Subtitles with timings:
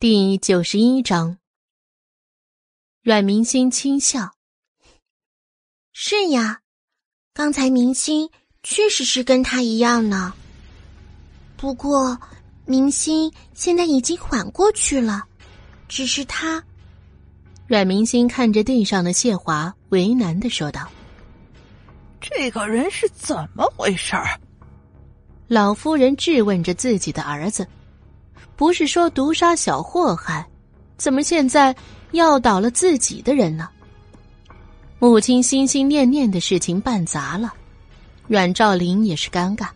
[0.00, 1.38] 第九十一章，
[3.02, 4.30] 阮明星轻笑
[5.92, 6.60] ：“是呀，
[7.34, 8.30] 刚才明星
[8.62, 10.32] 确实是跟他一样呢。
[11.56, 12.16] 不过，
[12.64, 15.24] 明星现在已经缓过去了，
[15.88, 16.62] 只是他……”
[17.66, 20.88] 阮明星看着地上的谢华，为难的说道
[22.22, 24.38] ：“这个人是怎么回事儿？”
[25.48, 27.66] 老夫人质问着自己的儿子。
[28.58, 30.44] 不是说毒杀小祸害，
[30.96, 31.72] 怎么现在
[32.10, 33.68] 要倒了自己的人呢？
[34.98, 37.54] 母亲心心念念的事情办砸了，
[38.26, 39.68] 阮兆林也是尴尬。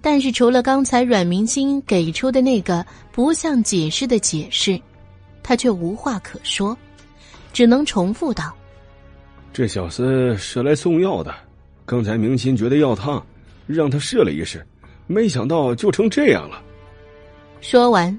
[0.00, 4.80] 但是除了刚才阮明星给出的那个不像解释的解释，
[5.40, 6.76] 他却无话可说，
[7.52, 8.52] 只能重复道
[9.54, 11.32] ：“这小厮是来送药的，
[11.86, 13.24] 刚才明星觉得药烫，
[13.68, 14.66] 让他试了一试，
[15.06, 16.60] 没想到就成这样了。”
[17.60, 18.18] 说完，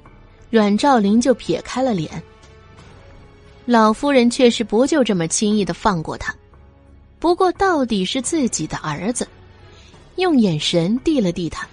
[0.49, 2.21] 阮兆林就撇开了脸。
[3.65, 6.33] 老夫人却是不就这么轻易的放过他。
[7.19, 9.27] 不过到底是自己的儿子，
[10.15, 11.67] 用眼神递了递他，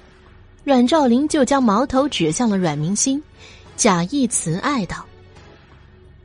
[0.65, 3.23] 阮兆林就将矛头指向了阮明星，
[3.77, 5.07] 假意慈爱道：“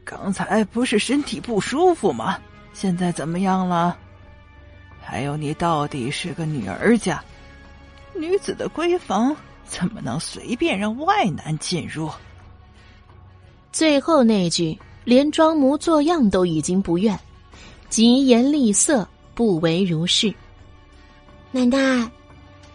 [0.04, 2.38] 刚才不是身体不舒服吗？
[2.74, 3.98] 现在怎么样了？
[5.00, 7.24] 还有，你到底是个女儿家，
[8.14, 9.36] 女子的闺房。”
[9.72, 12.10] 怎么能随便让外男进入？
[13.72, 17.18] 最后那句连装模作样都已经不愿，
[17.90, 20.32] 疾言厉色，不为如是。
[21.52, 22.12] 奶奶，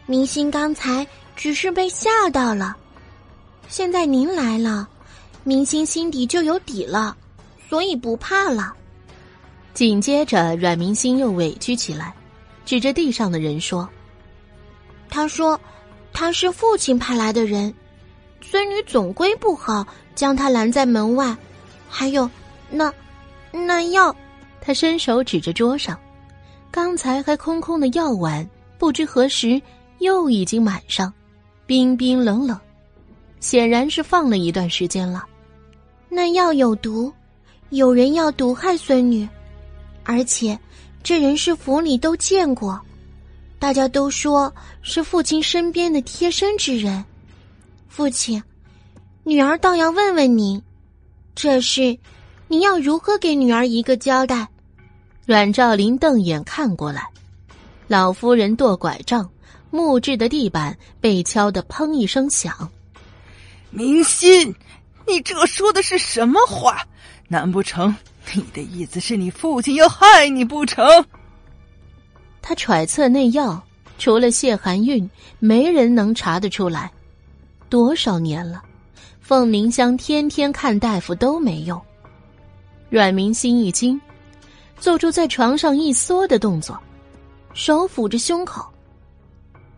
[0.06, 2.75] 明星刚才只是被吓到了，
[3.69, 4.88] 现在您来了，
[5.44, 7.14] 明星心底就有底了，
[7.69, 8.72] 所以不怕了。
[9.75, 12.14] 紧接着，阮明星又委屈起来，
[12.64, 13.86] 指着地上的人说
[15.10, 15.60] ：“他说。”
[16.19, 17.72] 他是父亲派来的人，
[18.41, 21.36] 孙女总归不好将他拦在门外。
[21.91, 22.28] 还有，
[22.70, 22.91] 那
[23.53, 24.16] 那药，
[24.59, 26.00] 他伸手指着桌上，
[26.71, 29.60] 刚才还空空的药碗，不知何时
[29.99, 31.12] 又已经满上，
[31.66, 32.59] 冰冰冷冷，
[33.38, 35.22] 显然是放了一段时间了。
[36.09, 37.12] 那药有毒，
[37.69, 39.28] 有人要毒害孙女，
[40.03, 40.59] 而且
[41.03, 42.81] 这人是府里都见过。
[43.59, 47.05] 大家都说是父亲身边的贴身之人，
[47.89, 48.43] 父亲，
[49.25, 50.62] 女儿倒要问问您，
[51.34, 51.99] 这事，
[52.49, 54.47] 您要如何给女儿一个交代？
[55.25, 57.09] 阮兆林瞪眼看过来，
[57.89, 59.28] 老夫人跺拐杖，
[59.71, 62.71] 木质的地板被敲得砰一声响。
[63.71, 64.55] 明心，
[65.06, 66.87] 你这说的是什么话？
[67.28, 67.93] 难不成
[68.34, 70.87] 你的意思是你父亲要害你不成？
[72.48, 73.60] 他揣测那药，
[73.98, 76.88] 除了谢寒韵，没人能查得出来。
[77.68, 78.62] 多少年了，
[79.20, 81.82] 凤鸣香天天看大夫都没用。
[82.88, 84.00] 阮明心一惊，
[84.78, 86.78] 做出在床上一缩的动作，
[87.52, 88.64] 手抚着胸口。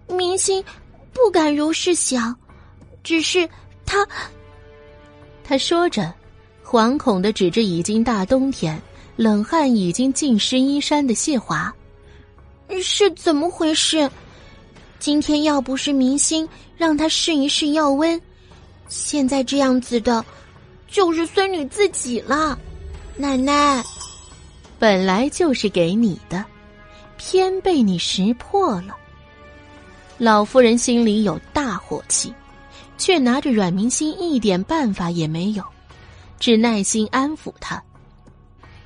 [0.07, 0.63] 明心
[1.11, 2.37] 不敢如是想，
[3.03, 3.49] 只是
[3.87, 4.07] 他。
[5.43, 6.13] 他说着，
[6.63, 8.79] 惶恐的指着已经大冬天、
[9.17, 11.75] 冷汗已经浸湿衣衫的谢华。
[12.83, 14.11] 是怎么回事？
[14.99, 18.21] 今天要不是明星让他试一试药温，
[18.89, 20.25] 现在这样子的，
[20.89, 22.59] 就是孙女自己了。
[23.17, 23.83] 奶奶，
[24.79, 26.45] 本来就是给你的，
[27.17, 28.97] 偏被你识破了。
[30.19, 32.33] 老夫人心里有大火气，
[32.97, 35.65] 却拿着阮明星一点办法也没有，
[36.41, 37.83] 只耐心安抚他。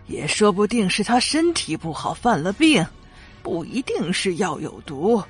[0.08, 2.84] 也说不定是他身体不好，犯了病。
[3.42, 5.22] 不一定是药有毒，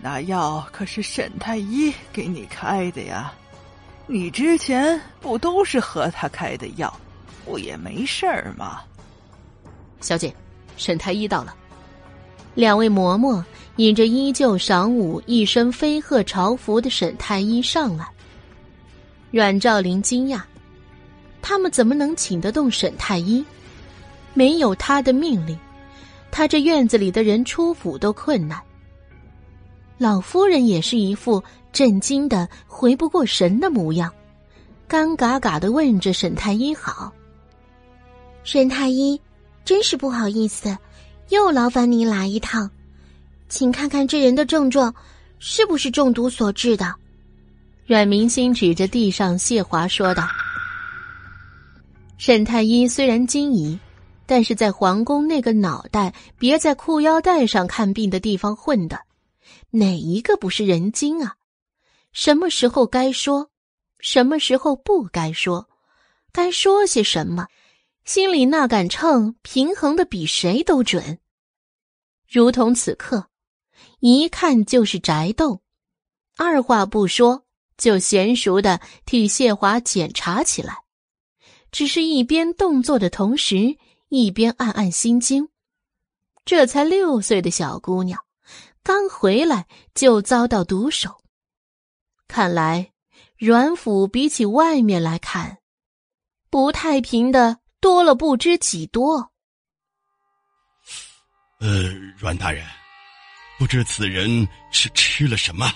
[0.00, 3.32] 那药可是沈太医给你开的呀。
[4.06, 6.92] 你之前不都是喝他开的药，
[7.44, 8.80] 不也没事儿吗？
[10.00, 10.34] 小姐，
[10.76, 11.54] 沈太医到了。
[12.54, 13.44] 两位嬷嬷
[13.76, 18.04] 引着依旧晌午一身飞鹤朝服的沈太医上来。
[19.30, 20.42] 阮兆林惊讶，
[21.40, 23.44] 他们怎么能请得动沈太医？
[24.34, 25.56] 没有他的命令。
[26.30, 28.60] 他这院子里的人出府都困难。
[29.98, 31.42] 老夫人也是一副
[31.72, 34.10] 震惊的回不过神的模样，
[34.88, 37.12] 干嘎嘎的问着沈太医：“好，
[38.44, 39.20] 沈太医，
[39.64, 40.76] 真是不好意思，
[41.28, 42.70] 又劳烦您来一趟，
[43.48, 44.94] 请看看这人的症状，
[45.38, 46.94] 是不是中毒所致的？”
[47.86, 50.26] 阮明心指着地上谢华说道。
[52.16, 53.78] 沈太医虽然惊疑。
[54.30, 59.00] 但是在皇宫那个脑袋别在裤腰带上看病的地方混的，
[59.70, 61.34] 哪一个不是人精啊？
[62.12, 63.50] 什么时候该说，
[63.98, 65.68] 什么时候不该说，
[66.30, 67.48] 该说些什么，
[68.04, 71.18] 心里那杆秤平衡的比谁都准。
[72.28, 73.26] 如同此刻，
[73.98, 75.60] 一看就是宅斗，
[76.36, 77.42] 二话不说
[77.76, 80.84] 就娴熟的替谢华检查起来，
[81.72, 83.76] 只是一边动作的同时，
[84.10, 85.48] 一边暗暗心惊。
[86.44, 88.22] 这才六岁的小姑娘，
[88.82, 91.22] 刚回来就遭到毒手，
[92.28, 92.92] 看来
[93.38, 95.58] 阮府比起外面来看，
[96.50, 99.30] 不太平的多了不知几多。
[101.60, 102.64] 呃，阮大人，
[103.58, 105.70] 不知此人是吃了什么？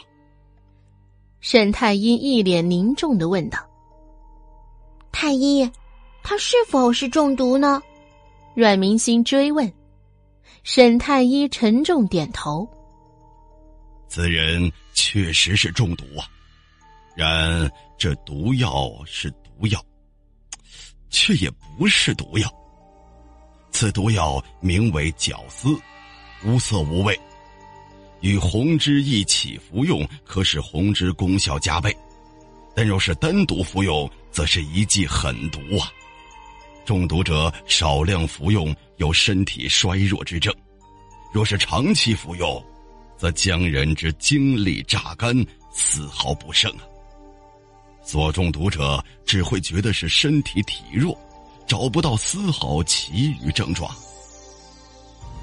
[1.40, 3.58] 沈太医一脸凝重的问道
[5.12, 5.70] ：“太医，
[6.22, 7.80] 他是否是中毒呢？”
[8.54, 9.70] 阮明心追问。
[10.62, 12.66] 沈太医沉重点头
[14.08, 16.24] ：“此人确实是中毒啊，
[17.14, 19.84] 然这毒药是毒药，
[21.10, 22.48] 却也不是毒药。
[23.72, 25.76] 此毒药名为绞丝，
[26.44, 27.18] 无色无味，
[28.20, 31.90] 与红脂一起服用，可使红脂功效加倍；
[32.74, 35.92] 但若是单独服用，则是一剂狠毒啊。”
[36.84, 40.54] 中毒者少量服用有身体衰弱之症，
[41.32, 42.62] 若是长期服用，
[43.16, 45.34] 则将人之精力榨干，
[45.72, 46.84] 丝毫不剩啊。
[48.02, 51.18] 所中毒者只会觉得是身体体弱，
[51.66, 53.90] 找不到丝毫其余症状。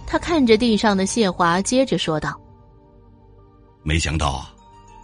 [0.06, 2.40] 他看着地上的谢华，接着说道
[3.82, 4.48] ：“没想到，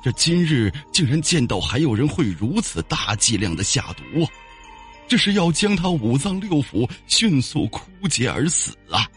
[0.03, 4.29] 这今日竟然见到还有人会如此大剂量的下毒啊！”
[5.07, 9.07] 这是要将他五脏六腑迅速枯竭而死啊！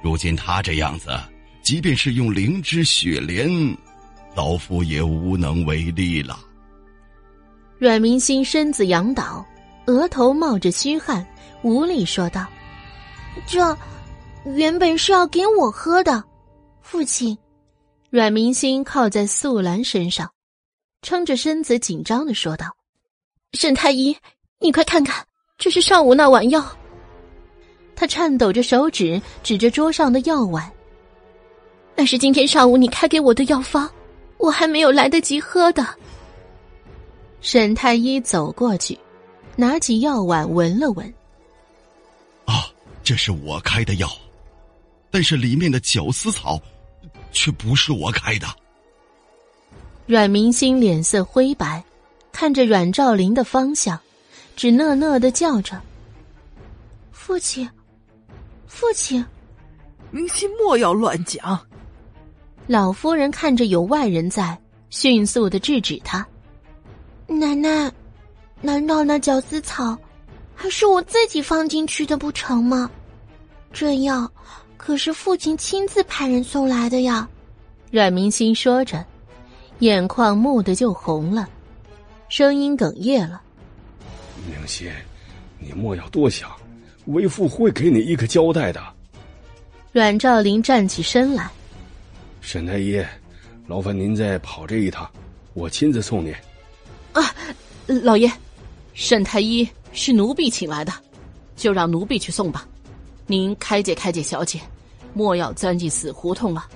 [0.00, 1.10] 如今他这样子，
[1.60, 3.50] 即便是用灵芝雪莲，
[4.34, 6.38] 老夫也无能为力了。
[7.78, 9.44] 阮明星身子仰倒，
[9.86, 11.26] 额头冒着虚汗，
[11.62, 12.46] 无力说道
[13.46, 13.76] ：“这
[14.54, 16.22] 原本是要给我喝的，
[16.80, 17.36] 父亲。”
[18.08, 20.30] 阮明星靠在素兰身上，
[21.02, 22.66] 撑着身子紧张的说道
[23.52, 24.16] ：“沈太医。”
[24.62, 25.26] 你快看看，
[25.56, 26.62] 这是上午那碗药。
[27.96, 30.70] 他颤抖着手指指着桌上的药碗，
[31.96, 33.90] 那是今天上午你开给我的药方，
[34.36, 35.86] 我还没有来得及喝的。
[37.40, 38.98] 沈太医走过去，
[39.56, 41.06] 拿起药碗闻了闻。
[42.44, 42.66] 啊，
[43.02, 44.10] 这是我开的药，
[45.10, 46.60] 但是里面的绞丝草，
[47.32, 48.46] 却不是我开的。
[50.04, 51.82] 阮明星脸色灰白，
[52.30, 53.98] 看着阮兆林的方向。
[54.60, 55.80] 只讷讷的叫着
[57.12, 57.66] ：“父亲，
[58.66, 59.24] 父亲！”
[60.12, 61.58] 明心莫要乱讲。
[62.66, 64.60] 老夫人看着有外人在，
[64.90, 66.26] 迅速的制止他
[67.26, 67.90] ：“奶奶，
[68.60, 69.96] 难道那绞丝草
[70.54, 72.90] 还是我自己放进去的不成吗？
[73.72, 74.30] 这药
[74.76, 77.26] 可是父亲亲自派人送来的呀！”
[77.90, 79.02] 阮明心说着，
[79.78, 81.48] 眼眶蓦地就红了，
[82.28, 83.40] 声音哽咽了。
[84.48, 84.90] 明心，
[85.58, 86.50] 你莫要多想，
[87.06, 88.80] 为父会给你一个交代的。
[89.92, 91.50] 阮兆林站起身来，
[92.40, 93.04] 沈太医，
[93.66, 95.10] 劳烦您再跑这一趟，
[95.52, 96.32] 我亲自送您。
[97.12, 97.34] 啊，
[97.86, 98.30] 老爷，
[98.94, 100.92] 沈太医是奴婢请来的，
[101.56, 102.66] 就让奴婢去送吧。
[103.26, 104.60] 您开解开解小姐，
[105.12, 106.66] 莫要钻进死胡同了。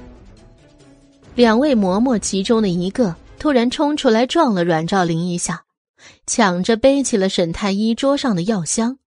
[1.34, 5.62] 两位嬷嬷其中的一个突然冲出来撞了阮兆林一下。
[6.26, 8.98] 抢着背起了沈太医桌上的药箱，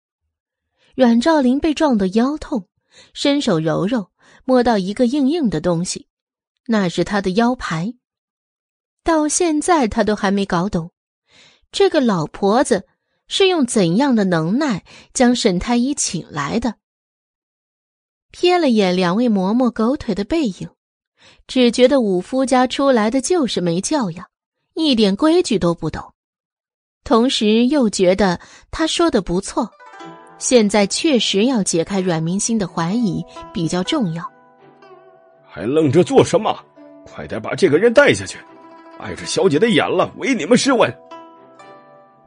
[0.96, 2.68] 阮兆林被撞得腰痛，
[3.13, 4.12] 伸手揉揉，
[4.46, 6.08] 摸到一个硬硬的东西，
[6.68, 7.94] 那是他的腰牌。
[9.04, 10.92] 到现在他都还没搞懂，
[11.72, 12.88] 这个老婆子
[13.27, 16.75] 是用怎样的能耐将沈太医请来的。
[18.34, 20.70] 瞥了眼两位嬷嬷狗腿的背影，
[21.48, 24.27] 只觉得五夫家出来的就是没教养，
[24.74, 26.13] 一点规矩都不懂。
[27.08, 28.38] 同时又觉得
[28.70, 29.72] 他说的不错，
[30.40, 33.24] 现在确实要解开阮明星的怀疑
[33.54, 34.30] 比较重要。
[35.48, 36.54] 还愣着做什么？
[37.06, 38.38] 快点把这个人带下去，
[39.00, 40.94] 碍着小姐的眼了，唯你们是问。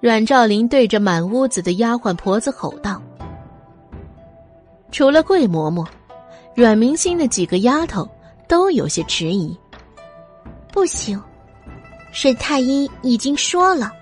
[0.00, 3.02] 阮兆林对着满屋子的丫鬟婆子吼道
[4.90, 5.87] ：“除了桂嬷嬷，
[6.54, 8.08] 阮明星的几个丫头
[8.49, 9.54] 都有些迟疑。
[10.72, 11.22] 不行，
[12.12, 13.92] 沈太医已经说了。”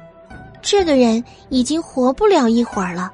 [0.62, 3.12] 这个人已经活不了一会儿了，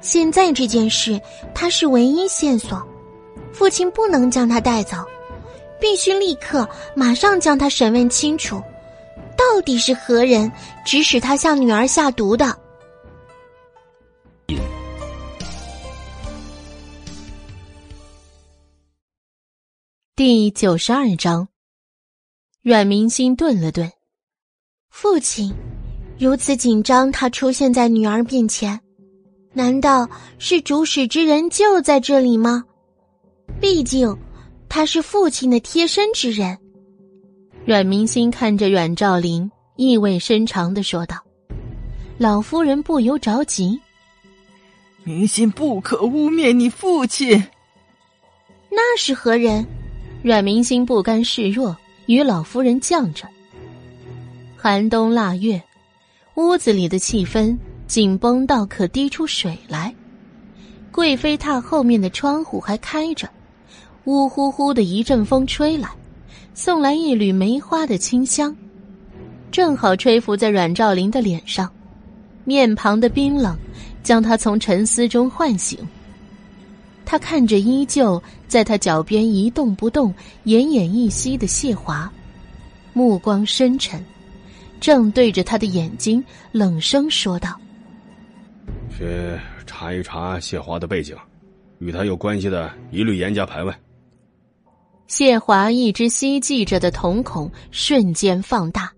[0.00, 1.20] 现在这件事
[1.54, 2.82] 他是唯一线索，
[3.52, 4.96] 父亲不能将他带走，
[5.80, 8.62] 必须立刻马上将他审问清楚，
[9.36, 10.50] 到底是何人
[10.84, 12.58] 指使他向女儿下毒的？
[20.14, 21.48] 第九十二章，
[22.62, 23.90] 阮明心顿了顿，
[24.88, 25.52] 父亲
[26.22, 28.78] 如此紧张，他出现在女儿面前，
[29.52, 32.62] 难道是主使之人就在这里吗？
[33.60, 34.16] 毕竟
[34.68, 36.56] 他是父亲的贴身之人。
[37.64, 41.16] 阮明心看着阮兆林，意味深长的说道
[42.18, 43.80] ：“老夫人不由着急，
[45.02, 47.32] 明心不可污蔑你父亲。
[48.70, 49.66] 那是何人？”
[50.22, 51.76] 阮明心不甘示弱，
[52.06, 53.26] 与老夫人犟着。
[54.56, 55.60] 寒冬腊月，
[56.34, 59.94] 屋子里的气氛紧绷到可滴出水来。
[60.90, 63.28] 贵妃榻后面的窗户还开着，
[64.04, 65.88] 呜呼呼的一阵风吹来，
[66.54, 68.54] 送来一缕梅花的清香，
[69.50, 71.70] 正好吹拂在阮兆林的脸上，
[72.44, 73.56] 面庞的冰冷
[74.02, 75.78] 将他从沉思中唤醒。
[77.04, 80.14] 他看着依旧在他脚边一动不动、
[80.46, 82.10] 奄奄一息的谢华，
[82.94, 84.02] 目光深沉，
[84.82, 87.56] 正对着他的眼睛冷声说道
[88.90, 89.06] ：“去
[89.64, 91.16] 查一查谢华的背景，
[91.78, 93.72] 与他有关系的一律严加盘问。”
[95.06, 98.92] 谢华一直希冀着的瞳孔瞬间放大，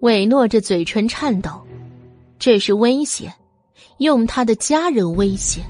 [0.00, 1.62] 委诺着嘴唇颤抖，
[2.38, 3.30] 这是威胁，
[3.98, 5.60] 用他的家人威胁。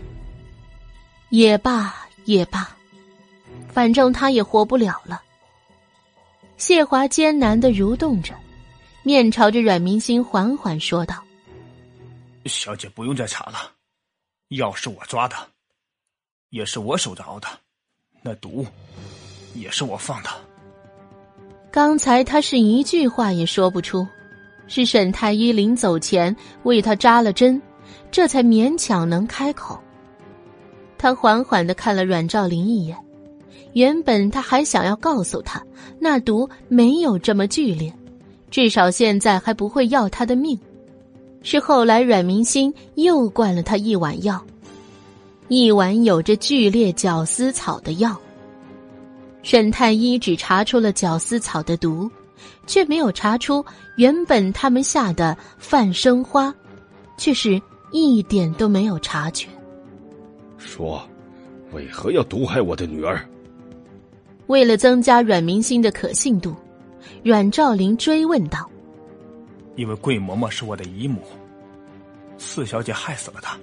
[1.31, 1.93] 也罢，
[2.27, 2.71] 也罢，
[3.67, 5.21] 反正他也活不了了。
[6.57, 8.33] 谢华艰难的蠕动着，
[9.03, 11.23] 面朝着阮明星，缓缓说道
[12.47, 13.73] ：“小姐不用再查了，
[14.49, 15.37] 药是我抓的，
[16.51, 17.49] 也是我手着的，
[18.23, 18.67] 那毒
[19.55, 20.29] 也是我放的。
[21.71, 24.07] 刚才他是一句话也说不出，
[24.67, 27.61] 是沈太医临走前为他扎了针，
[28.11, 29.81] 这才勉强能开口。”
[30.99, 32.99] 他缓缓的看了阮兆林一眼，
[33.73, 35.65] 原本他还想要告诉他，
[36.01, 37.95] 那毒没有这么剧烈，
[38.51, 40.59] 至少现在还不会要他的命。
[41.43, 44.45] 是后来阮明心又灌了他一碗药，
[45.47, 48.19] 一碗有着剧烈绞丝草的药。
[49.43, 52.11] 沈太医只查出了绞丝草的毒，
[52.67, 53.65] 却没有查出
[53.97, 56.53] 原本他们下的范生花，
[57.17, 57.61] 却是
[57.93, 59.47] 一点都没有察觉。
[60.59, 61.01] 说，
[61.73, 63.25] 为何要毒害我的女儿？
[64.49, 66.55] 为了增加阮明星的可信度，
[67.29, 68.71] 阮兆林追问道
[69.77, 71.23] ：“因为桂嬷嬷是我的姨母，
[72.39, 73.55] 四小姐害死了她。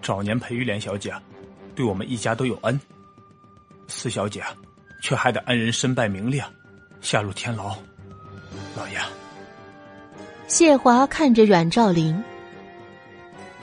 [0.00, 1.12] 早年裴玉莲小姐
[1.74, 2.80] 对我们一家都有恩，
[3.88, 4.44] 四小姐
[5.02, 6.44] 却害得恩人身败名裂，
[7.00, 7.76] 下入天牢。
[8.76, 9.00] 老爷，
[10.46, 12.22] 谢华看着阮兆林，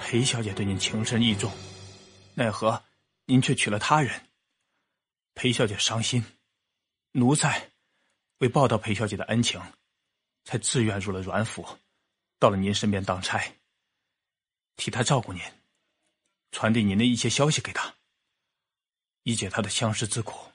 [0.02, 1.50] 裴小姐对您情深意重。”
[2.36, 2.84] 奈何，
[3.26, 4.12] 您却娶了他人。
[5.34, 6.26] 裴小姐伤心，
[7.14, 7.70] 奴才
[8.39, 9.60] 为报答裴小姐的恩情，
[10.44, 11.65] 才自愿入了阮府，
[12.38, 13.41] 到了您身边当差，
[14.75, 15.41] 替她照顾您，
[16.51, 17.96] 传递您的一些消息给她，
[19.24, 20.51] 以解她的相思之苦。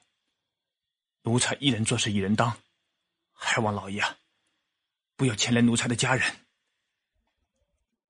[1.22, 2.56] 奴才一人做事一人当，
[3.32, 4.02] 还望老爷
[5.16, 6.36] 不要牵连奴才的家人。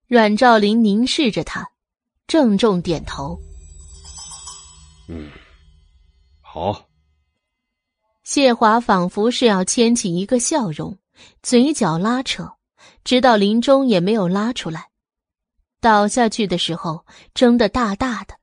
[0.07, 1.73] 阮兆林凝视着他，
[2.27, 3.41] 郑重点头。
[5.09, 5.31] 嗯，
[6.43, 6.92] 好。
[8.25, 10.97] 谢华仿佛是要牵起一个笑容，
[11.43, 12.53] 嘴角拉扯，
[13.03, 14.91] 直到临终也没有拉出来。
[15.81, 18.37] 倒下去的时候，睁得大大的。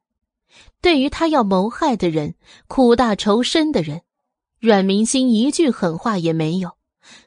[0.81, 2.35] 对于他要谋害的人，
[2.67, 4.01] 苦大仇深的人，
[4.59, 6.71] 阮明心一句狠话也没有，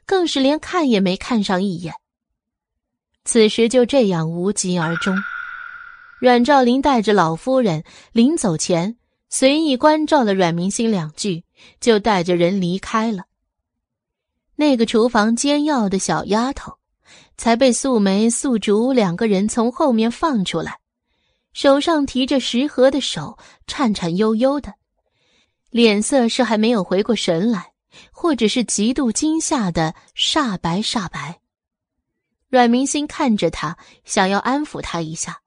[0.05, 1.95] 更是连看也没看上一眼。
[3.25, 5.15] 此时就这样无疾而终。
[6.19, 8.97] 阮兆林带着老夫人临走前。
[9.29, 11.43] 随意关照了阮明星两句，
[11.79, 13.25] 就带着人离开了。
[14.55, 16.77] 那个厨房煎药的小丫头，
[17.37, 20.79] 才被素梅、素竹两个人从后面放出来，
[21.53, 24.73] 手上提着食盒的手颤颤悠悠的，
[25.69, 27.73] 脸色是还没有回过神来，
[28.11, 31.39] 或者是极度惊吓的煞白煞白。
[32.49, 35.41] 阮明星看着他，想要安抚他一下。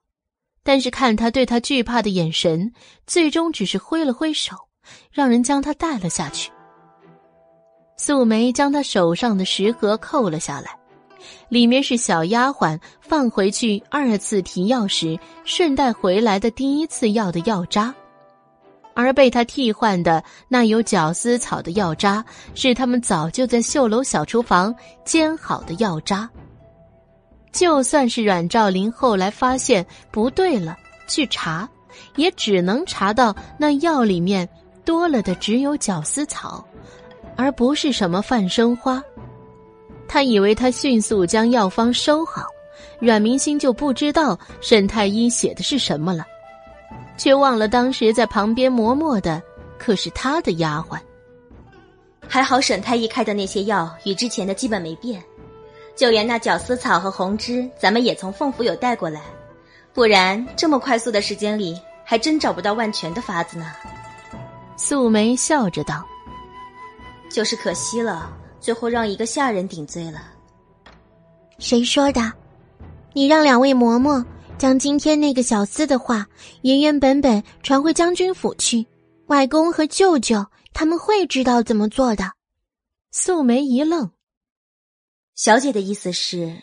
[0.64, 2.72] 但是看他对他惧怕的眼神，
[3.06, 4.65] 最终只是挥了挥手，
[5.10, 6.50] 让人将他带了下去。
[7.96, 10.78] 素梅将他手上的食盒扣了下来，
[11.48, 17.94] 里面是小丫鬟放回去二次提药时顺带回来的第一次药的药渣。
[18.94, 22.24] 而被他替换的那有绞丝草的药渣，
[22.54, 24.74] 是他们早就在绣楼小厨房
[25.04, 26.28] 煎好的药渣。
[27.52, 30.76] 就算是阮兆林后来发现不对了，
[31.08, 31.68] 去查，
[32.16, 34.48] 也只能查到那药里面
[34.86, 36.66] 多了的只有绞丝草，
[37.36, 39.02] 而不是什么范生花。
[40.08, 42.46] 他以为他迅速将药方收好，
[43.00, 46.24] 阮明星就不知道沈太医写的是什么了，
[47.18, 49.42] 却忘了当时在旁边磨墨的
[49.76, 50.98] 可是他的丫鬟。
[52.28, 55.22] 还好沈太医开的那些药与之前的基本没变。
[55.96, 59.22] 就连那绞丝草和红枝，咱们也从凤府有带过来，
[59.94, 63.72] 不然这么快速的时间里，还真找不到万全的法子呢。
[64.76, 66.06] 素梅笑着道
[67.30, 70.32] ：“就是可惜了，最后让一个下人顶罪了。”
[71.58, 72.32] 谁说的？
[73.14, 74.24] 你让两位嬷嬷
[74.58, 76.26] 将今天那个小厮的话
[76.60, 78.86] 原原本本传回将军府去，
[79.26, 82.32] 外公和舅舅他们会知道怎么做的。
[83.10, 84.10] 素梅一愣。
[85.34, 86.62] 小姐的意思是，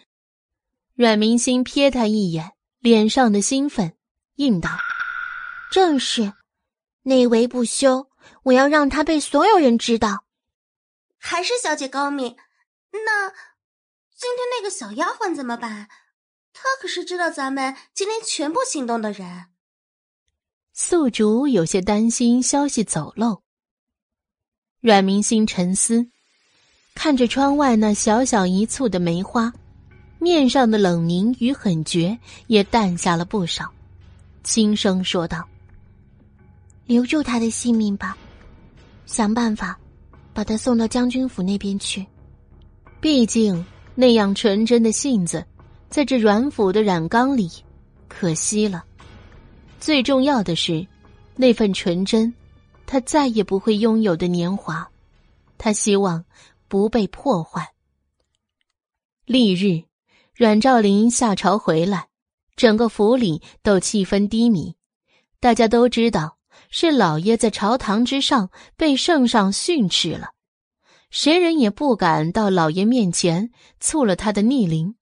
[0.93, 3.93] 阮明星瞥他一眼，脸上的兴奋，
[4.35, 4.69] 应道
[5.71, 6.31] ：“正是，
[7.03, 8.09] 内为不修，
[8.43, 10.25] 我要让他被所有人知道。
[11.17, 12.35] 还是小姐高明。
[12.91, 13.29] 那
[14.15, 15.87] 今天那个小丫鬟怎么办？
[16.51, 19.45] 她可是知道咱们今天全部行动的人。”
[20.73, 23.43] 宿主有些担心消息走漏。
[24.81, 26.09] 阮明星沉思。
[26.95, 29.51] 看着窗外那小小一簇的梅花，
[30.19, 33.73] 面上的冷凝与狠绝也淡下了不少，
[34.43, 35.43] 轻声说道
[36.85, 38.17] ：“留住他的性命吧，
[39.05, 39.79] 想办法
[40.33, 42.05] 把他送到将军府那边去。
[42.99, 45.45] 毕竟那样纯真的性子，
[45.89, 47.49] 在这阮府的染缸里，
[48.07, 48.83] 可惜了。
[49.79, 50.85] 最重要的是，
[51.35, 52.33] 那份纯真，
[52.85, 54.89] 他再也不会拥有的年华，
[55.57, 56.23] 他希望。”
[56.69, 57.71] 不被破坏。
[59.27, 59.83] 翌日，
[60.33, 62.07] 阮兆林下朝回来，
[62.55, 64.75] 整个府里都气氛低迷。
[65.39, 66.35] 大家都知道
[66.75, 70.31] 是老爷在朝堂之上被圣上训斥了，
[71.11, 74.95] 谁人也不敢到老爷面前促了他的逆鳞。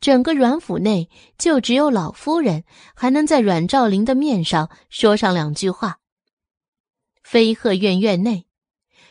[0.00, 2.64] 整个阮府内，就只有老夫人
[2.94, 5.98] 还能在阮兆林的面上说上两句话。
[7.22, 8.46] 飞鹤院院内。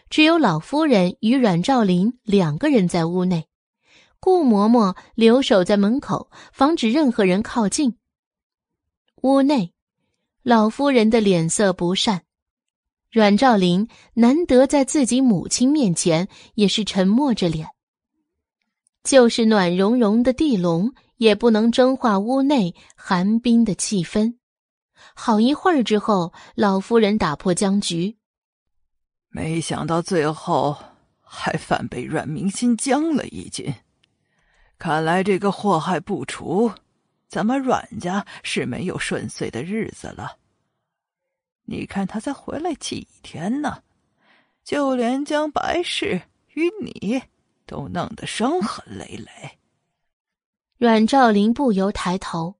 [0.10, 3.48] 只有老夫人与阮兆林两个人在屋内，
[4.20, 8.00] 顾嬷嬷留守在门口，防止任何人靠近。
[9.22, 9.76] 屋内，
[10.44, 12.22] 老夫人的脸色不善，
[13.12, 17.68] 阮兆林难得在自己母亲面前也是沉默着脸。
[19.04, 24.36] 就是暖融融的地笼，也不能蒸化屋内寒冰的气氛。
[25.14, 28.18] 好一会儿之后，老夫人打破僵局。
[29.30, 30.76] 没想到最后
[31.22, 33.74] 还反被阮明心将了一军，
[34.78, 36.72] 看来这个祸害不除，
[37.30, 40.38] 咱们阮家是没有顺遂的日子了。
[41.64, 43.84] 你看他才回来几天呢，
[44.64, 46.20] 就连将白氏
[46.56, 47.22] 与你
[47.68, 49.60] 都弄得伤痕累累。
[50.78, 52.56] 阮兆林不由抬头，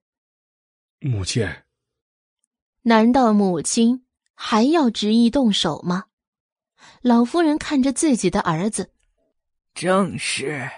[1.00, 1.48] 母亲，
[2.82, 4.04] 难道母亲
[4.34, 6.04] 还要执意动手吗？
[7.02, 8.92] 老夫人看着自己的儿子，
[9.74, 10.70] 正是，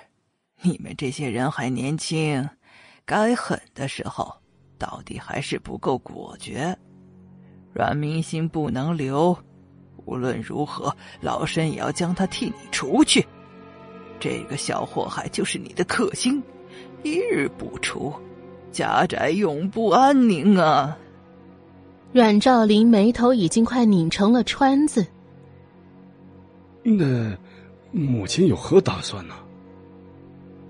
[0.63, 2.49] 你们这些人还年轻，
[3.05, 4.33] 该狠的时候，
[4.79, 6.77] 到底还是不够果决。
[7.73, 9.37] 阮明心不能留，
[10.05, 13.27] 无论如何，老身也要将他替你除去。
[14.21, 16.43] 这个小祸害就是你的克星，
[17.03, 18.13] 一日不除，
[18.71, 20.97] 家宅永不安宁啊！
[22.13, 25.07] 阮兆林眉头已经快拧成了川字。
[26.83, 27.37] 那
[27.91, 29.35] 母亲有何打算呢？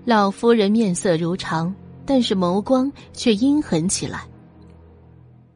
[0.05, 1.73] 老夫人面色如常，
[2.05, 4.27] 但是眸光却阴狠起来。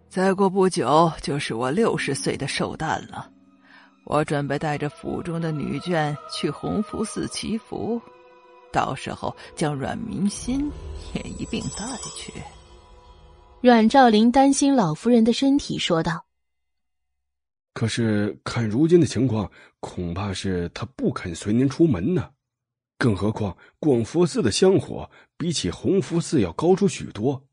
[0.10, 3.30] 再过不久就是我六十岁的寿诞了，
[4.06, 8.02] 我准备带着府中的女眷去弘福寺祈福，
[8.72, 10.72] 到时候将阮明心
[11.14, 12.34] 也一并带去。
[13.62, 16.24] 阮兆林担心老夫人的身体，说道。
[17.74, 22.30] 可是看如今的情况，恐怕是她不肯随您出门呢。
[22.98, 27.48] 更何况广佛寺的香火比起弘福寺要高出许多，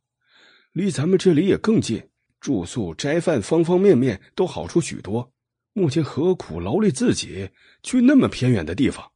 [0.73, 2.03] 离咱们这里也更近，
[2.41, 5.31] 住宿、斋饭方方面面都好出许多。
[5.75, 7.51] 母亲何苦劳累自己
[7.83, 9.13] 去那么偏远的地方？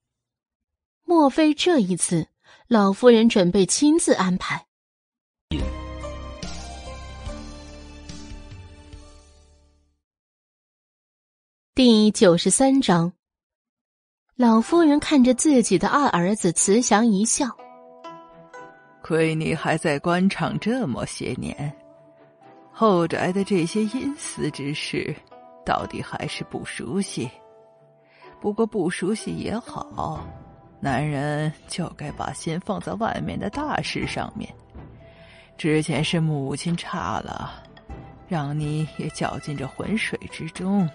[1.05, 2.29] 莫非这一次
[2.67, 4.67] 老夫人准备亲自安排？
[11.75, 13.13] 第九十三章，
[14.35, 17.47] 老夫人看着自己的二儿子，慈祥一笑
[19.09, 21.73] ：“亏你还在官场这么些年，
[22.71, 25.17] 后宅的这些阴私之事，
[25.65, 27.27] 到底还是不熟悉。
[28.39, 30.23] 不过不熟悉也好，
[30.79, 34.55] 男人就该把心放在外面的大事上面。
[35.57, 37.63] 之前是母亲差了，
[38.29, 40.87] 让你也搅进这浑水之中。”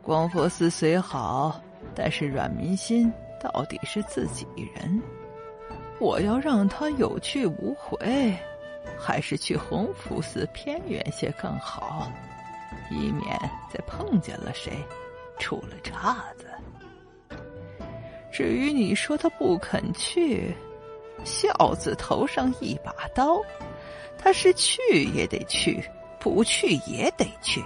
[0.00, 1.60] 光佛寺虽好，
[1.94, 5.02] 但是阮明心到底是自己人，
[5.98, 8.36] 我要让他有去无回，
[8.98, 12.10] 还是去弘福寺偏远些更好，
[12.90, 13.38] 以免
[13.72, 14.72] 再碰见了谁，
[15.38, 16.46] 出了岔子。
[18.30, 20.54] 至于你说他不肯去，
[21.24, 23.40] 孝子头上一把刀，
[24.18, 25.82] 他是去也得去，
[26.18, 27.64] 不去也得去，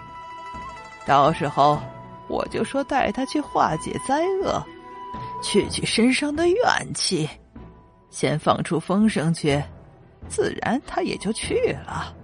[1.07, 1.81] 到时候。
[2.29, 4.65] 我就说带他去化解灾厄，
[5.43, 7.29] 去去身上的怨气，
[8.11, 9.63] 先放出风声去，
[10.29, 12.15] 自然他也就去了。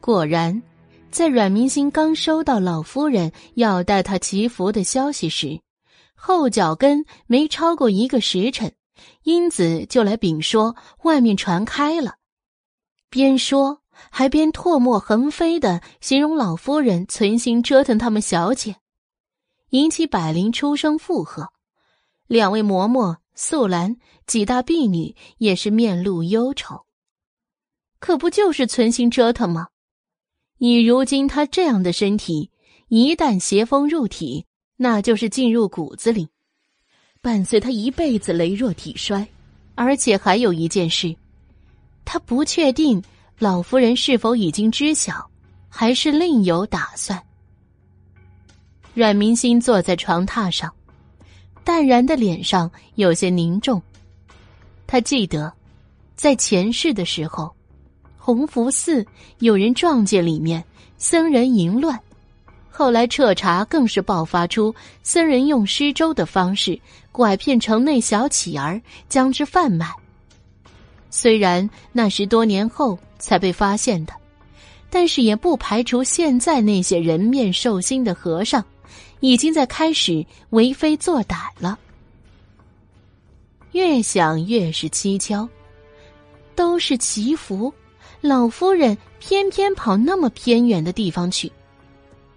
[0.00, 0.62] 果然，
[1.10, 5.60] 在阮明星刚收到老夫人要带他祈福的消息时，
[6.14, 8.72] 后脚跟没超过一个时辰，
[9.24, 12.14] 英子就来禀说外面传开了，
[13.10, 13.80] 边说。
[14.10, 18.74] 还边唾沫横飞的形容老夫人存心折腾他们小姐，
[19.70, 21.50] 引起百灵出声附和。
[22.26, 26.84] 两位嬷嬷素兰几大婢女也是面露忧愁。
[27.98, 29.68] 可不就是存心折腾吗？
[30.58, 32.50] 以如今她这样的身体，
[32.88, 36.28] 一旦邪风入体，那就是进入骨子里，
[37.20, 39.26] 伴随她一辈子羸弱体衰。
[39.74, 41.16] 而且还有一件事，
[42.04, 43.02] 她不确定。
[43.40, 45.28] 老夫人是否已经知晓，
[45.68, 47.20] 还是另有打算？
[48.94, 50.72] 阮明心坐在床榻上，
[51.64, 53.82] 淡然的脸上有些凝重。
[54.86, 55.52] 他记得，
[56.14, 57.52] 在前世的时候，
[58.18, 59.04] 弘福寺
[59.38, 60.62] 有人撞见里面
[60.98, 61.98] 僧人淫乱，
[62.70, 66.78] 后来彻查更是爆发出僧人用施粥的方式
[67.10, 69.90] 拐骗城内小乞儿，将之贩卖。
[71.10, 72.98] 虽然那是多年后。
[73.16, 74.12] 才被发现的，
[74.90, 78.62] 但是也不排除现在那些人面兽心的和尚，
[79.24, 81.78] 已经在开始为非作歹了。
[83.72, 85.48] 越想越是蹊跷，
[86.54, 87.72] 都是祈福，
[88.20, 91.50] 老夫人偏偏跑那么偏远的地方去，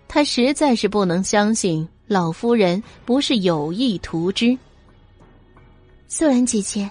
[0.07, 4.57] 他实在是不能相信老夫人不是有意图之。
[6.07, 6.89] 素兰姐姐，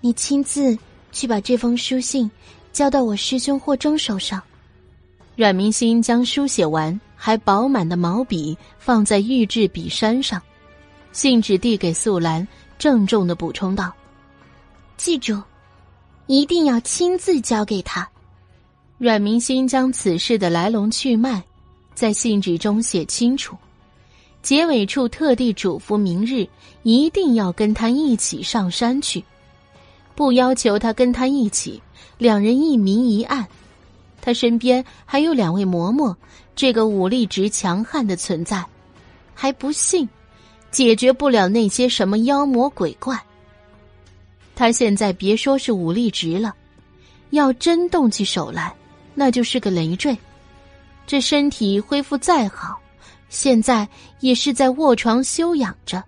[0.00, 0.74] 你亲自
[1.12, 2.30] 去把这封书信。
[2.72, 4.42] 交到我师兄霍征手上。
[5.34, 10.40] 阮明心将书写完还饱满的毛笔放在玉质笔山上，
[11.10, 12.46] 信纸递给素兰，
[12.78, 13.92] 郑重的补充道
[14.96, 15.42] ：“记住，
[16.28, 18.08] 一定要亲自交给他。”
[18.96, 21.42] 阮明心将此事的来龙去脉
[21.96, 23.56] 在信纸中写清楚，
[24.40, 26.46] 结尾处特地嘱咐明日
[26.84, 29.24] 一定要跟他一起上山去，
[30.14, 31.82] 不要求他跟他一起。
[32.18, 33.44] 两人一明一暗，
[34.22, 36.14] 他身边还有两位嬷嬷，
[36.56, 38.64] 这个武力值强悍的存在，
[39.34, 40.08] 还不信
[40.70, 43.22] 解决不了那些什么妖魔鬼怪。
[44.54, 46.54] 他现在别说是武力值了，
[47.28, 48.74] 要真动起手来，
[49.14, 50.16] 那就是个累赘。
[51.06, 52.80] 这身体恢复再好，
[53.28, 53.86] 现在
[54.20, 56.02] 也是在卧床休养着。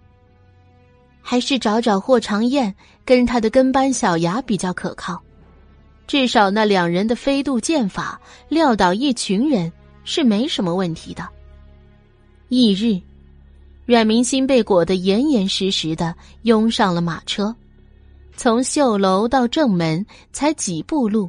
[1.21, 5.21] 还是找找霍长燕跟他的跟班小牙比较可靠。
[6.07, 9.71] 至少那两人的飞渡剑法撂倒一群人
[10.09, 11.29] 是没什么问题的。
[12.49, 12.99] 翌日，
[13.85, 17.55] 阮明心被裹得严严实实的，拥上了马车，
[18.35, 21.29] 从绣楼到正门才几步路，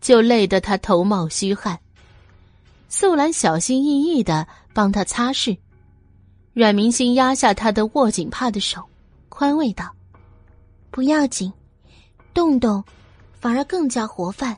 [0.00, 1.78] 就累得他头冒虚汗。
[2.88, 5.56] 素兰小心翼翼的帮他擦拭，
[6.52, 8.82] 阮明心压下他的握紧帕的手，
[9.28, 9.94] 宽慰道
[10.90, 11.52] ：“不要紧，
[12.34, 12.82] 动动。”
[13.38, 14.56] 反而更加活泛，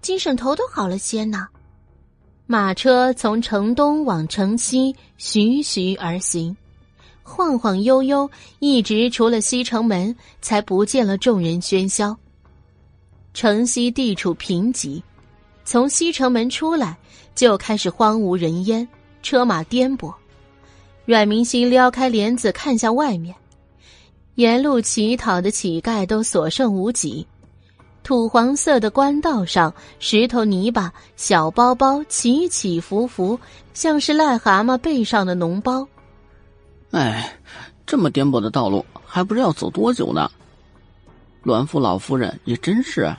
[0.00, 1.48] 精神头都好了些呢。
[2.50, 6.56] 马车从城东往城西徐徐而行，
[7.22, 12.16] 晃晃悠悠，一直除了西城门，才不见了众人喧嚣。
[13.34, 15.02] 城西地处贫瘠，
[15.66, 16.96] 从西城门出来
[17.34, 18.88] 就开始荒无人烟，
[19.22, 20.10] 车马颠簸。
[21.04, 23.36] 阮明心撩开帘子看向外面，
[24.36, 27.26] 沿路乞讨的乞丐都所剩无几。
[28.02, 33.38] 土黄色的官道上，石头泥巴、小包包起起伏伏，
[33.74, 35.86] 像是癞蛤蟆背上的脓包。
[36.90, 37.36] 哎，
[37.86, 40.30] 这么颠簸的道路，还不知道走多久呢。
[41.42, 43.14] 栾父老夫人也真是，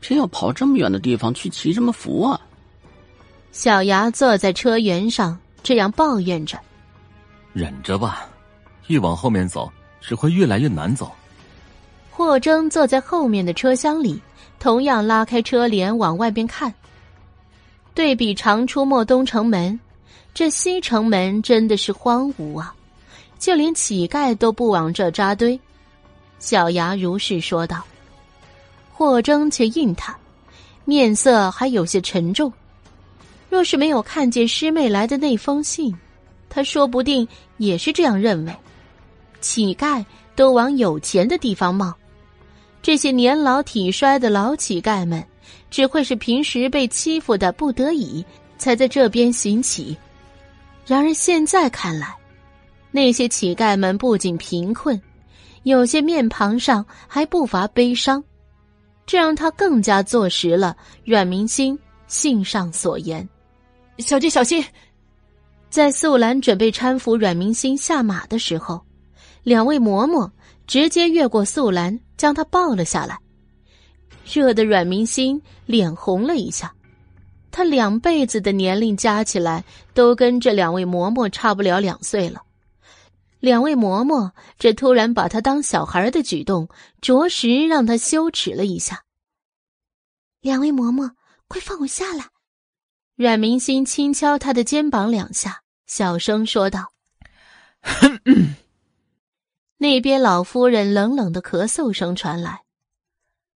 [0.00, 2.40] 偏要跑这么远的地方去祈什么福啊！
[3.52, 6.58] 小牙坐在车辕上，这样抱怨着
[7.52, 8.26] ：“忍着吧，
[8.86, 11.12] 越往后面走，只会越来越难走。”
[12.20, 14.20] 霍征坐在后面的车厢里，
[14.58, 16.70] 同样拉开车帘往外边看。
[17.94, 19.80] 对比常出没东城门，
[20.34, 22.74] 这西城门真的是荒芜啊！
[23.38, 25.58] 就连乞丐都不往这扎堆。
[26.38, 27.82] 小牙如是说道。
[28.92, 30.14] 霍征却应他，
[30.84, 32.52] 面色还有些沉重。
[33.48, 35.96] 若是没有看见师妹来的那封信，
[36.50, 38.54] 他说不定也是这样认为。
[39.40, 40.04] 乞丐
[40.36, 41.94] 都往有钱的地方冒。
[42.82, 45.22] 这些年老体衰的老乞丐们，
[45.70, 48.24] 只会是平时被欺负的不得已，
[48.56, 49.96] 才在这边行乞。
[50.86, 52.16] 然而现在看来，
[52.90, 55.00] 那些乞丐们不仅贫困，
[55.64, 58.22] 有些面庞上还不乏悲伤，
[59.06, 63.28] 这让他更加坐实了阮明星信上所言。
[63.98, 64.64] 小姐小心！
[65.68, 68.80] 在素兰准备搀扶阮明星下马的时候，
[69.42, 70.28] 两位嬷嬷
[70.66, 72.00] 直接越过素兰。
[72.20, 73.18] 将他抱了下来，
[74.26, 76.70] 热的阮明心脸红了一下。
[77.50, 82.42] 他两辈子的年龄加起来，都跟这两位嬷嬷差不了两岁了。
[83.38, 86.68] 两位嬷嬷这突然把他当小孩的举动，
[87.00, 89.02] 着实让他羞耻了一下。
[90.42, 91.12] 两位嬷嬷，
[91.48, 92.26] 快放我下来！
[93.16, 96.92] 阮明心轻敲他的肩膀两下，小声说道。
[99.82, 102.64] 那边老夫人冷冷的咳嗽声传来。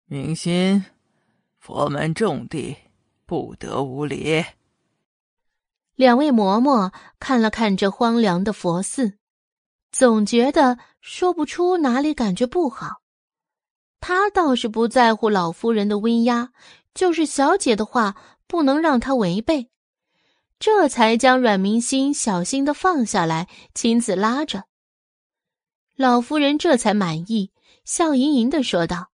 [0.05, 0.85] 明心，
[1.59, 2.77] 佛门重地，
[3.25, 4.45] 不得无礼。
[5.95, 9.15] 两位嬷嬷看了看这荒凉的佛寺，
[9.91, 13.01] 总觉得说不出哪里感觉不好。
[13.99, 16.53] 他倒是不在乎老夫人的威压，
[16.93, 18.15] 就是小姐的话
[18.47, 19.69] 不能让他违背，
[20.57, 24.63] 这才将阮明心小心的放下来，亲自拉着。
[25.95, 27.51] 老夫人这才满意，
[27.85, 29.11] 笑盈盈的说道：“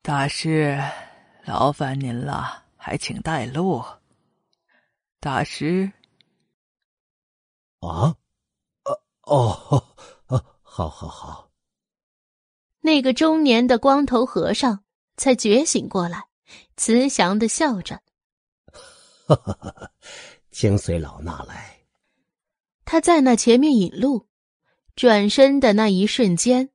[0.00, 0.80] 大师，
[1.44, 3.84] 劳烦您了，还请带路。”
[5.20, 5.92] 大师，
[7.80, 8.16] 啊，
[8.84, 9.84] 呃，哦，
[10.62, 11.50] 好好好。
[12.80, 14.82] 那个中年的光头和尚
[15.18, 16.24] 才觉醒过来，
[16.78, 18.00] 慈祥的笑着
[19.28, 19.90] ：“哈哈哈，
[20.50, 21.78] 请随老衲来。”
[22.86, 24.26] 他在那前面引路。
[24.94, 26.68] 转身的那一瞬间，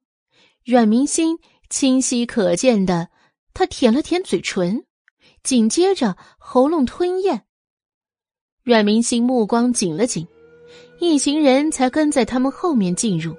[0.66, 1.38] 阮明心
[1.70, 3.10] 清晰可见的，
[3.54, 4.86] 他舔了舔嘴唇，
[5.44, 7.44] 紧接着喉咙吞咽。
[8.64, 10.28] 阮明心目光紧了紧，
[11.00, 13.36] 一行人才跟在他们后面进入。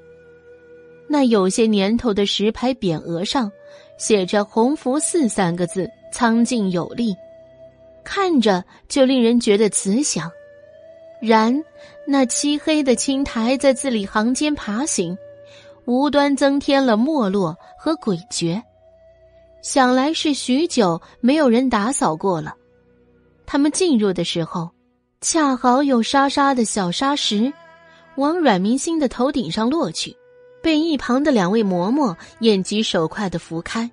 [1.09, 3.51] 那有些年头的石牌匾额上，
[3.99, 7.14] 写着“鸿福寺”三个字，苍劲有力，
[8.05, 10.31] 看着就令人觉得慈祥。
[11.20, 11.64] 然，
[12.07, 15.16] 那漆黑的青苔在字里行间爬行，
[15.85, 18.62] 无端增添了没落和诡谲。
[19.61, 22.54] 想来是许久没有人打扫过了。
[23.44, 24.70] 他们进入的时候，
[25.20, 27.52] 恰好有沙沙的小沙石
[28.16, 30.16] 往阮明星的头顶上落去，
[30.62, 33.90] 被一旁的两位嬷嬷眼疾手快的扶开。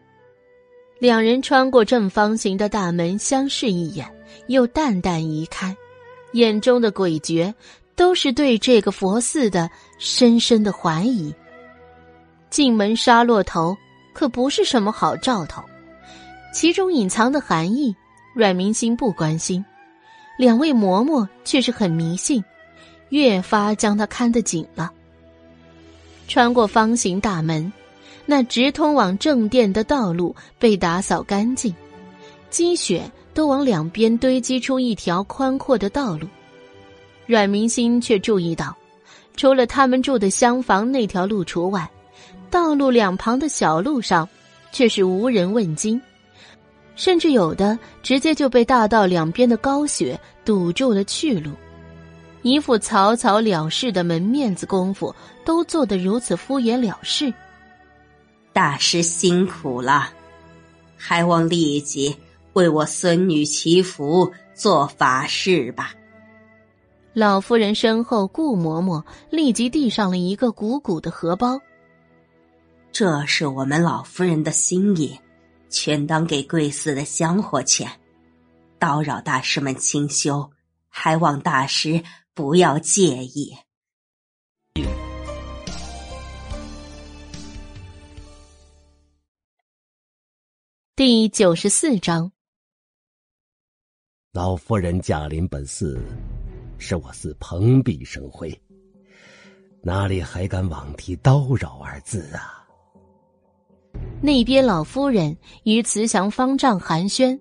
[1.00, 4.08] 两人穿过正方形的大门，相视一眼，
[4.48, 5.76] 又淡淡移开。
[6.36, 7.54] 眼中的诡谲，
[7.96, 11.34] 都是对这个佛寺的深深的怀疑。
[12.50, 13.76] 进门杀落头，
[14.14, 15.64] 可不是什么好兆头，
[16.54, 17.96] 其中隐藏的含义，
[18.34, 19.64] 阮明心不关心，
[20.38, 22.44] 两位嬷嬷却是很迷信，
[23.10, 24.92] 越发将他看得紧了。
[26.28, 27.72] 穿过方形大门，
[28.26, 31.74] 那直通往正殿的道路被打扫干净，
[32.50, 33.10] 积雪。
[33.36, 36.26] 都往两边堆积出一条宽阔的道路，
[37.28, 38.74] 阮明心却注意到，
[39.36, 41.88] 除了他们住的厢房那条路除外，
[42.50, 44.28] 道路两旁的小路上
[44.72, 46.02] 却是无人问津，
[46.96, 51.52] 甚至有的直接就被大道两边的高雪堵住了去路，
[52.42, 57.34] 一副草草了事的门面子功夫都做得如此敷衍了事。
[58.54, 60.08] 大师辛苦了，
[60.96, 62.16] 还望立即。
[62.56, 65.94] 为我孙女祈福，做法事吧。
[67.12, 71.60] 老夫人身后，顾嬷嬷立即递上了一个鼓鼓的荷包。
[72.94, 75.20] 这是我们老夫人的心意，
[75.70, 77.92] 全当给贵寺的香火钱，
[78.80, 80.50] 叨扰大师们清修，
[80.88, 82.02] 还望大师
[82.34, 83.54] 不要介意。
[90.96, 92.32] 第九十四章，
[94.36, 95.98] 老夫人驾临本寺，
[96.78, 98.54] 使我寺蓬荜生辉，
[99.82, 102.68] 哪里还敢妄提叨扰二字啊？
[104.22, 107.40] 那边老夫人与慈祥方丈寒暄，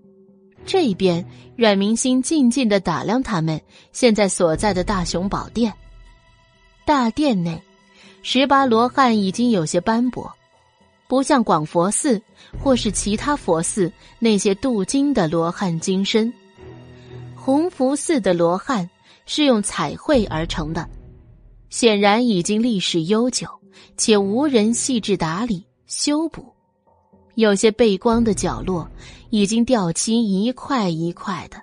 [0.65, 1.27] 这边
[1.57, 5.75] 阮明星静静的打量他们现在所在的大雄宝殿。
[6.87, 7.61] 大殿内，
[8.23, 10.33] 十八罗汉已经有些斑驳，
[11.09, 12.23] 不像广佛寺
[12.63, 16.33] 或是其他佛寺那些镀金的罗汉金身。
[17.45, 18.89] 弘福寺的罗汉
[19.27, 20.89] 是用彩绘而成的，
[21.69, 23.47] 显然已经历史悠久，
[23.99, 26.43] 且无人细致打理修补。
[27.35, 28.91] 有些背光的角落
[29.29, 31.61] 已经掉漆一块一块的，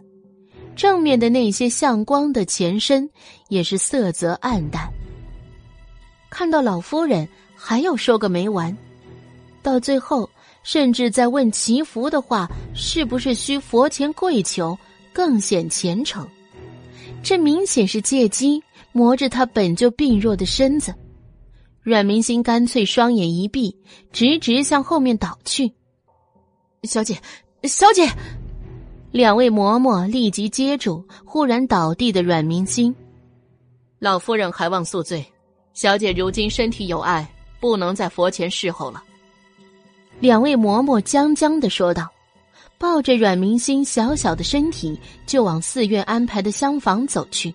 [0.75, 3.09] 正面的那些向光的前身
[3.49, 4.87] 也是色泽暗淡。
[6.29, 8.77] 看到老夫人还要说个没完，
[9.63, 10.29] 到最后
[10.61, 14.77] 甚至在问祈福的话是不是需佛前跪求
[15.13, 16.27] 更显虔诚，
[17.21, 20.93] 这明显是借机磨着他本就病弱的身子。
[21.81, 23.75] 阮明星干脆双眼一闭，
[24.11, 25.71] 直直向后面倒去。
[26.83, 27.17] 小姐，
[27.63, 28.07] 小姐，
[29.11, 32.93] 两位嬷嬷立即接住忽然倒地的阮明星。
[33.99, 35.25] 老夫人还望恕罪，
[35.73, 37.27] 小姐如今身体有碍，
[37.59, 39.03] 不能在佛前侍候了。
[40.19, 42.07] 两位嬷嬷僵僵的说道，
[42.81, 47.53] 抱着阮明星小小的身体就往寺院安排的厢房走去。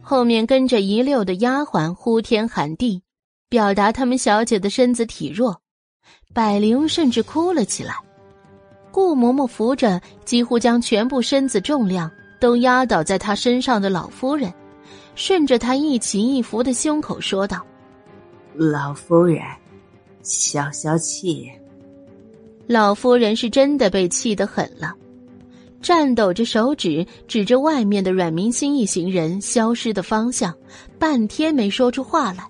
[0.00, 3.00] 后面跟着一溜的丫鬟呼天喊地，
[3.48, 5.56] 表达他们小姐的身子体弱。
[6.34, 7.94] 百灵甚至哭了起来。
[8.90, 12.10] 顾嬷嬷扶着几乎将全部身子重量
[12.40, 14.52] 都压倒在她身上的老夫人，
[15.14, 17.64] 顺着她一起一伏的胸口说道
[18.52, 19.40] ：“老夫人，
[20.24, 21.48] 消消气。”
[22.72, 24.94] 老夫人是真的被气得狠了。
[25.82, 30.54] 颤抖着手指指着外面的阮明星一行人消失的方向，
[30.98, 32.46] 半天没说出话来。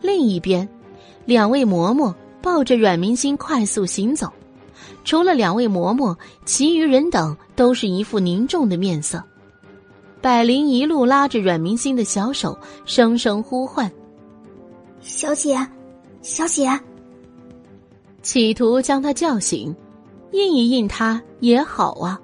[0.00, 0.66] 另一边，
[1.26, 4.32] 两位嬷嬷抱着阮明星快速行走，
[5.04, 9.22] 除了两位嬷嬷，其余人等都是一副凝重的面色。
[10.22, 13.92] 百灵一路拉着阮明星的小手，声声呼唤
[15.02, 15.54] ：“小姐，
[16.22, 16.66] 小姐！”
[18.24, 19.72] 企图将他叫醒。
[20.32, 22.20] 应一应他也好啊，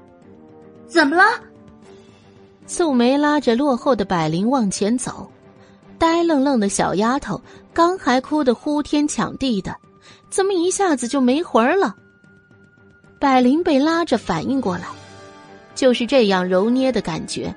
[0.89, 1.23] 怎么了？
[2.67, 5.31] 素梅拉着落后的百灵往前走，
[5.97, 7.41] 呆愣愣的小丫头
[7.73, 9.77] 刚还哭得呼天抢地的，
[10.29, 11.95] 怎么一下子就没魂儿了？
[13.21, 14.87] 百灵被拉着反应过来，
[15.77, 17.55] 就是这样揉捏的感觉。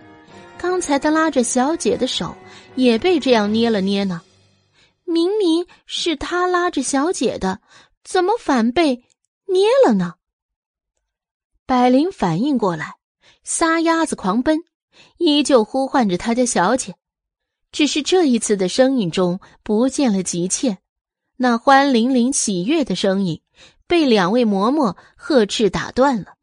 [0.59, 2.35] 刚才她拉着小姐的手，
[2.75, 4.21] 也被这样捏了捏呢。
[5.05, 7.59] 明明是他拉着小姐的，
[8.03, 9.03] 怎么反被
[9.47, 10.15] 捏了呢？
[11.65, 12.95] 百灵反应过来，
[13.43, 14.59] 撒丫子狂奔，
[15.17, 16.95] 依旧呼唤着他家小姐，
[17.71, 20.79] 只是这一次的声音中不见了急切，
[21.37, 23.41] 那欢淋淋喜悦的声音
[23.87, 26.33] 被两位嬷嬷呵斥打断了。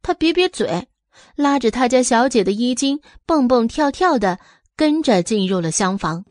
[0.00, 0.88] 他瘪瘪嘴，
[1.36, 4.40] 拉着他家小姐的衣襟，蹦蹦跳跳的
[4.74, 6.24] 跟着进入了厢房。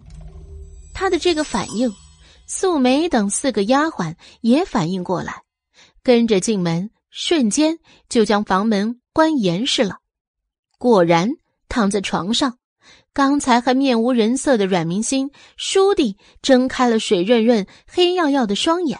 [0.93, 1.93] 他的这个反应，
[2.53, 5.43] 素梅等四个丫鬟也反应过来，
[6.03, 6.91] 跟着进门。
[7.09, 9.99] 瞬间就将房门关严实了。
[10.77, 11.29] 果然，
[11.69, 12.57] 躺在床上，
[13.13, 18.99] 刚才还面无人色的阮明星倏地睁开了水润润、黑耀耀的双眼，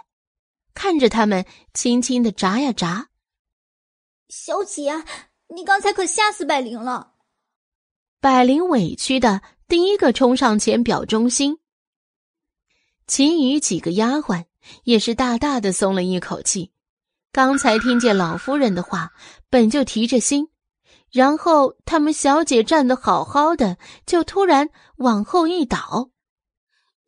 [0.74, 3.10] 看着他们，轻轻的眨呀眨。
[4.30, 5.04] 小姐，
[5.54, 7.16] 你刚才可吓死百灵了。
[8.22, 11.58] 百灵委屈的第一个冲上前表忠心，
[13.12, 14.46] 其余几个丫鬟
[14.86, 16.72] 也是大大的松了一口气。
[17.34, 19.10] 刚才听见老夫人的话，
[19.50, 20.48] 本就提着心，
[21.12, 26.10] 然后他们小姐站得好好的，就突然往后一倒。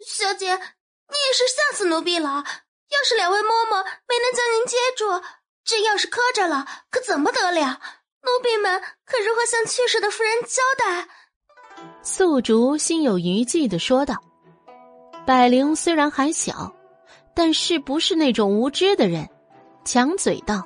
[0.05, 2.43] 小姐，你也是吓死奴婢了。
[2.89, 5.05] 要是两位嬷嬷没能将您接住，
[5.63, 7.79] 这要是磕着了，可怎么得了？
[8.23, 11.07] 奴婢们可如何向去世的夫人交代？
[12.01, 14.21] 素竹心有余悸的说道。
[15.25, 16.71] 百灵虽然还小，
[17.33, 19.27] 但是不是那种无知的人。
[19.85, 20.65] 强嘴道：“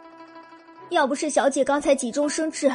[0.89, 2.71] 要不是小姐刚才急中生智，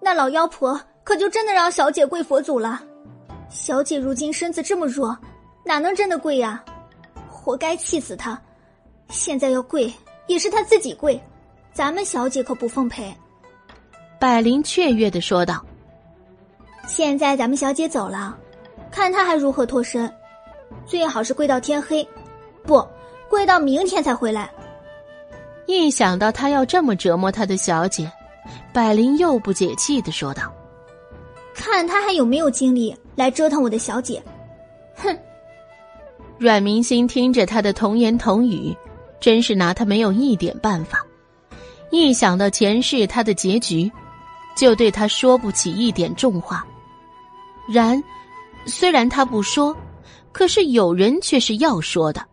[0.00, 2.82] 那老妖婆可就真的让小姐跪佛祖了。
[3.48, 5.16] 小姐如今身子这么弱，
[5.64, 6.62] 哪能真的跪呀？
[7.28, 8.40] 活该气死她！
[9.08, 9.90] 现在要跪
[10.26, 11.18] 也是他自己跪，
[11.72, 13.14] 咱们小姐可不奉陪。
[14.18, 15.64] 百灵雀跃的说道
[16.86, 18.36] ：“现在咱们小姐走了，
[18.90, 20.10] 看她还如何脱身。
[20.86, 22.06] 最好是跪到天黑，
[22.62, 22.86] 不
[23.28, 24.50] 跪到明天才回来。”
[25.66, 28.10] 一想到他要这么折磨他的小姐，
[28.72, 30.52] 百灵又不解气的说道
[31.54, 34.22] ：“看他还有没有精力来折腾我的小姐。”
[34.96, 35.16] 哼！
[36.38, 38.74] 阮明星听着他的童言童语，
[39.20, 41.04] 真是拿他没有一点办法。
[41.90, 43.90] 一想到前世他的结局，
[44.56, 46.64] 就对他说不起一点重话。
[47.68, 48.02] 然，
[48.66, 49.76] 虽然他不说，
[50.32, 52.24] 可是有人却是要说的。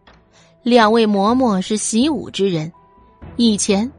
[0.64, 2.72] 两位嬷嬷是习武之人，
[3.38, 3.92] 以前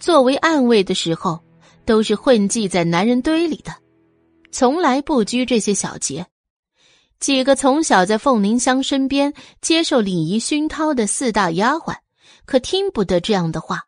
[0.00, 1.38] 作为暗卫的时候，
[1.84, 3.74] 都是混迹在男人堆里的，
[4.50, 6.26] 从来不拘这些小节。
[7.20, 11.96] 几个从小在凤凝香身边接受礼仪熏陶的四大丫鬟，
[12.44, 13.84] 可听不得这样的话，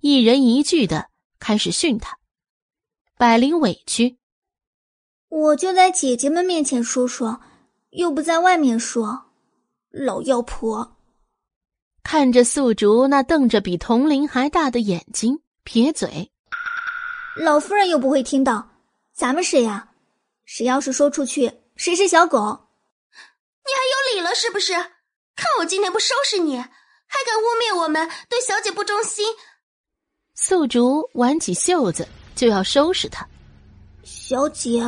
[0.00, 2.18] 一人一句的开始训他。
[3.16, 4.18] 百灵委屈，
[5.28, 7.40] 我就在姐姐们面前说说，
[7.90, 9.26] 又不在外面说，
[9.90, 10.96] 老妖婆。
[12.02, 16.30] 看着素竹那瞪着比铜铃还大的眼睛，撇嘴。
[17.36, 18.68] 老夫人又不会听到，
[19.14, 19.90] 咱们谁呀？
[20.44, 21.52] 谁要是说出去？
[21.76, 22.38] 谁是小狗？
[23.64, 24.72] 你还有理了是不是？
[24.72, 26.58] 看我今天不收拾你！
[26.58, 29.24] 还敢污蔑我们对小姐不忠心！
[30.34, 33.26] 素竹挽起袖子就要收拾他。
[34.02, 34.82] 小姐，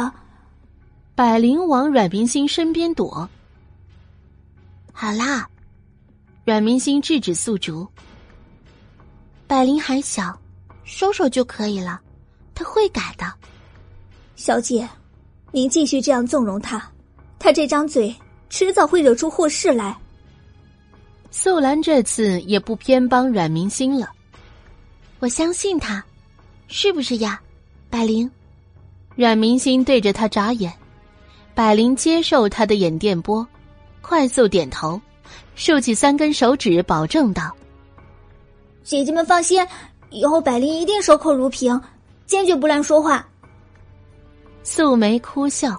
[1.20, 3.28] 百灵往阮明星身边躲。
[4.90, 5.46] 好啦，
[6.46, 7.86] 阮明星制止宿竹。
[9.46, 10.40] 百灵还小，
[10.82, 12.00] 收手就可以了，
[12.54, 13.30] 他会改的。
[14.34, 14.88] 小姐。
[15.52, 16.90] 您继续这样纵容他，
[17.38, 18.16] 他这张嘴
[18.48, 19.94] 迟早会惹出祸事来。
[21.30, 24.08] 素兰这次也不偏帮阮明星了，
[25.18, 26.02] 我相信他，
[26.68, 27.38] 是不是呀，
[27.90, 28.30] 百灵？
[29.16, 30.72] 阮明星对着他眨眼，
[31.60, 33.46] 百灵接受他的眼电波，
[34.00, 34.98] 快速点头，
[35.56, 37.54] 竖起三根手指保证道
[38.82, 39.62] ：“姐姐们放心，
[40.08, 41.78] 以后百灵一定守口如瓶，
[42.24, 43.28] 坚决不乱说话。”
[44.64, 45.78] 素梅哭笑：“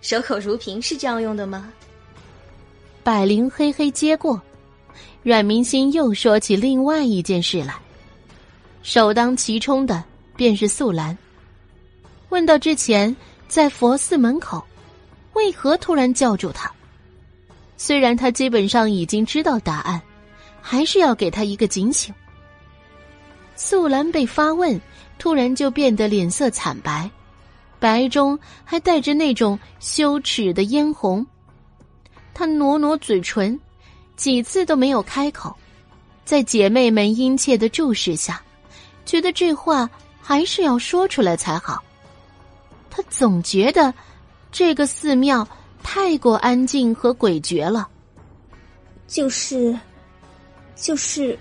[0.00, 1.70] 守口如瓶是这样用的吗？”
[3.04, 4.40] 百灵嘿嘿接过，
[5.22, 7.74] 阮明心又说起另外一件事来。
[8.82, 10.02] 首当其冲的
[10.34, 11.14] 便是素兰。
[12.30, 13.14] 问到之前
[13.48, 14.64] 在佛寺门口，
[15.38, 16.68] 为何突然叫住他？
[17.76, 20.02] 虽然他基本上已经知道答案，
[20.60, 22.12] 还是要给他一个警醒。
[23.54, 24.80] 素兰被发问，
[25.16, 27.08] 突然就变得脸色惨白。
[27.78, 31.24] 白中还带着那种羞耻的嫣红，
[32.34, 33.56] 她挪挪嘴唇，
[34.16, 35.56] 几次都没有开口，
[36.24, 38.42] 在姐妹们殷切的注视下，
[39.06, 39.88] 觉得这话
[40.20, 41.80] 还是要说出来才好。
[42.90, 43.94] 她总觉得
[44.50, 45.46] 这个寺庙
[45.82, 47.88] 太过安静和诡谲了，
[49.06, 49.78] 就是，
[50.74, 51.38] 就是，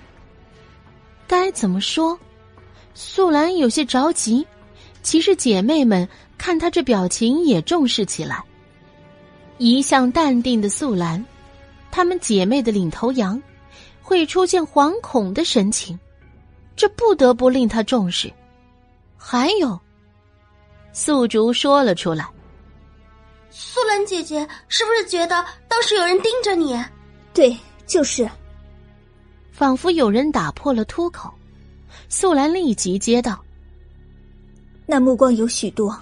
[1.28, 2.18] 该怎么说？
[2.94, 4.46] 素兰有些着急，
[5.04, 6.08] 其实姐妹们。
[6.40, 8.44] 看她这表情也重视起来。
[9.58, 11.26] 一向淡定的素兰，
[11.90, 13.42] 她们姐妹的领头羊，
[14.04, 15.98] 会出现惶恐的神情，
[16.76, 18.32] 这不得不令她重视。
[19.18, 19.80] 还有，
[20.94, 22.24] 素竹说了出来
[23.60, 26.80] ：“素兰姐姐是不是觉得当时有人盯着你
[27.34, 28.30] ？”“对，就是。”
[29.52, 31.34] 仿佛有人打破了突口，
[32.08, 33.44] 素兰立即接道
[34.86, 36.00] ：“那目光有许多。”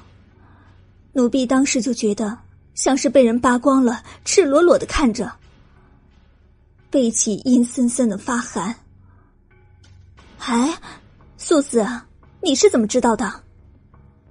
[1.14, 2.38] 奴婢当时就觉得
[2.74, 5.32] 像是被人扒光了，赤裸裸的看着，
[6.90, 8.76] 背脊阴森森的发寒。
[10.40, 10.78] 哎，
[11.38, 11.88] 素子，
[12.42, 13.32] 你是怎么知道的？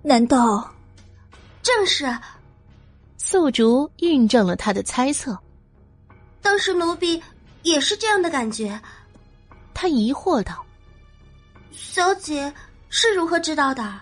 [0.03, 0.71] 难道
[1.63, 2.05] 正是？
[3.35, 5.37] 素竹印证了他的猜测。
[6.41, 7.21] 当时奴婢
[7.65, 8.81] 也是这样的感觉。
[9.75, 10.65] 他疑惑道
[11.75, 12.55] ：“小姐
[12.91, 13.93] 是如何知道的？”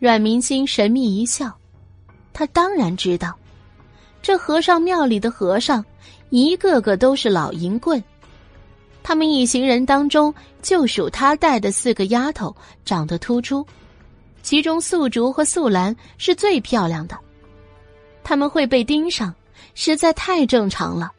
[0.00, 1.56] 阮明星神秘一笑。
[2.32, 3.32] 他当然知道，
[4.20, 5.84] 这和尚庙里的和尚，
[6.30, 8.02] 一个个都是老淫棍。
[9.04, 12.52] 他们一行人当中，就属他带的四个丫头
[12.84, 13.64] 长得突出，
[14.42, 17.16] 其中素竹和素兰是最漂亮的。
[18.24, 19.34] 他们会被盯上，
[19.74, 21.12] 实在太正常了。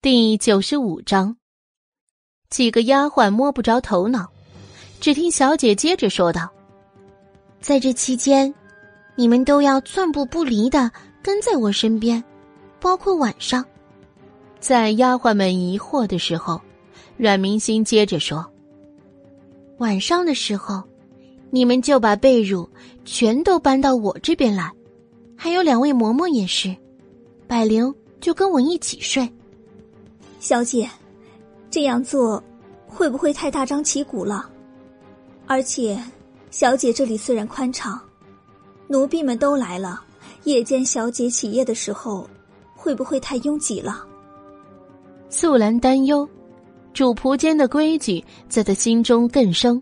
[0.00, 1.36] 第九十五章。
[2.48, 4.26] 几个丫鬟摸不着头脑，
[5.00, 6.48] 只听小姐接着说道
[7.60, 8.54] ：“在这期间，
[9.16, 10.90] 你们都要寸步不离的
[11.22, 12.24] 跟在我身边，
[12.80, 13.62] 包括晚上。
[14.60, 16.58] 在丫鬟们疑惑的时候，
[17.18, 18.50] 阮明心接着说
[19.78, 20.82] ：“晚上的时候，
[21.50, 22.68] 你们就把被褥
[23.04, 24.70] 全都搬到我这边来，
[25.36, 26.74] 还有两位嬷嬷也是，
[27.46, 29.28] 百灵就跟我一起睡。
[30.40, 30.88] 小姐，
[31.70, 32.42] 这样做
[32.86, 34.48] 会不会太大张旗鼓了？
[35.46, 35.98] 而且，
[36.50, 38.00] 小姐这里虽然宽敞，
[38.88, 40.02] 奴婢们都来了，
[40.42, 42.28] 夜间小姐起夜的时候，
[42.74, 44.04] 会不会太拥挤了？”
[45.30, 46.28] 素兰担忧，
[46.92, 49.80] 主仆间的规矩在他心中更生。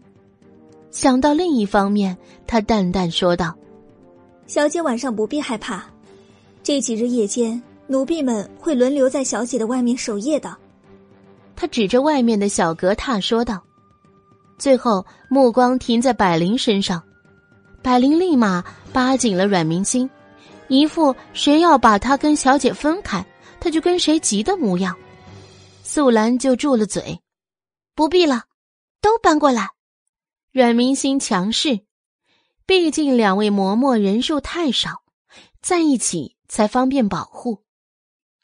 [0.91, 3.55] 想到另一方面，他淡淡说道
[4.47, 5.85] ：“小姐晚上不必害怕，
[6.63, 10.57] 这几日夜间奴婢们会轮流在小姐的外面守夜的。”
[11.55, 13.63] 他指着外面的小隔榻说道，
[14.59, 17.03] 最后目光停在百灵身上，
[17.83, 20.09] 百灵立马扒紧了阮明心，
[20.69, 23.25] 一副谁要把他跟小姐分开，
[23.59, 24.95] 他就跟谁急的模样。
[25.97, 27.22] 素兰就住了嘴，
[27.94, 28.44] 不必了，
[29.01, 29.70] 都搬过来。
[30.53, 31.86] 阮明心强势，
[32.66, 35.03] 毕竟两位嬷嬷人数太少，
[35.62, 37.64] 在一起才方便保护。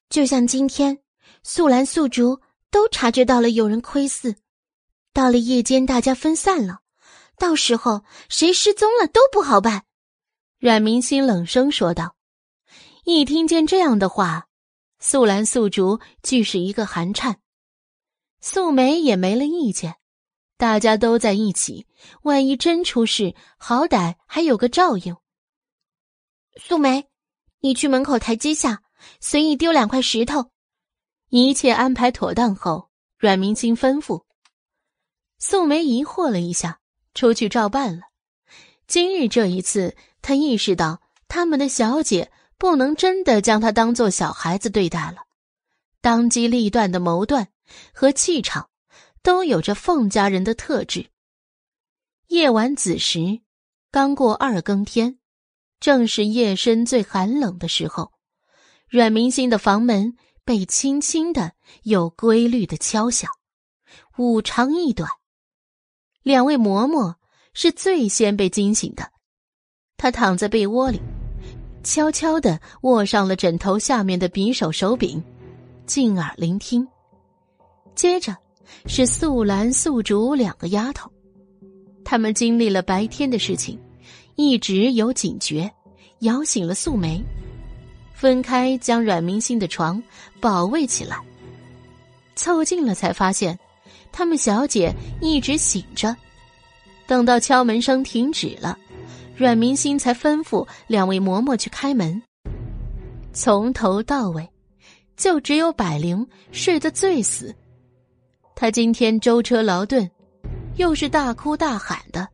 [0.08, 1.02] 就像今天，
[1.42, 2.40] 素兰、素竹
[2.70, 4.34] 都察觉到了有人窥伺，
[5.12, 6.80] 到了夜间大家分散了，
[7.36, 9.84] 到时候谁失踪了都不好办。
[10.58, 12.16] 阮明心冷声说道。
[13.04, 14.48] 一听见这样的话。
[15.04, 17.40] 素兰、素竹俱是一个寒颤，
[18.40, 19.96] 素梅也没了意见。
[20.56, 21.88] 大家都在一起，
[22.22, 25.16] 万一真出事，好歹还有个照应。
[26.54, 27.08] 素梅，
[27.58, 28.84] 你去门口台阶下
[29.18, 30.50] 随意丢两块石头。
[31.30, 32.88] 一切安排妥当后，
[33.18, 34.22] 阮明清吩咐。
[35.40, 36.78] 素梅疑惑了一下，
[37.12, 38.02] 出去照办了。
[38.86, 42.30] 今日这一次，她意识到他们的小姐。
[42.62, 45.26] 不能真的将他当做小孩子对待了，
[46.00, 47.48] 当机立断的谋断
[47.92, 48.70] 和气场，
[49.20, 51.10] 都有着凤家人的特质。
[52.28, 53.40] 夜晚子时，
[53.90, 55.18] 刚过二更天，
[55.80, 58.12] 正是夜深最寒冷的时候，
[58.88, 63.28] 阮明心的房门被轻轻的、有规律的敲响，
[64.18, 65.10] 五长一短。
[66.22, 67.16] 两位嬷嬷
[67.54, 69.10] 是最先被惊醒的，
[69.96, 71.00] 她躺在被窝里。
[71.82, 75.22] 悄悄的握上了枕头下面的匕首手柄，
[75.86, 76.86] 静耳聆听。
[77.94, 78.36] 接着
[78.86, 81.10] 是素兰、素竹两个丫头，
[82.04, 83.78] 她们经历了白天的事情，
[84.36, 85.70] 一直有警觉，
[86.20, 87.22] 摇醒了素梅，
[88.14, 90.02] 分开将阮明星的床
[90.40, 91.16] 保卫起来。
[92.34, 93.58] 凑近了才发现，
[94.10, 96.16] 他们小姐一直醒着。
[97.06, 98.78] 等到敲门声停止了。
[99.34, 102.22] 阮明心才吩咐两位嬷嬷去开门。
[103.32, 104.48] 从头到尾，
[105.16, 107.54] 就只有百灵睡得最死。
[108.54, 110.08] 他今天舟车劳顿，
[110.76, 112.28] 又是大哭大喊的，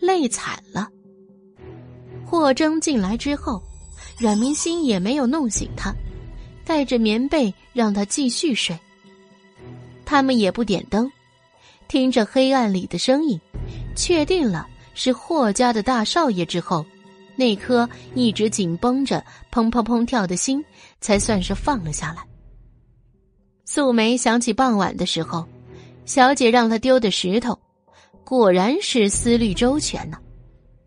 [0.00, 0.88] 累惨了。
[2.24, 3.62] 霍征进来之后，
[4.18, 5.94] 阮明心也没有弄醒他，
[6.64, 8.78] 带着棉被让他继续睡。
[10.04, 11.10] 他们也不点灯，
[11.88, 13.40] 听着黑暗里的声音，
[13.94, 14.68] 确定了。
[14.94, 16.84] 是霍家的大少爷之后，
[17.36, 20.64] 那颗一直紧绷着、砰砰砰跳的心
[21.00, 22.22] 才算是放了下来。
[23.64, 25.46] 素梅想起傍晚的时候，
[26.04, 27.58] 小姐让她丢的石头，
[28.22, 30.18] 果然是思虑周全呢。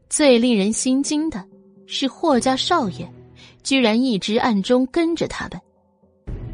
[0.08, 1.44] 最令人心惊的
[1.88, 3.12] 是霍家少爷，
[3.64, 5.60] 居然一直暗中跟着他们。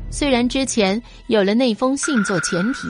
[0.09, 2.87] 虽然之前有了那封信做前提，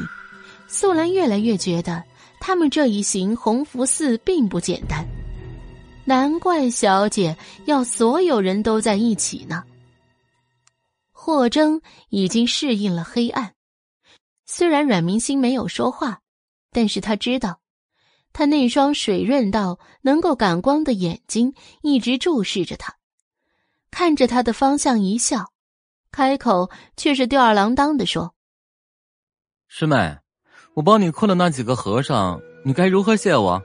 [0.68, 2.04] 素兰越来越觉得。
[2.42, 5.08] 他们这一行鸿福寺并不简单，
[6.06, 9.64] 难怪小姐要所有人都在一起呢。
[11.12, 13.54] 霍征已经适应了黑暗，
[14.48, 16.22] 虽然阮明星没有说话，
[16.72, 17.62] 但是他知道，
[18.34, 22.98] 他那双水润到能够感光的眼睛一直注视着他，
[23.92, 25.54] 看着他的方向一笑，
[26.12, 28.34] 开口却是吊儿郎当的说
[29.70, 30.18] ：“师妹。”
[30.82, 33.62] 我帮你困了那几个和尚，你该如何谢我？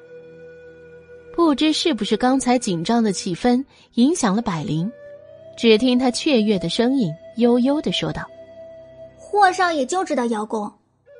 [1.34, 3.64] 不知是不是刚才紧张的气氛
[3.94, 4.92] 影响了百灵，
[5.56, 8.22] 只听他雀跃的声音悠悠的说道
[9.16, 10.70] ：“霍少爷就知道邀功，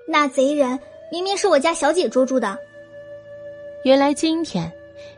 [0.07, 0.79] 那贼人
[1.11, 2.59] 明明是我家小姐捉住的。”
[3.83, 4.71] 原来今天，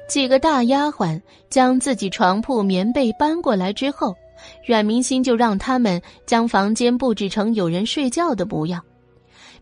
[0.08, 1.20] 几个大丫鬟
[1.50, 4.14] 将自己床铺棉被搬过来之后，
[4.64, 8.80] 阮明心就让他们将房间布置成有人睡觉的模样。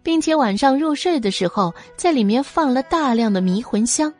[0.06, 4.14] 并且晚上入睡的时候，在里面放了大量的迷魂香。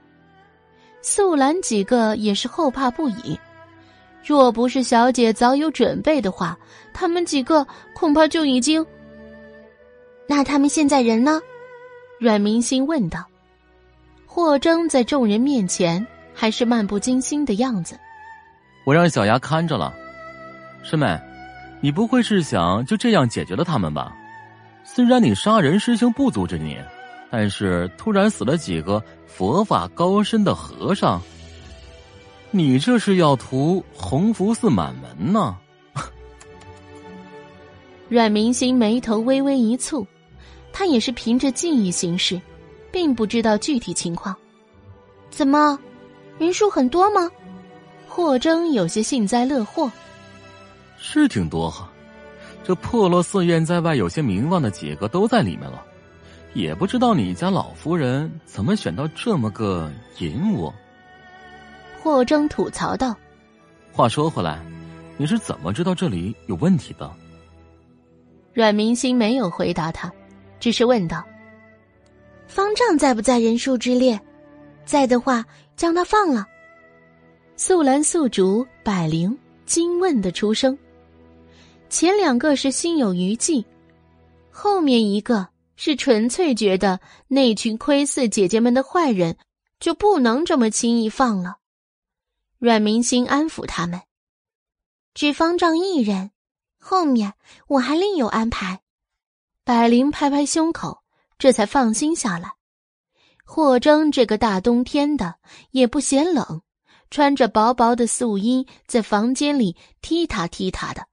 [1.01, 3.39] 素兰几个也是后怕不已。
[4.25, 6.59] 若不是小姐早有准备的话，
[6.93, 7.65] 他们几个
[7.95, 8.85] 恐怕就已经……
[10.27, 11.41] 那他们现在人呢？
[12.19, 13.25] 阮明心问道。
[14.27, 17.97] 霍征在众人面前还是漫不经心的样子。
[18.85, 19.95] 我让小牙看着了。
[20.83, 21.17] 师妹，
[21.81, 24.13] 你不会是想就这样解决了他们吧？
[24.97, 26.79] 虽然你杀人师兄不阻止你，
[27.31, 31.21] 但是突然死了几个佛法高深的和尚，
[32.51, 35.59] 你这是要图洪福寺满门呢？
[38.09, 40.03] 阮明星眉头微微一蹙，
[40.73, 42.41] 他也是凭着记忆行事，
[42.91, 44.35] 并不知道具体情况。
[45.29, 45.79] 怎么，
[46.39, 47.31] 人数很多吗？
[48.09, 49.93] 霍征有些幸灾乐祸。
[50.97, 51.87] 是挺多哈，
[52.67, 55.85] 这破落寺院在外有些名望的几个都在里面了，
[56.53, 59.89] 也不知道你家老夫人怎么选到这么个
[60.19, 60.75] 淫窝。
[62.03, 63.17] 霍征吐槽道
[63.95, 64.61] ：“话说回来，
[65.17, 67.09] 你是怎么知道这里有问题的？”
[68.53, 70.13] 阮明星没有回答他，
[70.59, 71.25] 只是问道
[72.49, 74.21] ：“方丈在不在人数之列？
[74.85, 75.45] 在的话，
[75.77, 76.45] 将他放了。”
[77.55, 80.77] 素兰、素竹、百灵惊问的出声。
[81.89, 83.65] 前两个是心有余悸，
[84.51, 89.39] 后面一个是纯粹觉得那群窥伺姐姐们的坏人
[89.79, 91.57] 就不能这么轻易放了。
[92.59, 94.01] 阮明星安抚他们
[95.15, 96.33] ：“只方丈一人，
[96.81, 97.35] 后面
[97.69, 98.81] 我还另有安排。”
[99.65, 101.03] 百灵拍拍胸口，
[101.39, 102.55] 这才放心下来。
[103.45, 105.37] 霍征这个大冬天的
[105.71, 106.63] 也不嫌冷，
[107.11, 111.07] 穿着薄薄的素衣在房间里踢踏踢踏的。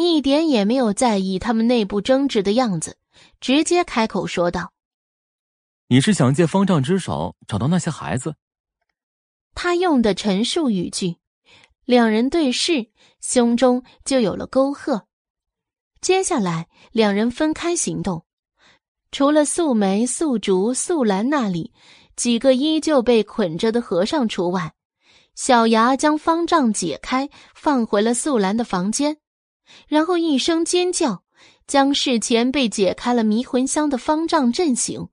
[0.00, 2.98] 一点也没有在意他们内部争执的样子，
[3.40, 4.72] 直接开口说道
[5.90, 8.36] ：“你是想借方丈之手找到那些孩子？”
[9.56, 11.16] 他用的陈述语句，
[11.84, 15.08] 两人对视，胸中就有了沟壑。
[16.00, 18.24] 接下来，两人分开行动，
[19.10, 21.72] 除了素梅、素竹、素兰那里
[22.14, 24.74] 几个依旧被捆着的和尚除外，
[25.34, 29.16] 小牙将方丈解开，放回了素兰的房间。
[29.86, 31.24] 然后一声尖叫，
[31.66, 35.08] 将事前被解开了迷魂香的方丈震醒。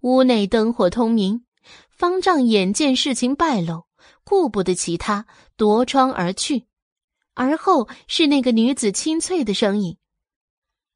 [0.00, 1.44] 屋内灯火通明，
[1.90, 3.86] 方丈眼见事情败露，
[4.24, 6.66] 顾不得其他，夺窗而去。
[7.34, 9.98] 而后是那个女子清脆的声音：“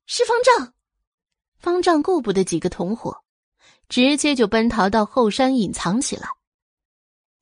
[0.07, 0.75] 是方丈。”
[1.59, 3.19] 方丈顾不得几个同伙，
[3.89, 6.29] 直接就奔逃到后山隐藏起来。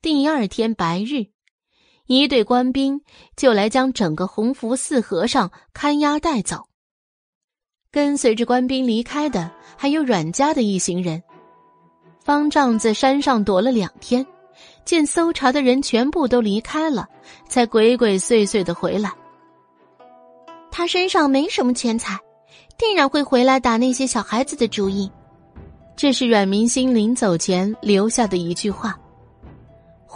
[0.01, 1.31] 第二天白日。
[2.11, 2.99] 一队官兵
[3.37, 6.65] 就来将整个洪福寺和尚看押带走。
[7.91, 11.21] 跟随着官兵离开的还有阮家的一行人。
[12.19, 14.25] 方丈在山上躲了两天，
[14.83, 17.07] 见搜查的人全部都离开了，
[17.47, 19.13] 才鬼鬼祟祟的回来。
[20.71, 22.17] 他身上没什么钱财，
[22.75, 25.11] 定然会回来打那些小孩子的主意。
[25.95, 28.99] 这是阮明星临走前留下的一句话。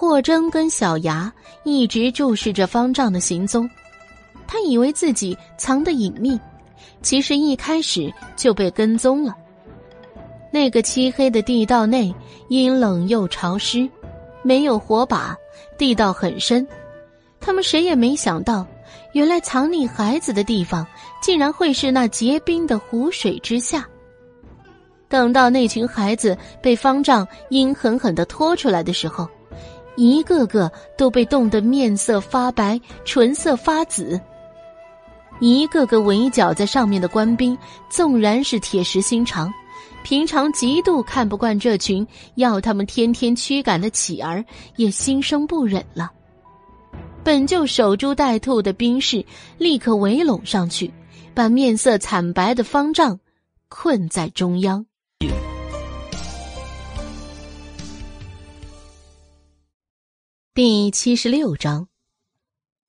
[0.04, 1.32] 霍征跟小牙
[1.64, 3.70] 一直注视着方丈的行踪，
[4.46, 6.38] 他以为自己藏得隐秘，
[7.02, 9.34] 其实一开始就被跟踪了。
[10.52, 12.14] 那个漆黑的地道内
[12.50, 13.90] 阴冷又潮湿，
[14.42, 15.38] 没有火把，
[15.78, 16.68] 地道很深。
[17.40, 18.68] 他们谁也没想到，
[19.14, 20.86] 原来藏匿孩子的地方
[21.22, 23.88] 竟然会是那结冰的湖水之下。
[25.08, 29.26] 等到那群孩子被方丈阴狠狠的拖出来的时候。
[29.96, 34.20] 一个个都被冻得面色发白，唇色发紫。
[35.40, 37.58] 一个个围剿在上面的官兵，
[37.90, 39.52] 纵然是铁石心肠，
[40.04, 44.44] 平常极度看不惯这群要他们天天驱赶的乞儿，
[44.78, 46.12] 也心生不忍了。
[47.24, 49.26] 本就守株待兔的兵士，
[49.58, 50.94] 立刻围拢上去，
[51.34, 53.20] 把面色惨白的方丈
[53.70, 54.86] 困在中央。
[60.56, 61.88] 第七十六章，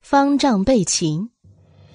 [0.02, 1.30] 方丈被擒，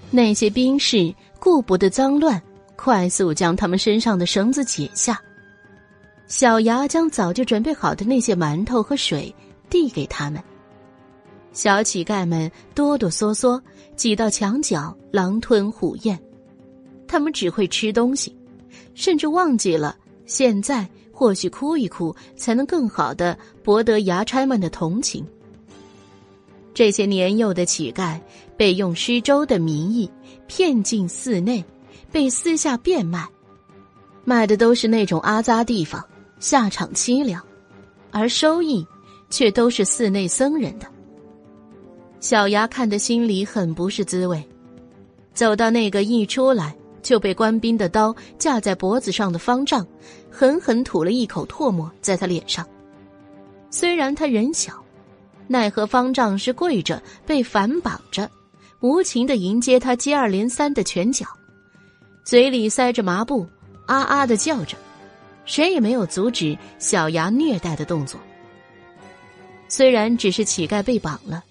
[0.09, 2.41] 那些兵士顾不得脏乱，
[2.75, 5.21] 快速将他们身上的绳子解下。
[6.25, 9.31] 小牙将早就准备好的那些馒头和水
[9.69, 10.43] 递给他们。
[11.53, 13.61] 小乞丐们哆哆嗦嗦
[13.95, 16.19] 挤到墙角，狼吞虎咽。
[17.07, 18.35] 他们只会吃东西，
[18.95, 19.95] 甚至忘记了
[20.25, 25.23] 现在或许哭一哭，才能更好的博得衙差们的同情。
[26.73, 28.19] 这些年幼的乞丐
[28.55, 30.09] 被用施粥的名义
[30.47, 31.63] 骗进寺内，
[32.11, 33.27] 被私下变卖，
[34.23, 36.03] 卖的都是那种阿扎地方，
[36.39, 37.43] 下场凄凉，
[38.11, 38.85] 而收益
[39.29, 40.87] 却都是寺内僧人的。
[42.19, 44.43] 小牙看得心里很不是滋味。
[45.33, 49.85] 走到那个一出来就被官兵的刀架在脖子上的方丈，
[50.29, 52.65] 狠狠吐了一口唾沫在他脸上。
[53.69, 54.83] 虽然他人小，
[55.51, 58.29] 奈何方丈是跪着被反绑着，
[58.81, 61.25] 无情的迎接他接二连三的拳脚，
[62.23, 63.47] 嘴里塞着麻布，
[63.87, 64.77] 啊啊的叫着，
[65.45, 68.19] 谁也没有阻止小牙虐待的动作。
[69.67, 71.43] 虽然只是乞丐被绑了。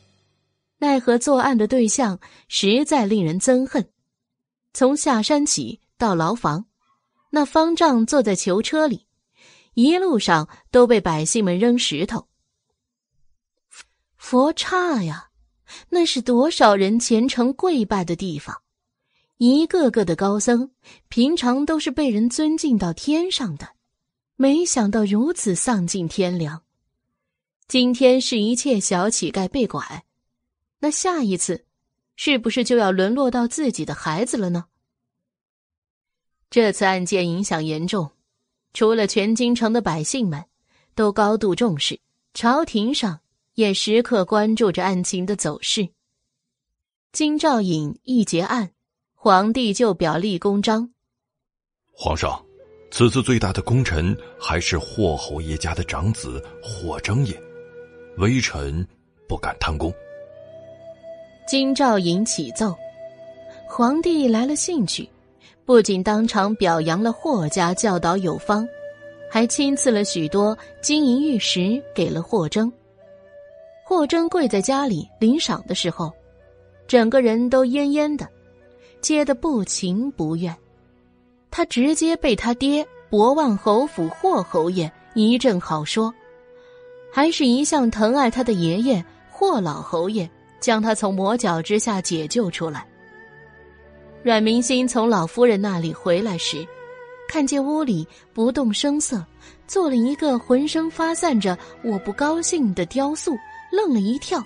[0.78, 3.88] 奈何作案的对象实在令人憎恨。
[4.72, 6.66] 从下山起到牢房，
[7.30, 9.06] 那方丈坐在囚车里，
[9.74, 12.27] 一路上都被百姓们扔石头。
[14.30, 15.30] 佛刹呀，
[15.88, 18.60] 那是多少人虔诚跪拜的地方，
[19.38, 20.70] 一个个的高僧，
[21.08, 23.70] 平常都是被人尊敬到天上的，
[24.36, 26.62] 没想到如此丧尽天良。
[27.68, 30.04] 今天是一切小乞丐被拐。
[30.80, 31.64] 那下一次，
[32.14, 34.66] 是不是就要沦落到自己的孩子了呢？
[36.50, 38.10] 这次案件影响严重，
[38.74, 40.44] 除了全京城的百姓们，
[40.94, 41.98] 都高度重视，
[42.34, 43.20] 朝廷上
[43.58, 45.88] 也时刻关注着案情的走势。
[47.10, 48.70] 金兆尹一结案，
[49.16, 50.88] 皇帝就表立功章。
[51.92, 52.40] 皇上，
[52.92, 57.36] 此次最大的功臣还是霍侯爷家的长子霍征也，
[58.18, 58.86] 微臣
[59.28, 59.92] 不敢贪功。
[61.48, 62.72] 金兆尹启奏，
[63.68, 65.10] 皇帝来了兴趣，
[65.64, 68.64] 不仅当场表扬了霍家教导有方，
[69.28, 72.72] 还亲赐了许多金银玉石给了霍征。
[73.88, 76.12] 霍征跪在家里领赏的时候，
[76.86, 78.28] 整个人都恹恹的，
[79.00, 80.54] 接的不情不愿。
[81.50, 86.12] 他直接被他爹博望侯府霍侯爷一阵好说，
[87.10, 90.28] 还是一向疼爱他的爷爷霍老侯爷。
[90.60, 92.86] 将他从魔脚之下解救出来。
[94.22, 96.66] 阮明心从老夫人那里回来时，
[97.26, 99.24] 看见屋里不动声色，
[99.66, 103.34] 做了一个浑身发散着我不高兴的雕塑，
[103.70, 104.42] 愣了一跳。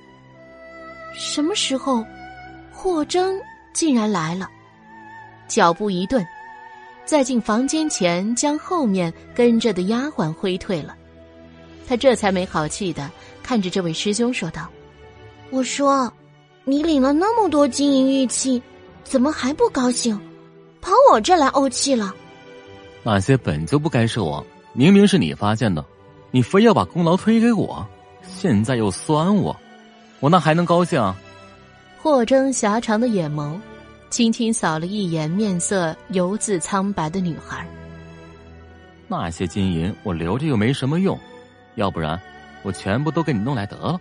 [1.14, 2.04] 什么时候，
[2.70, 3.38] 霍征
[3.72, 4.48] 竟然来了？
[5.48, 6.26] 脚步一顿，
[7.04, 10.96] 在进房间前将后面跟着的丫鬟挥退了。
[11.86, 13.10] 他这才没好气的
[13.42, 14.68] 看着这位师兄说道。
[15.50, 16.10] 我说
[16.64, 18.62] ：“你领了那么多金银玉器，
[19.04, 20.18] 怎么还不高兴？
[20.80, 22.14] 跑我这来怄气了？
[23.02, 25.84] 那些本就不该是我，明明是你发现的，
[26.30, 27.86] 你非要把功劳推给我，
[28.36, 29.56] 现在又酸我，
[30.20, 31.00] 我那还能高兴？”
[32.00, 33.60] 霍征狭长的眼眸，
[34.10, 37.66] 轻轻扫了一眼面色犹自苍白的女孩。
[39.06, 41.18] 那些金银我留着又没什么用，
[41.76, 42.20] 要不然
[42.62, 44.00] 我全部都给你弄来得了。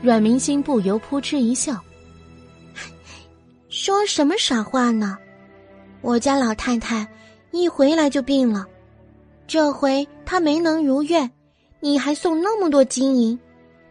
[0.00, 1.76] 阮明星不由扑哧一笑，
[3.68, 5.18] 说什么傻话呢？
[6.00, 7.04] 我家老太太
[7.50, 8.64] 一回来就病了，
[9.48, 11.28] 这回她没能如愿，
[11.80, 13.38] 你还送那么多金银，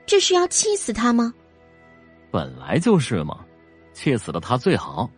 [0.06, 1.34] 这是要气死他吗？
[2.32, 3.46] 本来就是嘛，
[3.94, 5.10] 气死了他最好。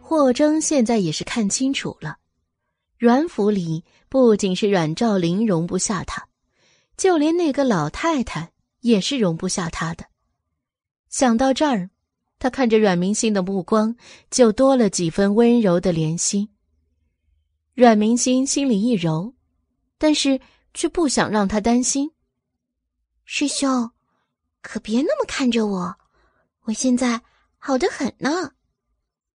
[0.00, 2.16] 霍征现在也是看清楚了，
[2.98, 6.26] 阮府里不仅是阮兆林容不下他，
[6.96, 8.52] 就连那个老太太。
[8.80, 10.06] 也是容不下他的。
[11.08, 11.90] 想到这儿，
[12.38, 13.96] 他看着阮明星的目光
[14.30, 16.48] 就多了几分温柔的怜惜。
[17.74, 19.34] 阮明星心里一柔，
[19.98, 20.40] 但是
[20.74, 22.12] 却不想让他担心。
[23.24, 23.90] 师兄，
[24.62, 25.96] 可别那么看着我，
[26.64, 27.20] 我现在
[27.58, 28.52] 好得很呢。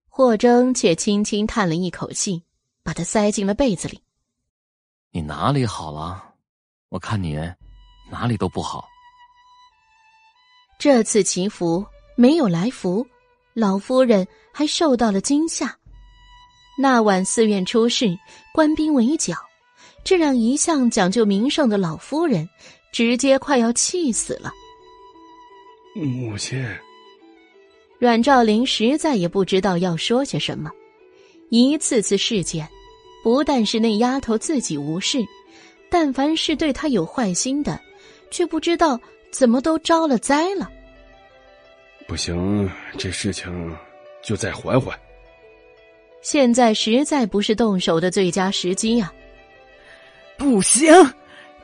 [0.07, 2.43] 霍征却轻轻叹了一口气，
[2.83, 4.01] 把他塞进了被子里。
[5.11, 6.35] 你哪里好了？
[6.89, 7.35] 我看你
[8.11, 8.87] 哪里都不好。
[10.79, 13.07] 这次祈福没有来福，
[13.53, 15.77] 老夫人还受到了惊吓。
[16.77, 18.17] 那晚寺院出事，
[18.53, 19.37] 官兵围剿，
[20.03, 22.47] 这让一向讲究名声的老夫人
[22.91, 24.51] 直接快要气死了。
[25.95, 26.63] 母亲，
[27.99, 30.69] 阮兆林实在也不知道要说些什么。
[31.49, 32.67] 一次次事件，
[33.23, 35.19] 不但是那丫头自己无事，
[35.89, 37.79] 但凡是对她有坏心的，
[38.31, 38.99] 却不知道。
[39.31, 40.69] 怎么都招了灾了？
[42.07, 43.75] 不行，这事情
[44.23, 44.95] 就再缓缓。
[46.21, 49.11] 现在实在不是动手的最佳时机呀！
[50.37, 50.93] 不行，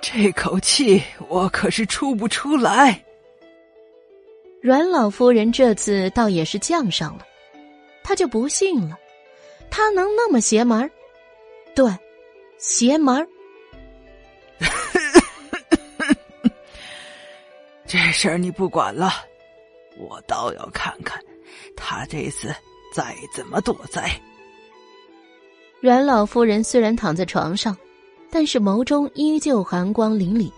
[0.01, 3.03] 这口气我可是出不出来。
[4.61, 7.25] 阮老夫人这次倒也是犟上了，
[8.03, 8.97] 她就不信了，
[9.69, 10.89] 他能那么邪门儿？
[11.75, 11.85] 对，
[12.57, 13.27] 邪门儿。
[17.85, 19.11] 这事儿你不管了，
[19.97, 21.23] 我倒要看看
[21.75, 22.53] 他这次
[22.93, 24.09] 再怎么躲灾。
[25.79, 27.75] 阮老夫人虽然躺在床上，
[28.31, 30.51] 但是眸中依旧寒光凛凛。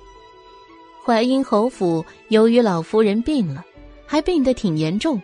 [1.03, 3.65] 淮阴侯府由于老夫人病了，
[4.05, 5.21] 还病得挺严重，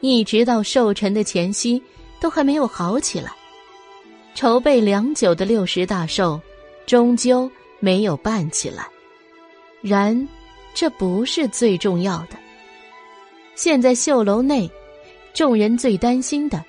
[0.00, 1.82] 一直到寿辰的前夕
[2.20, 3.32] 都还没有好起来。
[4.34, 6.40] 筹备良久的六十大寿，
[6.86, 7.50] 终究
[7.80, 8.86] 没有办起来。
[9.80, 10.28] 然，
[10.74, 12.36] 这不是最重要的。
[13.54, 14.70] 现在绣楼内，
[15.32, 16.64] 众人最担心的，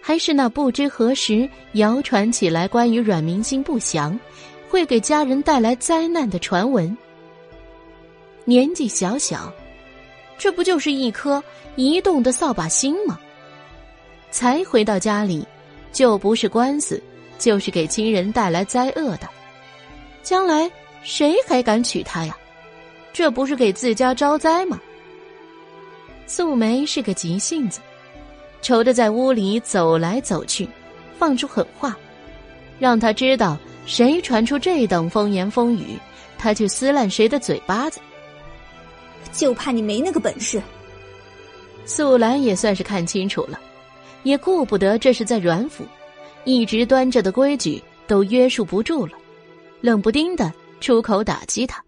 [0.00, 4.18] 还是那不知何时谣传起来关于阮明心不祥，
[4.74, 6.98] 会给家人带来灾难的传闻。
[8.44, 9.52] 年纪小小，
[10.36, 11.40] 这不就是一颗
[11.76, 13.20] 移动的扫把星吗？
[14.32, 15.46] 才回到家里，
[15.92, 17.00] 就不是官司，
[17.38, 19.28] 就是给亲人带来灾厄的。
[20.24, 20.68] 将来
[21.04, 22.36] 谁还敢娶她呀？
[23.12, 24.80] 这不是给自家招灾吗？
[26.26, 27.78] 素梅是个急性子，
[28.60, 30.68] 愁得在屋里走来走去，
[31.16, 31.96] 放出狠话，
[32.80, 33.56] 让他知道
[33.86, 35.98] 谁传出这等风言风语，
[36.38, 38.00] 他就撕烂谁的嘴巴子。
[39.32, 40.62] 就怕你没那个本事。
[41.84, 43.60] 素兰也算是看清楚了，
[44.22, 45.84] 也顾不得这是在阮府，
[46.44, 49.12] 一直端着的规矩都约束不住了，
[49.80, 51.84] 冷不丁的出口打击他。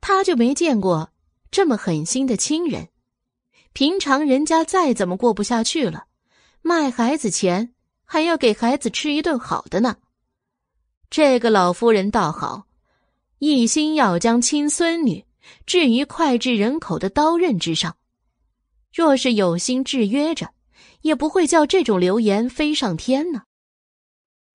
[0.00, 1.10] 他就没见过
[1.50, 2.88] 这么狠心的亲人，
[3.72, 6.04] 平常人家再怎么过不下去了，
[6.62, 7.72] 卖孩子钱
[8.04, 9.96] 还要给孩子吃一顿好的呢。
[11.16, 12.66] 这个老夫人倒好，
[13.38, 15.24] 一心要将亲孙女。
[15.64, 17.96] 置于脍炙人口的刀刃之上，
[18.92, 20.50] 若是有心制约着，
[21.02, 23.44] 也不会叫这种流言飞上天呢。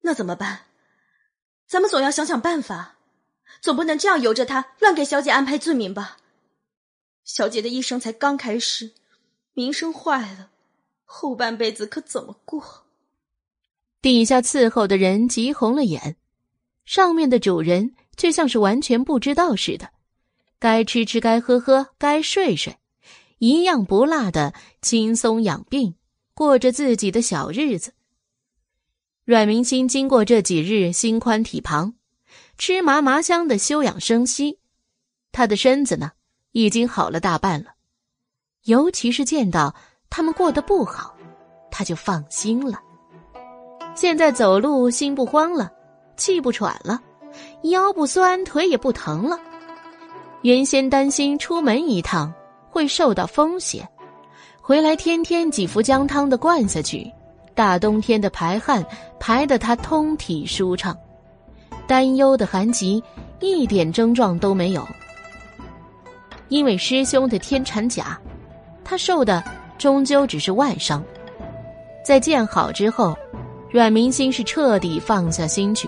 [0.01, 0.65] 那怎么办？
[1.65, 2.97] 咱们总要想想办法，
[3.61, 6.17] 总不能这样由着他乱给小姐安排罪名吧？
[7.23, 8.91] 小姐的一生才刚开始，
[9.53, 10.49] 名声坏了，
[11.05, 12.83] 后半辈子可怎么过？
[14.01, 16.17] 底下伺候的人急红了眼，
[16.89, 19.91] 上面的主人却像是完全不知道似的。
[20.57, 22.79] 该吃吃，该喝喝，该睡睡，
[23.37, 25.93] 一样不落的轻松养病，
[26.33, 27.93] 过着自己的小日子。
[29.23, 31.93] 阮明心经过这几日心宽体胖，
[32.57, 34.57] 吃麻麻香的休养生息，
[35.31, 36.13] 他的身子呢
[36.53, 37.75] 已经好了大半了。
[38.63, 39.75] 尤其是见到
[40.09, 41.15] 他们过得不好，
[41.69, 42.81] 他就放心了。
[43.93, 45.71] 现在走路心不慌了，
[46.19, 47.01] 气不喘了，
[47.63, 49.39] 腰不酸，腿也不疼了。
[50.43, 52.31] 原先担心出门一趟
[52.69, 53.87] 会受到风险，
[54.61, 57.11] 回来天天几副姜汤的灌下去，
[57.55, 58.85] 大冬天的排汗
[59.19, 60.95] 排得他通体舒畅，
[61.87, 63.03] 担忧的寒疾
[63.39, 64.85] 一点症状都没有。
[66.49, 68.19] 因为师兄的天蚕甲，
[68.83, 69.43] 他受的
[69.77, 71.03] 终究只是外伤。
[72.03, 73.15] 在见好之后，
[73.69, 75.87] 阮明心是彻底放下心去，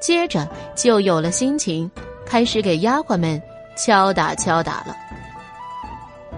[0.00, 1.88] 接着就有了心情，
[2.24, 3.40] 开始给丫鬟们。
[3.76, 4.94] 敲打敲打了，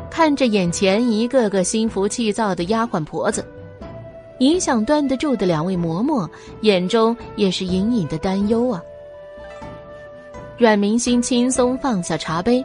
[0.08, 3.44] 看着眼前一个个心浮气躁的丫鬟婆子，
[4.38, 6.28] 一向端得住的两位嬷嬷
[6.60, 8.80] 眼中也是隐隐的担忧啊。
[10.56, 12.64] 阮明心轻松放下茶杯，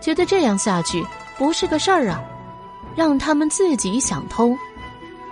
[0.00, 1.04] 觉得这样下去
[1.38, 2.20] 不是个事儿啊，
[2.96, 4.58] 让他们自己想通，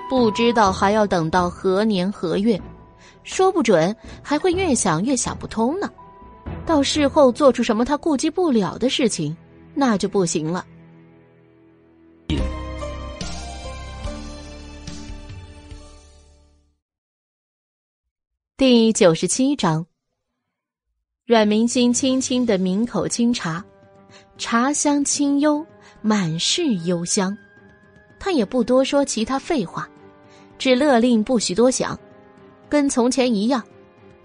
[0.08, 2.60] 不知道还要等到何年何月，
[3.28, 5.88] 说不准还会越想越想不通呢。
[6.64, 9.36] 到事后做出什么他顾及不了的事情，
[9.74, 10.64] 那就不行了。
[18.56, 19.86] 第九十七章，
[21.26, 23.62] 阮明心轻轻的抿口清茶，
[24.38, 25.64] 茶香清幽，
[26.00, 27.36] 满是幽香。
[28.18, 29.88] 他也不多说其他废话，
[30.58, 31.96] 只勒令不许多想，
[32.68, 33.62] 跟从前一样，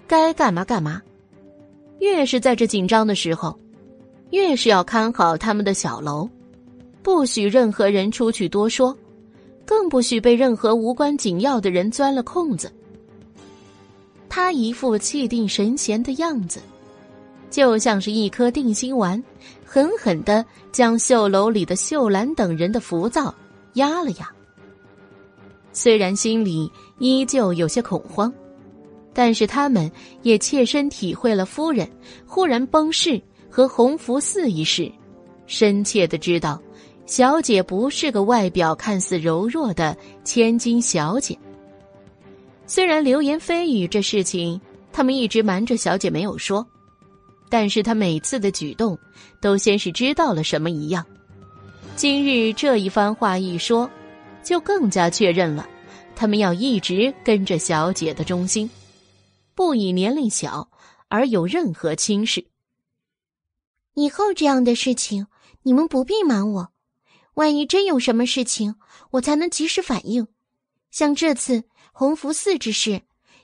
[0.08, 1.02] 该干嘛干嘛。
[2.00, 3.58] 越是在这紧张的时候，
[4.32, 6.28] 越是要看好他们的小楼，
[7.02, 8.98] 不许任何人出去多说，
[9.66, 12.72] 更不许被任何无关紧要的人钻了空子。
[14.28, 16.60] 他一副气定神闲的样子，
[17.50, 19.24] 就像是一颗定心丸，
[19.64, 23.34] 狠狠的将绣楼里的秀兰等人的浮躁
[23.76, 24.30] 压了压。
[25.72, 26.72] 虽然心里
[27.04, 28.34] 依旧有些恐慌。
[29.14, 29.92] 但是他们
[30.22, 31.88] 也切身体会了夫人
[32.26, 34.90] 忽然崩逝和洪福寺一事，
[35.46, 36.60] 深切的知道，
[37.06, 41.38] 小姐不是个外表看似柔弱的千金小姐。
[42.66, 44.60] 虽然流言蜚语这事情，
[44.94, 46.66] 他们一直瞒着小姐没有说，
[47.50, 48.98] 但是她每次的举动，
[49.42, 51.06] 都先是知道了什么一样。
[51.98, 53.88] 今日这一番话一说，
[54.42, 55.68] 就更加确认了，
[56.16, 58.70] 他们要一直跟着小姐的忠心，
[59.56, 60.70] 不以年龄小
[61.08, 62.46] 而有任何轻视。
[63.96, 65.28] 以后这样的事情，
[65.64, 66.74] 你们不必瞒我。
[67.36, 68.76] 万一真有什么事情，
[69.12, 70.28] 我才能及时反应。
[70.92, 73.02] 像这次洪福寺之事，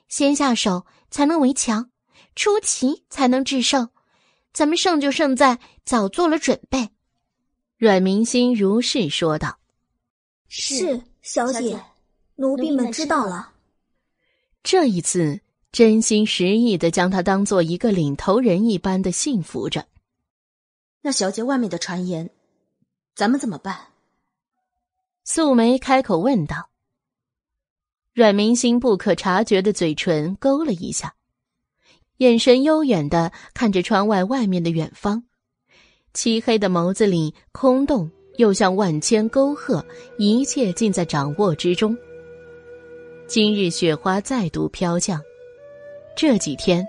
[0.08, 1.90] 先下手才能为强，
[2.36, 3.90] 出奇才能制胜。
[4.54, 6.90] 咱们胜就胜在早做了准备。
[7.78, 9.60] 阮明心如是说道
[10.50, 11.80] ：“是小姐，
[12.40, 13.52] 奴婢们知道了。”
[14.64, 19.86] 这一次真心实意的将他当做一个领头人一般的信服着。
[21.02, 22.30] 那小姐外面的传言，
[23.14, 23.78] 咱们怎么办？
[25.24, 26.70] 素梅开口问道。
[28.14, 31.14] 阮明心不可察觉的嘴唇勾了一下，
[32.18, 35.24] 眼神悠远的看着窗外外面的远方，
[36.14, 39.86] 漆黑的眸子里空洞又像万千沟壑，
[40.18, 41.98] 一切尽在掌握之中。
[43.30, 45.22] 今日雪花再度飘降，
[46.16, 46.84] 这几天，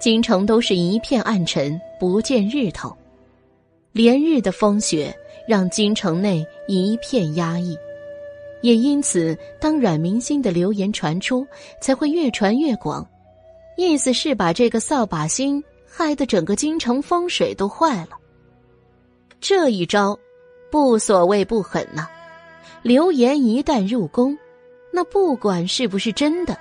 [0.00, 2.92] 京城都是一片暗沉，不见日头。
[3.92, 5.16] 连日的风雪
[5.46, 7.78] 让京城内一片压抑，
[8.62, 11.46] 也因此，当阮明星的流言传出，
[11.80, 13.08] 才会越传越广。
[13.76, 18.18] 意思是把这个扫把星害得整个京城风水都坏了。
[19.40, 20.18] 这一招，
[20.68, 22.08] 不所谓不狠呐。
[22.82, 24.36] 流言一旦入宫，
[24.92, 26.58] 那不管是不是真的，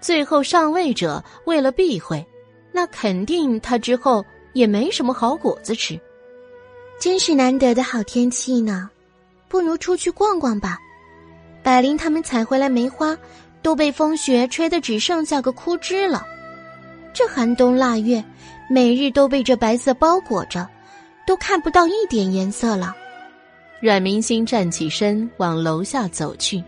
[0.00, 2.24] 最后上位者为了避讳，
[2.72, 5.98] 那肯定他之后也没什么好果子吃。
[7.00, 8.88] 真是难得的好天气呢，
[9.48, 10.78] 不如出去逛逛吧。
[11.62, 13.16] 百灵他们采回来梅花，
[13.62, 16.26] 都被风雪吹得只剩下个枯枝了。
[17.12, 18.24] 这寒冬腊月，
[18.68, 20.68] 每日都被这白色包裹着，
[21.26, 22.94] 都看不到一点颜色了。
[23.80, 26.62] 阮明星站起身往楼下走去。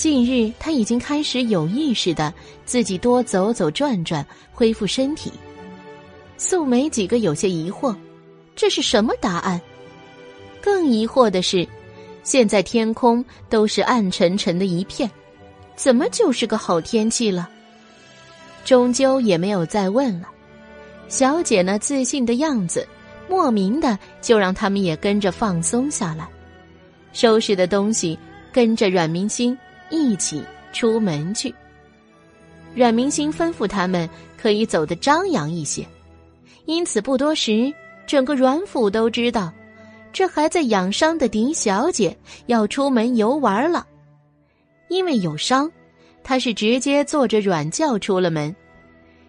[0.00, 2.32] 近日他已经开始有意识的
[2.64, 5.30] 自己多走走转转，恢复身体。
[6.38, 7.94] 素梅几个有些疑惑。
[8.56, 9.60] 这是什么答案？
[10.58, 11.68] 更疑惑的是，
[12.22, 15.10] 现在天空都是暗沉沉的一片，
[15.76, 17.46] 怎么就是个好天气了？
[18.64, 20.30] 终究也没有再问了。
[21.08, 22.88] 小姐那自信的样子，
[23.28, 26.26] 莫名的就让他们也跟着放松下来，
[27.12, 28.18] 收拾的东西，
[28.50, 29.54] 跟着阮明星
[29.90, 31.54] 一起出门去。
[32.74, 35.86] 阮明星吩咐他们可以走得张扬一些，
[36.64, 37.72] 因此不多时。
[38.06, 39.52] 整个阮府都知道，
[40.12, 42.16] 这还在养伤的狄小姐
[42.46, 43.86] 要出门游玩了。
[44.88, 45.70] 因为有伤，
[46.24, 48.52] 她是直接坐着软轿出了门。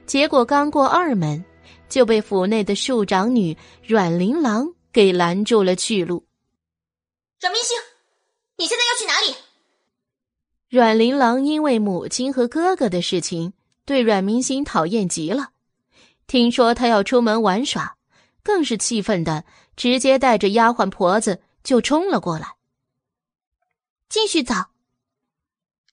[0.08, 1.46] 结果刚过二门，
[1.90, 3.56] 就被府内的庶长女
[3.86, 6.26] 阮琳琅给拦住了去路。
[7.40, 7.78] 阮明星，
[8.58, 9.36] 你现在要去哪里？
[10.72, 13.52] 阮琳琅因为母亲和哥哥的事情，
[13.84, 15.50] 对阮明星讨厌极了。
[16.28, 17.98] 听说他要出门玩耍。
[18.42, 19.44] 更是气愤的，
[19.76, 22.56] 直接带着丫鬟婆子就冲了过来。
[24.08, 24.56] 继续走。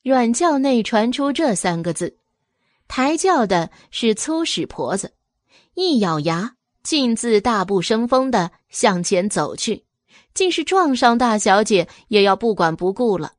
[0.04, 2.16] 阮轿内传出这三个字，
[2.86, 5.12] 抬轿的是粗使婆子，
[5.74, 6.54] 一咬牙，
[6.84, 9.84] 径自大步生风的向前走去，
[10.34, 13.32] 竟是撞上大小姐也要不管不顾了。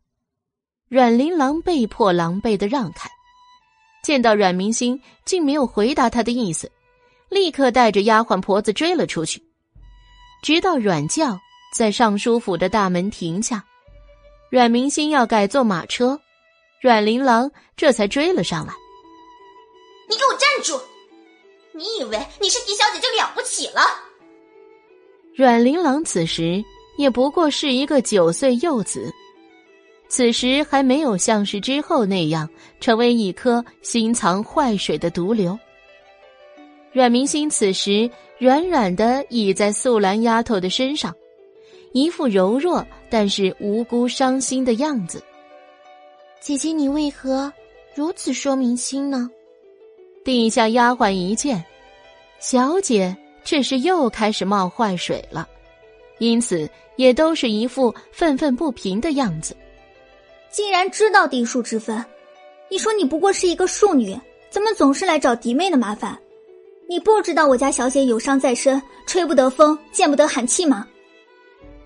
[0.89, 3.07] 阮琳琅被迫狼狈的让开，
[4.03, 6.71] 见到阮明星，竟没有回答他的意思。
[7.29, 9.39] 立刻带着丫鬟婆子追了出去，
[10.41, 11.39] 直到阮轿
[11.75, 13.63] 在尚书府的大门停下，
[14.49, 16.19] 阮明星要改坐马车，
[16.81, 18.73] 阮琳琅这才追了上来。
[20.09, 20.81] 你给我站住！
[21.71, 23.81] 你以为你是狄小姐就了不起了？
[25.35, 26.63] 阮琳琅此时
[26.97, 29.13] 也不过是一个九岁幼子，
[30.10, 32.49] 此时还没有像是之后那样
[32.82, 35.57] 成为一颗心藏坏水的毒瘤。
[36.91, 41.16] 阮明星此时软软的倚在素兰丫头的身上，
[41.93, 45.24] 一副柔弱但是无辜伤心的样子。
[46.41, 47.53] 姐姐，你为何
[47.93, 49.30] 如此说明心呢？
[50.26, 51.64] 地下丫鬟一见，
[52.39, 55.47] 小姐这是又开始冒坏水了，
[56.18, 59.55] 因此也都是一副愤愤不平的样子。
[60.52, 62.04] 竟然知道嫡庶之分，
[62.70, 64.20] 你说你不过是一个庶女，
[64.50, 66.18] 怎么总是来找嫡妹的麻烦？
[66.88, 70.88] 你不知道我家小姐有伤在身，吹不得风，见不得寒气吗？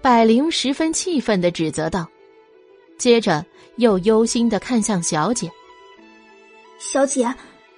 [0.02, 2.08] 百灵十分气愤的指责道，
[2.98, 3.46] 接着
[3.76, 5.52] 又忧心的看向小姐。
[6.80, 7.34] 小姐，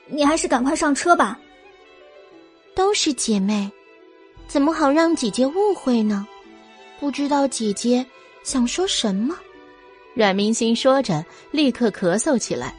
[0.07, 1.39] 你还是赶快上车吧。
[2.75, 3.71] 都是姐妹，
[4.47, 6.27] 怎么好让姐姐误会呢？
[6.99, 8.05] 不知道姐姐
[8.43, 9.35] 想说什么。
[10.15, 12.73] 阮明心说着，立刻咳嗽起来，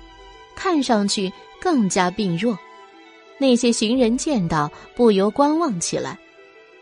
[0.57, 1.31] 看上去
[1.61, 2.59] 更加病弱。
[3.37, 6.19] 那些行人见到，不由观望起来。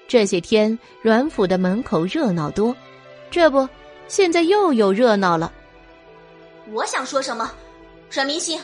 [0.06, 2.74] 这些天，阮府的门口热闹多，
[3.32, 3.68] 这不，
[4.06, 5.52] 现在又有热闹了。
[6.72, 7.50] 我想说什么？
[8.08, 8.60] 阮明心，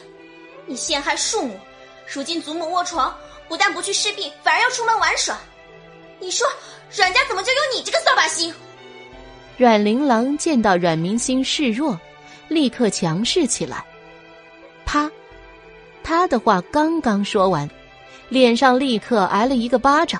[0.66, 1.59] 你陷害庶母，
[2.07, 3.12] 如今祖母卧床，
[3.49, 5.36] 不但不去侍病，反而要出门玩耍。
[6.20, 6.47] 你说，
[6.95, 8.55] 阮家怎么就有你这个扫把星？
[9.61, 12.01] 阮玲琅见到阮明星示弱，
[12.49, 13.85] 立刻强势起来。
[14.87, 15.11] 啪，
[16.03, 17.69] 他的话刚刚说完，
[18.31, 20.19] 脸上立刻挨了一个巴掌。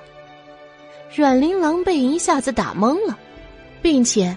[1.16, 3.18] 阮玲琅被一下子打懵了，
[3.80, 4.36] 并且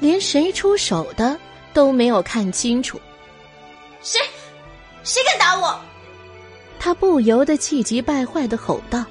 [0.00, 1.38] 连谁出手的
[1.72, 3.00] 都没有看清楚。
[4.02, 4.18] 谁？
[5.04, 5.78] 谁敢打我？
[6.80, 9.04] 他不由得气急败坏的吼道。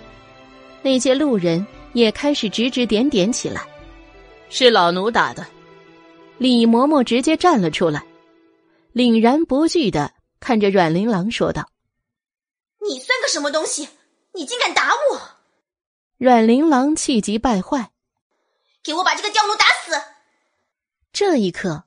[0.82, 3.62] 那些路人也开始指指点点起来。
[4.50, 5.46] 是老奴打的。
[6.38, 8.04] 李嬷嬷直接站了出来，
[8.94, 11.70] 凛然不惧的看着阮玲琅说道
[12.82, 13.90] ：“你算个什么东西？
[14.34, 15.22] 你竟敢打我！”
[16.18, 17.92] 阮玲琅气急败坏
[18.84, 20.02] ：“给我把这个刁奴打死！”
[21.12, 21.84] 这一刻，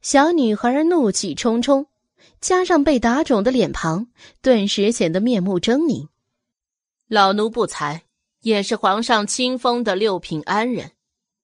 [0.00, 1.86] 小女孩怒气冲冲，
[2.40, 4.06] 加上被打肿的脸庞，
[4.40, 6.08] 顿时显得面目狰狞。
[7.08, 8.04] 老奴不才，
[8.42, 10.92] 也是皇上亲封的六品安人，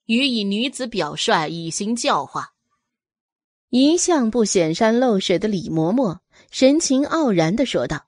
[0.06, 2.52] 予以女子表率，以行教化。
[3.70, 6.18] 一向不显山露水的李嬷嬷
[6.50, 8.06] 神情傲然的说道，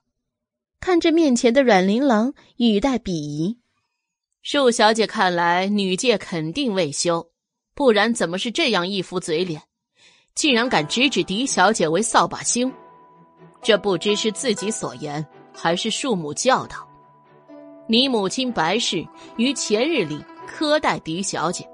[0.78, 3.58] 看着面前的阮玲琅，语带鄙夷。
[4.42, 7.30] 树小姐看来，女界肯定未休，
[7.74, 9.60] 不然怎么是这样一副嘴脸？
[10.36, 12.72] 竟然敢指指狄小姐为扫把星，
[13.62, 16.86] 这不知是自己所言，还是庶母教导。
[17.88, 19.04] 你母亲白氏
[19.36, 21.68] 于前日里苛待狄小姐，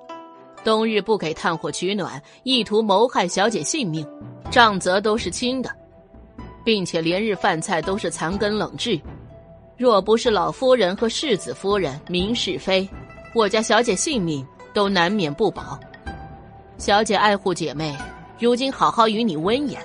[0.64, 4.06] 冬日不给炭火取暖，意图谋害小姐性命，
[4.50, 5.70] 杖责都是轻的，
[6.64, 9.00] 并且连日饭菜都是残羹冷炙。
[9.76, 12.88] 若不是老夫人和世子夫人明是非，
[13.34, 15.78] 我家小姐性命都难免不保。
[16.78, 17.96] 小姐爱护姐妹，
[18.38, 19.80] 如今好好与你温言，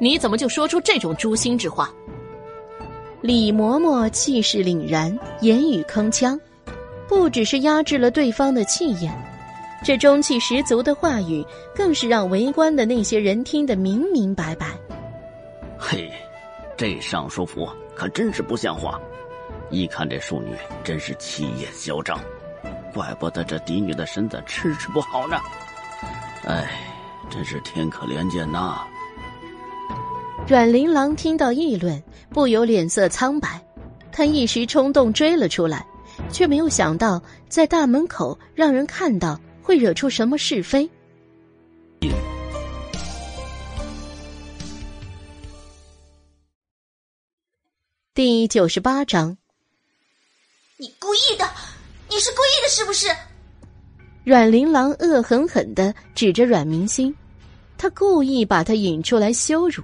[0.00, 1.88] 你怎么就说出这种诛心之话？
[3.20, 6.36] 李嬷嬷气势凛然，言语铿锵，
[7.06, 9.12] 不只是压制了对方的气焰，
[9.82, 14.78] 这中气十足的话语更是让围观的那些人听得明明白白。
[15.78, 16.12] 嘿，
[16.76, 19.00] 这尚书府可真是不像话！
[19.70, 20.54] 一看这庶女
[20.84, 22.20] 真是气焰嚣张，
[22.92, 25.38] 怪不得这嫡女的身子迟迟不好呢。
[26.44, 26.70] 哎，
[27.30, 28.80] 真是天可怜见呐！
[30.46, 33.62] 阮玲琅听到议论，不由脸色苍白，
[34.12, 35.86] 他一时冲动追了出来，
[36.30, 40.88] 却没有想到在大门口让人看到会惹出什么是非。
[48.14, 49.36] 第九十八章。
[50.76, 51.48] 你故意的，
[52.08, 53.08] 你是故意的，是不是？
[54.24, 57.14] 阮玲琅恶狠狠的指着阮明星，
[57.78, 59.82] 他故意把他引出来羞辱。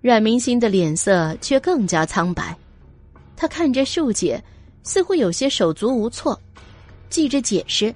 [0.00, 2.56] 阮明星的脸色却更加苍白，
[3.36, 4.42] 他看着树姐，
[4.82, 6.40] 似乎有些手足无措，
[7.08, 7.94] 记着解释，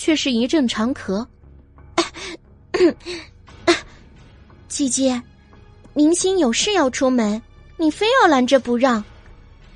[0.00, 1.26] 却是一阵长咳。
[4.66, 5.22] 姐姐，
[5.92, 7.40] 明星有事要出门，
[7.76, 9.04] 你非要拦着不让。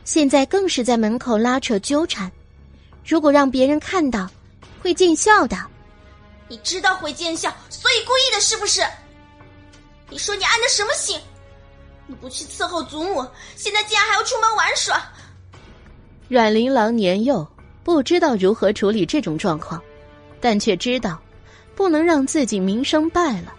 [0.04, 2.32] 现在更是在门口拉扯纠缠，
[3.04, 4.26] 如果让别人看到，
[4.80, 5.58] 会见笑的。
[6.48, 8.80] 你知道会见笑，所以故意的，是不是？
[10.08, 11.20] 你说你安的什么心？
[12.06, 13.26] 你不去伺候祖母，
[13.56, 15.02] 现在竟然还要出门玩耍。
[16.28, 17.46] 阮玲琅年幼，
[17.82, 19.82] 不知道如何处理这种状况，
[20.44, 21.18] 但却知道
[21.74, 23.54] 不能让自己名声败了，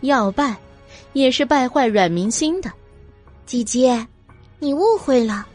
[0.00, 0.56] 要败，
[1.12, 2.72] 也是败坏阮明心的。
[3.44, 4.06] 姐姐，
[4.58, 5.46] 你误会了。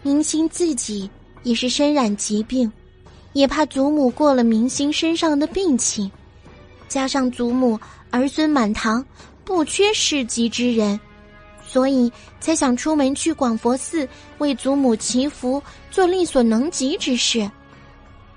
[0.00, 1.10] 明星自己
[1.42, 2.70] 也是身染疾病，
[3.32, 6.08] 也怕祖母过了明星身上的病情，
[6.86, 7.76] 加上祖母
[8.10, 9.04] 儿孙满堂，
[9.44, 11.00] 不缺世级之人，
[11.66, 14.08] 所以才想出门去广佛寺
[14.38, 15.60] 为祖母祈福，
[15.90, 17.50] 做力所能及之事。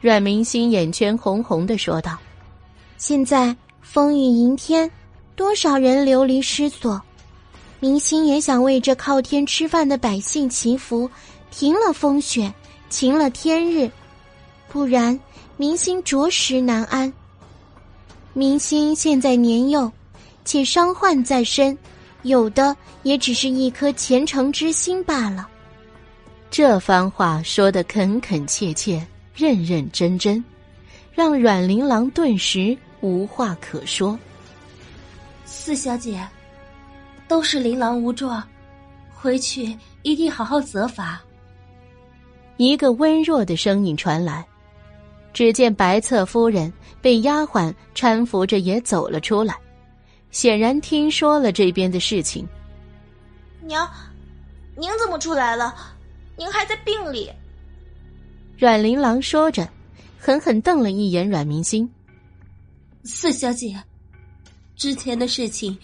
[0.04, 2.18] 阮明星眼圈红红的说道
[3.00, 4.92] ：“现在风雨迎天，
[5.34, 7.02] 多少人流离失所，
[7.80, 11.10] 明星也想为这靠天吃饭的百姓祈福。”
[11.52, 12.54] 停了风雪，
[12.90, 13.90] 晴了天日，
[14.68, 15.18] 不然
[15.56, 17.14] 明星着实难安。
[18.34, 19.90] 明星现在年幼，
[20.44, 21.78] 且伤患在身，
[22.24, 25.48] 有的也只是一颗虔诚之心罢了。
[26.52, 29.02] 这番话说的恳恳切切，
[29.36, 30.44] 认认真真，
[31.12, 34.18] 让阮玲琅顿时无话可说。
[35.46, 36.26] 四小姐，
[37.28, 38.44] 都是琳琅无状，
[39.14, 41.22] 回去一定好好责罚。
[42.58, 44.46] 一个温弱的声音传来，
[45.34, 49.58] 只见白侧夫人被丫鬟搀扶着也走了出来，
[50.30, 52.48] 显然听说了这边的事情。
[53.62, 53.90] 娘，
[54.76, 55.74] 您怎么出来了？
[56.36, 57.32] 您还在病里。
[58.58, 59.68] 阮琳琅说着，
[60.18, 61.90] 狠狠瞪了一眼阮明心。
[63.04, 63.76] 四小姐，
[64.76, 65.78] 之前的事情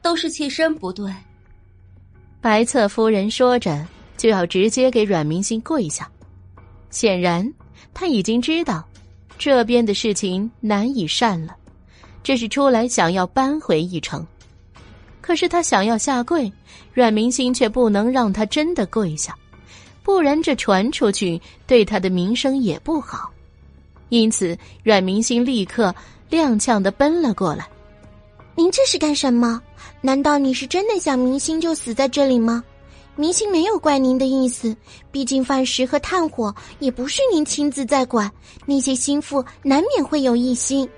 [0.00, 1.12] 都是妾身不对。
[2.40, 3.86] 白侧夫人说着，
[4.16, 6.08] 就要直接给阮明心跪下。
[6.90, 7.52] 显然，
[7.94, 8.86] 他已经知道
[9.38, 11.56] 这边的事情难以善了，
[12.22, 14.24] 这是出来想要扳回一城。
[15.20, 16.52] 可是他想要下跪，
[16.92, 19.34] 阮明心却不能让他真的跪下。
[20.02, 23.30] 不然，这传出去对他的名声也不好。
[24.08, 25.94] 因此，阮明星立刻
[26.30, 27.66] 踉跄的奔了过来。
[28.54, 29.60] 您这是干什么？
[30.00, 32.62] 难道你是真的想明星就死在这里吗？
[33.14, 34.74] 明星没有怪您的意思，
[35.10, 38.30] 毕竟饭食和炭火也不是您亲自在管，
[38.66, 40.88] 那些心腹难免会有异心。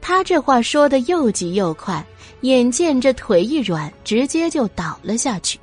[0.00, 2.04] 他这话说的又急又快，
[2.42, 5.58] 眼见着腿一软，直接就倒了下去。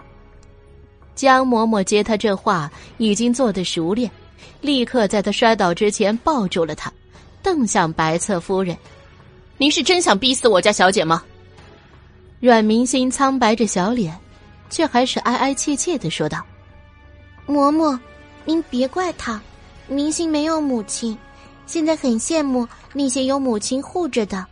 [1.15, 4.09] 江嬷嬷接他这话已经做得熟练，
[4.61, 6.91] 立刻在他摔倒之前抱住了他，
[7.41, 8.75] 瞪向白侧夫人
[9.57, 11.23] ：“您是真想逼死我家小姐吗？”
[12.41, 14.17] 阮明心苍白着小脸，
[14.69, 16.43] 却还是哀哀切切的说道
[17.47, 17.97] ：“嬷嬷，
[18.43, 19.39] 您别怪他，
[19.87, 21.17] 明星没有母亲，
[21.67, 24.45] 现在很羡慕那些有母亲护着的，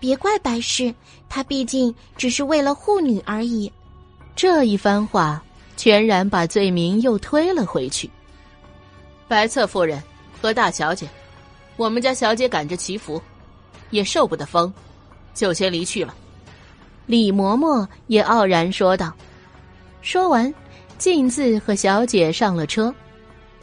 [0.00, 0.92] 别怪白氏，
[1.28, 3.72] 她毕竟只是为了护女而已。”
[4.34, 5.42] 这一番话。
[5.82, 8.08] 全然把罪名又推了回去。
[9.26, 10.00] 白侧夫人
[10.40, 11.08] 和大小姐，
[11.76, 13.20] 我们家小姐赶着祈福，
[13.90, 14.72] 也受不得风，
[15.34, 16.14] 就先离去了。
[17.04, 19.12] 李嬷嬷也傲然说道。
[20.02, 20.54] 说完，
[20.98, 22.94] 径自和小姐上了车，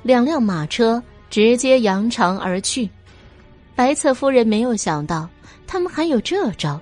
[0.03, 2.89] 两辆马车直接扬长而去。
[3.75, 5.25] 白侧夫人没有想到
[5.65, 6.77] 他们还有这招，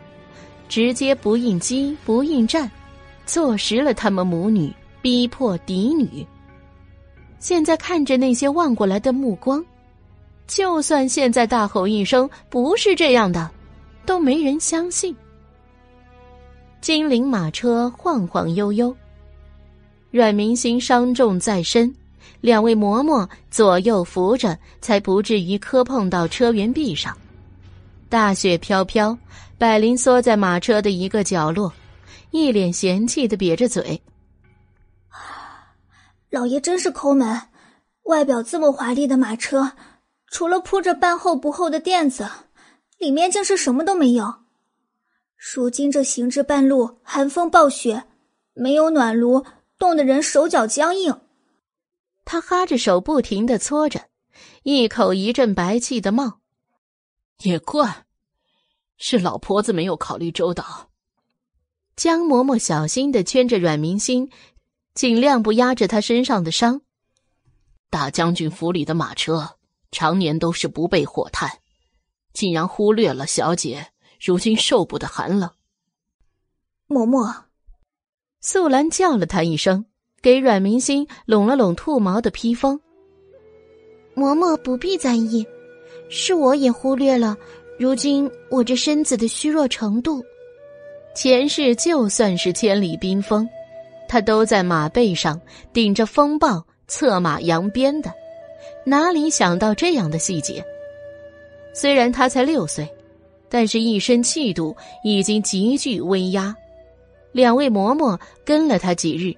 [0.68, 2.68] 直接不应激不应战，
[3.28, 4.74] 坐实了他们母女。
[5.08, 6.28] 逼迫嫡女。
[7.40, 9.64] 现在看着那些望过来的目光，
[10.48, 13.50] 就算现在大吼一声“不是这样的”，
[14.06, 15.16] 都没人相信。
[16.82, 18.94] 金陵马车晃晃悠悠，
[20.12, 21.96] 阮明星伤重在身，
[22.42, 27.18] 两位嬷嬷左右扶着，才不至于磕碰到车辕壁上。
[28.10, 29.18] 大雪飘飘，
[29.58, 31.72] 百灵缩在马车的一个角落，
[32.32, 33.98] 一脸嫌弃的瘪着嘴。
[36.30, 37.42] 老爷真是抠门，
[38.04, 39.72] 外表这么华丽的马车，
[40.28, 42.30] 除了铺着半厚不厚的垫子，
[42.98, 44.34] 里面竟是什么都没有。
[45.38, 48.04] 如今这行至半路，寒风暴雪，
[48.54, 49.46] 没有暖炉，
[49.80, 51.22] 冻得人手脚僵硬。
[52.26, 54.08] 他哈着手，不停的搓着，
[54.64, 56.42] 一口一阵白气的冒。
[57.44, 58.06] 也怪，
[58.98, 60.90] 是老婆子没有考虑周到。
[61.96, 64.30] 江嬷嬷小心的圈着阮明心。
[64.98, 66.82] 尽量不压着他身上的伤。
[67.92, 69.48] 大将军府里的马车
[69.92, 71.48] 常年都是不备火炭，
[72.34, 75.52] 竟然忽略了小姐如今受不得寒冷。
[76.88, 77.44] 嬷嬷，
[78.42, 79.86] 素兰叫了他一声，
[80.20, 82.82] 给阮明心拢了拢兔毛的披风。
[84.16, 85.46] 嬷嬷不必在意，
[86.10, 87.38] 是我也忽略了，
[87.78, 90.26] 如今我这身子的虚弱程度。
[91.16, 93.48] 前世就算是千里冰封。
[94.08, 95.40] 他都在马背上
[95.74, 98.12] 顶着风暴策马扬鞭的，
[98.86, 100.64] 哪里想到这样的细节？
[101.74, 102.88] 虽然他才六岁，
[103.50, 106.56] 但是一身气度已经极具威压。
[107.32, 109.36] 两位嬷嬷跟了他几日，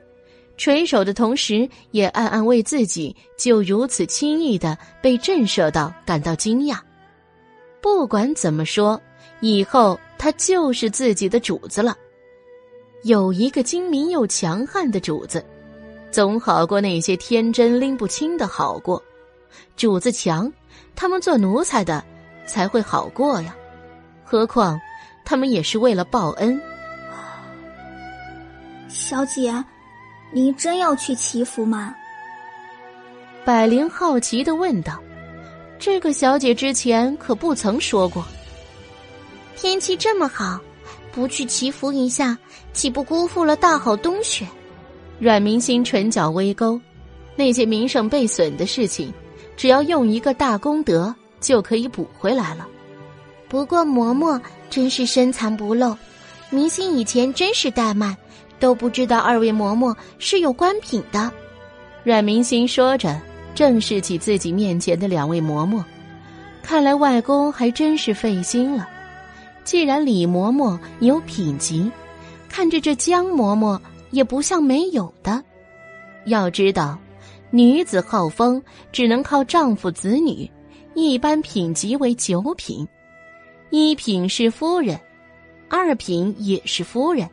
[0.56, 6.78] 垂首的同时，也暗暗为自己就如此轻易的被震慑到感到惊讶。
[7.82, 9.02] 不管怎么说，
[9.42, 11.96] 以后他就是自己的主子了。
[13.04, 15.44] 有一个精明又强悍的主子，
[16.12, 19.02] 总好过那些天真拎不清的好过。
[19.78, 20.52] 主子强，
[20.96, 22.04] 他们做奴才的
[22.46, 23.56] 才会好过呀。
[24.26, 24.80] 何况
[25.24, 26.60] 他们也是为了报恩。
[28.90, 29.64] 小姐，
[30.34, 31.96] 您真要去祈福吗？
[33.46, 35.00] 百灵好奇的问道。
[35.80, 38.26] 这个小姐之前可不曾说过。
[39.56, 40.60] 天气这么好。
[41.12, 42.38] 不去祈福一下，
[42.80, 44.48] 岂不辜负了大好冬雪？
[45.20, 46.80] 阮明心唇角微勾，
[47.36, 49.14] 那些名声被损的事情，
[49.58, 52.66] 只要用一个大功德就可以补回来了。
[53.50, 54.40] 不过嬷嬷
[54.70, 55.94] 真是深藏不露，
[56.50, 58.16] 明星以前真是怠慢，
[58.62, 61.30] 都不知道二位嬷嬷是有官品的。
[62.06, 63.20] 阮明星说着，
[63.54, 65.84] 正视起自己面前的两位嬷嬷，
[66.64, 68.88] 看来外公还真是费心了。
[69.66, 71.92] 既然李嬷嬷有品级，
[72.50, 73.80] 看着这江嬷嬷
[74.12, 75.42] 也不像没有的。
[76.26, 77.00] 要知道，
[77.52, 78.62] 女子好风
[78.92, 80.50] 只能靠丈夫子女，
[80.96, 82.86] 一般品级为九品，
[83.70, 85.00] 一品是夫人，
[85.70, 87.30] 二品也是夫人，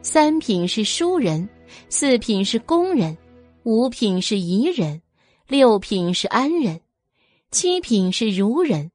[0.00, 1.46] 三品是淑人，
[1.90, 3.16] 四品是宫人。
[3.64, 5.00] 五品是宜人，
[5.48, 6.82] 六品是安人，
[7.50, 8.90] 七品是孺人，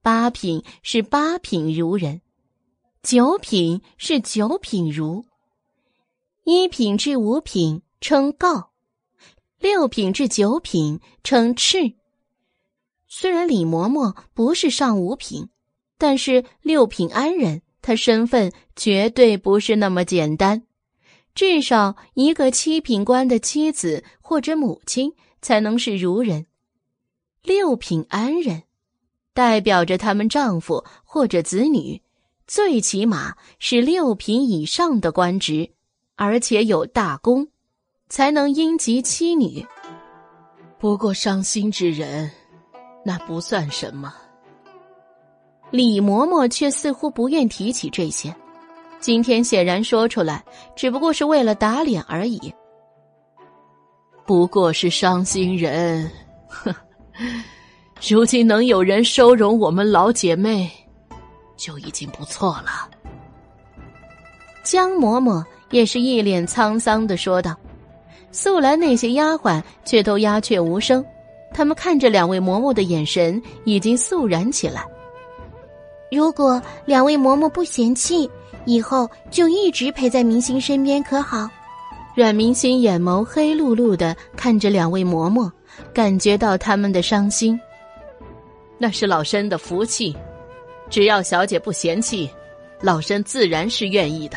[0.00, 2.21] 八品是八品孺人，
[3.02, 5.24] 九品是九品儒。
[6.44, 8.70] 一品至五品称告，
[9.58, 11.96] 六品至九品称敕。
[13.08, 15.48] 虽然李嬷嬷不是上五品，
[15.98, 20.62] 但是六品安人，她身份绝对不是那么简单。
[21.34, 26.46] 至少一个七品官的妻子或者母亲才能是儒人，
[27.42, 28.62] 六品安人，
[29.32, 32.01] 代表着他们丈夫或者子女，
[32.54, 35.70] 最起码是六品以上的官职，
[36.16, 37.48] 而且有大功，
[38.10, 39.66] 才能因及妻女。
[40.78, 42.30] 不过伤心之人，
[43.06, 44.12] 那不算什么。
[45.70, 48.30] 李嬷嬷却似乎不愿提起这些。
[49.00, 50.44] 今天显然说出来，
[50.76, 52.52] 只不过是为了打脸而已。
[54.26, 56.06] 不过是伤心人，
[56.46, 56.74] 哼！
[58.06, 60.70] 如今能有人收容我们老姐妹，
[61.56, 62.88] 就已经不错了。
[64.62, 67.56] 江嬷嬷也是一脸沧桑的说道。
[68.30, 71.04] 素来那些丫鬟却都鸦雀无声，
[71.52, 74.86] 他们看着两位嬷嬷的眼神已经肃然起来。
[76.10, 78.30] 如果两位嬷嬷不嫌弃。
[78.64, 81.50] 以后就一直陪在明星身边，可好？
[82.14, 85.50] 阮明星眼眸黑漉漉的看着两位嬷嬷，
[85.92, 87.60] 感觉到他们的伤心。
[88.78, 90.16] 那是老身的福气，
[90.92, 92.30] 只要小姐不嫌弃，
[92.82, 94.36] 老身自然是愿意的。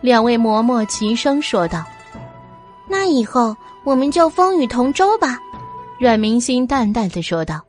[0.00, 1.84] 两位嬷嬷齐声说道
[2.88, 3.54] ：“那以后
[3.84, 5.36] 我们就风雨同舟吧。”
[5.98, 7.60] 阮明心淡淡的说道：“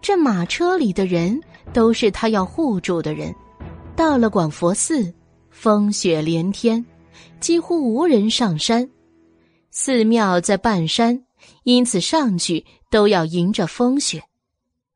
[0.00, 1.38] 这马车里的人
[1.74, 3.32] 都是他要护住的人。”
[3.94, 5.12] 到了广佛寺，
[5.50, 6.82] 风雪连天，
[7.40, 8.88] 几乎无人上山。
[9.70, 11.22] 寺庙在半山，
[11.64, 14.22] 因此上去都要迎着风雪。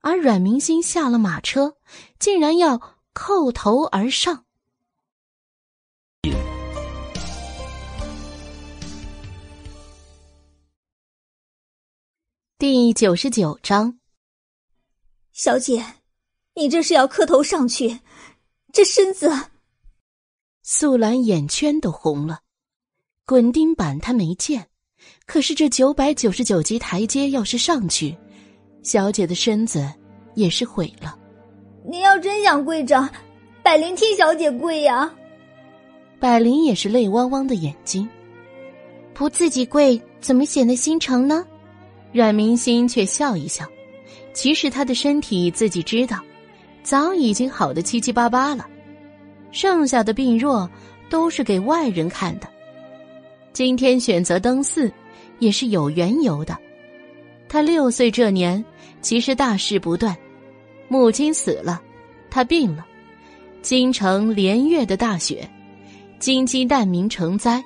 [0.03, 1.77] 而阮明星下了马车，
[2.19, 2.79] 竟然要
[3.13, 4.47] 叩头而上。
[12.57, 13.99] 第九十九章，
[15.33, 15.85] 小姐，
[16.55, 18.01] 你这是要磕头上去？
[18.73, 19.31] 这身子，
[20.63, 22.41] 素兰眼圈都红了。
[23.27, 24.71] 滚钉板她没见，
[25.27, 28.17] 可是这九百九十九级台阶要是上去，
[28.83, 29.87] 小姐的身子
[30.35, 31.17] 也是毁了。
[31.85, 33.09] 您要真想跪着，
[33.63, 35.11] 百灵替小姐跪呀！
[36.19, 38.09] 百灵也是泪汪汪的眼睛，
[39.15, 41.47] 不自己跪怎么显得心诚呢？
[42.13, 43.65] 阮明心却笑一笑，
[44.33, 46.19] 其实他的身体自己知道。
[46.83, 48.67] 早已经好的七七八八了，
[49.53, 50.69] 剩下的病弱
[51.11, 52.49] 都是给外人看的。
[53.53, 54.91] 今天选择登寺，
[55.39, 56.57] 也是有缘由的。
[57.49, 58.65] 他六岁这年，
[59.01, 60.17] 其实大事不断，
[60.89, 61.81] 母亲死了，
[62.31, 62.87] 他病了，
[63.63, 65.49] 京城连月的大雪，
[66.19, 67.63] 金鸡难民成灾，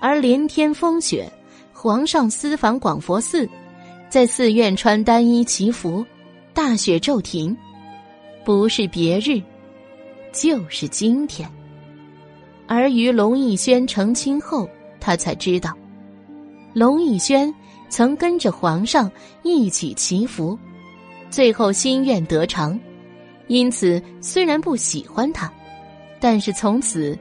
[0.00, 1.30] 而连天风雪，
[1.72, 3.48] 皇上私访广佛寺，
[4.08, 6.04] 在寺院穿单衣祈福，
[6.52, 7.56] 大雪骤停。
[8.44, 9.40] 不是别日，
[10.30, 11.48] 就是今天。
[12.66, 14.68] 而于龙逸轩成亲后，
[15.00, 15.72] 他才知道，
[16.74, 17.52] 龙逸轩
[17.94, 19.08] 曾跟着皇上
[19.44, 20.58] 一起祈福，
[21.30, 22.76] 最后心愿得偿。
[23.46, 25.48] 因此，虽然不喜欢他，
[26.18, 27.16] 但是从此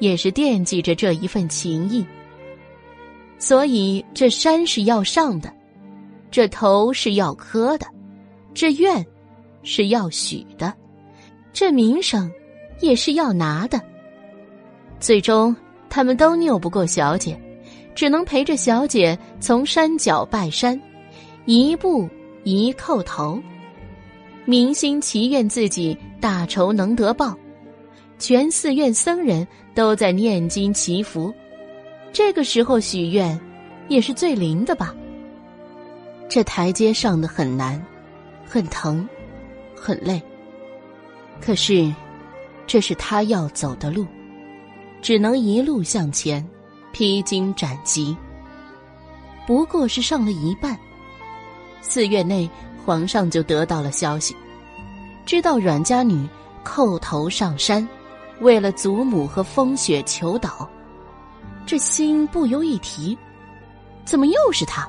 [0.00, 2.04] 也是惦记着这一份情谊。
[3.38, 5.50] 所以，这山是要上的，
[6.30, 7.86] 这头是要磕的，
[8.52, 9.02] 这愿。
[9.62, 10.74] 是要许的，
[11.54, 12.30] 这名声
[12.80, 13.80] 也是要拿的。
[15.00, 15.56] 最终，
[15.88, 17.40] 他们都拗不过小姐，
[17.98, 20.80] 只能陪着小姐从山脚拜山，
[21.46, 22.08] 一步
[22.44, 23.42] 一叩头，
[24.44, 27.36] 明心祈愿自己大仇能得报。
[28.16, 29.44] 全寺院僧人
[29.74, 31.34] 都在念经祈福，
[32.12, 33.36] 这个时候许愿，
[33.88, 34.94] 也是最灵的吧。
[36.28, 37.84] 这台阶上的很难。
[38.46, 39.08] 很疼，
[39.74, 40.22] 很累。
[41.40, 41.92] 可是，
[42.64, 44.06] 这是他要走的路，
[45.02, 46.48] 只能一路向前，
[46.98, 48.16] 披荆斩棘。
[49.46, 50.76] 不过是上了一半，
[51.80, 52.50] 四月内
[52.84, 54.34] 皇上就得到了消息，
[55.24, 56.28] 知道阮家女
[56.64, 57.88] 叩头上山，
[58.40, 60.68] 为了祖母和风雪求导，
[61.64, 63.16] 这心不由一提，
[64.04, 64.84] 怎么又是他？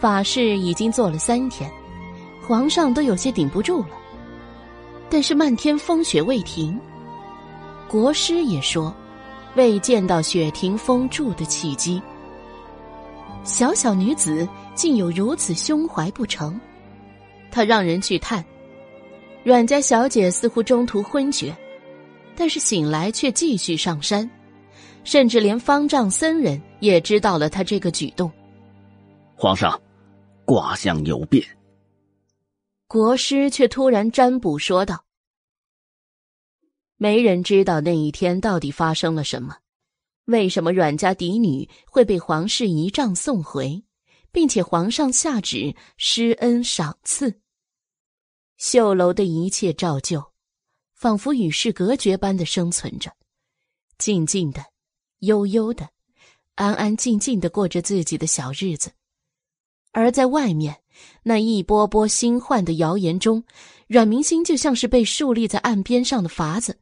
[0.00, 1.70] 法事已经做了三天，
[2.48, 3.88] 皇上都有些顶不住了。
[5.10, 6.80] 但是漫天风雪未停，
[7.86, 8.90] 国师也说，
[9.56, 12.00] 未见到雪停风住的契机。
[13.44, 16.58] 小小女子竟有如此胸怀不成？
[17.50, 18.44] 她让人去探，
[19.44, 21.54] 阮家小姐似乎中途昏厥，
[22.36, 24.28] 但是醒来却继续上山，
[25.04, 28.30] 甚至连方丈僧人也知道了他这个举动。
[29.34, 29.78] 皇上，
[30.44, 31.44] 卦象有变。
[32.86, 35.02] 国师却突然占卜说道
[37.02, 39.56] ：“没人知道那一天到底发生了什么。”
[40.26, 43.82] 为什么阮家嫡女会被皇室仪仗送回，
[44.30, 47.40] 并且皇上下旨施恩赏赐？
[48.56, 50.22] 绣楼的一切照旧，
[50.94, 53.10] 仿佛与世隔绝般的生存着，
[53.98, 54.64] 静静的、
[55.18, 55.88] 悠悠的、
[56.54, 58.92] 安安静静的过着自己的小日子。
[59.90, 60.80] 而在外面
[61.24, 63.42] 那一波波新换的谣言中，
[63.88, 66.78] 阮明星就像是被竖立在岸边上的筏子。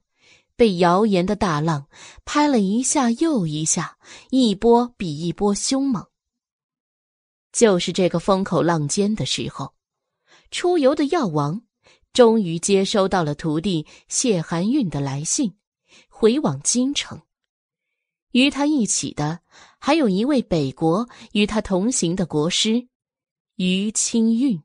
[0.56, 1.88] 被谣言的大浪
[2.24, 3.98] 拍了一下又一下，
[4.30, 6.06] 一波比一波凶猛。
[7.52, 9.74] 就是这个风口浪尖的时候，
[10.50, 11.62] 出游的药王
[12.12, 15.56] 终于接收到了徒弟谢寒韵的来信，
[16.08, 17.22] 回往京城。
[18.32, 19.40] 与他一起的
[19.80, 22.86] 还有一位北国与他同行的国师
[23.56, 24.62] 于清韵。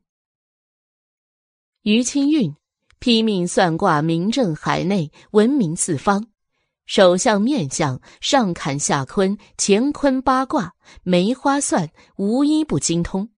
[1.82, 2.54] 于清韵。
[3.06, 6.26] 拼命算卦，名震海内，闻名四方。
[6.86, 10.74] 手相面相，上坎下坤，乾坤八卦，
[11.04, 13.28] 梅花算，无一不精通。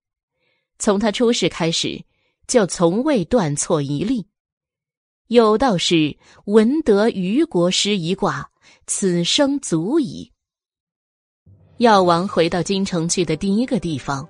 [0.79, 2.03] 从他出世开始，
[2.47, 4.25] 就从未断错一例。
[5.27, 8.49] 有道是：“闻得于国师一卦，
[8.87, 10.31] 此生足矣。”
[11.77, 14.27] 药王回到京城去的第一个地方，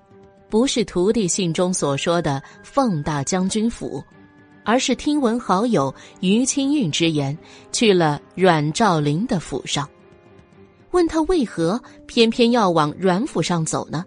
[0.49, 4.03] 不是徒弟信中所说的凤大将军府。
[4.69, 7.35] 而是听闻好友于清韵之言，
[7.71, 9.89] 去了阮兆林的府上，
[10.91, 14.05] 问他为何偏偏要往阮府上走呢？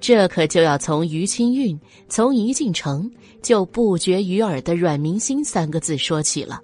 [0.00, 1.78] 这可就要从于清韵
[2.08, 3.08] 从一进城
[3.40, 6.60] 就不绝于耳的“阮明星”三个字说起了。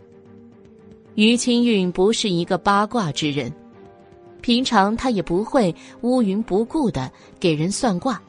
[1.15, 3.53] 于清韵不是一个八卦之人，
[4.41, 8.21] 平常他也不会乌云不顾的给人算卦，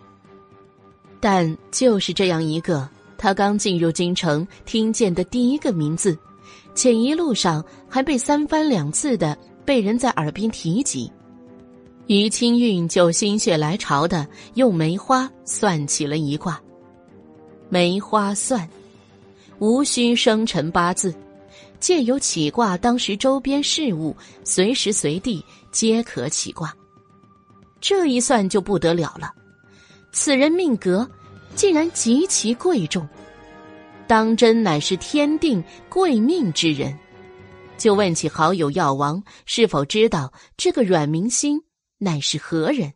[1.20, 2.88] 但就是这样一个。
[3.18, 6.18] 他刚进入京城，听见的第一个名字，
[6.76, 11.12] 且一路上还被三番两次的被人在耳边提及。
[12.06, 16.62] 于清韵就心血来潮的用梅花算起了一卦。
[17.68, 18.70] 梅花算，
[19.60, 21.14] 无需生辰八字，
[21.82, 24.16] 借由起卦当时周边事物，
[24.46, 26.74] 随时随地皆可起卦。
[27.82, 29.34] 这一算就不得了了，
[30.14, 31.06] 此人命格。
[31.58, 33.10] 竟然极其贵重，
[34.08, 36.96] 当真乃是天定贵命之人。
[37.80, 41.64] 就问起好友药王是否知道这个阮明星
[41.98, 42.94] 乃是何人。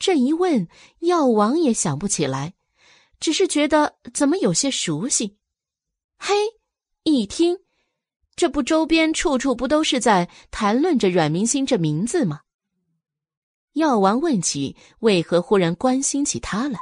[0.00, 0.66] 这一问，
[0.98, 2.54] 药王也想不起来，
[3.20, 5.36] 只是觉得怎么有些熟悉。
[6.18, 6.34] 嘿，
[7.04, 7.60] 一听，
[8.34, 12.40] 这不周边处处不都是在谈论着阮明星这名字吗？
[13.74, 16.80] 药王问起为何忽然关心起他来。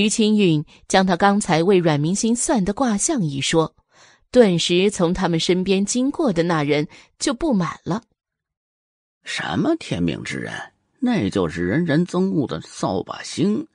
[0.00, 3.74] 于清韵将他刚才为阮明星算的卦象一说，
[4.30, 6.88] 顿时从他们身边经过的那人
[7.18, 8.02] 就不满了。
[9.24, 10.52] 什么天命之人？
[10.98, 13.66] 那就是人人憎恶的扫把星，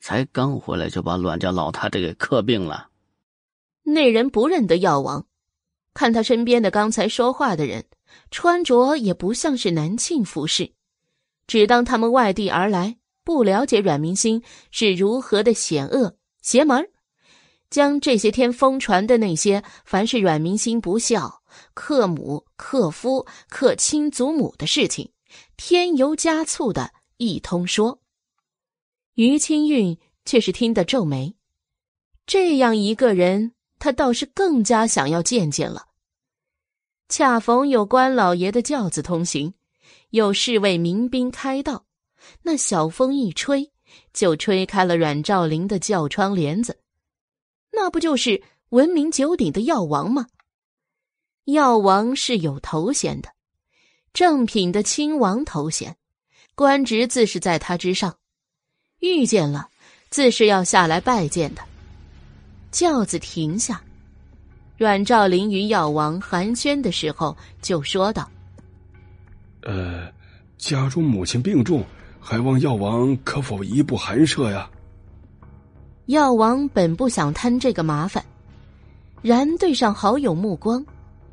[0.00, 2.88] 才刚回来就把阮家老太太给克病了。
[3.82, 5.26] 那人不认得药王，
[5.94, 7.86] 看他身边的刚才说话的人，
[8.30, 10.72] 穿着也不像是南庆服饰，
[11.46, 12.98] 只当他们外地而来。
[13.24, 16.88] 不了解阮明星是如何的险恶邪门
[17.70, 21.42] 将这些天疯传的那些凡是阮明星不孝、
[21.72, 25.10] 克母、克夫、克亲祖母的事情，
[25.56, 28.00] 添油加醋的一通说。
[29.14, 31.34] 于清韵却是听得皱眉，
[32.26, 35.86] 这样一个人，他倒是更加想要见见了。
[37.08, 39.54] 恰逢有关老爷的轿子通行，
[40.10, 41.86] 有侍卫民兵开道。
[42.42, 43.70] 那小风一吹，
[44.12, 46.78] 就吹开了阮兆林的轿窗帘子。
[47.72, 50.26] 那不就是闻名九鼎的药王吗？
[51.44, 53.28] 药王是有头衔的，
[54.12, 55.96] 正品的亲王头衔，
[56.54, 58.16] 官职自是在他之上。
[59.00, 59.68] 遇见了，
[60.08, 61.62] 自是要下来拜见的。
[62.70, 63.82] 轿子停下，
[64.78, 68.30] 阮兆林与药王寒暄的时候，就说道
[69.62, 70.10] ：“呃，
[70.56, 71.84] 家中母亲病重，
[72.26, 74.68] 还望药王可否移步寒舍呀？”
[76.06, 78.24] 药王本不想摊这个麻烦，
[79.20, 80.84] 然对上好友目光，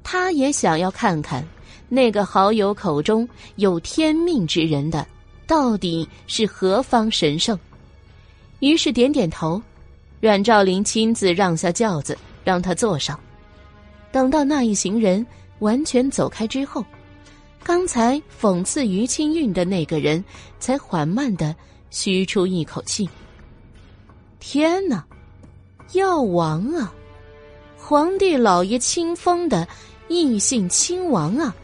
[0.04, 1.46] 他也想要看看
[1.88, 5.06] 那个好友口中有天命之人的
[5.48, 7.58] 到底是何方神圣。
[8.60, 9.62] 于是点点头，
[10.20, 13.20] 阮兆林亲自让下轿子，让他坐上。
[14.12, 15.26] 等到那一行人
[15.60, 16.84] 完全走开之后，
[17.64, 20.24] 刚才讽刺于清韵的那个人
[20.60, 21.56] 才缓慢的
[21.90, 23.08] 吁出一口气。
[24.40, 25.06] 天哪，
[25.94, 26.92] 药王啊，
[27.78, 29.68] 皇帝老爷亲封的
[30.08, 31.56] 异姓亲王啊，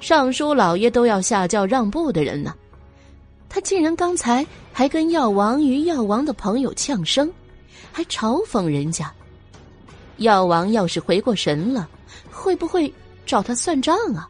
[0.00, 2.54] 尚书老爷都要下轿让步的人呢，
[3.48, 7.30] 他竟然刚才还跟药王与药王的朋友呛声，
[7.90, 9.12] 还嘲讽人家。
[10.18, 11.88] 药王要是回过神了，
[12.30, 12.92] 会不会
[13.26, 14.28] 找他算账啊？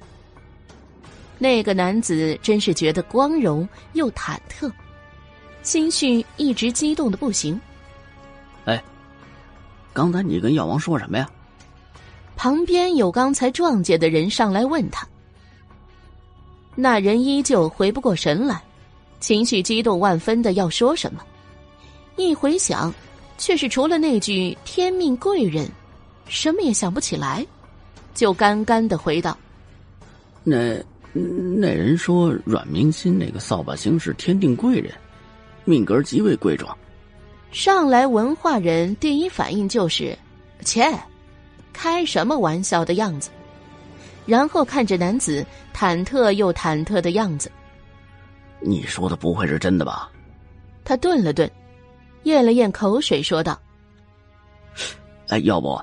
[1.38, 4.70] 那个男子真是觉得光荣又忐忑，
[5.62, 7.60] 心绪一直激动的不行。
[8.64, 8.82] 哎，
[9.92, 11.28] 刚才你跟药王说什么呀？
[12.36, 15.06] 旁边有刚才撞见的人上来问他，
[16.74, 18.60] 那人依旧回不过神来，
[19.20, 21.22] 情绪激动万分的要说什么，
[22.16, 22.92] 一回想，
[23.38, 25.68] 却是除了那句“天命贵人”，
[26.26, 27.46] 什么也想不起来，
[28.14, 29.38] 就干干的回道
[30.42, 30.76] ：“那
[31.14, 34.92] 那人说阮明心那个扫把星是天定贵人，
[35.64, 36.68] 命格极为贵重。”
[37.52, 40.18] 上来文化人第一反应就是，
[40.64, 40.92] 切，
[41.72, 43.30] 开什么玩笑的样子。
[44.26, 47.48] 然后看着男子忐忑又忐忑的样子，
[48.58, 50.10] 你说的不会是真的吧？
[50.82, 51.48] 他顿了顿，
[52.24, 53.60] 咽了咽口水，说道
[55.28, 55.80] ：“哎，要不，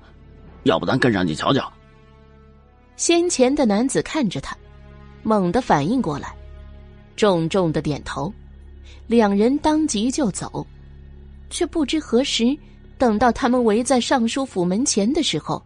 [0.63, 1.71] 要不咱跟上去瞧瞧。”
[2.97, 4.57] 先前的男子看着他，
[5.23, 6.33] 猛地反应过来，
[7.15, 8.33] 重重的点头，
[9.07, 10.65] 两人当即就走。
[11.49, 12.57] 却不知何时，
[12.97, 15.61] 等到他们围在尚书府门前的时候，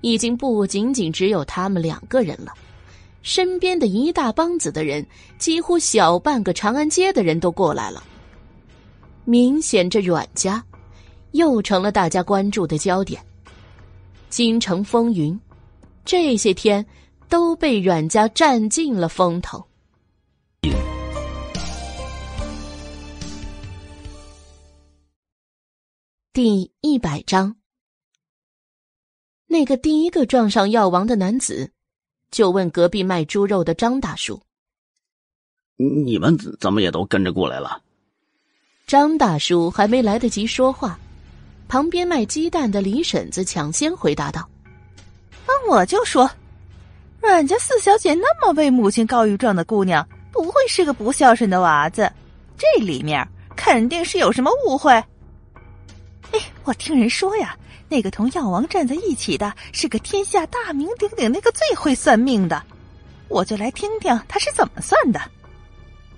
[0.00, 2.52] 已经不仅仅只有他们两个人了。
[3.22, 5.06] 身边的一大帮子的人，
[5.38, 8.02] 几乎小半个长安街的人都过来了。
[9.24, 10.60] 明显，这阮家
[11.30, 13.22] 又成了大家关注的焦点。
[14.28, 15.38] 京城风云，
[16.04, 16.84] 这些天
[17.32, 19.66] 都被阮家占尽了风头。
[26.34, 27.56] 第一百章，
[29.46, 31.72] 那个第一个撞上药王的男子，
[32.30, 34.42] 就问隔壁卖猪肉的张大叔
[36.04, 37.82] ：“你们怎么也都跟着过来了？”
[38.86, 40.98] 张大叔还没来得及说话，
[41.66, 44.46] 旁边卖鸡蛋的李婶子抢先回答道
[45.46, 46.30] ：“啊，我就说，
[47.22, 52.10] 阮家四小姐那么为母亲告御状的姑娘，不会是个不孝顺的娃子，
[52.58, 53.26] 这里面
[53.56, 54.92] 肯定是有什么误会。”
[56.32, 57.56] 哎，我听人说呀，
[57.88, 62.62] 那个同药王站在一起的是个天下大名鼎鼎、那个最会算命的，
[63.28, 65.20] 我就来听听他是怎么算的。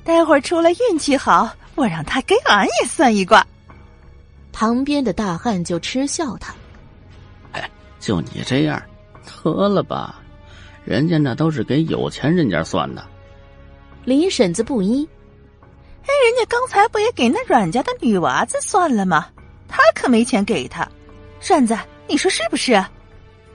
[0.05, 3.47] 待会儿出来运气好，我让他给俺也算一卦。
[4.52, 6.55] 旁边的大汉就嗤笑他
[7.52, 7.68] ：“哎，
[8.01, 8.81] 就你这样，
[9.43, 10.22] 得了吧，
[10.85, 13.05] 人家那都是给有钱人家算的。”
[14.05, 15.09] 李婶子不依
[16.05, 19.27] ：“哎，人家刚才不也给那阮家的女娃子算了吗？”
[19.66, 20.89] 他可没钱给他，
[21.40, 22.81] 栓子，你说是不是？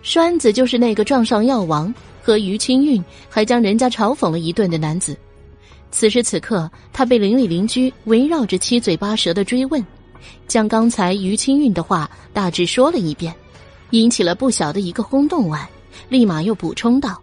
[0.01, 5.15] 栓子就是那个撞上药王和于清韵，还将人家嘲讽了一顿的男子。
[5.91, 9.85] 此时此刻，他被邻里邻居围绕着七嘴八舌的追问，
[10.47, 13.33] 将刚才于清韵的话大致说了一遍，
[13.91, 15.47] 引起了不小的一个轰动。
[15.47, 15.69] 外，
[16.07, 17.21] 立马又补充道：“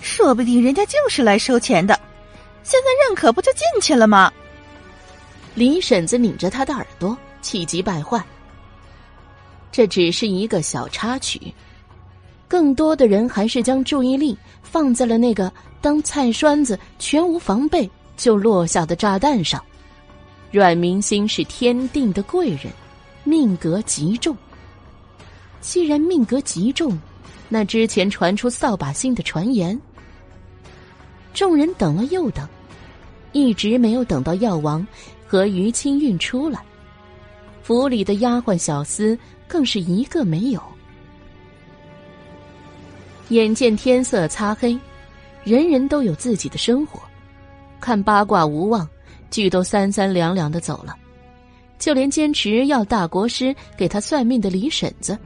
[0.00, 1.98] 说不定人家就是来收钱的，
[2.62, 4.32] 现在认可不就进去了吗？”
[5.54, 7.16] 李婶子拧着他的耳朵。
[7.44, 8.24] 气急败坏。
[9.70, 11.52] 这只是一个小插曲，
[12.48, 19.62] 更多的人还是将注意力放在了那个当菜栓子全无防备就落下的炸弹上。
[20.50, 22.72] 阮明星是天定的贵人，
[23.24, 24.34] 命格极重。
[25.60, 26.98] 既然命格极重，
[27.48, 29.80] 那之前传出扫把星的传言，
[31.32, 32.48] 众人等了又等，
[33.32, 34.86] 一直没有等到药王。
[35.26, 36.62] 和于清运出来，
[37.60, 39.18] 府里的丫鬟小厮
[39.48, 40.62] 更是一个没有。
[43.30, 44.78] 眼见天色擦黑，
[45.42, 47.00] 人人都有自己的生活，
[47.80, 48.88] 看八卦无望，
[49.28, 50.94] 俱都三三两两的走了。
[51.80, 55.18] 就连坚持要大国师给他算命的李婶子，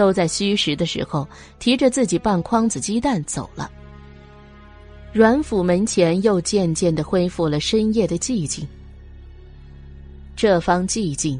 [0.00, 1.28] 都在虚实的时候
[1.58, 3.70] 提着自己半筐子鸡蛋走了。
[5.12, 8.66] 阮府门前又渐渐的恢复了深夜的寂静。
[10.34, 11.38] 这方寂静，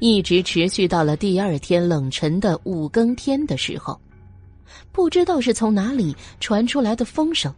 [0.00, 3.98] 一直持续到了第二天冷晨的五更天的时候。
[4.92, 7.50] 不知道是从哪里传出来的风声，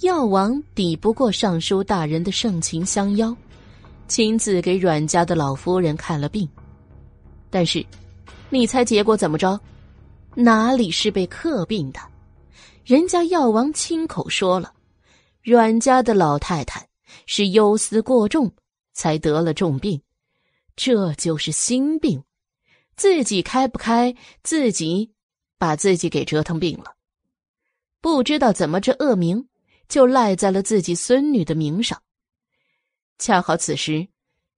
[0.00, 3.36] 药王抵不过尚书大人的盛情相邀，
[4.08, 6.48] 亲自给阮家的老夫人看了病。
[7.50, 7.84] 但是，
[8.50, 9.58] 你猜结果怎么着？
[10.34, 12.00] 哪里是被克病的？
[12.84, 14.72] 人家药王亲口说了，
[15.42, 16.88] 阮家的老太太
[17.26, 18.52] 是忧思过重，
[18.92, 20.02] 才得了重病，
[20.76, 22.22] 这就是心病，
[22.96, 25.12] 自己开不开，自己。
[25.58, 26.94] 把自己给折腾病了，
[28.00, 29.46] 不知道怎么这恶名
[29.90, 32.00] 就赖在了自己孙女的名上。
[33.18, 34.08] 恰好此时，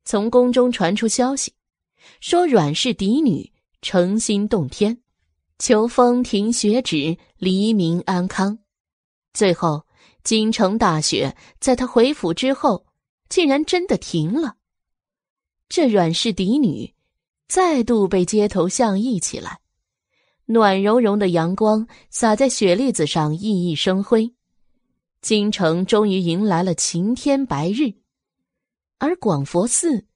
[0.05, 1.52] 从宫中传出消息，
[2.20, 3.51] 说阮氏嫡女
[3.82, 5.02] 诚心动天，
[5.59, 8.60] 求风停雪止，黎民安康。
[9.34, 9.84] 最后，
[10.22, 12.86] 京城大雪在他回府之后，
[13.28, 14.54] 竟然真的停了。
[15.68, 16.94] 这阮氏嫡女
[17.48, 19.59] 再度被街头巷议起来。
[20.44, 24.32] 暖融融的阳光洒在雪粒子上，熠熠生辉。
[25.22, 27.94] 京城终于迎来了晴天白日，
[28.98, 30.06] 而广佛寺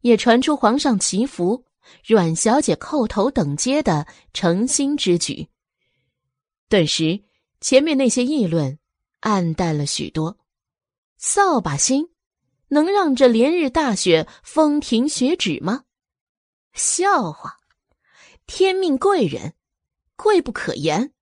[0.00, 1.64] 也传出皇上祈福、
[2.04, 5.48] 阮小姐叩头等接的诚心之举。
[6.68, 7.22] 顿时，
[7.60, 8.78] 前面那些议论
[9.20, 10.38] 暗淡了许多。
[11.18, 12.10] 扫把星
[12.68, 15.84] 能让这连日大雪风停雪止吗？
[16.72, 17.56] 笑话！
[18.46, 19.54] 天命贵人。
[20.16, 21.12] 贵不可言，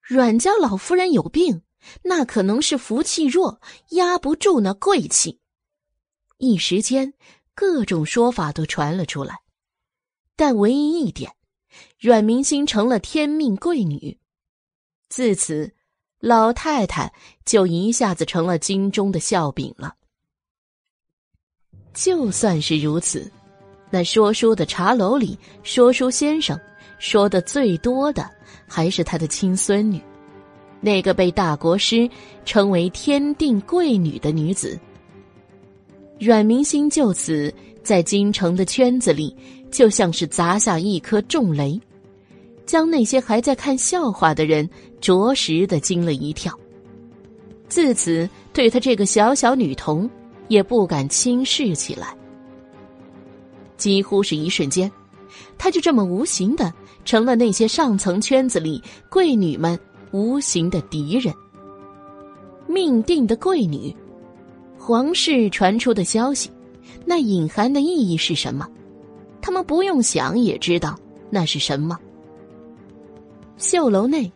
[0.00, 1.62] 阮家老夫人有病，
[2.04, 5.38] 那可能是福气弱，压不住那贵气。
[6.38, 7.12] 一时间，
[7.54, 9.40] 各种说法都传了出来，
[10.38, 11.32] 但唯一一点，
[11.98, 14.16] 阮明心成了天命贵女。
[15.08, 15.74] 自此，
[16.20, 17.12] 老太太
[17.44, 19.96] 就一下子成了京中的笑柄了。
[21.92, 23.28] 就算是如此，
[23.90, 26.56] 那说书的茶楼里，说书先生
[27.00, 28.30] 说的最多的。
[28.70, 29.98] 还是他的亲孙女，
[30.80, 32.08] 那个被大国师
[32.44, 34.78] 称为“天定贵女”的女子。
[36.20, 37.52] 阮明心就此
[37.82, 39.34] 在京城的圈子里，
[39.70, 41.80] 就像是砸下一颗重雷，
[42.66, 44.68] 将那些还在看笑话的人
[45.00, 46.52] 着实的惊了一跳。
[47.68, 50.08] 自此，对他这个小小女童
[50.48, 52.16] 也不敢轻视起来。
[53.76, 54.90] 几乎是一瞬间，
[55.56, 56.72] 他就这么无形的。
[57.04, 59.78] 成了那些上层圈子里贵女们
[60.10, 61.32] 无形的敌人。
[62.66, 63.96] 命定的贵女，
[64.76, 66.50] 皇室传出的消息，
[67.06, 68.68] 那隐含的意义是什么？
[69.48, 70.94] 他们不用想也知道
[71.30, 71.98] 那是什么。
[73.56, 74.30] 绣楼内，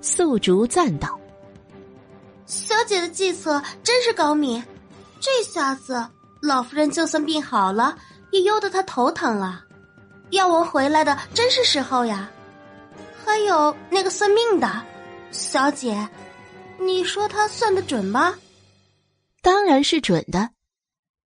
[0.00, 1.20] 素竹赞道
[2.48, 4.64] ：“小姐的计策真是高明，
[5.20, 6.02] 这下子
[6.40, 7.94] 老夫人就算病好了，
[8.30, 9.62] 也忧得她头疼了。”
[10.32, 12.30] 药王回来的真是时候呀！
[13.22, 14.82] 还有那个算命的
[15.30, 16.08] 小姐，
[16.78, 18.34] 你说他算的准吗？
[19.42, 20.48] 当然是准的。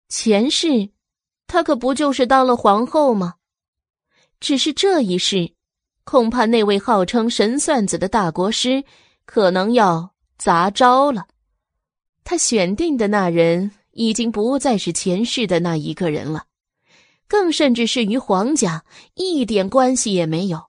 [0.09, 0.89] 前世，
[1.47, 3.35] 她可不就是当了皇后吗？
[4.41, 5.55] 只是这一世，
[6.05, 8.85] 恐怕那位号称神算子的大国师
[9.25, 11.27] 可能要砸招了。
[12.25, 16.47] 他选定的那人已经不再是前世的那一个人了。
[17.27, 18.85] 更甚至是与皇家
[19.15, 20.67] 一点关系也没有，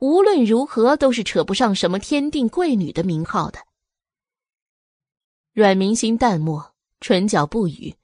[0.00, 3.58] 无论如何都是扯不上什么天定贵女的名号的。
[5.54, 7.94] 阮明心淡漠，唇角不语，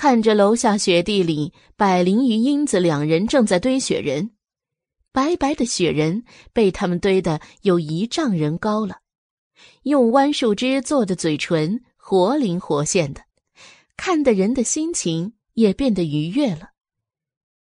[0.00, 4.30] 看着楼下雪地里，百灵与英子两人正在堆雪人，
[5.10, 6.22] 白白的雪人
[6.52, 8.98] 被他们堆得有一丈人高了，
[9.82, 13.22] 用弯树枝做的嘴唇活灵活现的，
[13.96, 16.70] 看的人的心情也变得愉悦了。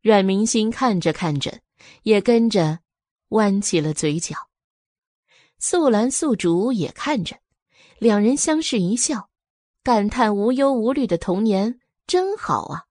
[0.02, 1.62] 阮明心看着看着，
[2.04, 2.80] 也跟着
[3.30, 4.36] 弯起了嘴角。
[5.60, 7.38] 素兰、素竹也看着，
[8.00, 9.30] 两人相视一笑，
[9.82, 12.86] 感叹无忧无虑的童年真好啊，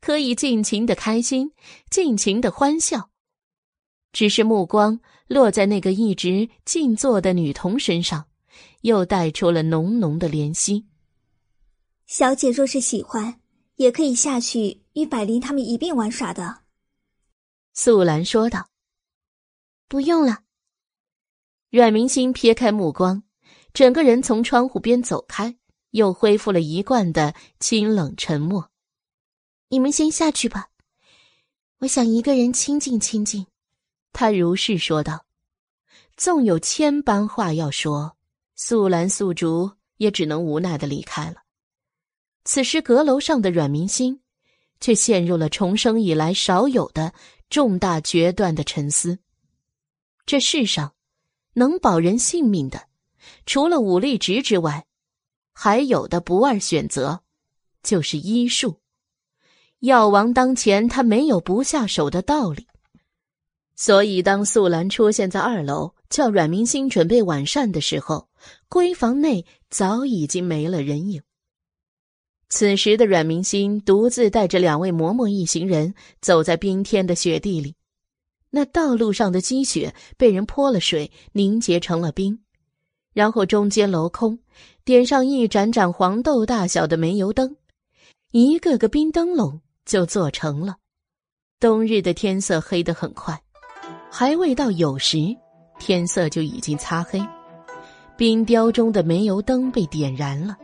[0.00, 1.52] 可以尽情的开心，
[1.90, 3.08] 尽情的欢笑。
[4.12, 8.26] 只是目光落在那个一直静坐的女童身上，
[8.82, 10.86] 又带出了浓浓的怜惜。
[12.06, 13.40] 小姐若是喜欢，
[13.76, 16.64] 也可以下去与百灵他们一并玩耍的。”
[17.72, 18.68] 素兰说道。
[19.88, 20.42] “不用了。”
[21.70, 23.22] 阮明星撇开目光，
[23.72, 25.56] 整个人从窗户边走开，
[25.92, 28.70] 又恢复了一贯的清冷沉默。
[29.70, 30.68] “你们先下去吧，
[31.78, 33.46] 我想一个人清静清静。”
[34.12, 35.24] 他如是说道。
[36.14, 38.16] 纵有千般话要说，
[38.54, 41.36] 素兰、素竹也只能无奈的离开了。
[42.44, 44.20] 此时阁楼上的阮明星，
[44.78, 47.14] 却陷入了重生以来少有的
[47.48, 49.18] 重大决断的沉思。
[50.26, 50.94] 这世上，
[51.54, 52.88] 能保人性命的，
[53.46, 54.86] 除了武力值之外，
[55.52, 57.20] 还有的不二选择，
[57.82, 58.80] 就是医术。
[59.80, 62.66] 药王当前，他没有不下手的道理。
[63.74, 65.94] 所以，当素兰出现在二楼。
[66.12, 68.28] 叫阮明星准备晚膳的时候，
[68.68, 71.22] 闺房内早已经没了人影。
[72.50, 77.76] 此时的阮明星独自带着两位嬷嬷一行人走在冰天的雪地里，
[78.50, 82.41] 那道路上的积雪被人泼了水，凝结成了冰。
[83.12, 84.38] 然后中间镂空，
[84.84, 87.56] 点上一盏盏黄豆大小的煤油灯，
[88.30, 90.76] 一个个冰灯笼就做成了。
[91.60, 93.40] 冬日的天色黑得很快，
[94.10, 95.18] 还未到酉时。
[95.78, 97.20] 天色就已经擦黑，
[98.16, 100.56] 冰雕中的煤油灯被点燃了，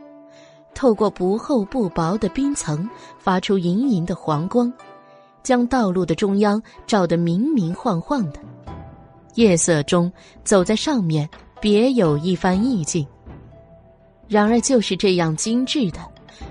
[0.73, 4.71] 透过不厚不薄的冰层，发出莹莹的黄光，
[5.43, 8.39] 将道路的中央照得明明晃晃的。
[9.35, 10.09] 夜色中
[10.45, 11.29] 走在上面，
[11.59, 13.05] 别有一番意境。
[14.27, 15.99] 然而，就是这样精致的，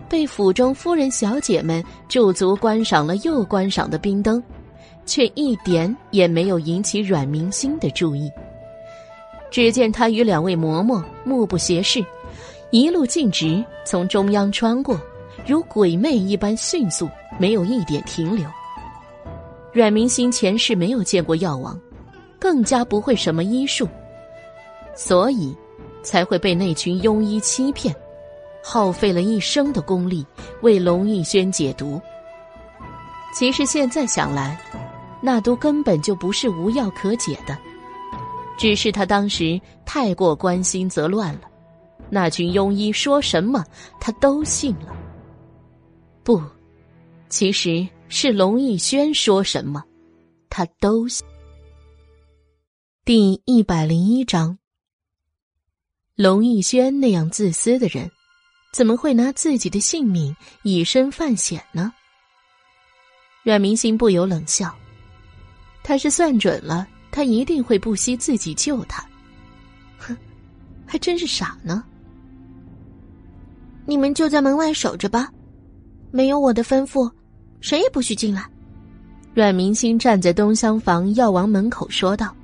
[0.08, 4.42] 被府中夫人小姐们驻足观赏了又观赏的冰灯，
[5.06, 8.30] 却一点也没有引起阮明星的注意。
[9.50, 12.04] 只见他与两位嬷嬷目不斜视，
[12.70, 15.00] 一路径直从中央穿过，
[15.46, 17.08] 如鬼魅一般迅速，
[17.38, 18.44] 没有一点停留。
[19.72, 21.78] 阮明星前世没有见过药王，
[22.38, 23.88] 更加不会什么医术，
[24.98, 25.56] 所以
[26.02, 27.94] 才会被那群庸医欺骗，
[28.64, 30.26] 耗费了一生的功力
[30.60, 32.02] 为龙逸轩解毒。
[33.32, 34.60] 其实现在想来，
[35.22, 37.56] 那毒根本就不是无药可解的。
[38.58, 41.42] 只是他当时太过关心则乱了，
[42.10, 43.64] 那群庸医说什么
[44.00, 44.92] 他都信了。
[46.24, 46.42] 不，
[47.28, 49.80] 其实是龙逸轩说什么，
[50.50, 51.24] 他都信。
[53.04, 54.58] 第一百零一章，
[56.18, 58.10] 龙逸轩那样自私的人，
[58.72, 60.34] 怎么会拿自己的性命
[60.64, 61.92] 以身犯险呢？
[63.44, 64.74] 阮明星不由冷笑，
[65.84, 66.88] 他是算准了。
[67.12, 69.04] 他一定会不惜自己救他，
[69.96, 70.16] 哼，
[70.84, 71.84] 还真是傻呢。
[73.86, 75.30] 你们就在门外守着吧，
[76.10, 77.08] 没有我的吩咐，
[77.60, 78.44] 谁也不许进来。
[79.34, 82.34] 阮明星站在东厢房药王门口说道：“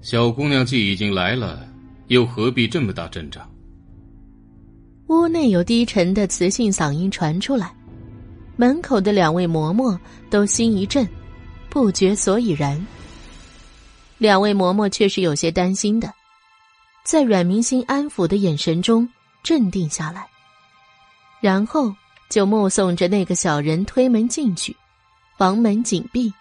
[0.00, 1.68] 小姑娘既已经来了，
[2.12, 3.48] 又何必这么大阵仗？”
[5.08, 7.74] 屋内有低沉的磁性嗓音传出来，
[8.56, 9.98] 门口的两位嬷嬷
[10.30, 11.08] 都心一震，
[11.70, 12.86] 不觉所以然。
[14.18, 16.12] 两位嬷嬷却是有些担心的，
[17.02, 19.08] 在阮明星安抚的眼神中
[19.42, 20.26] 镇定下来，
[21.40, 21.92] 然后
[22.28, 24.76] 就目送着那个小人推门进去，
[25.36, 26.32] 房门紧闭。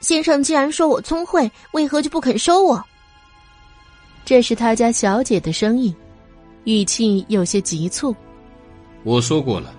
[0.00, 2.84] 先生既然说我聪慧，为何就不肯收我？
[4.26, 5.94] 这是他家小姐的声音，
[6.64, 8.12] 语气有些急促。
[9.04, 9.72] 我说过了，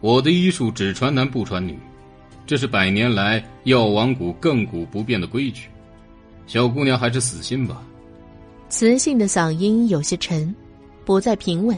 [0.00, 1.76] 我的医术只传男不传女，
[2.46, 5.66] 这是百年来药王谷亘古不变的规矩。
[6.46, 7.82] 小姑娘还是死心吧。
[8.68, 10.54] 磁性的嗓音有些沉，
[11.04, 11.76] 不再平稳，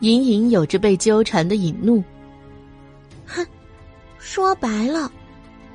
[0.00, 2.02] 隐隐有着被纠缠的隐怒。
[3.26, 3.46] 哼，
[4.18, 5.12] 说白了，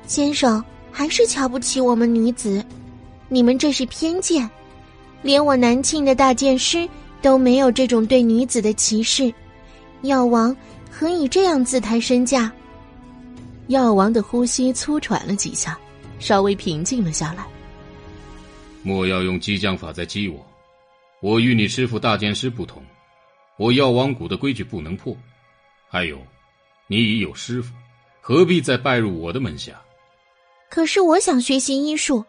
[0.08, 2.64] 先生还是瞧不起我们女子，
[3.28, 4.50] 你们这是偏见。
[5.22, 6.88] 连我南庆的大剑师
[7.20, 9.32] 都没有这种对女子的歧视，
[10.02, 10.54] 药王
[10.90, 12.52] 何以这样自抬身价？
[13.68, 15.78] 药王的呼吸粗喘了几下，
[16.18, 17.46] 稍微平静了下来。
[18.82, 20.44] 莫要用激将法在激我，
[21.20, 22.82] 我与你师傅大剑师不同，
[23.56, 25.16] 我药王谷的规矩不能破。
[25.88, 26.18] 还有，
[26.88, 27.72] 你已有师傅，
[28.20, 29.80] 何必再拜入我的门下？
[30.68, 32.24] 可是我想学习医术。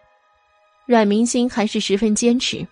[0.86, 2.68] 阮明星还是十分坚持。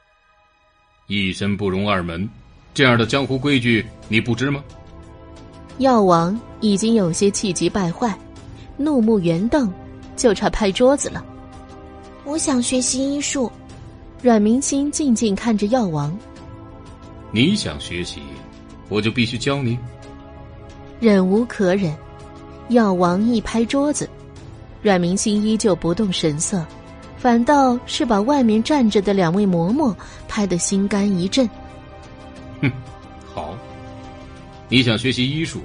[1.12, 2.26] 一身不容二门，
[2.74, 4.64] 这样的江湖规矩你不知吗？
[5.80, 8.18] 药王已经有些气急败坏，
[8.78, 9.70] 怒目圆瞪，
[10.16, 11.22] 就差拍桌子了。
[12.24, 13.52] 我想学习医术。
[14.22, 16.18] 阮明星静静看着药王。
[17.32, 18.22] 你想学习，
[18.88, 19.78] 我就必须教你。
[21.02, 21.94] 忍无可忍，
[22.70, 24.10] 药王一拍桌子，
[24.82, 26.66] 阮明星依旧不动神色，
[27.22, 29.96] 反倒是把外面站着的两位嬷嬷
[30.28, 31.48] 拍得心肝一震。
[32.60, 32.72] 哼，
[33.32, 33.56] 好，
[34.68, 35.62] 你想学习医术，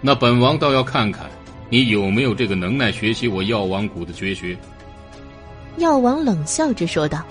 [0.00, 1.30] 那本王倒要看看
[1.70, 4.58] 你有没有这个能耐学习我药王谷的绝学。
[5.76, 7.24] 药王冷笑着说道：“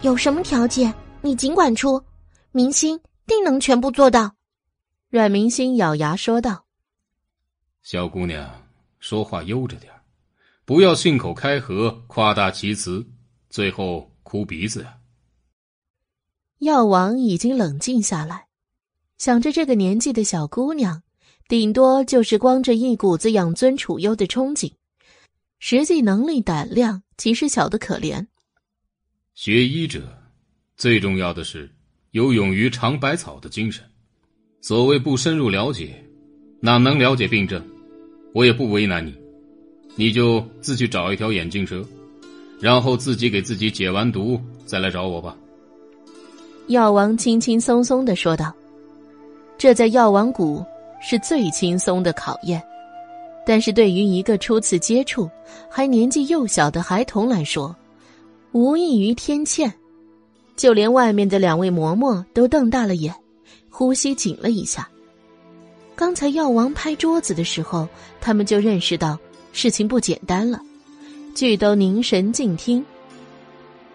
[0.00, 2.02] 有什么条件，你尽管出，
[2.52, 4.32] 明星定能全部做到。”
[5.12, 6.64] 阮明星咬牙说道
[7.84, 8.48] ：“小姑娘，
[9.00, 9.92] 说话悠着点
[10.68, 13.02] 不要信口开河、夸大其词，
[13.48, 14.98] 最后哭鼻子呀。”
[16.60, 18.48] 药王已经冷静下来，
[19.16, 21.02] 想着这个年纪的小姑娘，
[21.48, 24.70] 顶多就是光着一股子养尊处优的憧憬，
[25.58, 28.26] 实际能力胆量其实小的可怜。
[29.32, 30.22] 学医者，
[30.76, 31.74] 最重要的是
[32.10, 33.82] 有勇于尝百草的精神。
[34.60, 36.04] 所谓不深入了解，
[36.60, 37.66] 哪能了解病症？
[38.34, 39.17] 我也不为难你，
[39.98, 41.84] 你就自去找一条眼镜蛇，
[42.60, 45.36] 然后自己给自己解完毒，再来找我吧。
[46.68, 48.54] 药王轻轻松松的说道
[49.58, 50.64] ：“这在药王谷
[51.02, 52.62] 是最轻松的考验，
[53.44, 55.28] 但是对于一个初次接触
[55.68, 57.74] 还年纪幼小的孩童来说，
[58.52, 59.68] 无异于天堑。
[60.54, 63.12] 就连外面的两位嬷嬷都瞪大了眼，
[63.68, 64.88] 呼吸紧了一下。
[65.96, 67.88] 刚才药王拍桌子的时候，
[68.20, 69.18] 他们就认识到
[69.52, 70.60] 事情不简单了，
[71.34, 72.84] 俱都凝神静听。”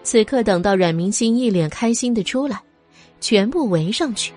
[0.03, 2.61] 此刻，等到阮明星一脸开心的出来，
[3.21, 4.33] 全部围上去。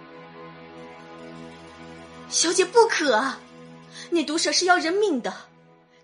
[2.29, 3.39] 小姐不可啊，
[4.11, 5.33] 那毒蛇是要人命的，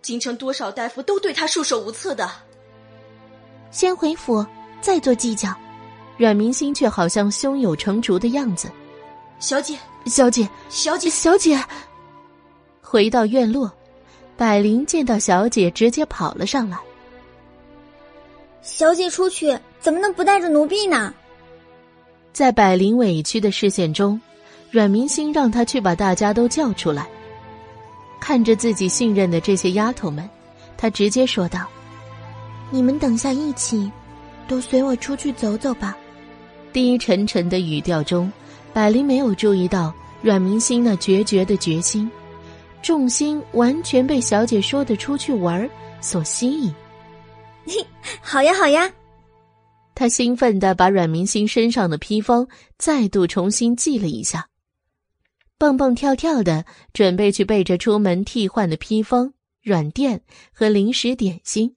[0.00, 2.28] 京城多少大夫都对他束手无策的。
[3.70, 4.44] 先回府，
[4.80, 5.54] 再做计较。
[6.18, 8.70] 阮明星却好像胸有成竹的样子。
[9.38, 9.76] 小姐，
[10.06, 11.60] 小姐，小姐，小姐。
[12.80, 13.72] 回到院落，
[14.42, 16.76] 百灵见到小姐，直接跑了上来。
[18.60, 21.14] 小姐出去怎么能不带着奴婢呢？
[22.32, 24.20] 在百灵委屈的视线中，
[24.68, 27.06] 阮明星让他去把大家都叫出来。
[28.18, 30.28] 看着自己信任的这些丫头们，
[30.76, 31.68] 他直接说道
[32.68, 33.88] ：“你们等下一起，
[34.48, 35.96] 都随我出去走走吧。”
[36.74, 38.32] 低沉沉的语调中，
[38.72, 42.10] 百灵没有注意到阮明星那决绝的决心，
[42.82, 45.68] 重心完全被小姐说的出去玩
[46.00, 46.74] 所吸引。
[47.64, 47.74] 嘿，
[48.20, 48.92] 好呀，好呀！
[49.94, 52.48] 他兴奋的把阮明星身上的披风
[52.78, 54.48] 再度重新系了一下，
[55.58, 59.32] 蹦蹦跳跳的准备去背着出门替换的披风、
[59.62, 60.22] 软垫
[60.52, 61.76] 和零食点心，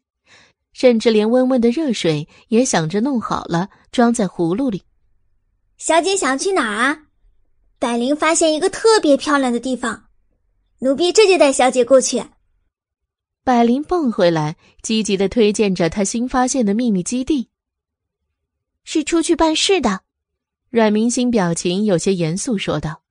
[0.74, 4.82] 甚至连温温的热水也想着弄好了装在葫芦里。
[5.78, 6.98] 小姐想去哪儿啊？
[7.78, 10.05] 百灵发现一个特别漂亮的地方，
[10.80, 12.24] 奴婢这就带小姐过去。
[13.44, 17.50] 百灵蹦回来，积极的推荐着她新发现的秘密基地。
[18.84, 20.02] 是出去办事的，
[20.70, 23.02] 阮明星表情有些严肃说道：“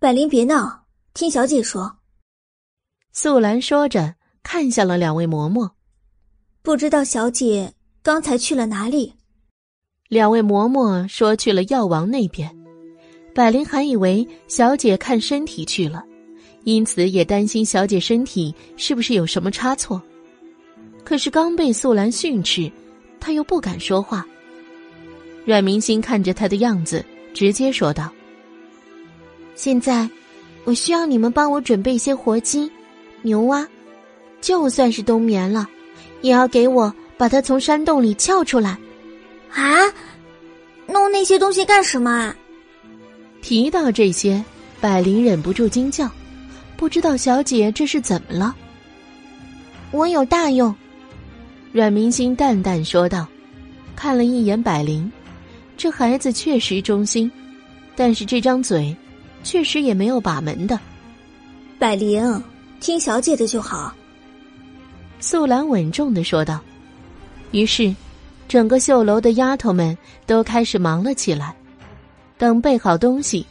[0.00, 1.98] 百灵别闹，听小姐说。”
[3.12, 5.72] 素兰说着，看向了两位嬷嬷，
[6.62, 9.14] 不知道小姐刚才去了哪里。
[10.08, 12.56] 两位嬷嬷说去了药王那边，
[13.34, 16.04] 百灵还以为小姐看身体去了。
[16.68, 20.02] 因此也担心小姐身体是不是有什么差错，
[21.02, 22.70] 可是刚被素兰训斥，
[23.18, 24.26] 她又不敢说话。
[25.46, 28.12] 阮明星看着她的样子，直接说道
[29.56, 30.06] ：“现在，
[30.64, 32.70] 我需要你们帮我准备一些活鸡、
[33.22, 33.66] 牛蛙，
[34.42, 35.66] 就算是冬眠了，
[36.20, 38.76] 也要给我把它从山洞里撬出来。”
[39.54, 39.90] 啊，
[40.86, 42.36] 弄那些东西干什么啊？
[43.40, 44.44] 提到这些，
[44.82, 46.06] 百灵忍不住惊叫。
[46.78, 48.54] 不知道小姐这是怎么了？
[49.90, 50.72] 我有大用。
[51.72, 53.26] 阮明星淡淡说道，
[53.96, 55.10] 看了一眼百灵，
[55.76, 57.28] 这孩子确实忠心，
[57.96, 58.96] 但是这张嘴，
[59.42, 60.78] 确实也没有把门的。
[61.80, 62.40] 百灵，
[62.78, 63.92] 听小姐的就好。
[65.18, 66.60] 素兰稳重的说道。
[67.50, 67.92] 于是，
[68.46, 71.56] 整个绣楼的丫头们都开始忙了起来，
[72.38, 73.44] 等备好东西。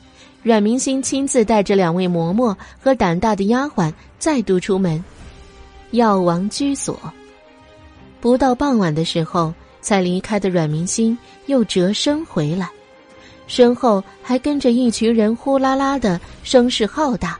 [0.43, 5.03] 阮明星亲自带着两位嬷嬷和胆大的丫鬟再度出门，
[5.91, 6.97] 药王居所。
[8.21, 12.69] 不到傍晚的时候，才离开的阮明星又折身回来，
[13.45, 17.37] 身后还跟着一群人，呼啦啦的声势浩大。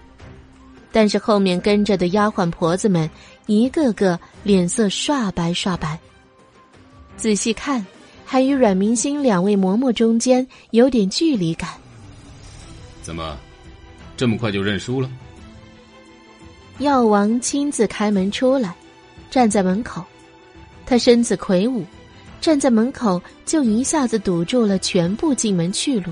[0.91, 3.09] 但是后面跟着的丫鬟婆子们，
[3.45, 5.97] 一个个脸色刷白刷白。
[7.15, 7.85] 仔细看，
[8.25, 11.69] 还与阮明星两位嬷嬷中间有点距离感。
[13.07, 13.37] 怎么，
[14.17, 15.09] 这么快就认输了？
[16.79, 18.75] 药王亲自开门出来，
[19.31, 20.03] 站在门口。
[20.85, 21.85] 他身子魁梧，
[22.41, 26.11] 站在门口就一下子堵住了全部进门去路。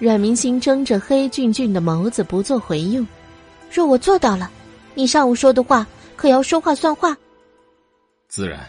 [0.00, 3.06] 阮明星睁着黑俊俊的眸子，不做回应。
[3.70, 4.50] 若我做到了，
[4.96, 5.86] 你上午说的话
[6.16, 7.16] 可要说话算话。
[8.26, 8.66] 自然，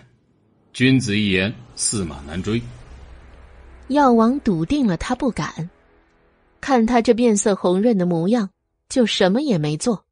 [0.73, 2.61] 君子一言，驷马难追。
[3.87, 5.67] 药王笃定了，他不敢。
[6.59, 8.49] 看他这面色红润的模样，
[8.89, 10.05] 就什么也没做。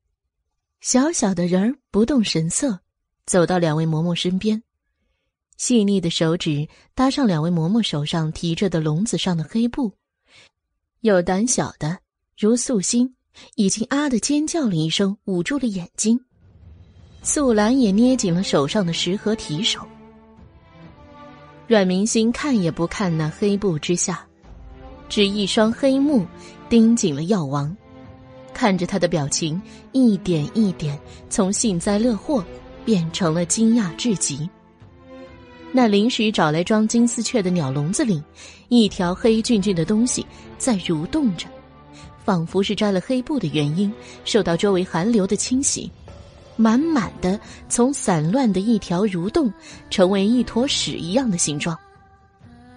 [0.82, 2.80] 小小的人儿不动神色，
[3.26, 4.62] 走到两位嬷嬷身边，
[5.58, 9.92] 细腻的手指搭上两位嬷嬷手上提着的笼子上的黑布。
[11.02, 12.00] 有胆小的，
[12.38, 13.16] 如素心，
[13.56, 16.20] 已经啊的尖叫了一声，捂住了眼睛。
[17.24, 19.80] 素兰也捏紧了手上的石盒提手。
[21.68, 24.28] 阮明星看也不看那黑布之下，
[25.08, 26.26] 只一双黑目
[26.70, 27.76] 盯紧了药王，
[28.54, 29.62] 看着他的表情
[29.92, 31.00] 一点一点
[31.30, 32.44] 从幸灾乐祸
[32.84, 34.50] 变成了惊讶至极。
[35.72, 38.24] 那临时找来装金丝雀的鸟笼子里，
[38.70, 40.26] 一条黑俊俊的东西
[40.58, 41.48] 在蠕动着，
[42.24, 45.92] 仿佛是摘了黑布的原因，受到周围寒流的侵袭，
[46.56, 47.38] 满满的
[47.68, 49.52] 从散乱的一条蠕动，
[49.90, 51.78] 成为一坨屎一样的形状，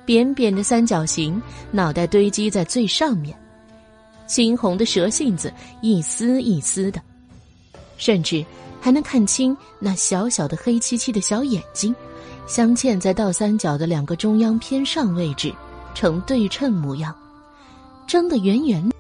[0.08, 1.38] 扁扁的三角形，
[1.70, 3.38] 脑袋堆积在最上面，
[4.26, 5.52] 猩红的蛇信子
[5.82, 6.98] 一丝一丝的，
[7.98, 8.42] 甚至
[8.80, 11.94] 还能看清那小小的黑漆漆的小眼睛。
[12.46, 15.54] 镶嵌在倒三角的两个中央偏上位置，
[15.94, 17.14] 呈对称模样，
[18.06, 18.90] 睁得圆圆。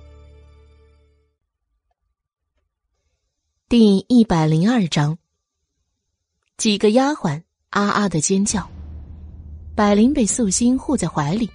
[3.66, 5.16] 第一百零二章，
[6.58, 8.68] 几个丫鬟啊啊的尖叫，
[9.78, 11.48] 百灵被素心护在怀里，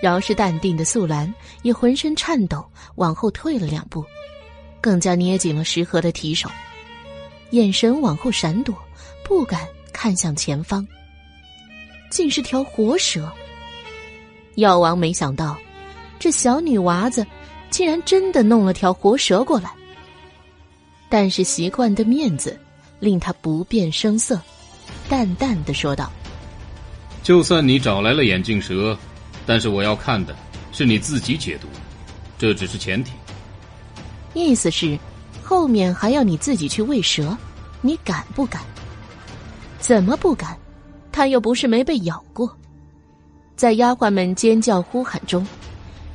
[0.00, 2.64] 饶是淡定的素兰也浑身颤抖，
[2.94, 4.04] 往后退了两步，
[4.80, 6.48] 更加捏紧了石盒的提手，
[7.50, 8.72] 眼神往后闪躲，
[9.24, 10.86] 不敢看向前方。
[12.08, 13.28] 竟是条活蛇。
[14.54, 15.58] 药王没想到，
[16.20, 17.26] 这小女娃子
[17.68, 19.72] 竟然真的弄了条活蛇过来。
[21.08, 22.56] 但是习惯的面子
[23.00, 24.40] 令他不变声色，
[25.08, 26.12] 淡淡的说道
[27.22, 28.96] ：“就算你找来了眼镜蛇，
[29.46, 30.34] 但是我要看的
[30.72, 31.68] 是你自己解毒，
[32.38, 33.12] 这只是前提。
[34.34, 34.98] 意思是，
[35.42, 37.36] 后面还要你自己去喂蛇，
[37.80, 38.62] 你敢不敢？
[39.78, 40.56] 怎么不敢？”
[41.12, 42.56] 他又不是没被咬过，
[43.56, 45.44] 在丫鬟们尖叫呼喊中，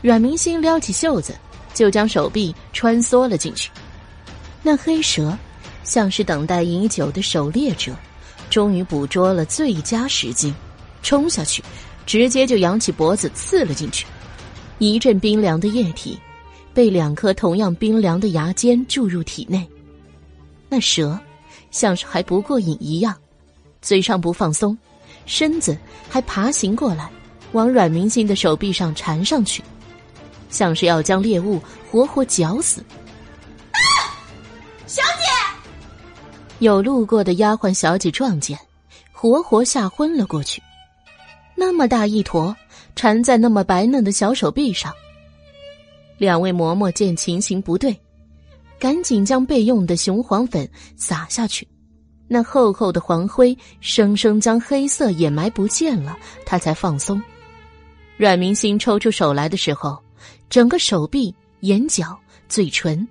[0.02, 1.36] 阮明星撩起袖子，
[1.73, 3.69] 就将手臂穿梭了进去。
[4.64, 5.38] 那黑蛇
[5.84, 7.94] 像是等待已久的狩猎者，
[8.49, 10.53] 终于捕捉了最佳时机，
[11.06, 11.64] 冲下去，
[12.07, 14.07] 直接就扬起脖子刺了进去。
[14.80, 16.19] 一阵冰凉的液体
[16.73, 19.69] 被两颗同样冰凉的牙尖注入体内，
[20.68, 21.18] 那蛇
[21.69, 23.15] 像是还不过瘾一样。
[23.84, 24.76] 嘴上不放松，
[25.27, 25.77] 身子
[26.10, 27.07] 还爬行过来，
[27.52, 29.64] 往阮明星的手臂上缠上去，
[30.49, 31.61] 像是要将猎物
[31.91, 32.84] 活活绞死。
[33.69, 33.77] 啊！
[34.88, 35.77] 小姐，
[36.57, 38.57] 有路过的丫鬟小姐撞见，
[39.11, 40.60] 活活吓昏了过去。
[41.56, 42.56] 那么大一坨
[42.95, 44.94] 缠在那么白嫩的小手臂上，
[46.18, 47.98] 两位嬷嬷见情形不对，
[48.77, 51.68] 赶紧将备用的雄黄粉撒下去。
[52.27, 57.22] 那厚厚的黄灰生生将黑色掩埋不见了，他才放松。
[58.18, 59.98] 阮明星抽出手来的时候，
[60.49, 62.18] 整个手臂、眼角、
[62.49, 63.07] 嘴唇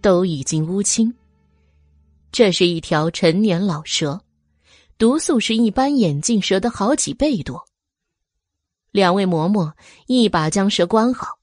[0.00, 1.12] 都已经乌青。
[2.32, 4.20] 这是一条陈年老蛇，
[4.98, 7.64] 毒素是一般眼镜蛇的好几倍多。
[8.96, 9.74] 两位嬷嬷
[10.06, 11.38] 一把将蛇关好，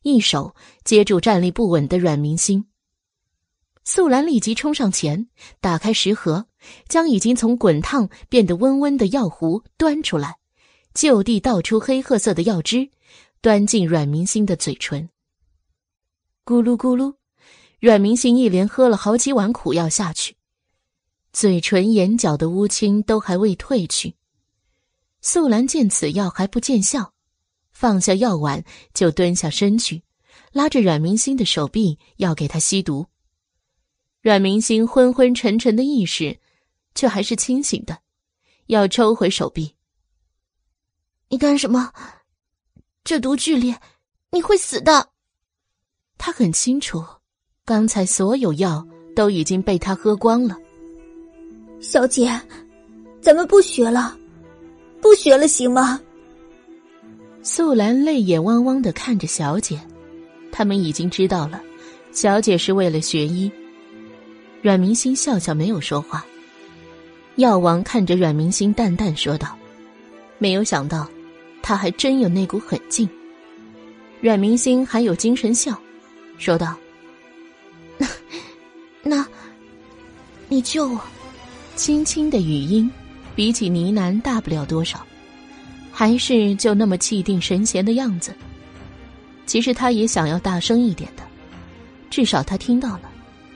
[0.00, 0.54] 一手
[0.84, 2.64] 接住站立不稳的阮明星。
[3.84, 5.28] 素兰立即冲上前，
[5.60, 6.46] 打开食盒，
[6.88, 10.38] 将已经从滚烫变得温温的药壶端出来，
[10.94, 12.88] 就地倒出黑褐色的药汁，
[13.42, 15.10] 端进阮明星的嘴唇。
[16.46, 17.16] 咕噜咕噜，
[17.80, 20.36] 阮明星一连喝了好几碗苦药下去，
[21.34, 24.14] 嘴唇、眼角的乌青都还未褪去。
[25.20, 27.12] 素兰见此药还不见效，
[27.72, 28.64] 放下药碗
[28.94, 30.02] 就蹲下身去，
[30.52, 33.06] 拉着阮明星的手臂要给他吸毒。
[34.20, 36.38] 阮明星昏昏沉沉的意识，
[36.94, 37.98] 却还是清醒的，
[38.66, 39.74] 要抽回手臂。
[41.28, 41.92] 你干什么？
[43.04, 43.80] 这毒剧烈，
[44.30, 45.10] 你会死的。
[46.16, 47.04] 他很清楚，
[47.64, 50.56] 刚才所有药都已经被他喝光了。
[51.80, 52.28] 小姐，
[53.20, 54.18] 咱们不学了，
[55.08, 55.98] 不学了，行吗？
[57.42, 59.80] 素兰泪眼汪汪的看着小姐，
[60.52, 61.62] 他们已经知道了，
[62.12, 63.50] 小姐是为了学医。
[64.60, 66.26] 阮明星笑笑，没有说话。
[67.36, 69.56] 药王看着阮明星，淡淡说道
[70.36, 71.08] ：“没有想到，
[71.62, 73.08] 他还真有那股狠劲。”
[74.20, 75.80] 阮明星还有精神笑，
[76.36, 76.76] 说道
[79.02, 79.26] ：“那，
[80.50, 81.00] 你救我。”
[81.76, 82.90] 轻轻的语音，
[83.38, 85.06] 比起呢喃大不了多少，
[85.92, 88.34] 还是就那么气定神闲的样子。
[89.46, 91.22] 其实他也想要大声一点的，
[92.10, 93.02] 至少他听到了，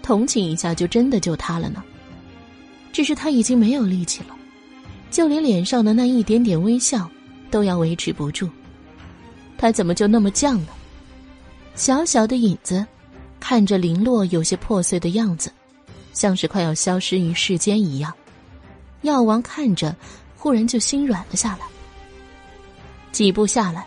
[0.01, 1.83] 同情一下就真的救他了呢。
[2.93, 4.37] 只是他已经没有力气了，
[5.11, 7.11] 就连脸上的那一点点微笑
[7.51, 8.49] 都要维持不住。
[9.59, 10.69] 他怎么就那么犟呢？
[11.75, 12.87] 小小的影子，
[13.41, 15.51] 看着零落有些破碎的样子，
[16.13, 18.15] 像是快要消失于世间一样。
[19.03, 19.95] 药王看着，
[20.37, 21.67] 忽然就心软了下来。
[23.13, 23.87] 几步下来，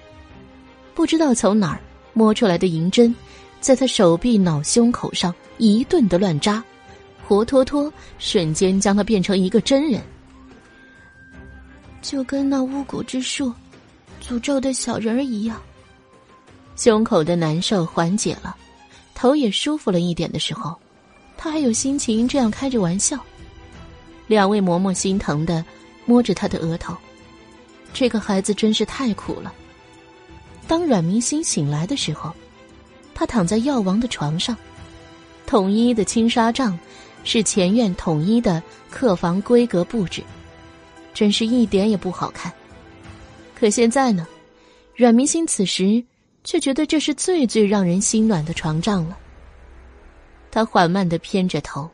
[0.94, 1.80] 不知道从哪儿
[2.14, 3.14] 摸出来的银针，
[3.60, 6.64] 在他手臂、脑、胸口上一顿的乱扎。
[7.28, 10.00] 活脱脱，瞬间将他变成一个真人，
[12.00, 13.52] 就跟那巫蛊之术
[14.22, 15.60] 诅咒的小人儿一样。
[16.76, 18.56] 胸口的难受缓解了，
[19.16, 20.76] 头也舒服了一点的时候，
[21.36, 23.18] 他还有心情这样开着玩笑。
[24.28, 25.64] 两位嬷嬷心疼的
[26.06, 26.96] 摸着他的额头，
[27.94, 29.54] 这个孩子真是太苦了。
[30.68, 32.34] 当阮明星醒来的时候，
[33.14, 34.56] 他躺在药王的床上，
[35.46, 36.78] 统一的青纱帐。
[37.28, 38.62] 是前院统一的
[38.92, 40.24] 客房规格布置，
[41.12, 42.54] 真是一点也不好看。
[43.56, 44.28] 可现在呢，
[44.96, 46.06] 阮明星此时
[46.44, 49.18] 却觉得这是最最让人心暖的床帐了。
[50.52, 51.90] 他缓慢的偏着头，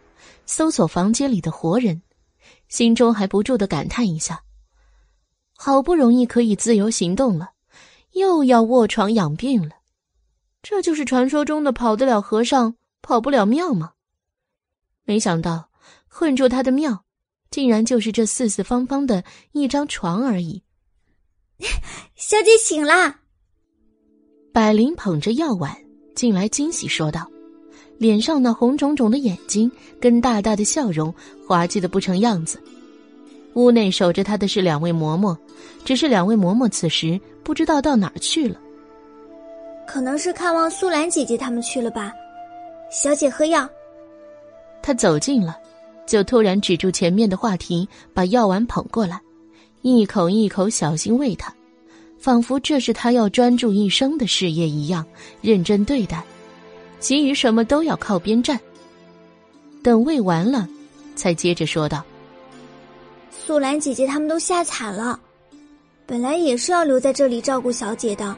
[0.46, 2.02] 搜索房间里的活人，
[2.72, 4.44] 心中还不住的感叹一下：
[5.56, 7.52] 好不容易可以自由行动了，
[8.14, 9.76] 又要卧床养病了。
[10.64, 13.92] 这就是传说中的跑得了和尚跑不了庙吗？
[15.04, 15.70] 没想到，
[16.08, 17.04] 困住他的庙，
[17.50, 20.64] 竟然就是这四四方方的一张床而已。
[22.16, 23.20] 小姐醒啦！
[24.54, 25.76] 百灵捧着药碗
[26.16, 27.30] 进来，惊喜说道，
[28.02, 31.14] 脸上那红肿肿的眼睛跟大大的笑容，
[31.48, 32.60] 滑稽的不成样子。
[33.54, 35.38] 屋内守着他的是两位嬷嬷，
[35.86, 38.60] 只是两位嬷嬷此时不知道到哪儿去了。
[39.88, 42.12] 可能是看望素兰姐姐他们去了吧。
[42.90, 43.70] 小姐喝药。
[44.82, 45.56] 他走近了，
[46.08, 49.22] 就突然止住前面的话题，把药丸捧过来，
[49.84, 51.54] 一口一口小心喂他，
[52.18, 55.06] 仿佛这是他要专注一生的事业一样
[55.40, 56.24] 认真对待，
[57.02, 58.58] 其余什么都要靠边站。
[59.84, 60.66] 等喂完了，
[61.16, 62.02] 才接着说道
[63.30, 65.20] ：“素兰姐姐他们都吓惨了，
[66.06, 68.34] 本来也是要留在这里照顾小姐的，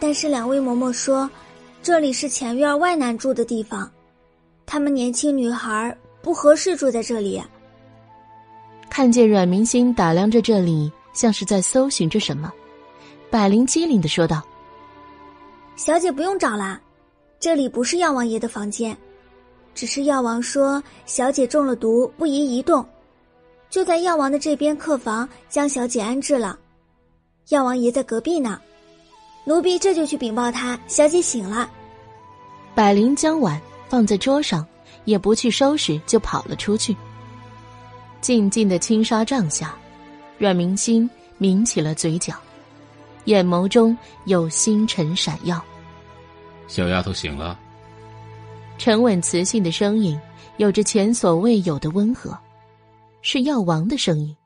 [0.00, 1.30] 但是两位嬷嬷说，
[1.82, 3.90] 这里是前院外男住的地方。”
[4.66, 7.40] 他们年轻女孩不合适住在这里。
[8.90, 12.50] 看见阮明星打量着这里，像是在搜寻着什么，
[13.30, 14.42] 百灵机灵的说道
[15.76, 16.80] ：“小姐不用找了，
[17.44, 18.96] 这里不是药王爷的房间，
[19.74, 22.82] 只是药王说小姐中了毒，不宜移动，
[23.68, 26.58] 就在药王的这边客房将小姐安置了。
[27.50, 28.58] 药王爷在隔壁呢，
[29.44, 31.70] 奴婢这就去禀报他，小姐醒了。”
[32.74, 33.60] 百灵将碗。
[33.90, 34.66] 放在桌上，
[35.04, 36.96] 也不去收拾，就跑了出去。
[38.22, 39.76] 静静的青纱帐下，
[40.38, 42.32] 阮明心抿起了嘴角，
[43.26, 43.94] 眼眸中
[44.24, 45.62] 有星辰闪耀。
[46.66, 47.58] 小丫头醒了。
[48.78, 50.18] 沉稳磁性的声音，
[50.56, 52.36] 有着前所未有的温和，
[53.22, 54.36] 是药王的声音。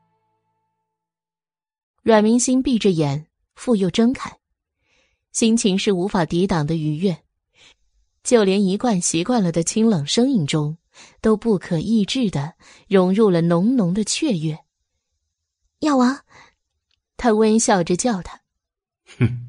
[2.03, 3.25] 阮明心闭着眼，
[3.55, 4.37] 复又睁开，
[5.31, 7.17] 心情是无法抵挡的愉悦。
[8.23, 10.77] 就连一贯习惯了的清冷声音中，
[11.21, 12.53] 都不可抑制的
[12.87, 14.59] 融入了浓浓的雀跃。
[15.79, 16.19] 药王，
[17.17, 18.41] 他微笑着叫他。
[19.17, 19.48] 哼，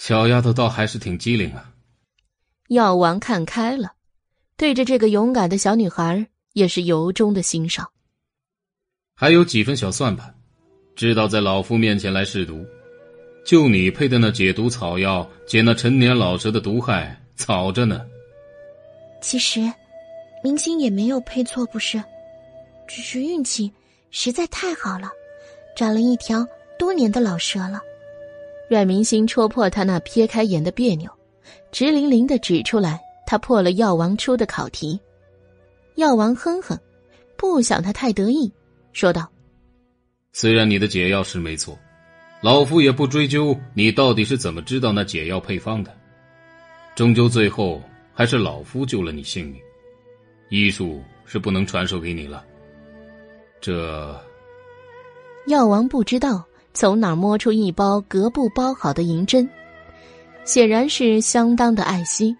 [0.00, 1.74] 小丫头倒还是挺机灵啊。
[2.68, 3.92] 药王看开了，
[4.56, 7.86] 对着这个勇敢的小女孩也是由衷的欣赏。
[9.14, 10.34] 还有几分小算盘，
[10.96, 12.64] 知道在老夫面前来试毒，
[13.44, 17.14] 就你配的那解毒草药，解那陈年老蛇的毒害。
[17.34, 18.00] 早着呢。
[19.20, 19.60] 其实，
[20.42, 22.02] 明星也没有配错，不是？
[22.88, 23.70] 只是运气
[24.10, 25.10] 实在太好了，
[25.76, 26.46] 找了一条
[26.78, 27.82] 多年的老蛇了。
[28.70, 31.10] 阮明星戳破他那撇开眼的别扭，
[31.72, 35.00] 直淋淋的指出来，他破了药王出的考题。
[35.96, 36.78] 药王哼哼，
[37.36, 38.52] 不想他太得意，
[38.92, 39.28] 说道
[40.32, 41.76] ：“虽然你的解药是没错，
[42.40, 45.92] 老夫也不追究你到底是怎么知道那解药配方的。”
[46.94, 47.82] 终究，最后
[48.14, 49.60] 还是老夫救了你性命。
[50.48, 52.44] 医术是不能传授给你了。
[53.60, 54.16] 这
[55.48, 56.44] 药王不知道
[56.80, 59.46] 从哪儿摸出一包隔布包好的银针，
[60.46, 62.34] 显然是相当的爱惜。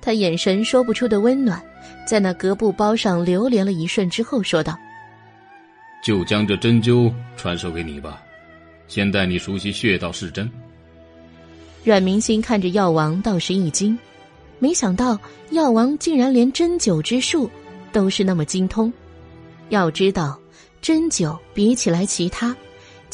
[0.00, 1.60] 他眼神说不出的温暖，
[2.06, 4.78] 在那隔布包上流连了一瞬之后，说道
[6.00, 8.22] ：“就将这针灸传授给你吧，
[8.86, 10.48] 先带你熟悉穴道试针。”
[11.82, 13.98] 阮明星看着药王，倒是一惊，
[14.60, 15.18] 没想到
[15.50, 17.50] 药王竟然连针灸之术
[17.90, 18.92] 都是那么精通。
[19.70, 20.38] 要知道，
[20.80, 22.54] 针灸比起来其他，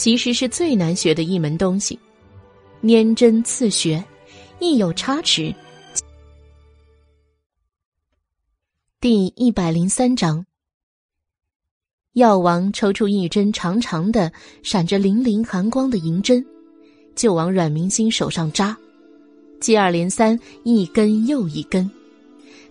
[0.03, 1.97] 其实是最难学的一门东西。
[2.83, 4.05] 拈针刺穴，
[4.59, 5.55] 一有差池。
[9.01, 10.45] 第一百零三章，
[12.15, 14.33] 药王抽出一针长长的、
[14.65, 16.45] 闪着粼粼寒光的银针，
[17.15, 18.77] 就往阮明星手上扎，
[19.61, 21.89] 接二连三，一根又一根。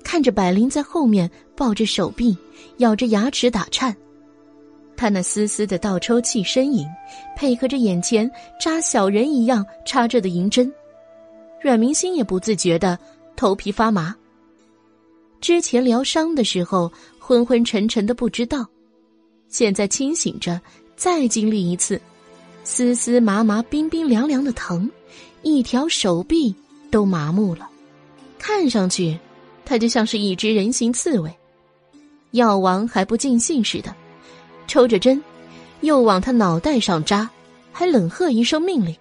[0.03, 2.37] 看着百灵在后面抱着手臂，
[2.79, 3.95] 咬着牙齿打颤，
[5.01, 6.87] 他那丝丝的倒抽气呻吟，
[7.35, 8.29] 配合着眼前
[8.59, 10.71] 扎小人一样插着的银针，
[11.59, 12.99] 阮明星也不自觉的
[13.35, 14.15] 头皮发麻。
[15.39, 18.63] 之前疗伤的时候昏昏沉沉的不知道，
[19.49, 20.61] 现在清醒着
[20.95, 21.99] 再经历一次，
[22.63, 24.87] 丝丝麻麻、冰冰凉凉的疼，
[25.41, 26.53] 一条手臂
[26.91, 27.67] 都麻木了，
[28.37, 29.17] 看上去
[29.65, 31.35] 他就像是一只人形刺猬。
[32.33, 33.95] 药王还不尽兴似的，
[34.72, 35.22] 抽着针，
[35.81, 37.30] 又往他脑袋上扎，
[37.73, 38.95] 还冷喝一声命令：“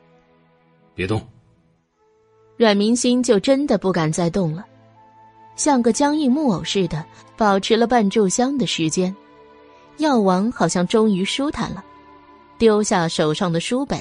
[0.96, 1.24] 别动！”
[2.58, 4.66] 阮明心就真的不敢再动了。
[5.54, 7.06] 像个僵硬木偶似的，
[7.36, 9.14] 保持了半炷香的时间，
[9.98, 11.84] 药王好像终于舒坦了，
[12.58, 14.00] 丢下手上的书本，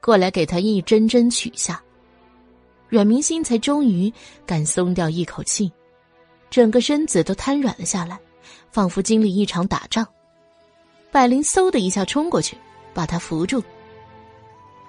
[0.00, 1.82] 过来给他一针针取下。
[2.88, 4.12] 阮明心才终于
[4.46, 5.68] 敢松掉一口气，
[6.48, 8.16] 整个身子都瘫软了下来，
[8.70, 10.06] 仿佛经历一场打仗。
[11.10, 12.56] 百灵嗖的一下冲过去，
[12.94, 13.62] 把他扶住。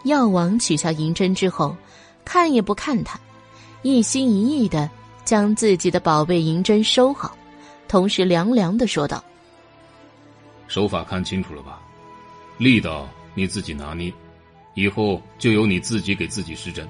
[0.03, 1.75] 药王取下银针之后，
[2.23, 3.19] 看也不看他，
[3.81, 4.89] 一心一意的。
[5.25, 7.37] 将自己的宝贝银针收好，
[7.87, 9.23] 同时凉凉的说道
[10.67, 11.79] ：“手法看清楚了吧？
[12.57, 14.11] 力道你自己拿捏，
[14.73, 16.89] 以后就由你自己给自己施针。”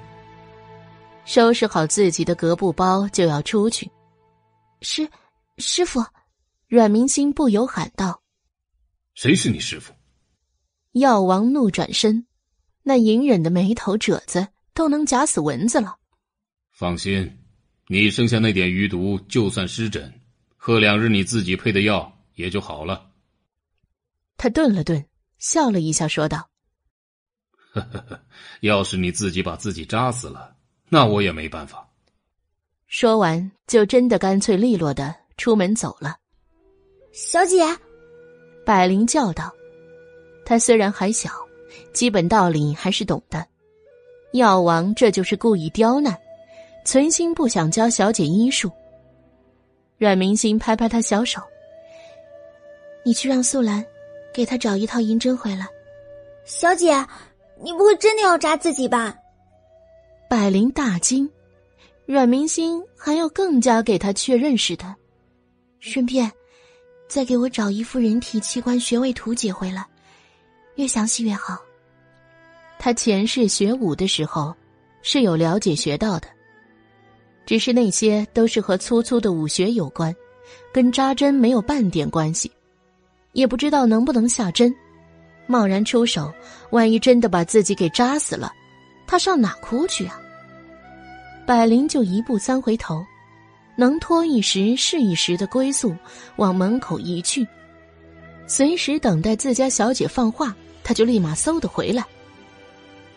[1.26, 3.90] 收拾好自己的格布包，就要出去。
[4.80, 5.06] 师
[5.58, 6.02] 师傅，
[6.66, 8.18] 阮明星不由喊道
[9.14, 9.92] ：“谁是你师傅？”
[10.92, 12.26] 药王怒转身，
[12.82, 15.96] 那隐忍的眉头褶子都能夹死蚊子了。
[16.70, 17.36] 放心。
[17.92, 20.20] 你剩下那点余毒，就算湿疹，
[20.56, 23.10] 喝两日你自己配的药也就好了。
[24.36, 25.04] 他顿了顿，
[25.38, 26.48] 笑了一下，说道
[27.74, 28.22] ：“呵呵呵，
[28.60, 30.54] 要是你自己把自己扎死了，
[30.88, 31.84] 那我也没办法。”
[32.86, 36.16] 说完，就真的干脆利落的出门走了。
[37.12, 37.58] 小姐，
[38.64, 39.52] 百灵叫道
[40.44, 41.30] ：“他虽然还小，
[41.92, 43.44] 基本道理还是懂的。
[44.32, 46.16] 药王这就是故意刁难。”
[46.82, 48.72] 存心不想教小姐医术。
[49.98, 51.38] 阮明星拍拍他小手
[53.04, 53.84] ：“你去让素兰
[54.32, 55.66] 给他找一套银针回来。”
[56.46, 56.94] 小姐，
[57.62, 59.14] 你不会真的要扎自己吧？
[60.28, 61.30] 百灵大惊，
[62.06, 64.96] 阮明星还要更加给他确认似的，
[65.80, 66.32] 顺便
[67.10, 69.84] 再给我找一副人体器官穴位图解回来，
[70.76, 71.58] 越详细越好。
[72.78, 74.54] 他前世学武的时候
[75.02, 76.28] 是有了解学到的。
[77.44, 80.14] 只是那些都是和粗粗的武学有关，
[80.72, 82.48] 跟扎针没有半点关系，
[83.32, 84.72] 也不知道能不能下针。
[85.48, 86.32] 贸然出手，
[86.70, 88.52] 万一真的把自己给扎死了，
[89.08, 90.20] 他上哪哭去啊？
[91.44, 93.04] 百灵就一步三回头，
[93.76, 95.94] 能拖一时是一时的归宿
[96.36, 97.46] 往门口移去，
[98.46, 102.04] 随时等待自家小姐放话，他就立马嗖的回来。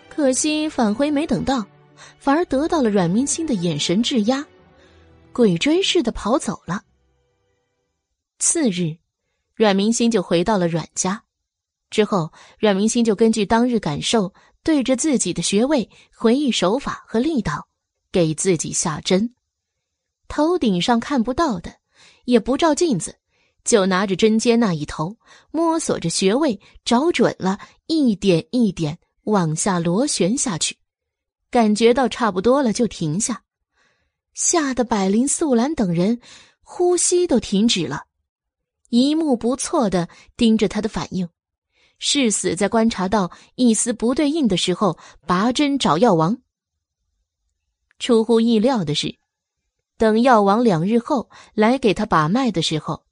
[0.09, 1.65] 可惜返回没等到。
[2.19, 4.45] 反而得到了阮明星的眼神质压，
[5.31, 6.84] 鬼追似的跑走了。
[8.39, 8.97] 次日，
[9.55, 11.23] 阮明星就回到了阮家，
[11.89, 17.67] 之后阮明星就根据当日感受，对着自己的穴位回忆手法和力道，
[18.11, 19.34] 给自己下针。
[20.28, 21.76] 头顶上看不到的，
[22.26, 23.18] 也不照镜子，
[23.64, 25.18] 就拿着针尖那一头，
[25.52, 30.78] 摸索着穴位，找准了，一点一点往下螺旋下去。
[31.50, 33.44] 感觉到差不多了，就停下，
[34.34, 36.20] 吓得百灵、素兰等人
[36.62, 38.04] 呼吸都停止了，
[38.90, 41.30] 一目不错的盯着他的反应，
[42.00, 44.98] 誓死在观察到一丝不对应的时候
[45.28, 46.40] 拔针找药王。
[48.00, 49.16] 出乎意料的是，
[49.98, 53.03] 等药王两日后来给他把脉的时候，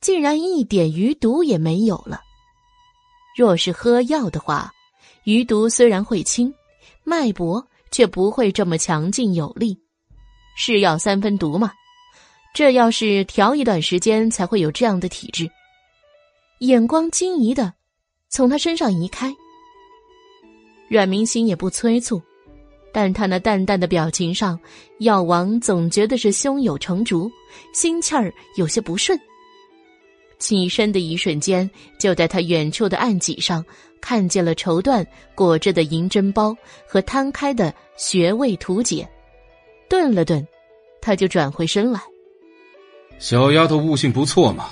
[0.00, 2.20] 竟然一点余毒也没有了。
[3.36, 4.72] 若是喝药的话，
[5.24, 6.52] 余毒虽然会轻，
[7.04, 9.78] 脉搏却不会这么强劲有力。
[10.56, 11.72] 是药三分毒嘛？
[12.54, 15.50] 这要是调一段时间，才会有这样的体质。
[16.58, 17.72] 眼光惊疑的
[18.28, 19.34] 从他身上移开，
[20.88, 22.20] 阮明心也不催促，
[22.92, 24.58] 但他那淡淡的表情上，
[24.98, 27.30] 药王总觉得是胸有成竹，
[27.72, 29.18] 心气儿有些不顺。
[30.38, 33.64] 起身的一瞬间，就在他远处的案几上
[34.00, 36.54] 看见了绸缎裹着的银针包
[36.86, 39.08] 和摊开的穴位图解，
[39.88, 40.46] 顿了顿，
[41.00, 42.00] 他就转回身来。
[43.18, 44.70] 小丫头悟性不错嘛。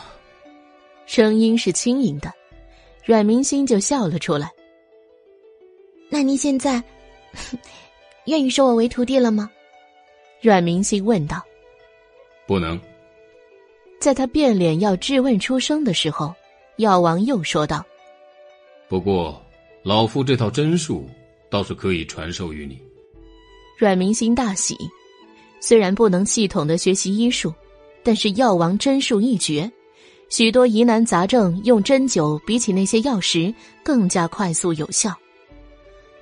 [1.06, 2.32] 声音是轻盈的，
[3.04, 4.50] 阮明心就笑了出来。
[6.08, 6.82] 那您现在
[8.26, 9.50] 愿意收我为徒弟了吗？
[10.40, 11.42] 阮明心问道。
[12.46, 12.80] 不能。
[14.00, 16.34] 在他变脸要质问出声的时候，
[16.76, 17.84] 药王又说道
[18.88, 19.40] ：“不过，
[19.82, 21.06] 老夫这套针术
[21.50, 22.80] 倒是可以传授于你。”
[23.76, 24.76] 阮明心大喜，
[25.60, 27.52] 虽然不能系统的学习医术，
[28.02, 29.70] 但是药王针术一绝，
[30.30, 35.14] 许多疑难杂症用针灸比起那些药石更加快速有效。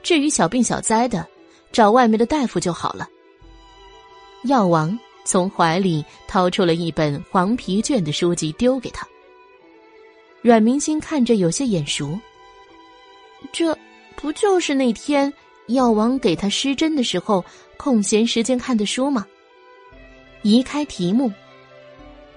[0.03, 1.27] 至于小病小灾的，
[1.73, 3.09] 找外面的大夫就好了。
[4.45, 4.99] 药王。
[5.25, 9.07] 从怀里掏出了一本黄皮卷的书籍，丢给他。
[10.41, 12.19] 阮明星看着有些眼熟，
[13.53, 13.77] 这
[14.17, 15.31] 不就是那天
[15.67, 17.45] 药王给他施针的时候
[17.77, 19.27] 空闲时间看的书吗？
[20.41, 21.29] 移开题目，《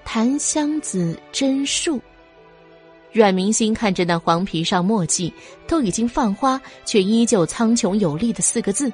[0.04, 1.96] 檀香子针术》。
[3.10, 5.32] 阮明星看着那黄皮上墨迹
[5.66, 8.92] 都已经泛花，却依旧苍穹有力的四个字，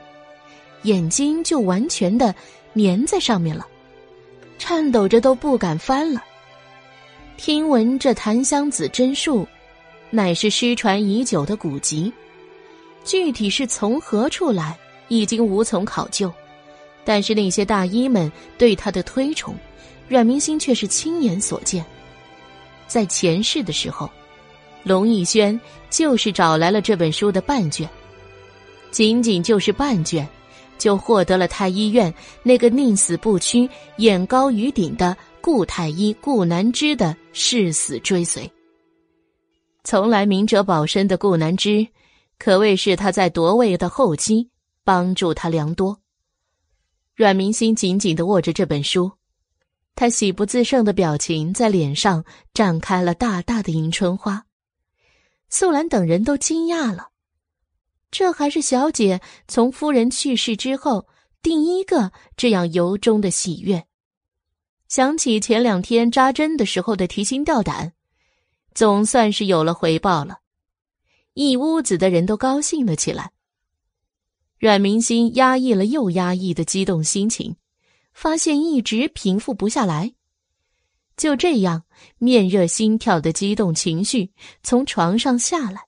[0.83, 2.35] 眼睛就完全的
[2.75, 3.67] 粘在上面了。
[4.59, 6.23] 颤抖着都不敢翻了。
[7.37, 9.47] 听闻这檀香子针术，
[10.11, 12.13] 乃是失传已久的古籍，
[13.05, 14.77] 具体是从何处来，
[15.07, 16.33] 已经无从考究。
[17.05, 19.55] 但是那些大医们对他的推崇，
[20.09, 21.85] 阮明星却是亲眼所见。
[22.89, 24.11] 在前世的时候，
[24.83, 27.89] 龙逸轩就是找来了这本书的半卷，
[28.91, 30.29] 仅仅就是半卷。
[30.79, 38.51] 就获得了太医院那个宁死不屈、眼高于顶的顾太医顾南之的誓死追随。
[39.85, 41.87] 从来明哲保身的顾南之，
[42.39, 44.51] 可谓是他在夺位的后期
[44.85, 45.99] 帮助他良多。
[47.15, 49.11] 阮明心紧紧的握着这本书，
[49.95, 52.25] 他喜不自胜的表情在脸上
[52.55, 54.45] 绽开了大大的迎春花。
[55.51, 57.09] 素兰等人都惊讶了。
[58.11, 61.07] 这还是小姐从夫人去世之后
[61.43, 63.85] 第一个这样由衷的喜悦。
[64.89, 67.93] 想起前两天扎针的时候的提心吊胆，
[68.75, 70.39] 总算是有了回报了。
[71.35, 73.33] 一屋子的人都高兴了起来。
[74.59, 77.57] 阮明心压抑了又压抑的激动心情，
[78.13, 80.15] 发现一直平复不下来。
[81.17, 81.85] 就这样，
[82.19, 84.33] 面热心跳的激动情绪
[84.63, 85.88] 从床上下来。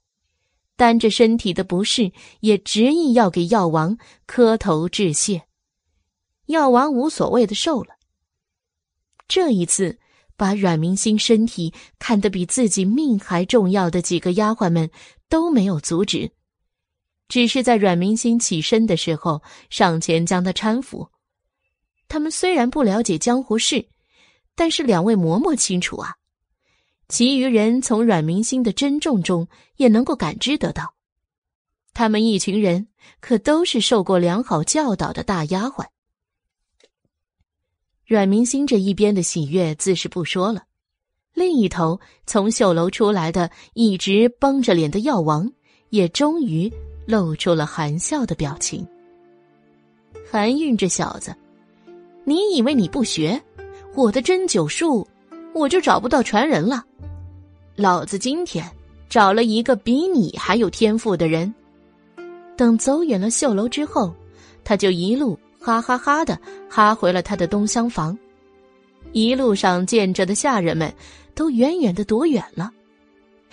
[0.80, 5.42] 担着身体的不适，也执意要给药王磕头致谢。
[6.46, 7.96] 药王无所谓的受了。
[9.28, 9.98] 这一次，
[10.38, 14.90] 把阮明星身体看得比自己命还重要的几个丫鬟们
[15.28, 16.30] 都没有阻止，
[17.28, 21.10] 只是在阮明星起身的时候上前将他搀扶。
[22.08, 23.86] 他们虽然不了解江湖事，
[24.54, 26.16] 但是两位嬷嬷清楚啊。
[27.10, 30.94] 其余人从阮明星的珍重中也能够感知得到，
[31.92, 32.86] 他们一群人
[33.18, 35.84] 可都是受过良好教导的大丫鬟。
[38.06, 40.62] 阮明星这一边的喜悦自是不说了，
[41.34, 45.50] 另一头从绣楼出来的一直绷着脸的药王，
[45.88, 46.72] 也终于
[47.06, 48.86] 露出了含笑的表情。
[50.30, 51.34] 韩韵这小子，
[52.22, 53.42] 你以为你不学
[53.96, 55.04] 我的针灸术？
[55.52, 56.84] 我就找不到传人了，
[57.80, 58.70] 老子今天
[59.08, 61.52] 找了一个比你还有天赋的人。
[62.54, 64.14] 等走远了绣楼之后，
[64.62, 66.38] 他就一路哈哈哈的
[66.68, 68.16] 哈回了他的东厢房。
[69.12, 70.92] 一路上见着的下人们
[71.34, 72.70] 都远远的躲远了。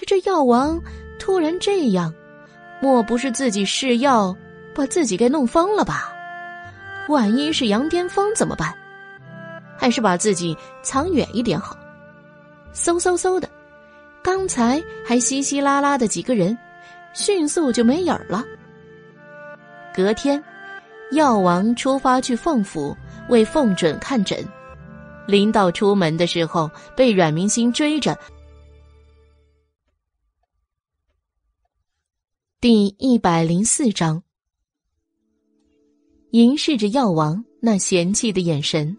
[0.05, 0.77] 这药王
[1.17, 2.13] 突然这样，
[2.81, 4.35] 莫不是自己试药
[4.75, 6.11] 把自己给弄疯了吧？
[7.07, 8.75] 万一是羊癫疯怎么办？
[9.77, 11.77] 还是把自己藏远一点好。
[12.73, 13.49] 嗖嗖嗖的，
[14.27, 16.57] 刚才还稀稀拉拉的几个人，
[17.13, 18.43] 迅速就没影儿了。
[19.95, 20.43] 隔天，
[21.13, 22.93] 药王出发去凤府
[23.29, 24.45] 为凤准看诊。
[25.29, 28.19] 临到出门的时候，被阮明星追着。
[32.59, 34.21] 第一百零四章，
[36.31, 38.97] 凝视着药王那嫌弃的眼神，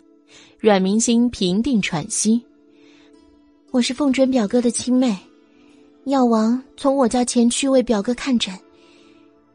[0.59, 2.48] 阮明星平定喘息。
[3.71, 5.15] 我是凤准表哥的亲妹，
[6.05, 8.59] 药王从我家前去为表哥看诊，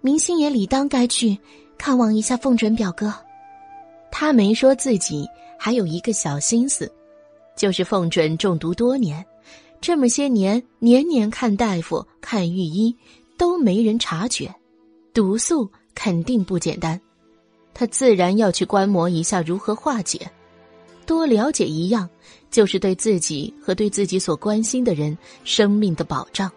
[0.02, 1.36] 明星也理当该去
[1.80, 3.12] 看望一下凤准表哥。
[4.12, 5.28] 他没说自己。
[5.56, 6.92] 还有一个小心思，
[7.56, 9.26] 就是凤准中毒多年，
[9.80, 12.94] 这么些年年年看大夫、看御医，
[13.38, 14.54] 都没人察觉，
[15.14, 17.00] 毒素肯定不简单。
[17.74, 20.30] 他自然要去观摩一下如何化解，
[21.06, 22.10] 多了解一样，
[22.54, 26.50] 就是对自己和对自己所关心的人生命的保障。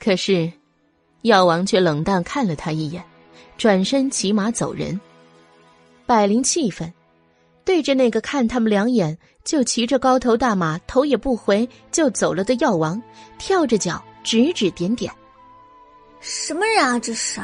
[0.00, 0.50] 可是，
[1.20, 3.04] 药王却冷淡看了他一眼，
[3.58, 4.98] 转身骑马走人。
[6.06, 6.90] 百灵气愤。
[7.62, 13.02] 对着那个看他们两眼就骑着高头大马头也不回就走了的药王，
[13.36, 15.12] 跳着脚指指点点。
[16.20, 17.42] 什么人啊，这是！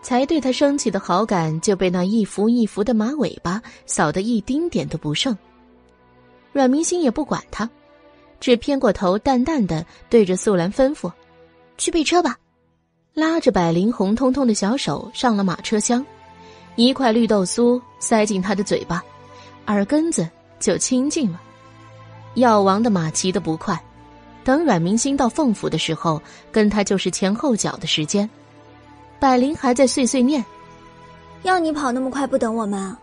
[0.00, 5.36] 才对他升起的好感就被那一幅一幅的马尾巴扫得一丁点都不剩。
[6.56, 7.68] 阮明星也不管他，
[8.40, 11.12] 只偏过头淡淡的对着素兰吩咐
[11.76, 12.34] ：“去备车吧。”
[13.12, 16.02] 拉着百灵红彤彤的小手上了马车厢。
[16.74, 19.04] 一块绿豆酥塞进他的嘴巴，
[19.66, 20.26] 耳根子
[20.58, 21.38] 就清净了。
[22.36, 23.78] 药王的马骑得不快，
[24.42, 28.28] 等阮明星到凤府的时候，跟他就是前后脚的时间。
[29.20, 30.42] 百灵还在碎碎念
[31.44, 32.96] ：“要你跑那么快不等我们，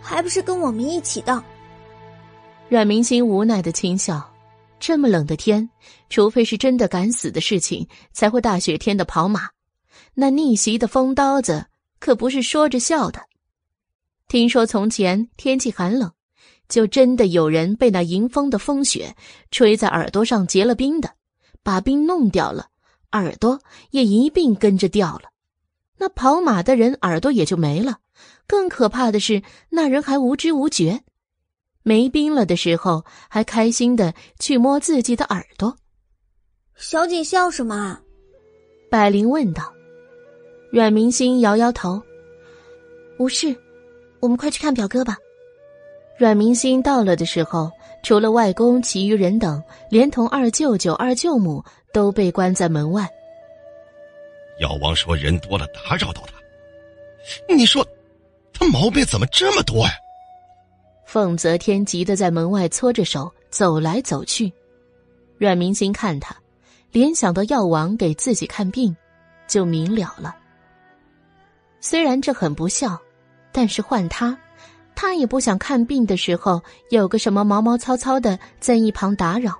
[0.00, 1.44] 还不是跟我们一起的？”
[2.68, 4.30] 阮明星无奈的轻笑
[4.78, 5.68] ：“这么冷的天，
[6.10, 9.48] 除非是真的敢死的事情，才会大雪天的跑马。
[10.14, 11.66] 那逆袭的风刀子。”
[12.00, 13.20] 可不是说着笑的。
[14.28, 16.12] 听说从前天气寒冷，
[16.68, 19.16] 就真的有人被那迎风的风雪
[19.50, 21.10] 吹在耳朵上结了冰的，
[21.64, 22.68] 把冰弄掉了，
[23.10, 25.30] 耳朵也一并跟着掉了。
[25.96, 27.98] 那跑马的人耳朵也就没了。
[28.46, 31.02] 更可怕的是，那人还无知无觉，
[31.88, 35.74] 没冰了的时候还开心的去摸自己的耳朵。
[36.76, 37.98] 小姐笑什么？
[38.90, 39.72] 百灵问道。
[40.70, 42.02] 阮明星摇摇头，
[43.18, 43.56] 无事，
[44.20, 45.16] 我们快去看表哥吧。
[46.18, 47.70] 阮明星到了的时候，
[48.02, 53.08] 除了外公，其余人等连同二舅舅、二舅母都被关在门外。
[54.60, 57.82] 药王说人多了打扰到他，你说
[58.52, 59.92] 他毛病怎么这么多呀？
[61.08, 64.52] 凤泽天急得在门外搓着手走来走去。
[65.38, 66.36] 阮明星看他，
[66.92, 68.94] 联想到药王给自己看病，
[69.46, 70.36] 就明了了。
[71.80, 73.00] 虽然这很不孝，
[73.52, 74.38] 但是换他，
[74.94, 76.60] 他也不想看病的时候
[76.90, 79.58] 有个什么毛毛糙糙的在一旁打扰。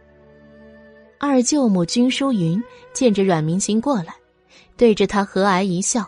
[1.19, 2.63] 二舅母君淑云
[2.93, 4.15] 见着阮明星过来，
[4.77, 6.05] 对着他和蔼一笑，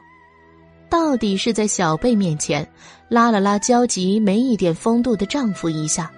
[0.91, 2.71] 到底是在小辈面前
[3.11, 6.11] 拉了拉焦急没一点风度的丈夫一下，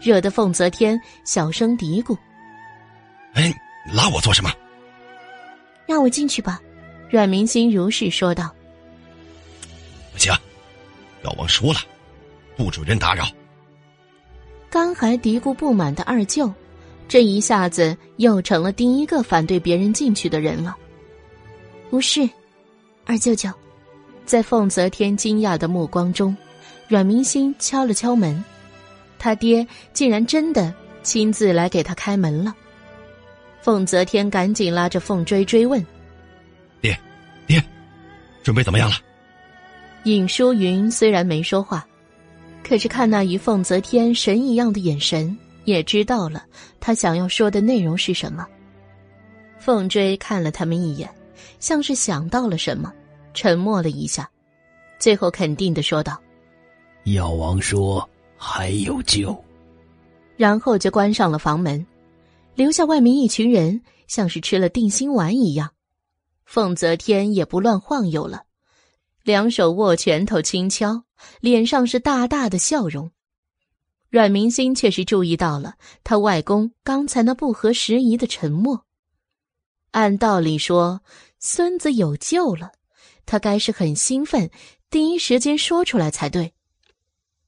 [0.00, 2.16] 惹得凤泽天小声嘀咕
[3.34, 3.52] ：“哎，
[3.92, 4.50] 拉我做什么？”
[5.84, 6.58] 让我进去吧。”
[7.10, 8.52] 阮明心如是说道。
[10.12, 10.32] 不行，
[11.22, 11.78] 老王说了，
[12.56, 13.26] 不准人打扰。
[14.68, 16.52] 刚还嘀咕不满的二舅，
[17.06, 20.76] 这一下子又成了第一个反对别人进去的人了。
[21.88, 22.28] 不是，
[23.04, 23.48] 二舅舅，
[24.26, 26.36] 在凤泽天惊讶的目光中，
[26.88, 28.44] 阮明星敲了敲门，
[29.18, 32.54] 他爹竟然真的亲自来给他开门了。
[33.62, 35.84] 凤泽天赶紧拉着凤追追问
[36.82, 36.98] ：“爹，
[37.46, 37.62] 爹，
[38.42, 38.96] 准备怎么样了？”
[40.04, 41.86] 尹淑云虽然没说话，
[42.62, 46.44] 可是看那与凤泽天神一样的眼神，也知道了
[46.80, 48.46] 他想要说的内容是什么。
[49.58, 51.08] 凤追看了他们一眼，
[51.58, 52.92] 像是想到了什么，
[53.36, 54.28] 沉默了一下，
[54.98, 56.20] 最后肯定的说道
[57.04, 59.36] ：“药王说还有救。”
[60.36, 61.86] 然后就关上了房门，
[62.54, 65.70] 留下外面一群人，像是吃了定心丸一样。
[66.46, 68.44] 凤泽天也不乱晃悠了。
[69.22, 71.02] 两手握拳头，轻敲，
[71.40, 73.10] 脸上是大大的笑容。
[74.08, 78.84] 阮明星却是注意到了他外公刚才那不合时宜的沉默。
[79.90, 81.00] 按道理说，
[81.38, 82.72] 孙子有救了，
[83.26, 84.50] 他该是很兴奋，
[84.88, 86.54] 第一时间说出来才对。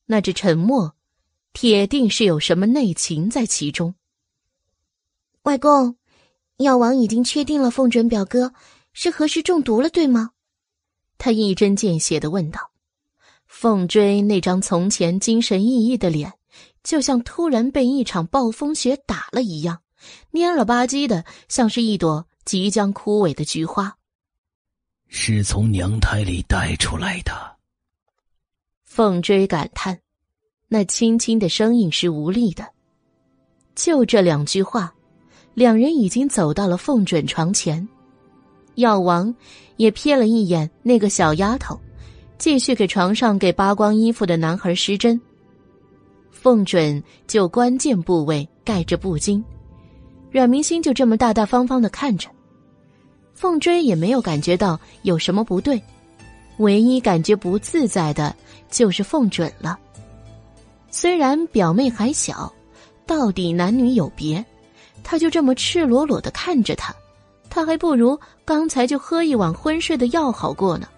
[0.07, 0.95] 那只沉默，
[1.53, 3.95] 铁定是有什么内情在其中。
[5.43, 5.97] 外公，
[6.59, 8.53] 药王已经确定了，凤准表哥
[8.93, 10.33] 是何时中毒了，对吗？
[11.17, 12.71] 他一针见血的问道
[13.47, 16.33] ：“凤追那张从前精神奕奕的脸，
[16.83, 19.81] 就像突然被一场暴风雪打了一样，
[20.33, 23.97] 蔫了吧唧的，像是一朵即将枯萎的菊花。
[25.09, 27.33] 是从娘胎里带出来的。
[28.85, 29.99] 凤追感叹，
[30.69, 32.67] 那轻轻的声音是无力的。
[33.75, 34.95] 就这两句话，
[35.55, 37.87] 两人已经走到了凤准床前。
[38.77, 39.35] 药王
[39.77, 41.79] 也瞥了一眼那个小丫头。
[42.39, 45.21] 继续给床上给扒光衣服的男孩施针。
[46.31, 49.43] 凤准就关键部位盖着布巾，
[50.31, 52.31] 阮明星就这么大大方方的看着。
[53.39, 55.81] 凤追也没有感觉到有什么不对，
[56.57, 58.35] 唯一感觉不自在的
[58.69, 59.79] 就是凤准了。
[60.91, 62.53] 虽然表妹还小，
[63.07, 64.45] 到底男女有别，
[65.05, 66.93] 他就这么赤裸裸的看着她，
[67.49, 70.89] 他还不如刚才就喝一碗昏睡的药好过呢。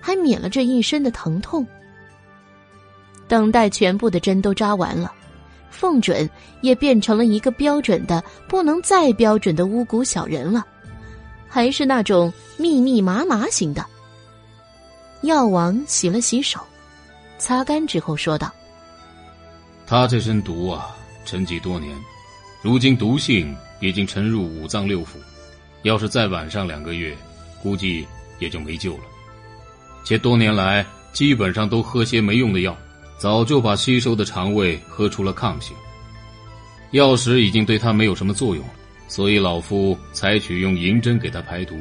[0.00, 1.64] 还免了这一身的疼痛。
[3.28, 5.12] 等待全部的针都扎完了，
[5.70, 6.28] 凤准
[6.60, 10.66] 也变成了一个标准的不能再标准的巫蛊小人了，
[11.48, 13.84] 还是那种密密麻麻型的。
[15.22, 16.60] 药王洗了洗手，
[17.38, 18.52] 擦干之后说道
[19.86, 20.94] ：“他这身毒啊，
[21.24, 21.96] 沉积多年，
[22.62, 25.16] 如今毒性已经沉入五脏六腑，
[25.82, 27.16] 要是再晚上两个月，
[27.62, 28.06] 估计
[28.38, 29.04] 也就没救了。”
[30.04, 32.76] 且多年来基本上都喝些没用的药，
[33.18, 35.76] 早就把吸收的肠胃喝出了抗性。
[36.92, 38.72] 药石已经对他没有什么作用了，
[39.08, 41.74] 所以老夫采取用银针给他排毒，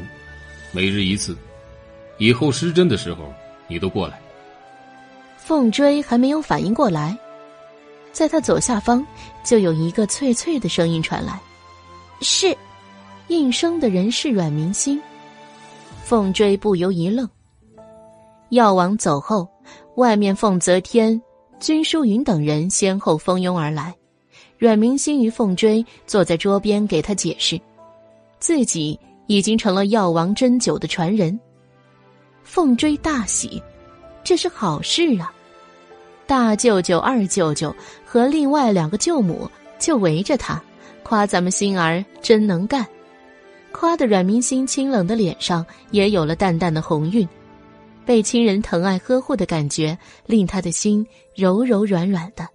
[0.71, 1.37] 每日一次。
[2.17, 3.31] 以后施针的时候，
[3.67, 4.19] 你都过来。
[5.37, 7.15] 凤追还没有反应过来，
[8.11, 9.05] 在他左下方
[9.43, 11.39] 就有一个脆脆的声音传来
[12.21, 12.57] ：“是。”
[13.27, 14.97] 应声的人是阮明星。
[16.01, 17.29] 凤追不由一愣。
[18.51, 19.45] 药王走后，
[19.97, 21.21] 外面凤泽天、
[21.59, 23.93] 君书云等人先后蜂拥而来。
[24.57, 27.59] 阮明心与凤追坐在桌边给他解释，
[28.39, 31.39] 自己已经成了药王针灸的传人。
[32.43, 33.61] 凤追大喜，
[34.23, 35.31] 这是好事啊！
[36.25, 40.61] 大舅舅、二舅舅和另外两个舅母就围着他，
[41.03, 42.85] 夸咱们星儿真能干，
[43.71, 47.27] 夸的阮明心清冷的脸上也有了淡淡的红晕。
[48.05, 51.05] 被亲人疼爱呵护的感觉，令他的心
[51.35, 52.47] 柔柔软软的。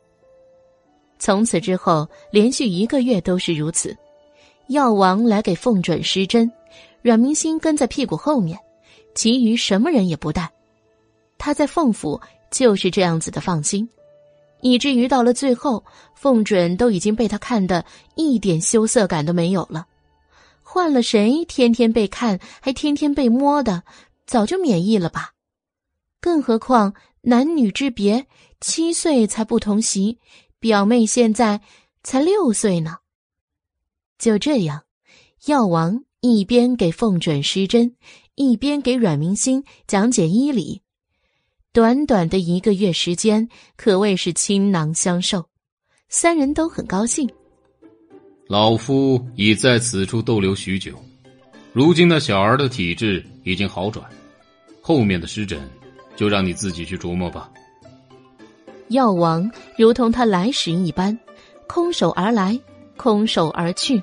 [1.24, 3.96] 从此之后，连续一个月都是如此。
[4.66, 6.50] 药王来给凤准施针，
[7.00, 8.58] 阮明星跟在屁股后面，
[9.14, 10.50] 其余什么人也不带。
[11.38, 12.20] 他在凤府
[12.50, 13.88] 就是这样子的放心，
[14.62, 15.84] 以至于到了最后，
[16.16, 17.84] 凤准都已经被他看得
[18.16, 19.86] 一点羞涩感都没有了。
[20.60, 23.84] 换了谁，天天被看，还天天被摸的，
[24.26, 25.30] 早就免疫了吧。
[26.20, 28.26] 更何况男女之别，
[28.60, 30.18] 七岁才不同席，
[30.62, 31.60] 表妹现在
[32.04, 32.98] 才六岁呢。
[34.16, 34.84] 就这样，
[35.46, 37.96] 药王一边给凤准施针，
[38.36, 40.82] 一边给阮明星讲解医理。
[41.72, 45.48] 短短的一个月时间，可谓是倾囊相授，
[46.08, 47.28] 三人都很高兴。
[48.46, 50.96] 老夫已在此处逗留许久，
[51.72, 54.08] 如今那小儿的体质已经好转，
[54.80, 55.60] 后面的湿疹。
[56.14, 57.50] 就让你自己去琢磨吧。
[58.92, 61.18] 药王如同他来时一般，
[61.66, 62.58] 空手而来，
[62.96, 64.00] 空手而去，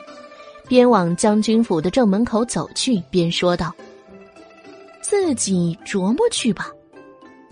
[0.68, 3.74] 边往将军府的正门口走去，边说道
[5.02, 6.70] ：“自己琢磨去吧。”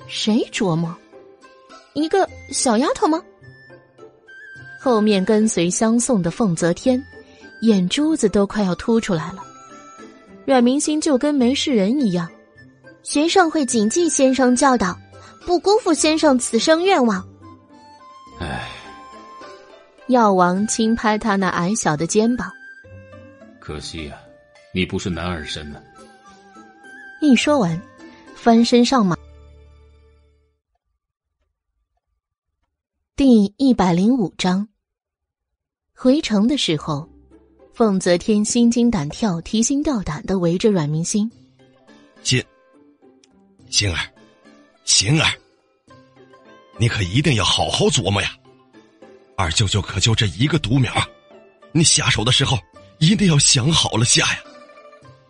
[0.07, 0.95] 谁琢磨？
[1.93, 3.21] 一个小丫头吗？
[4.79, 7.03] 后面跟随相送的凤泽天，
[7.61, 9.43] 眼珠子都快要凸出来了。
[10.45, 12.29] 阮明星就跟没事人一样。
[13.03, 14.97] 学生会谨记先生教导，
[15.47, 17.25] 不辜负先生此生愿望。
[18.37, 18.69] 唉，
[20.09, 22.51] 药王轻拍他那矮小的肩膀。
[23.57, 24.19] 可惜呀，
[24.73, 25.81] 你不是男儿身呢。
[27.21, 27.81] 一说完，
[28.35, 29.15] 翻身上马。
[33.15, 34.67] 第一百零五章。
[35.93, 37.07] 回城的时候，
[37.73, 41.31] 凤泽天心惊胆跳、提心吊胆的围着阮明星。
[42.21, 42.43] 进。
[43.69, 43.97] 星儿，
[44.87, 45.29] 晴儿，
[46.77, 48.31] 你可一定要好好琢磨呀！
[49.35, 50.91] 二舅舅可就这一个独苗，
[51.73, 52.57] 你下手的时候
[52.97, 54.39] 一定要想好了下呀！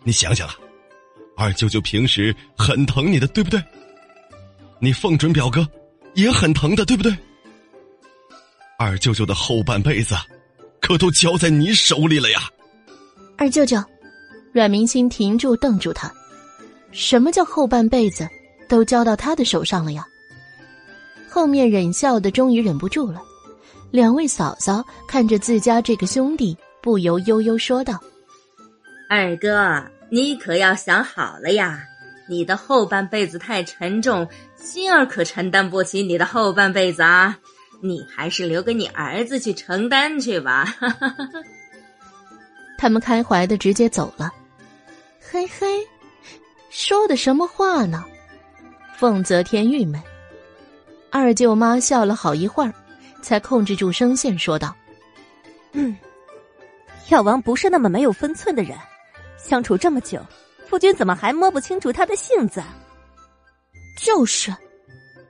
[0.04, 0.54] 你想想啊，
[1.36, 3.60] 二舅舅平时很疼你的，对不对？
[4.78, 5.68] 你凤准表哥
[6.14, 7.12] 也很疼的，对不对？
[8.78, 10.14] 二舅舅的后半辈子
[10.80, 12.48] 可都交在你手里了呀！
[13.36, 13.76] 二舅舅，
[14.52, 16.10] 阮明星停住，瞪住他。
[16.92, 18.26] 什么叫后半辈子
[18.68, 20.06] 都交到他的手上了呀？
[21.28, 23.22] 后面忍笑的终于忍不住了，
[23.90, 28.00] 两位嫂嫂看着自家这个兄弟，不由悠悠说道
[29.08, 31.84] ：“二哥，你可要想好了呀！
[32.28, 37.38] 你的后半辈子太沉重，心儿可承担不起你的后半辈子啊！
[37.82, 40.66] 你还是留给你儿子去承担去吧。
[42.76, 44.32] ”他们开怀的直接走了。
[45.30, 45.66] 嘿嘿，
[46.70, 48.04] 说的什么话呢？
[48.98, 50.02] 凤泽天郁闷。
[51.08, 52.74] 二舅妈笑了好一会儿，
[53.22, 54.74] 才控制住声线说道
[55.70, 55.96] ：“嗯，
[57.08, 58.76] 药王不是那么没有分寸的人，
[59.36, 60.20] 相处这么久，
[60.66, 62.60] 夫君怎么还摸不清楚他的性子？”
[64.04, 64.52] 就是，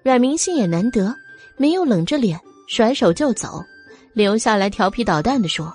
[0.02, 1.14] 阮明心也难得，
[1.58, 3.62] 没有冷着脸甩手就走，
[4.14, 5.70] 留下来调皮捣蛋的说：“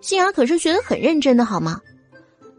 [0.00, 1.78] 杏儿可是学的很认真的，好吗？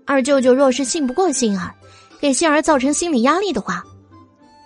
[0.05, 1.73] 二舅舅若是信不过杏儿，
[2.19, 3.83] 给杏儿造成心理压力的话。”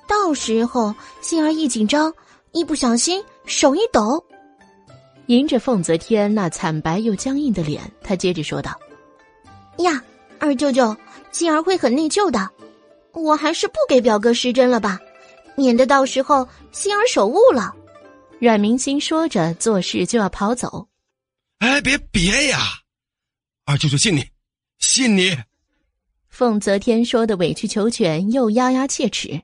[0.07, 2.13] 到时候，杏儿一紧张，
[2.51, 4.23] 一不小心手一抖，
[5.27, 8.79] 迎着凤泽天那惨白又僵硬的脸，他接着说道
[9.79, 10.03] ：“呀，
[10.39, 10.95] 二舅舅，
[11.31, 12.49] 杏儿会很内疚的，
[13.13, 14.99] 我还是不给表哥施针了吧，
[15.55, 17.73] 免得到时候杏儿手误了。”
[18.39, 20.87] 阮明星说着，做事就要跑走。
[21.59, 22.59] 哎，别别呀！
[23.65, 24.23] 二舅舅信你，
[24.79, 25.35] 信你。
[26.27, 29.41] 凤泽天说的委曲求全，又压压切齿。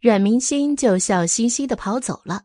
[0.00, 2.44] 阮明心就笑嘻嘻的跑走了，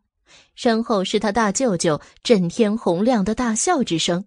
[0.56, 4.26] 身后是他大舅舅震天洪亮的大笑之声，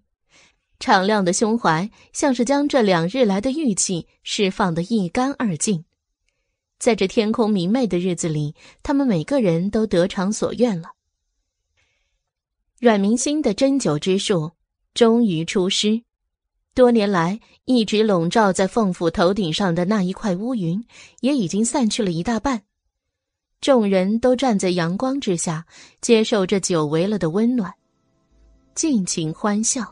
[0.80, 5.84] 敞亮的胸怀像是将这两日来的郁气释放的一干二净。
[6.78, 10.92] 在这天空明媚的日子里，他们每个人都得偿所愿了。
[12.80, 14.52] 阮明心的针灸之术
[14.94, 16.02] 终于出师，
[16.74, 20.82] 多年来一直笼罩在凤府头顶上的那一块乌云
[21.20, 22.62] 也已经散去了一大半。
[23.60, 25.64] 众人都站在阳光之下，
[26.00, 27.72] 接受这久违了的温暖，
[28.74, 29.84] 尽情欢笑。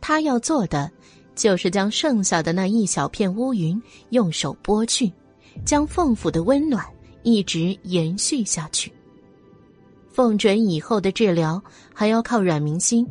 [0.00, 0.90] 他要做的，
[1.36, 3.80] 就是将剩下的那一小片乌云
[4.10, 5.12] 用手拨去，
[5.64, 6.84] 将凤府的温暖
[7.22, 8.92] 一直延续下去。
[10.10, 11.62] 凤准以后的治疗
[11.94, 13.06] 还要靠阮明心，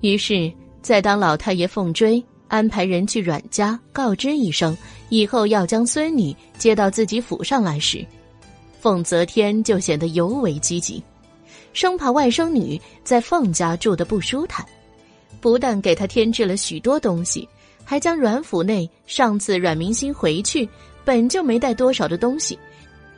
[0.00, 4.76] 于是，在当老太爷凤追安排人去阮家告知一声，
[5.10, 8.06] 以后要将孙女接到自己府上来时。
[8.84, 11.02] 凤泽天就显得尤为积极，
[11.72, 14.62] 生怕外甥女在凤家住的不舒坦，
[15.40, 17.48] 不但给他添置了许多东西，
[17.82, 20.68] 还将阮府内上次阮明星回去
[21.02, 22.58] 本就没带多少的东西，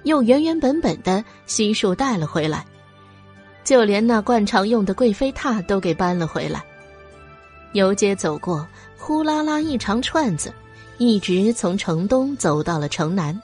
[0.04, 2.64] 又原原本本的悉数带了回来，
[3.64, 6.62] 就连那惯常用的贵妃榻都给搬了回来。
[7.72, 8.64] 游街走过，
[8.96, 10.54] 呼啦啦一长串子，
[10.98, 13.36] 一直从城东走到了城南。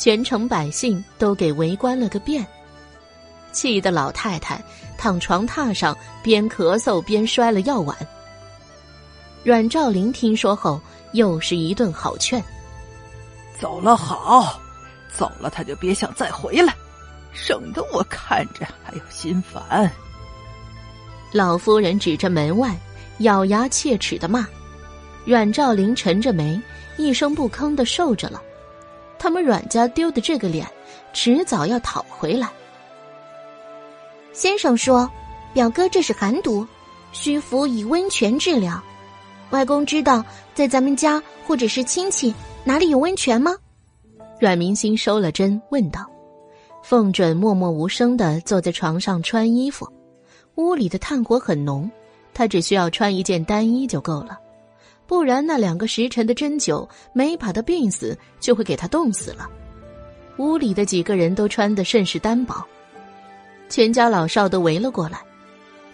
[0.00, 2.42] 全城百姓都给围观了个遍，
[3.52, 4.58] 气得老太太
[4.96, 7.94] 躺床榻上边咳嗽边摔了药碗。
[9.44, 10.80] 阮兆林听说后，
[11.12, 12.42] 又是一顿好劝
[13.60, 14.58] ：“走了好，
[15.12, 16.74] 走了他就别想再回来，
[17.34, 19.92] 省得我看着还要心烦。”
[21.30, 22.74] 老夫人指着门外，
[23.18, 24.48] 咬牙切齿的骂
[25.26, 26.58] ：“阮兆林沉着眉，
[26.96, 28.40] 一声不吭的受着了。”
[29.20, 30.66] 他们阮家丢的这个脸，
[31.12, 32.48] 迟早要讨回来。
[34.32, 35.08] 先生说
[35.52, 36.66] ：“表哥这是寒毒，
[37.12, 38.82] 需服以温泉治疗。”
[39.50, 40.24] 外公知道
[40.54, 42.34] 在咱们家或者是亲戚
[42.64, 43.54] 哪里有温泉吗？
[44.38, 46.06] 阮明星收了针，问道。
[46.82, 49.86] 凤准默默无声的坐在床上穿衣服，
[50.54, 51.90] 屋里的炭火很浓，
[52.32, 54.38] 他只需要穿一件单衣就够了。
[55.10, 59.50] 不然，那两个时辰的针灸没把他病死，就会给他冻死了。
[60.36, 62.64] 屋里的几个人都穿得甚是单薄，
[63.68, 65.20] 全家老少都围了过来，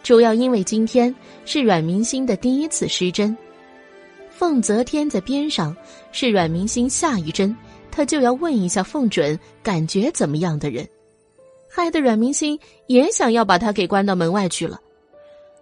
[0.02, 1.12] 主要因为今天
[1.46, 3.34] 是阮明星的第一次施针。
[4.28, 5.74] 凤泽天在边上，
[6.12, 7.56] 是阮明星下一针，
[7.90, 10.86] 他就要问一下凤准感觉怎么样的人，
[11.70, 14.78] 害得阮明星也想要把他给关到门外去了，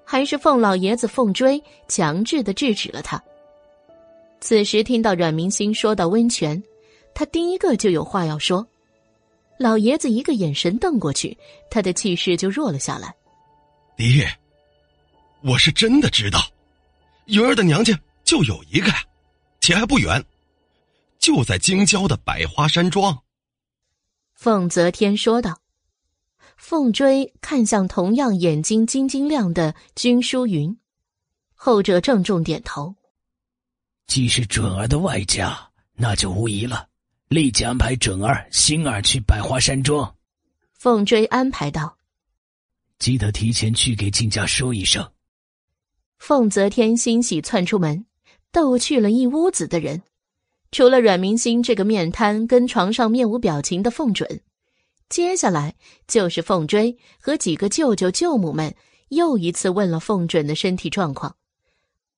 [0.02, 3.22] 还是凤老爷子凤追强制的制止了他。
[4.44, 6.62] 此时听到阮明星说到温泉，
[7.14, 8.68] 他第一个就有话要说。
[9.58, 11.34] 老爷子一个眼神瞪过去，
[11.70, 13.14] 他的气势就弱了下来。
[13.96, 14.28] 爹，
[15.42, 16.40] 我是真的知道，
[17.24, 18.96] 云儿的娘家就有一个呀，
[19.62, 20.22] 且还不远，
[21.18, 23.18] 就在京郊的百花山庄。
[24.34, 25.58] 凤泽天说道。
[26.58, 30.76] 凤追看向同样眼睛晶晶亮的君淑云，
[31.54, 32.94] 后者郑重点头。
[34.06, 35.58] 既是准儿的外家，
[35.94, 36.88] 那就无疑了。
[37.28, 40.14] 立即安排准儿、星儿去百花山庄。
[40.72, 41.96] 凤追安排道
[42.98, 45.10] ：“记得提前去给亲家说一声。”
[46.18, 48.06] 凤泽天欣喜窜出门，
[48.52, 50.02] 逗去了一屋子的人，
[50.70, 54.40] 除了阮明星这个面瘫跟床上面无表情的凤准，
[55.08, 55.74] 接下来
[56.06, 58.74] 就是凤追和几个舅舅舅母们
[59.08, 61.36] 又一次问了凤准的身体状况，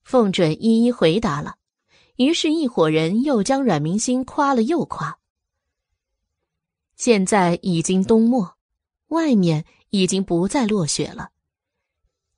[0.04, 1.54] 凤准一一回答了，
[2.16, 5.18] 于是，一伙人又将阮明星夸了又夸。
[6.96, 8.54] 现在已经冬末，
[9.08, 11.28] 外面已经不再落雪了，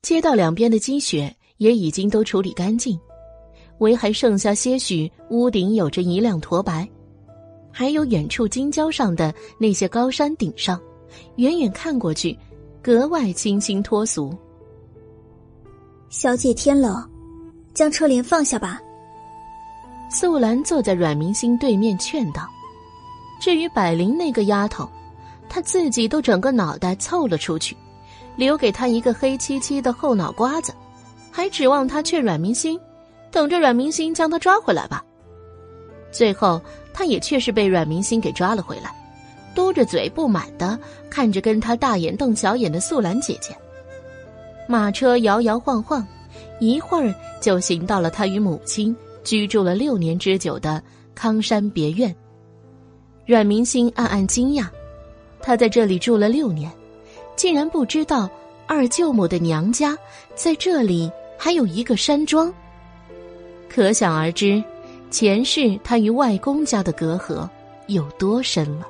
[0.03, 2.99] 街道两边的积雪也已经都处理干净，
[3.79, 6.89] 唯还剩下些许屋顶有着一亮驼白，
[7.71, 10.81] 还有远处金郊上的那些高山顶上，
[11.37, 12.37] 远远看过去，
[12.83, 14.37] 格外清新脱俗。
[16.09, 17.09] 小姐天冷，
[17.75, 18.81] 将车帘放下吧。
[20.09, 22.49] 素兰坐在阮明星对面劝道。
[23.41, 24.89] 至于百灵那个丫头，
[25.49, 27.77] 她自己都整个脑袋凑了出去，
[28.37, 30.73] 留给她一个黑漆漆的后脑瓜子，
[31.31, 32.79] 还指望她劝阮明星，
[33.31, 35.05] 等着阮明星将她抓回来吧。
[36.11, 36.61] 最后，
[36.93, 38.93] 她也确实被阮明星给抓了回来，
[39.55, 40.79] 嘟着嘴不满的
[41.11, 43.57] 看着跟她大眼瞪小眼的素兰姐姐。
[44.67, 46.05] 马车摇摇晃晃，
[46.59, 48.95] 一会儿就行到了她与母亲
[49.29, 50.83] 居住了六年之久的
[51.15, 52.17] 康山别院。
[53.27, 54.67] 阮明星暗暗惊讶，
[55.43, 56.73] 他在这里住了六年，
[57.37, 58.27] 竟然不知道
[58.67, 59.95] 二舅母的娘家
[60.35, 62.51] 在这里还有一个山庄。
[63.69, 64.65] 可想而知，
[65.11, 67.47] 前世他与外公家的隔阂
[67.87, 68.89] 有多深了。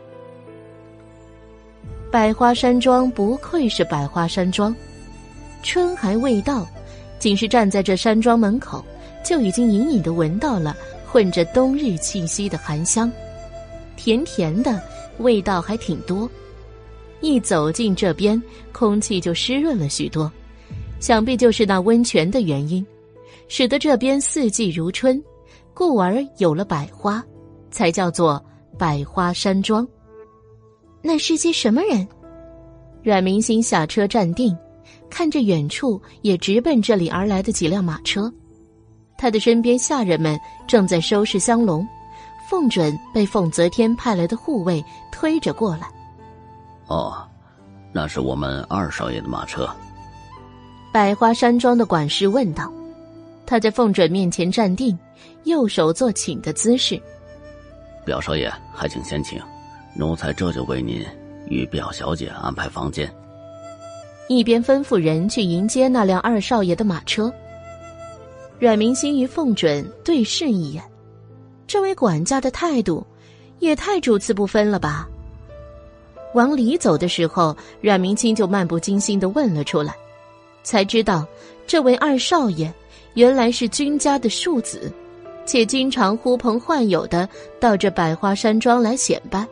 [2.13, 4.73] 百花山庄不愧是百花山庄，
[5.65, 6.65] 春还未到，
[7.19, 8.85] 仅是站在这山庄门口，
[9.25, 13.11] 就已经隐隐的闻到了混着冬日气息的寒香。
[13.97, 14.81] 甜甜的
[15.19, 16.31] 味道还挺多，
[17.21, 18.41] 一走进这边，
[18.73, 20.31] 空气就湿润了许多，
[21.01, 22.87] 想必就是那温泉的原因，
[23.49, 25.23] 使得这边四季如春，
[25.75, 27.25] 故而有了百花，
[27.71, 28.43] 才叫做
[28.79, 29.87] 百花山庄。
[31.03, 32.07] 那是些什么人？
[33.03, 34.57] 阮明星下车站定，
[35.11, 38.33] 看着远处也直奔这里而来的几辆马车，
[39.19, 41.87] 他的身边下人们正在收拾香笼。
[42.49, 44.83] 凤准被凤泽天派来的护卫
[45.13, 45.87] 推着过来。
[46.87, 47.29] 哦，
[47.93, 49.69] 那是我们二少爷的马车。
[50.91, 52.73] 百花山庄的管事问道。
[53.45, 54.99] 他在凤准面前站定，
[55.45, 57.01] 右手做请的姿势。
[58.05, 59.41] 表少爷，还请先请，
[59.95, 61.03] 奴才这就为您
[61.49, 63.11] 与表小姐安排房间。
[64.29, 67.33] 一边吩咐人去迎接那辆二少爷的马车。
[68.59, 70.83] 阮明星与凤准对视一眼。
[71.67, 73.07] 这位管家的态度，
[73.61, 75.09] 也太主次不分了吧！
[76.35, 79.95] 往里走的时候，阮明清就漫不经心的问了出来，
[80.63, 81.27] 才知道
[81.67, 82.73] 这位二少爷
[83.15, 84.93] 原来是君家的庶子，
[85.47, 87.29] 且经常呼朋唤友的
[87.61, 89.47] 到这百花山庄来显摆。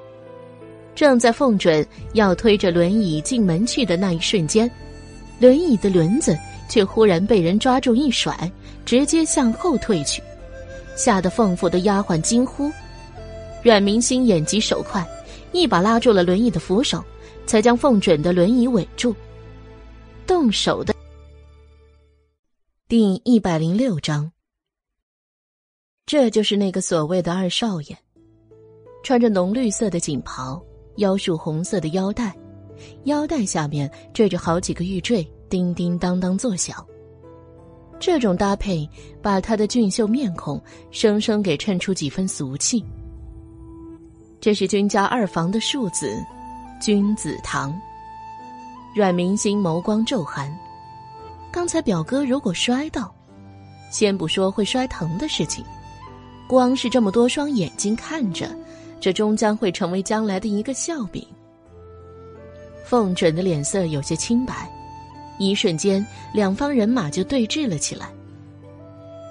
[0.95, 4.71] 正在凤准要推着轮椅进门去的那一瞬间，
[5.39, 6.37] 轮椅的轮子
[6.69, 8.51] 却忽然被人抓住一甩，
[8.87, 10.23] 直接向后退去。
[10.97, 12.73] 吓得凤府的丫鬟惊呼，
[13.63, 15.07] 阮明星眼疾手快，
[15.53, 17.05] 一把拉住了轮椅的扶手，
[17.45, 19.15] 才将凤准的轮椅稳住。
[20.27, 20.95] 动手的。
[22.89, 24.33] 第一百零六章，
[26.07, 27.97] 这就是那个所谓的二少爷，
[29.03, 30.65] 穿着浓绿色的锦袍，
[30.97, 32.35] 腰束红色的腰带，
[33.05, 36.83] 腰带下面缀着好几个玉坠，叮叮当当作响。
[37.99, 38.89] 这种搭配，
[39.23, 40.61] 把他的俊秀面孔
[40.91, 42.85] 生生给衬出几分俗气。
[44.41, 46.23] 这是君家二房的庶子，
[46.81, 47.75] 君子堂。
[48.95, 50.55] 阮明星眸光骤寒，
[51.51, 53.13] 刚才表哥如果摔倒，
[53.91, 55.65] 先不说会摔疼的事情，
[56.47, 58.49] 光是这么多双眼睛看着，
[59.01, 61.27] 这终将会成为将来的一个笑柄。
[62.85, 64.71] 凤准的脸色有些清白。
[65.39, 68.09] 一瞬间，两方人马就对峙了起来。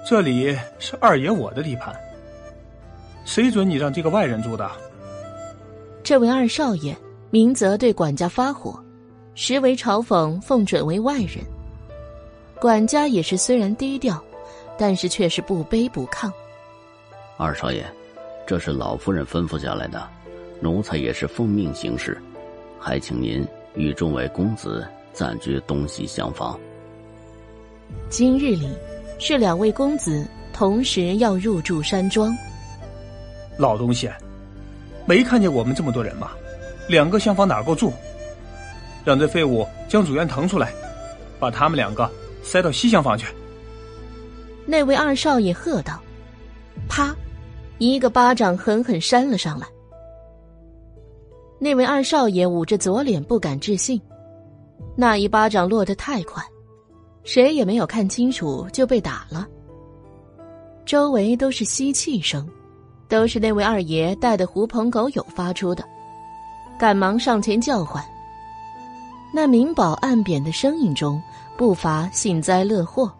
[0.08, 1.94] 这里是二爷我的地盘，
[3.24, 4.70] 谁准你让这个外人住的？
[6.04, 6.96] 这位二少爷
[7.30, 8.78] 明泽对管家发火，
[9.34, 11.44] 实为嘲讽奉准为外人。
[12.60, 14.22] 管家也是虽然低调，
[14.78, 16.30] 但是却是不卑不亢。
[17.36, 17.84] 二少爷，
[18.46, 20.08] 这是老夫人吩咐下来的，
[20.60, 22.16] 奴才也是奉命行事，
[22.78, 24.86] 还请您与众位公子。
[25.16, 26.60] 暂居东西厢房。
[28.10, 28.68] 今日里
[29.18, 32.36] 是两位公子同时要入住山庄。
[33.56, 34.10] 老东西，
[35.06, 36.32] 没看见我们这么多人吗？
[36.86, 37.90] 两个厢房哪够住？
[39.06, 40.70] 让这废物将主院腾出来，
[41.40, 42.10] 把他们两个
[42.42, 43.26] 塞到西厢房去。
[44.66, 45.98] 那位二少爷喝道
[46.90, 47.16] ：“啪！”
[47.78, 49.66] 一个巴掌狠狠扇了上来。
[51.58, 53.98] 那位二少爷捂着左脸，不敢置信，
[54.98, 56.42] 那一巴掌落得太快，
[57.22, 59.46] 谁也没有看清楚就被打了。
[60.86, 62.48] 周围都是吸气声，
[63.06, 65.84] 都是那位二爷带的狐朋狗友发出的，
[66.78, 68.02] 赶忙上前叫唤。
[69.34, 71.22] 那明宝暗贬的声音中
[71.58, 73.12] 不乏幸灾乐祸，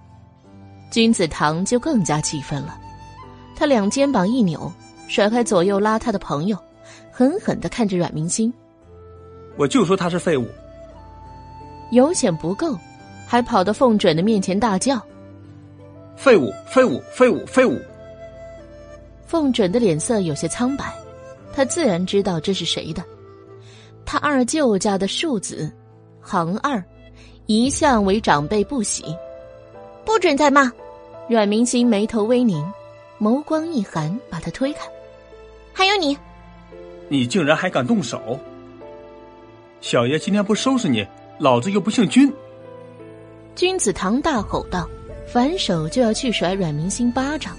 [0.90, 2.80] 君子堂就更加气愤了。
[3.54, 4.72] 他两肩膀一扭，
[5.08, 6.56] 甩开左右拉他的朋友，
[7.12, 8.50] 狠狠的看着阮明星。
[9.58, 10.46] 我就说他是废物。
[11.90, 12.78] 有险不够，
[13.26, 15.00] 还跑到凤准的面前大叫
[16.16, 16.52] ：“废物！
[16.66, 17.00] 废物！
[17.10, 17.44] 废物！
[17.46, 17.80] 废物！”
[19.26, 20.92] 凤准的脸色有些苍白，
[21.52, 23.02] 他自然知道这是谁的。
[24.04, 25.72] 他二舅家的庶子，
[26.20, 26.82] 行二，
[27.46, 29.04] 一向为长辈不喜，
[30.04, 30.70] 不准再骂。
[31.28, 32.64] 阮明星眉头微拧。
[33.18, 34.80] 眸光一寒，把他推开。
[35.72, 36.18] 还有你，
[37.08, 38.38] 你竟然还敢动手！
[39.80, 41.06] 小爷今天不收拾你，
[41.38, 42.32] 老子又不姓君。
[43.54, 44.88] 君子堂大吼道，
[45.26, 47.56] 反手就要去甩阮明星巴掌，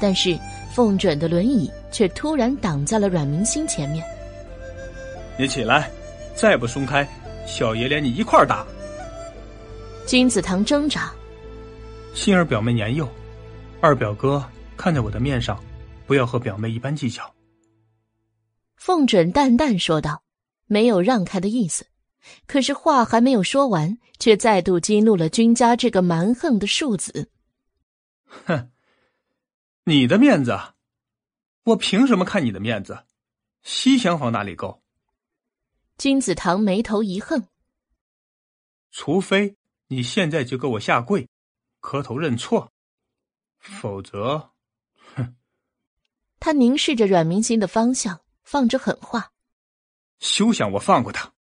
[0.00, 0.38] 但是
[0.72, 4.04] 凤准的轮椅却突然挡在了阮明星前面。
[5.38, 5.90] 你起来，
[6.34, 7.06] 再不松开，
[7.46, 8.66] 小爷连你一块打。
[10.06, 11.12] 君子堂挣扎，
[12.14, 13.08] 心儿表妹年幼，
[13.80, 14.44] 二表哥。
[14.76, 15.58] 看在我的面上，
[16.06, 17.22] 不要和表妹一般计较。”
[18.76, 20.22] 凤准淡淡说道，
[20.66, 21.86] 没有让开的意思。
[22.46, 27.30] 可是话还没有说完，却再度激怒了君家这个蛮横的庶子。
[28.46, 28.70] “哼，
[29.84, 30.58] 你的面子，
[31.64, 33.04] 我凭什么看你的面子？
[33.62, 34.82] 西厢房哪里够？”
[35.98, 37.48] 君子堂眉头一横
[38.90, 39.56] ，“除非
[39.88, 41.28] 你现在就给我下跪，
[41.80, 42.72] 磕头认错，
[43.58, 44.52] 否则。”
[45.14, 45.36] 哼
[46.38, 49.32] 他凝视着阮明心的方向，放着狠话
[50.20, 51.32] ：“休想我放过他！”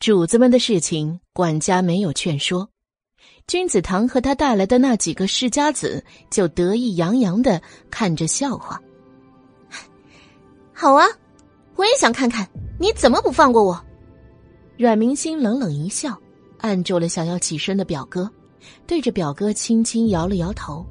[0.00, 2.68] 主子们的事情，管家没有劝说，
[3.48, 7.60] 君子堂和他带来的那几个世家子就得意洋洋的
[7.90, 8.80] 看着笑话。
[10.72, 11.04] 好啊，
[11.74, 13.84] 我也想看看你怎么不放过我。
[14.76, 16.16] 阮明星冷冷一笑，
[16.58, 18.30] 按住了想要起身的表哥，
[18.86, 20.86] 对着表哥轻轻摇了摇头。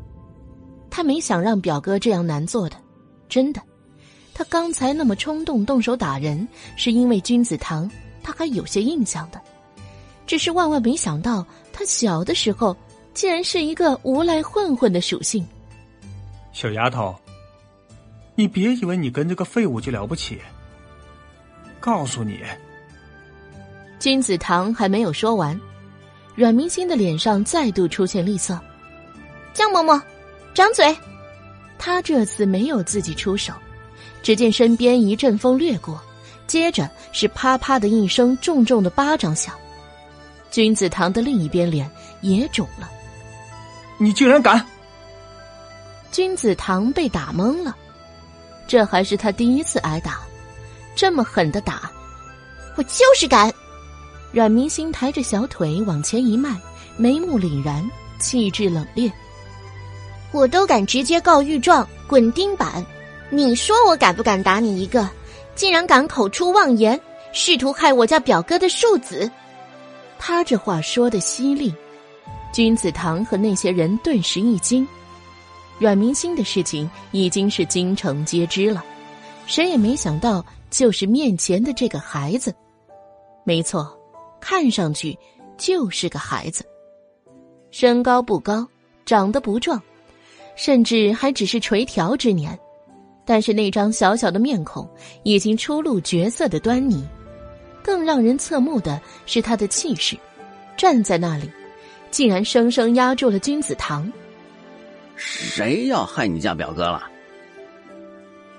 [0.90, 2.76] 他没想让表哥这样难做的，
[3.30, 3.61] 真的。
[4.34, 6.45] 他刚才那么冲动动手打人，
[6.76, 7.90] 是因为君子堂
[8.27, 9.39] 他还有些印象的。
[10.25, 12.75] 只是万万没想到，他小的时候
[13.14, 15.47] 竟然是一个无赖混混的属性。
[16.51, 17.15] 小丫头，
[18.35, 20.41] 你别以为你跟这个废物就了不起。
[21.80, 22.41] 告诉你，
[23.97, 25.57] 君子堂还没有说完，
[26.35, 28.59] 阮明星的脸上再度出现厉色。
[29.53, 30.01] 江嬷嬷。
[30.53, 30.93] 掌嘴！
[31.77, 33.53] 他这次没有自己出手，
[34.22, 36.01] 只见身边一阵风掠过，
[36.48, 39.53] 接着是啪啪的一声重重的巴掌响。
[40.50, 41.90] 君子堂的另一边脸
[42.22, 42.90] 也肿了。
[44.00, 44.66] 你竟然敢！
[46.11, 47.76] 君子堂被打懵了，
[48.66, 50.19] 这还是他第一次挨打，
[50.95, 51.92] 这么狠的打，
[52.76, 53.53] 我就是敢！
[54.32, 56.56] 阮明星抬着小腿往前一迈，
[56.95, 57.88] 眉目凛然，
[58.19, 59.11] 气质冷冽。
[60.32, 62.85] 我都敢直接告御状，滚钉板！
[63.30, 65.08] 你说我敢不敢打你一个？
[65.58, 66.98] 竟然敢口出妄言，
[67.34, 69.30] 试图害我家表哥的庶子！
[70.19, 71.74] 他这话说的犀利，
[72.53, 74.88] 君子堂和那些人顿时一惊。
[75.80, 78.86] 阮明星的事情已经是京城皆知了，
[79.48, 82.53] 谁也没想到就是面前的这个孩子。
[83.44, 84.00] 没错，
[84.40, 85.18] 看上去
[85.58, 86.64] 就是个孩子，
[87.72, 88.68] 身高不高，
[89.08, 89.82] 长得不壮。
[90.56, 92.60] 甚至还只是垂髫之年，
[93.27, 94.89] 但是那张小小的面孔
[95.23, 97.06] 已经初露绝色的端倪。
[97.83, 100.17] 更让人侧目的是他的气势，
[100.77, 101.51] 站在那里，
[102.09, 104.11] 竟然生生压住了君子堂。
[105.15, 107.03] 谁要害你家表哥了？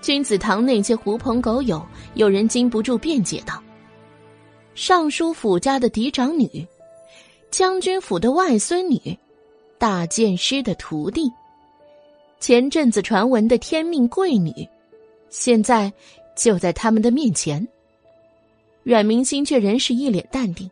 [0.00, 3.62] 君子堂那些狐朋狗友，有人禁不住辩解道
[4.74, 6.66] ：“尚书府家的嫡长女，
[7.50, 9.18] 将军府的外孙女，
[9.78, 11.30] 大剑师的徒弟。”
[12.40, 14.52] 前阵子传闻的天命贵女，
[15.28, 15.92] 现在
[16.36, 17.66] 就在他们的面前。
[18.84, 20.70] 阮明星却仍是一脸淡定。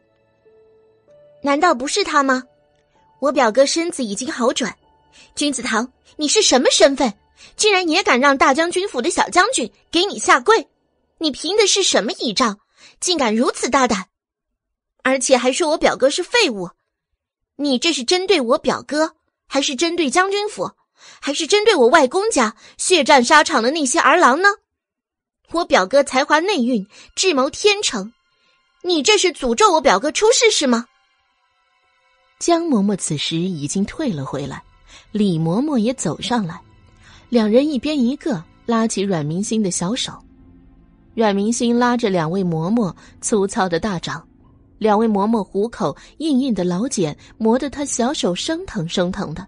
[1.43, 2.43] 难道不是他吗？
[3.21, 4.75] 我表哥身子已经好转。
[5.35, 7.13] 君子堂，你是什么身份？
[7.57, 10.67] 竟然也敢让大将军府的小将军给你下跪？
[11.19, 12.59] 你凭的是什么倚仗？
[13.01, 14.07] 竟敢如此大胆！
[15.03, 16.71] 而且还说我表哥是废物。
[17.57, 20.71] 你这是针对我表哥，还是针对将军府，
[21.27, 24.49] 还是针对我外公家血战沙场的那些儿郎呢？
[25.51, 28.13] 我表哥才华内蕴，智谋天成，
[28.85, 30.87] 你这是诅咒我表哥出事是吗？
[32.39, 34.63] 江嬷嬷此时已经退了回来，
[35.11, 36.61] 李嬷嬷也走上来，
[37.29, 40.13] 两人一边一个拉起阮明星的小手。
[41.13, 44.25] 阮明星拉着两位嬷嬷粗糙的大掌，
[44.79, 49.45] 两位嬷嬷虎口硬硬的老茧磨得他小手生疼生疼的，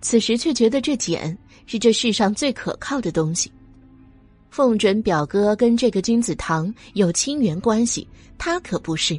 [0.00, 3.50] 此时却觉得这简是这世上最可靠的东西。
[4.50, 8.06] 凤准表哥跟这个君子堂有亲缘关系，
[8.36, 9.18] 他可不是，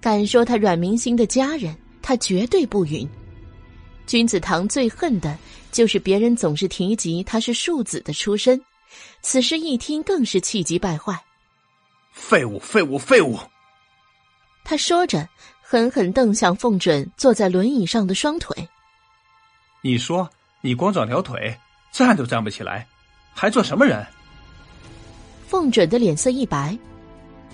[0.00, 3.06] 敢说他阮明星的家人，他绝对不允。
[4.06, 5.36] 君子堂最恨的
[5.72, 8.60] 就是别人总是提及他是庶子的出身。
[9.22, 11.18] 此时一听，更是气急败坏。
[12.12, 13.36] 废物，废物，废物！
[14.62, 15.28] 他说着，
[15.60, 18.56] 狠狠瞪向凤准坐在轮椅上的双腿。
[19.86, 20.26] 你说，
[20.62, 21.54] 你光长条腿，
[21.92, 22.86] 站都站不起来，
[23.34, 24.02] 还做什么人？
[25.46, 26.74] 凤准的脸色一白，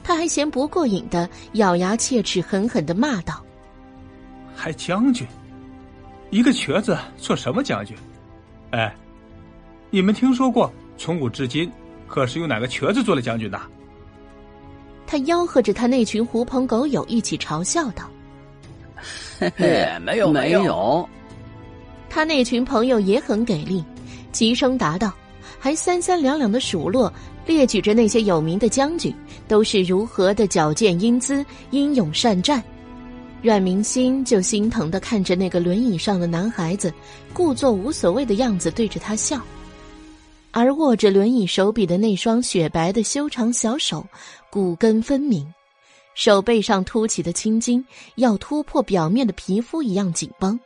[0.05, 3.45] 他还嫌不过瘾的咬牙切齿，狠狠的骂道
[4.55, 5.27] ：“还将军，
[6.31, 7.97] 一个瘸子做什么将军？
[8.71, 8.95] 哎，
[9.91, 11.69] 你们听说过？”从古至今，
[12.07, 13.61] 可是有哪个瘸子做了将军的？
[15.05, 18.09] 他吆喝着他那群狐朋狗友一起嘲笑道
[19.41, 21.09] ：“嘿嘿，没有没有。”
[22.11, 23.83] 他那群朋友也很给力，
[24.33, 25.15] 齐声答道，
[25.61, 27.11] 还三三两两的数落，
[27.47, 29.15] 列举着那些有名的将军
[29.47, 32.63] 都是如何的矫健英姿、英勇善战。
[33.41, 36.93] 阮明心就心疼的看着那个轮椅上的男孩子，
[37.33, 39.41] 故作无所谓的样子，对着他笑。
[40.51, 44.05] 而握着轮椅手柄的那双雪白的修长小手，
[44.51, 45.47] 骨根分明，
[46.15, 47.83] 手背上凸起的青筋
[48.17, 50.59] 要突破表面的皮肤一样紧绷。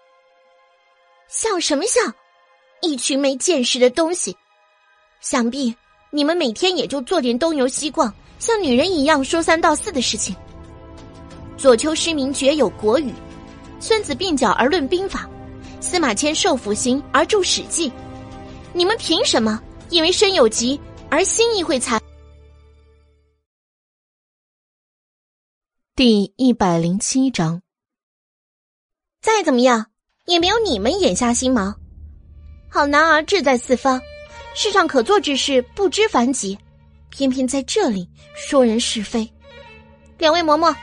[1.29, 2.01] 笑什么笑？
[2.83, 4.37] 一群没见识的东西！
[5.21, 5.75] 想必
[6.11, 10.37] 你们每天也就做点东游西逛、像女人一样说三道四的事情。
[11.57, 13.13] 左丘失明绝有国语，
[13.81, 15.29] 孙子鬓角而论兵法，
[15.81, 17.91] 司马迁受腐刑而著史记。
[18.73, 19.63] 你们凭什么？
[19.91, 20.79] 因为身有疾
[21.11, 22.01] 而心亦会残。
[25.95, 27.63] 第一百零七章。
[29.21, 29.87] 再怎么样，
[30.27, 31.75] 也没有你们眼下心忙。
[32.69, 34.01] 好男儿志在四方，
[34.55, 36.59] 世上可做之事不知凡几，
[37.11, 39.31] 偏偏在这里说人是非。
[40.19, 40.75] 两位嬷嬷，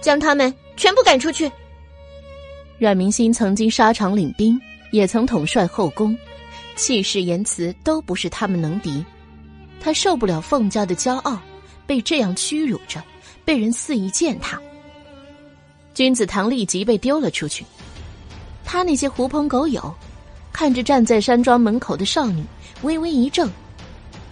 [0.00, 1.50] 将他们全部赶出去。
[2.78, 4.58] 阮明心曾经沙场领兵，
[4.90, 6.16] 也曾统帅后宫。
[6.74, 9.02] 气势言辞都不是他们能敌，
[9.80, 11.40] 他受不了凤家的骄傲，
[11.86, 13.02] 被这样屈辱着，
[13.44, 14.60] 被人肆意践踏。
[15.94, 17.64] 君子堂立即被丢了出去。
[18.66, 19.94] 他那些狐朋狗友，
[20.52, 22.44] 看着站在山庄门口的少女，
[22.82, 23.48] 微微一怔。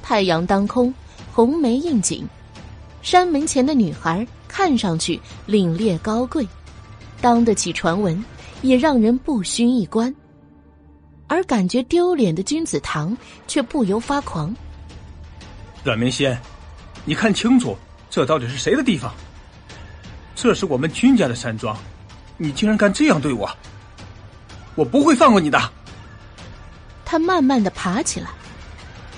[0.02, 0.92] 太阳当空，
[1.32, 2.28] 红梅映景，
[3.00, 6.46] 山门前的女孩看上去凛冽高贵，
[7.20, 8.22] 当得起传闻，
[8.60, 10.12] 也让人不熏一观。
[11.28, 14.54] 而感觉丢脸的君子堂却不由发狂。
[15.84, 16.38] 阮明仙，
[17.04, 17.76] 你看清楚，
[18.10, 19.14] 这到底是谁的地方？
[20.34, 21.76] 这是我们君家的山庄，
[22.36, 23.48] 你竟然敢这样对我！
[24.74, 25.58] 我不会放过你的！
[27.04, 28.30] 他慢慢的爬起来，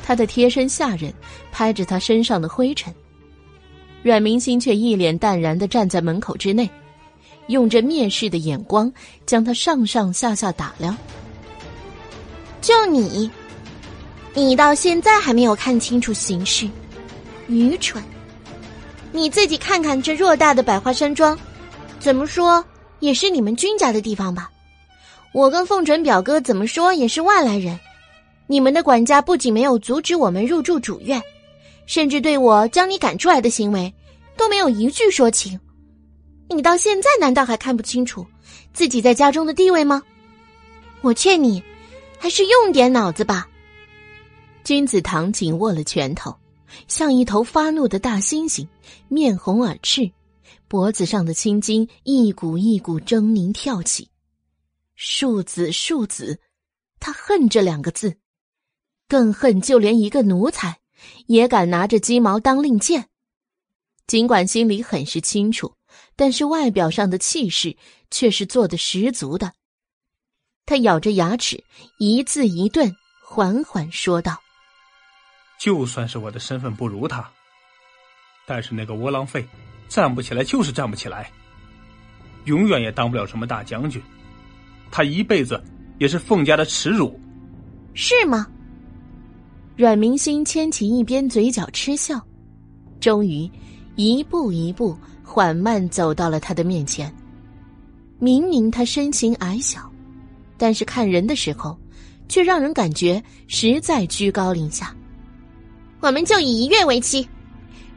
[0.05, 1.13] 他的贴身下人
[1.51, 2.95] 拍着他身上的灰尘。
[4.03, 6.69] 阮明心却一脸淡然的站在门口之内，
[7.49, 8.93] 用着蔑视的眼光
[9.25, 10.97] 将他上上下下打量。
[12.61, 13.31] 就你，
[14.35, 16.69] 你到现在还没有看清楚形势，
[17.49, 18.03] 愚蠢！
[19.13, 21.39] 你自己看看这偌大的百花山庄，
[21.99, 22.63] 怎么说
[23.01, 24.51] 也是你们君家的地方吧？
[25.37, 27.79] 我跟凤准表哥怎么说也是外来人，
[28.47, 31.23] 你们的管家不仅没有阻止我们入住主院，
[31.85, 33.93] 甚至对我将你赶出来的行为
[34.35, 35.61] 都没有一句说情。
[36.49, 38.27] 你到现在难道还看不清楚
[38.73, 40.03] 自己在家中的地位吗？
[41.03, 41.63] 我劝你。
[42.19, 43.47] 还是用点脑子吧。
[44.65, 46.35] 君子堂紧握了拳头，
[46.89, 48.67] 像一头发怒的大猩猩，
[49.09, 50.11] 面红耳赤，
[50.67, 54.09] 脖子上的青筋一股一股狰狞跳起。
[54.97, 56.41] 庶子，庶子，
[56.99, 58.19] 他恨这两个字，
[59.07, 60.81] 更恨就连一个奴才
[61.27, 63.09] 也敢拿着鸡毛当令箭。
[64.07, 65.77] 尽管心里很是清楚，
[66.17, 67.77] 但是外表上的气势
[68.11, 69.53] 却是做的十足的。
[70.65, 71.63] 他咬着牙齿，
[71.99, 72.95] 一字一顿，
[73.25, 74.41] 缓缓说道
[75.61, 77.31] ：“就算是我的身份不如他，
[78.47, 79.47] 但是那个窝囊废，
[79.89, 81.31] 站不起来就是站不起来。
[82.47, 84.01] 永远也当不了什么大将军，
[84.91, 85.63] 他一辈子
[85.99, 87.19] 也是凤家的耻辱，
[87.95, 88.47] 是吗？
[89.77, 92.19] 阮明星牵起一边嘴角嗤笑，
[92.99, 93.51] 终于
[93.95, 97.15] 一步一步缓慢走到了他的面前。
[98.19, 99.91] 明明他身形矮小，
[100.57, 101.79] 但是看人的时候，
[102.29, 104.95] 却让人感觉实在居高临下。
[106.01, 107.29] 我们就以一月为期，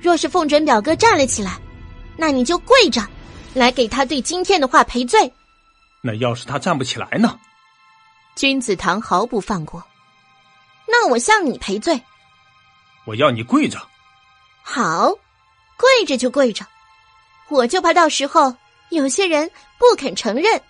[0.02, 1.58] 若是凤准表哥站了起来，
[2.18, 3.02] 那你就跪着，
[3.54, 5.32] 来给他对今天的话赔罪。
[6.02, 7.38] 那要是他站不起来呢？
[8.36, 9.84] 君子堂毫不放过。
[10.88, 12.00] 那我向你赔罪。
[13.06, 13.78] 我要你跪着。
[14.64, 15.10] 好，
[15.78, 16.66] 跪着就跪着。
[17.50, 18.56] 我就怕到时候
[18.92, 20.62] 有些人不肯承认。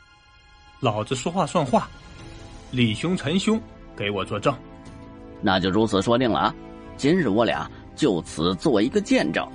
[0.80, 1.90] 老子说话算话，
[2.72, 3.62] 李兄、陈兄，
[3.96, 4.58] 给我作证。
[5.42, 6.56] 那就如此说定了啊！
[6.98, 9.48] 今日我俩就此做一个见证。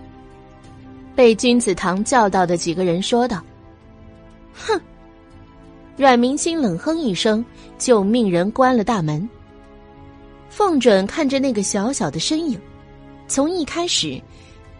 [1.16, 3.42] 被君子堂叫到的几个人说道
[4.54, 4.80] ：“哼！”
[5.96, 7.44] 阮明星冷哼一声，
[7.78, 9.28] 就命人关了大门。
[10.48, 12.60] 凤准看着那个小小的身影，
[13.28, 14.20] 从一开始，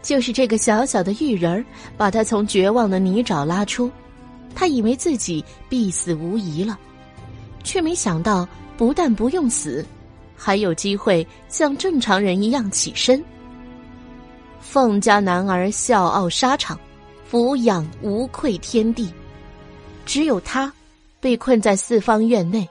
[0.02, 1.64] 就是这个小小的玉人
[1.96, 3.90] 把他从绝望的泥沼拉出，
[4.54, 6.78] 他以为自己必死无疑了，
[7.62, 9.86] 却没想到不但不用死，
[10.36, 13.22] 还有机会像正常人一样起身。
[14.60, 16.78] 凤家男儿笑傲沙场，
[17.24, 19.12] 俯仰无愧天地，
[20.04, 20.72] 只有他
[21.24, 22.68] 被困在四方院内，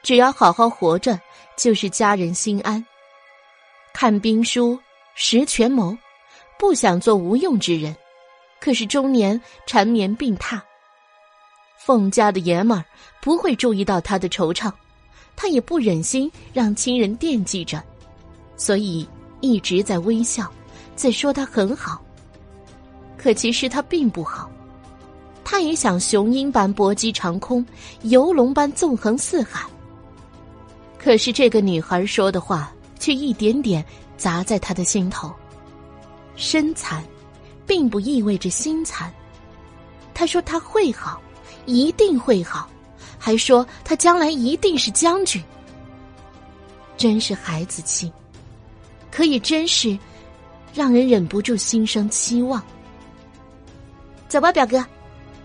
[0.00, 1.18] 只要好好活着。
[1.56, 2.84] 就是家人心安。
[3.92, 4.78] 看兵书，
[5.16, 5.96] 识权谋，
[6.56, 7.94] 不想做无用之人，
[8.60, 10.60] 可是中年缠绵病榻。
[11.78, 12.84] 凤家的爷们儿
[13.20, 14.72] 不会注意到他的惆怅，
[15.34, 17.82] 他也不忍心让亲人惦记着，
[18.56, 19.08] 所以
[19.40, 20.48] 一直在微笑，
[20.94, 22.00] 在说他很好。
[23.16, 24.48] 可其实他并不好，
[25.44, 27.64] 他也想雄鹰般搏击长空，
[28.02, 29.68] 游龙般纵横四海。
[30.98, 33.84] 可是这个女孩说的话，却一点点
[34.16, 35.30] 砸在他的心头。
[36.34, 37.04] 身残，
[37.66, 39.12] 并不意味着心残。
[40.14, 41.20] 他说他会好，
[41.66, 42.68] 一定会好，
[43.18, 45.42] 还说他将来一定是将军。
[46.96, 48.10] 真是孩子气，
[49.10, 49.98] 可以真是
[50.72, 52.62] 让人忍不住心生期望。
[54.28, 54.84] 走吧，表哥，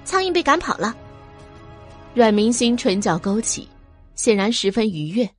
[0.09, 0.97] 苍蝇被赶跑了。
[2.15, 3.69] 阮明星唇角勾起，
[4.15, 5.29] 显然十分愉悦。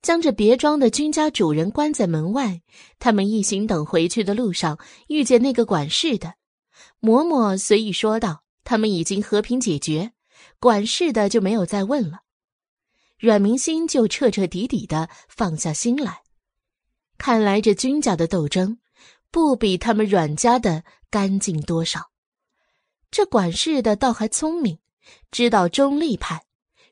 [0.00, 2.62] 将这别庄的君家主人关在门外，
[3.00, 4.78] 他们一行等回去的路上
[5.08, 6.34] 遇见那个管事的，
[7.00, 10.12] 嬷嬷随意说道：“他们已经和平解决，
[10.60, 12.20] 管事的就没有再问了。”
[13.18, 16.20] 阮明心就彻彻底底的放下心来。
[17.18, 18.78] 看来这君家的斗争，
[19.32, 22.13] 不比他们阮家的干净多少。
[23.14, 24.76] 这管事的倒还聪明，
[25.30, 26.42] 知道中立派，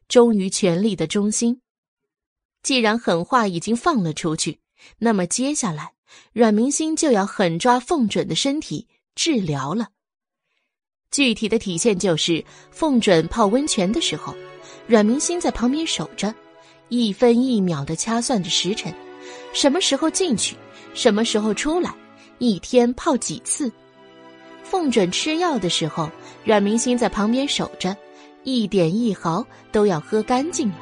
[0.07, 1.60] 忠于权力的中心。
[2.62, 4.60] 既然狠话已经放了出去，
[4.99, 5.94] 那么接下来
[6.33, 8.86] 阮明星就要狠抓凤准的身体
[9.17, 9.89] 治疗了。
[11.10, 14.33] 具体的体现就是凤准泡温泉的时候，
[14.86, 16.33] 阮明星在旁边守着，
[16.89, 18.94] 一分一秒的掐算着时辰，
[19.52, 20.55] 什么时候进去，
[20.94, 21.92] 什么时候出来，
[22.39, 23.73] 一天泡几次。
[24.73, 26.10] 凤准吃药的时候，
[26.44, 27.94] 阮明星在旁边守着，
[28.42, 30.75] 一点一毫都要喝干净了。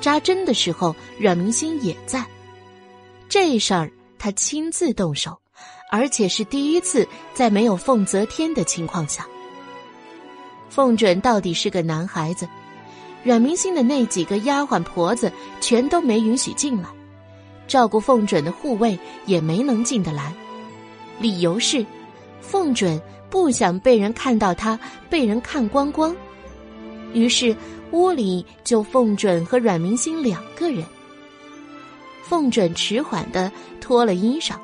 [0.00, 2.24] 扎针的时候，阮明星也在。
[3.28, 5.36] 这事儿他亲自动手，
[5.90, 9.26] 而且是第一次在没有凤泽天的情况下。
[10.70, 12.48] 凤准到底是个男孩子，
[13.24, 16.88] 阮明星的那几个丫鬟婆子全都没允许进来，
[17.66, 20.32] 照顾凤准的护卫也没能进得来，
[21.18, 21.84] 理由是，
[22.40, 23.02] 凤准
[23.36, 26.16] 不想被人看到他被人看光光，
[27.12, 27.54] 于是。
[27.92, 30.84] 屋里就凤准和阮明星两个人。
[32.24, 33.50] 凤准迟缓的
[33.80, 34.56] 脱了衣裳，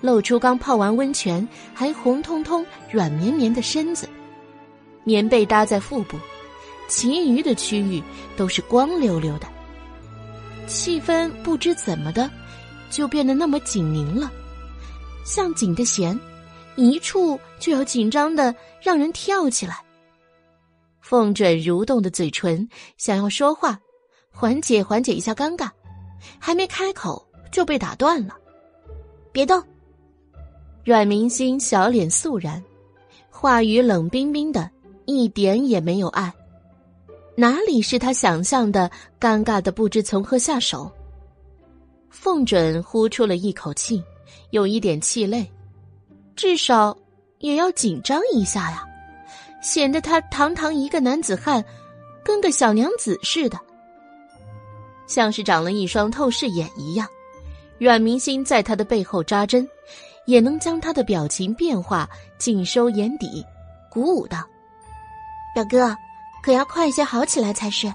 [0.00, 4.08] 露出刚泡完温泉还红彤彤、软绵绵的身子，
[5.02, 6.16] 棉被搭在腹部，
[6.86, 8.00] 其余的区域
[8.36, 9.48] 都是光溜溜的。
[10.68, 12.30] 气氛不知怎么的，
[12.90, 14.30] 就变得那么紧凝了，
[15.24, 16.18] 像紧的弦，
[16.76, 19.78] 一触就要紧张的让人跳起来。
[21.00, 22.68] 凤准蠕动的嘴唇，
[22.98, 23.78] 想要说话，
[24.32, 25.70] 缓解缓解一下尴尬，
[26.40, 28.36] 还没开口就被打断了。
[29.30, 29.62] 别动。
[30.84, 32.60] 阮明星小脸肃然，
[33.30, 34.68] 话语冷冰冰的，
[35.04, 36.32] 一点也没有爱。
[37.36, 40.90] 哪里是他想象的尴尬的不知从何下手？
[42.10, 44.02] 凤准呼出了一口气，
[44.50, 45.48] 有一点气馁，
[46.34, 46.96] 至少
[47.42, 48.82] 也要紧张一下呀。
[49.60, 51.62] 显得他堂堂一个男子汉，
[52.24, 53.56] 跟个小娘子似的，
[55.06, 57.06] 像是长了一双透视眼一样。
[57.78, 59.68] 阮明心在他的背后扎针，
[60.24, 63.44] 也能将他的表情变化尽收眼底，
[63.90, 64.38] 鼓舞道
[65.54, 65.96] ：“表哥，
[66.42, 67.92] 可要快些好起来才是。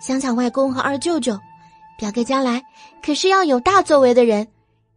[0.00, 1.38] 想想外公和二舅舅，
[1.98, 2.62] 表哥将来
[3.02, 4.46] 可是要有大作为的人，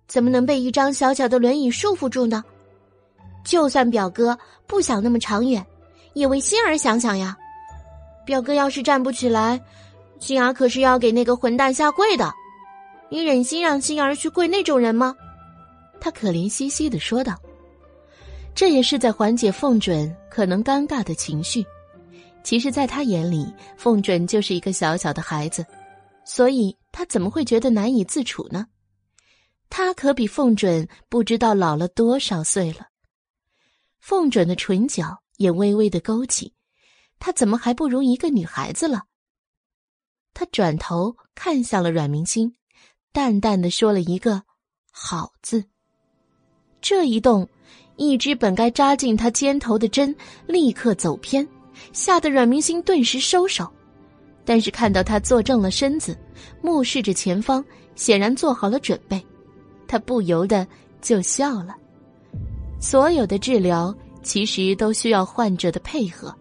[0.08, 2.44] 怎么能被一张小小的轮椅束缚住呢？
[3.48, 5.66] 就算表哥不想那么长远，
[6.14, 7.38] 也为心儿想想呀。
[8.26, 9.58] 表哥要是站不起来，
[10.20, 12.30] 心儿可是要给那个混蛋下跪的。”
[13.10, 15.16] 你忍心让心儿去跪那种人吗？
[16.02, 17.40] 他可怜兮兮的说道。
[18.54, 21.66] 这也是在缓解凤准可能尴尬的情绪。
[22.44, 25.66] 其实，在他眼里，凤准就是一个小小的孩子，
[26.26, 28.66] 所以他怎么会觉得难以自处呢？
[29.70, 32.88] 他可比凤准不知道老了多少岁了。
[34.08, 36.54] 凤准的唇角也微微的勾起，
[37.20, 39.02] 他怎么还不如一个女孩子了？
[40.34, 42.56] 他转头看向了阮明星。
[43.12, 44.44] 淡淡的说了一个
[44.94, 45.66] “好”字，
[46.80, 47.50] 这一动，
[47.98, 51.46] 一支本该扎进他肩头的针立刻走偏，
[51.92, 53.70] 吓得阮明星顿时收手。
[54.46, 56.18] 但是看到他坐正了身子，
[56.62, 57.62] 目视着前方，
[57.98, 59.22] 显然做好了准备，
[59.86, 60.66] 他不由得
[61.02, 61.76] 就笑了。
[62.80, 66.34] 所有的治疗其实都需要患者的配合，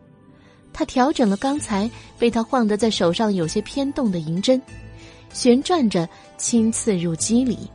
[0.73, 4.61] 他调整了刚才被他晃得在手上有些偏动的银针。
[5.33, 6.09] 旋转着，
[6.39, 7.69] 轻刺入肌里。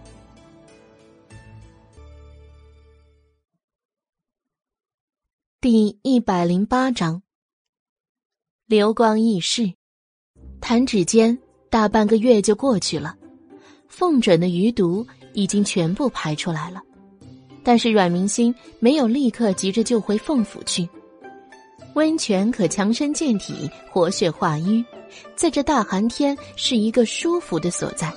[5.59, 7.22] 第一百零八章，
[8.65, 9.73] 流光易逝，
[10.59, 11.38] 弹指间，
[11.69, 13.15] 大半个月就过去了。
[13.88, 16.81] 凤准的余毒已经全部排出来了，
[17.64, 20.88] 但是阮明星没有立刻急着就回凤府去。
[21.93, 24.83] 温泉可强身健体，活血化瘀。
[25.35, 28.11] 在这大寒天，是一个舒服的所在。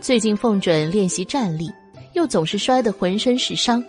[0.00, 1.70] 最近凤准练习站立，
[2.12, 3.82] 又总是摔得浑身是伤，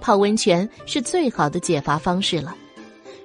[0.00, 2.56] 泡温泉是最好的解乏方式了。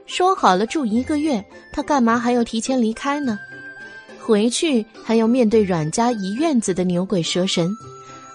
[0.05, 3.39] 说好了住一个月，他干嘛还要提前离开呢？
[4.19, 7.69] 回去还要面对阮家一院子的牛鬼蛇神，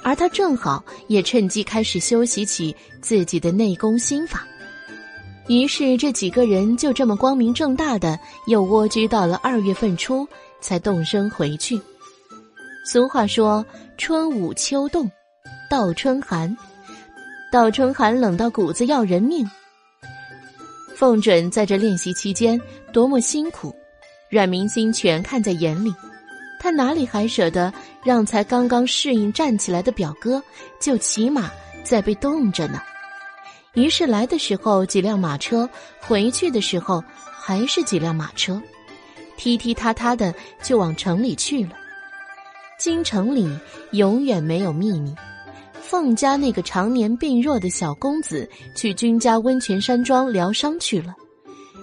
[0.03, 4.47] 而他正好也趁机开始修习起自己的内功心法。
[5.49, 10.27] 于是，这几个人就这么光明正大的又蜗居到了二月份初，
[10.61, 11.81] 才动身回去。
[12.85, 13.65] 俗话说
[13.99, 15.11] ：“春捂秋冻，
[15.71, 16.57] 倒春寒。”
[17.53, 19.49] 倒春寒冷到骨子要人命。
[20.97, 22.59] 凤准在这练习期间
[22.93, 23.75] 多么辛苦，
[24.31, 25.93] 阮明星全看在眼里。
[26.59, 27.73] 他哪里还舍得
[28.05, 30.43] 让才刚刚适应站起来的表哥
[30.81, 31.51] 就骑马
[31.85, 32.81] 在被冻着呢？
[33.75, 35.69] 于是来的时候几辆马车，
[36.01, 38.61] 回去的时候还是几辆马车，
[39.37, 41.71] 踢踢踏踏的就往城里去了。
[42.79, 43.49] 京城里
[43.93, 45.15] 永远没有秘密，
[45.81, 51.15] 凤家那个常年病弱的小公子去君家温泉山庄疗伤去了。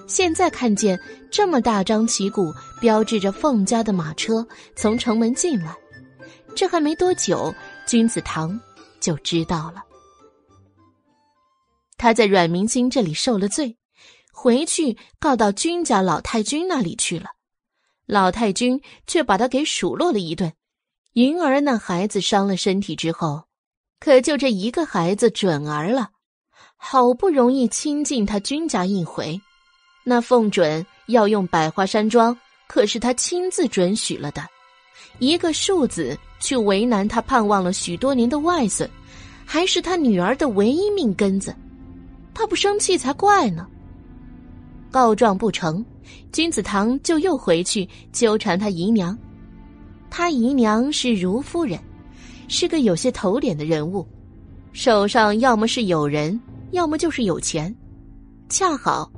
[0.07, 0.99] 现在看见
[1.31, 5.75] 这么大张旗鼓标志着凤家的马车从城门进来，
[6.59, 7.55] 这还没多久，
[7.87, 8.59] 君子堂
[8.99, 9.81] 就知道了。
[11.97, 13.77] 他在阮明星这里受了罪，
[14.33, 17.27] 回去告到君家老太君那里去了。
[18.05, 20.51] 老太君却把他给数落了一顿。
[21.13, 23.45] 云儿那孩子伤了身体之后，
[24.01, 26.09] 可就这一个孩子准儿了。
[26.75, 29.39] 好不容易亲近他君家一回，
[30.03, 34.45] 那凤准要用百花山庄，可是他亲自准许了的。
[35.19, 38.89] 一个庶子去为难他盼望了许多年的外孙，
[39.45, 41.55] 还是他女儿的唯一命根子。
[42.33, 43.67] 他不生气才怪呢。
[44.91, 45.85] 告状不成，
[46.31, 49.17] 君子堂就又回去纠缠他姨娘。
[50.09, 51.79] 他姨娘是如夫人，
[52.47, 54.07] 是个有些头脸的人物，
[54.73, 56.39] 手上要么是有人，
[56.71, 57.75] 要么就是有钱。
[58.47, 59.11] 恰好，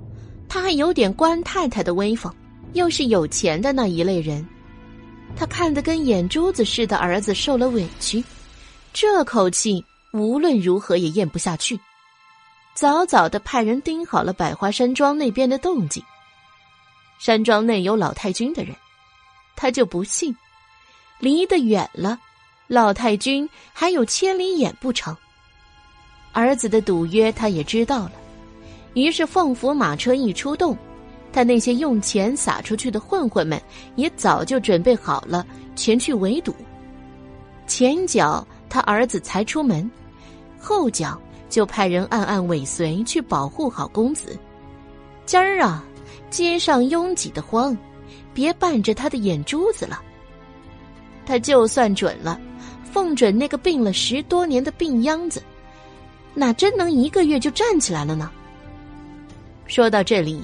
[0.50, 2.34] 他还有点官太太的威风，
[2.74, 4.46] 又是有钱的那一类人。
[5.36, 8.24] 他看得跟眼珠子似的，儿子受了委屈，
[8.94, 11.80] 这口气无论如何也咽不下去。
[12.74, 16.04] 早早的派人盯好了百花山庄那边的动静。
[17.20, 18.76] 山庄内有老太君的人，
[19.56, 20.36] 他就不信，
[21.20, 22.18] 离得远了，
[22.68, 25.16] 老太君还有千里眼不成？
[26.32, 28.14] 儿子的赌约他也知道了，
[28.94, 30.78] 于是凤府马车一出动，
[31.32, 33.62] 他那些用钱撒出去的混混们
[33.96, 35.46] 也早就准备好了
[35.76, 36.54] 前去围堵。
[37.68, 39.90] 前脚他儿子才出门，
[40.60, 41.20] 后脚。
[41.52, 44.40] 就派人暗暗尾随去保护好公子，
[45.26, 45.84] 今儿啊，
[46.30, 47.78] 街上拥挤的慌，
[48.34, 50.02] 别绊着他的眼珠子了。
[51.26, 52.40] 他就算准了，
[52.90, 55.44] 凤准那个病了十多年的病秧子，
[56.34, 58.32] 哪真能一个月就站起来了呢？
[59.68, 60.42] 说到这里，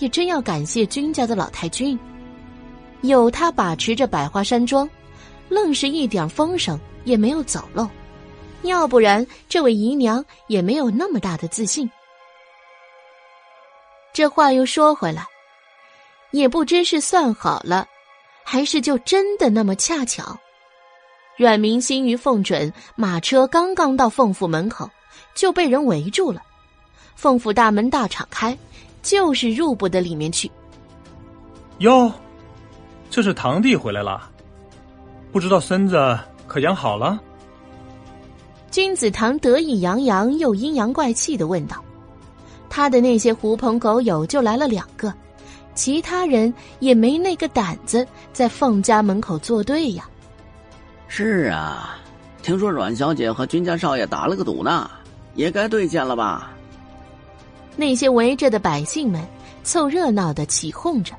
[0.00, 1.96] 也真要感谢君家的老太君，
[3.02, 4.88] 有他把持着百花山庄，
[5.48, 7.88] 愣是一点风声也没有走漏。
[8.62, 11.88] 要不然，这位姨娘也没有那么大的自信。
[14.12, 15.24] 这话又说回来，
[16.30, 17.86] 也不知是算好了，
[18.42, 20.36] 还是就真的那么恰巧。
[21.36, 24.90] 阮明心与凤准马车刚刚到凤府门口，
[25.34, 26.42] 就被人围住了。
[27.16, 28.56] 凤府大门大敞开，
[29.02, 30.50] 就是入不得里面去。
[31.78, 32.12] 哟，
[33.08, 34.30] 这是堂弟回来了，
[35.32, 37.18] 不知道孙子可养好了。
[38.70, 41.82] 君子堂得意洋洋又阴阳怪气的问道
[42.70, 45.12] ：“他的那些狐朋狗友就来了两个，
[45.74, 50.08] 其他人也没那个胆子在凤家门口作对呀。
[51.08, 51.98] ”“是啊，
[52.42, 54.88] 听说阮小姐和君家少爷打了个赌呢，
[55.34, 56.52] 也该兑现了吧？”
[57.76, 59.26] 那些围着的百姓们
[59.62, 61.14] 凑热闹的起哄着。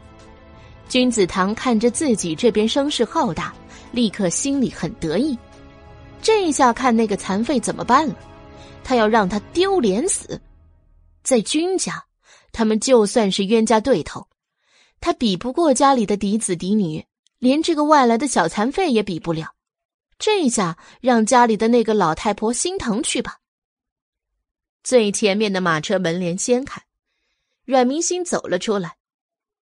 [0.87, 3.53] 君子堂看着自己这边声势浩大，
[3.91, 5.37] 立刻心里很得意。
[6.21, 8.15] 这下看那个残废怎么办了？
[8.83, 10.39] 他要让他丢脸死。
[11.23, 12.03] 在君家，
[12.51, 14.27] 他们就算是冤家对头，
[14.99, 17.05] 他比不过家里的嫡子嫡女，
[17.39, 19.47] 连这个外来的小残废也比不了。
[20.19, 23.37] 这下让家里的那个老太婆心疼去吧。
[24.83, 26.81] 最前面的马车门帘掀开，
[27.65, 28.97] 阮明星走了出来，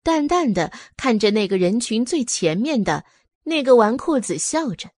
[0.03, 3.03] 淡淡的看着那个人群最前面的
[3.43, 4.89] 那个纨绔子，笑着。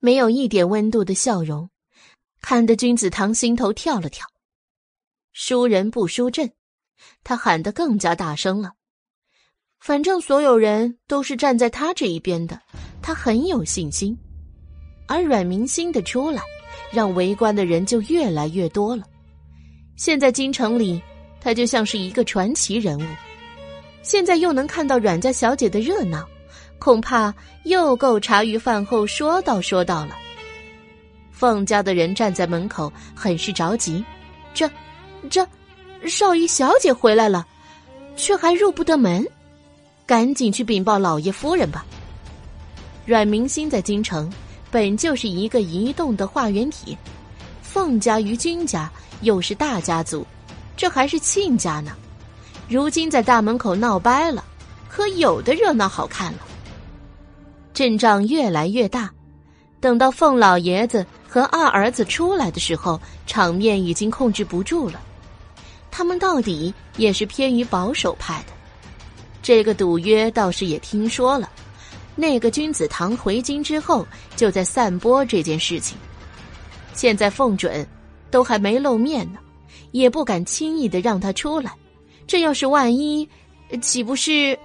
[0.00, 1.70] 没有一点温度的笑容，
[2.40, 4.26] 看得君子堂心头跳了跳。
[5.32, 6.52] 输人不输阵，
[7.22, 8.74] 他喊得更加大声了。
[9.80, 12.60] 反正所有人都是站在他这一边的，
[13.00, 14.18] 他很有信心。
[15.06, 16.42] 而阮明心的出来，
[16.92, 19.04] 让围观的人就越来越多了。
[19.98, 21.02] 现在京城里，
[21.40, 23.04] 他就像是一个传奇人物。
[24.00, 26.24] 现在又能看到阮家小姐的热闹。
[26.78, 30.16] 恐怕又够茶余饭后说道说道了。
[31.32, 34.04] 凤家的人站在门口，很是着急。
[34.54, 34.70] 这，
[35.28, 35.44] 这，
[36.06, 37.44] 少姨小姐回来了，
[38.14, 39.26] 却还入不得门，
[40.06, 41.84] 赶紧去禀报老爷夫人吧。
[43.04, 44.32] 阮明心在京城
[44.70, 46.96] 本就是一个移动的化缘体，
[47.60, 48.88] 凤家与君家
[49.22, 50.26] 又是大家族，
[50.76, 51.92] 这还是亲家呢。
[52.68, 54.44] 如今在大门口闹掰了，
[54.88, 56.38] 可有的热闹好看了。
[57.72, 59.10] 阵仗越来越大，
[59.80, 65.00] 等到凤老爷子和二儿子出来的时候，场面已经控制不住了。
[65.90, 68.52] 他们到底也是偏于保守派的。
[69.42, 71.48] 这个赌约倒是也听说了，
[72.14, 74.06] 那个君子堂回京之后
[74.36, 75.96] 就在散播这件事情。
[76.92, 77.86] 现在凤准
[78.30, 79.38] 都还没露面呢，
[79.92, 81.72] 也不敢轻易的让他出来。
[82.26, 83.28] 这要是万一，
[83.80, 84.58] 岂不是？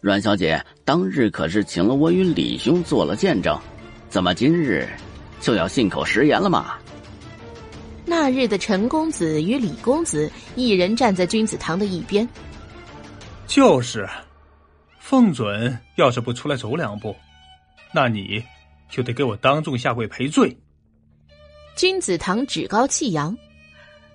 [0.00, 3.58] 阮小姐当日可是请了我与李兄做了见证，
[4.08, 4.88] 怎么今日
[5.40, 6.74] 就要信口食言了吗？
[8.04, 12.28] 那日的陈公子与李公子一人站在君子堂的一边。
[13.46, 14.08] 就是，
[14.98, 17.14] 凤准要是不出来走两步，
[17.94, 18.42] 那你
[18.90, 20.56] 就得给我当众下跪赔罪。
[21.76, 23.36] 君子堂趾高气扬，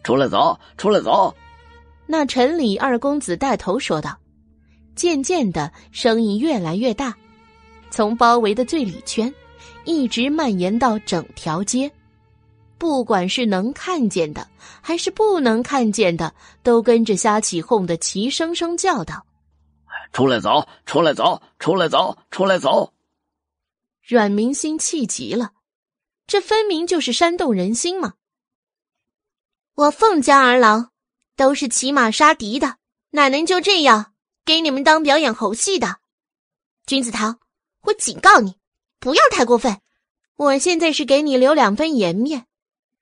[0.04, 1.36] 出来走，出来走。
[2.06, 4.18] 那陈李二公子带头说道。
[4.96, 7.16] 渐渐的，声音越来越大，
[7.92, 9.32] 从包围的最里圈，
[9.86, 11.92] 一直蔓延到整条街。
[12.80, 14.48] 不管是能看见的，
[14.82, 19.24] 还是不能看见的，都跟着瞎起哄的，齐声声叫道
[20.14, 22.92] ：“出来走，出来走，出来走，出来走！”
[24.02, 25.52] 阮明心气急了，
[26.28, 28.16] 这分明就是煽动人心嘛！
[29.74, 30.92] 我凤家儿郎
[31.36, 32.78] 都是骑马杀敌的，
[33.12, 34.14] 哪能就这样？
[34.44, 36.00] 给你们当表演猴戏的，
[36.86, 37.40] 君子堂，
[37.82, 38.58] 我警告你，
[39.00, 39.82] 不要太过分。
[40.36, 42.48] 我现在是给你留两分颜面，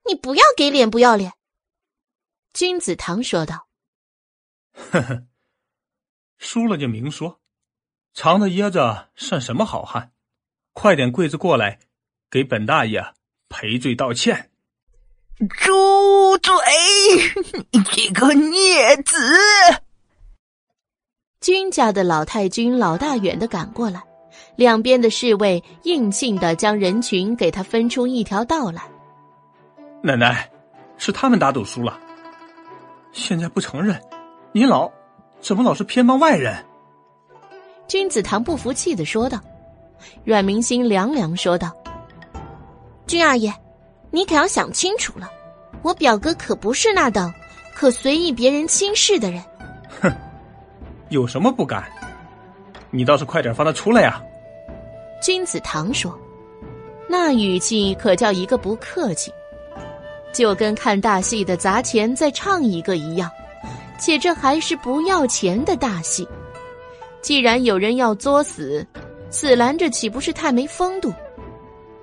[0.06, 1.34] 你不要给脸不要脸。
[2.54, 3.68] 君子堂说道
[4.74, 5.28] ：“呵呵，
[6.38, 7.42] 输了就明说，
[8.14, 10.14] 藏着掖着算什么好汉？
[10.74, 11.80] 快点跪着过来，
[12.36, 13.02] 给本大爷
[13.48, 14.50] 赔罪道歉。”
[15.58, 16.54] 住嘴！
[17.72, 19.16] 你这个孽子！
[21.40, 24.04] 君家的老太君老大远的赶过来，
[24.58, 28.82] 两边的侍卫硬性的将人群给他分出一条道来。
[30.04, 30.52] 奶奶，
[30.98, 31.98] 是他们打赌输了，
[33.14, 33.98] 现在不承认，
[34.52, 34.92] 你老
[35.40, 36.54] 怎么老是偏帮外人？
[37.88, 39.40] 君子堂不服气的说道。
[40.26, 41.74] 阮明心凉凉说道
[43.08, 43.53] ：“君二爷，
[44.11, 45.30] 你可要想清楚了，
[45.84, 47.32] 我表哥可不是那等
[47.75, 49.43] 可随意别人轻视的人。”
[50.01, 50.11] 哼，
[51.09, 51.84] 有什么不敢？
[52.90, 54.22] 你倒是快点放他出来呀！
[55.22, 56.17] 君子堂说，
[57.08, 59.32] 那语气可叫一个不客气，
[60.34, 63.30] 就跟看大戏的砸钱再唱一个一样，
[64.00, 66.27] 且这还是不要钱的大戏。
[67.22, 68.85] 既然有人要作死，
[69.30, 71.14] 死拦着岂不是太没风度？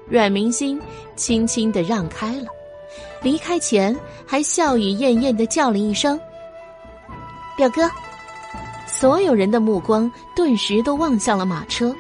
[0.08, 0.81] 阮明心
[1.16, 2.47] 轻轻的让开了，
[3.22, 6.18] 离开前还笑语艳艳的叫了一声
[7.56, 7.90] ：“表哥。”
[8.86, 11.94] 所有人的目光顿时都望向了马车，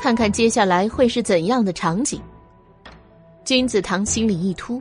[0.00, 2.20] 看看接下来会是怎样的场景。
[3.44, 4.80] 君子堂心里一突，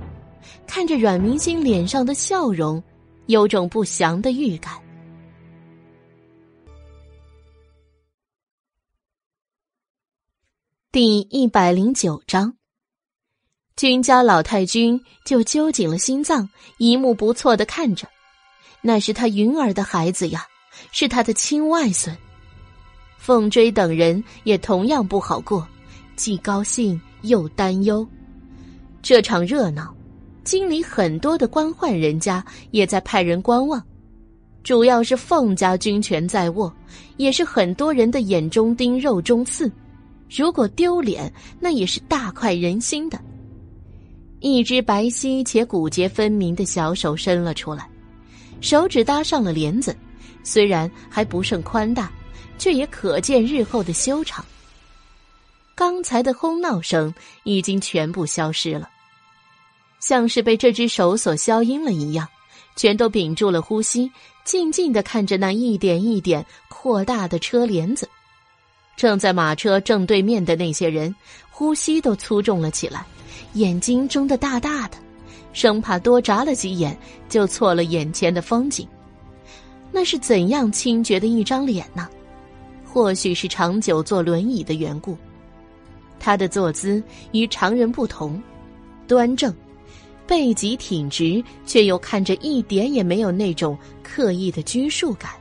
[0.67, 2.81] 看着阮明心脸上的笑容，
[3.25, 4.73] 有种不祥的预感。
[10.94, 12.53] 第一百零九章，
[13.78, 18.06] 君家老太君就揪紧了心脏，一目不错的看着，
[18.82, 20.45] 那是他云儿的孩子呀，
[20.92, 22.14] 是他的亲外孙。
[23.18, 25.66] 凤追等人也同样不好过，
[26.18, 28.06] 既高兴又担忧。
[29.02, 29.95] 这场热闹，
[30.44, 33.82] 京里很多的官宦人家也在派人观望，
[34.61, 36.76] 主要是凤家军权在握，
[37.16, 39.72] 也是很多人的眼中钉、肉中刺。
[40.34, 43.19] 如果丢脸，那也是大快人心的。
[44.40, 47.90] 一只白皙且骨节分明的小手伸了出来，
[48.61, 49.95] 手指搭上了帘子，
[50.42, 52.10] 虽然还不甚宽大，
[52.58, 54.43] 却也可见日后的修长。
[55.76, 58.90] 刚才的哄闹声已经全部消失了，
[60.00, 62.27] 像是被这只手所消音了一样，
[62.77, 64.10] 全都屏住了呼吸，
[64.45, 68.08] 静静的看着那一点一点扩大的车帘子。
[68.95, 71.14] 正在马车正对面的那些人，
[71.50, 73.06] 呼吸都粗重了起来，
[73.53, 74.98] 眼睛睁得大大的，
[75.53, 76.98] 生怕多眨了几眼
[77.28, 78.88] 就错了眼前的风景。
[79.92, 82.08] 那是怎样清绝的一张脸呢？
[82.86, 85.18] 或许是长久坐轮椅的缘故，
[86.20, 88.42] 他的坐姿与常人不同，
[89.08, 89.53] 端正，
[90.28, 95.32] 背脊挺直，却又看着一点也没有那种刻意的拘束感。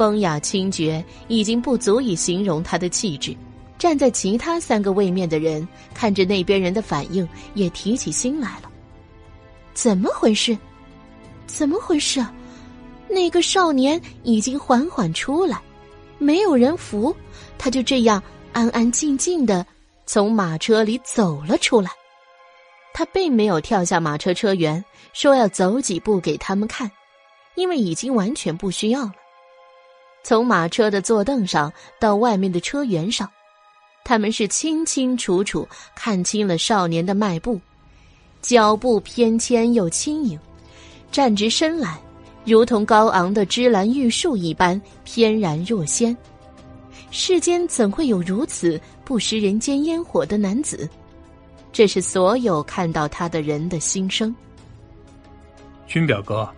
[0.00, 3.36] 风雅清绝已经不足以形容他的气质。
[3.78, 8.70] 站在其他三个位面的人看着那边人的反应，也提起心来了。
[9.74, 10.56] 怎么回事？
[11.46, 12.24] 怎么回事？
[13.10, 15.60] 那个少年已经缓缓出来，
[16.16, 17.14] 没有人扶，
[17.58, 18.22] 他就这样
[18.54, 19.66] 安安静静的
[20.06, 21.90] 从马车里走了出来。
[22.94, 26.90] 他并没有跳下马车车辕，说要走几步给他们看，
[27.54, 29.12] 因为已经完全不需要了。
[30.22, 33.28] 从马车的坐凳上到外面的车辕上，
[34.04, 37.60] 他们是清清楚楚看清了少年的迈步，
[38.42, 40.38] 脚步翩跹又轻盈，
[41.10, 41.98] 站直身来，
[42.44, 46.16] 如同高昂的芝兰玉树一般翩然若仙。
[47.10, 50.88] 世间怎会有如此不食人间烟火的男子？
[51.72, 54.34] 这是所有看到他的人的心声。
[55.86, 56.48] 君表哥，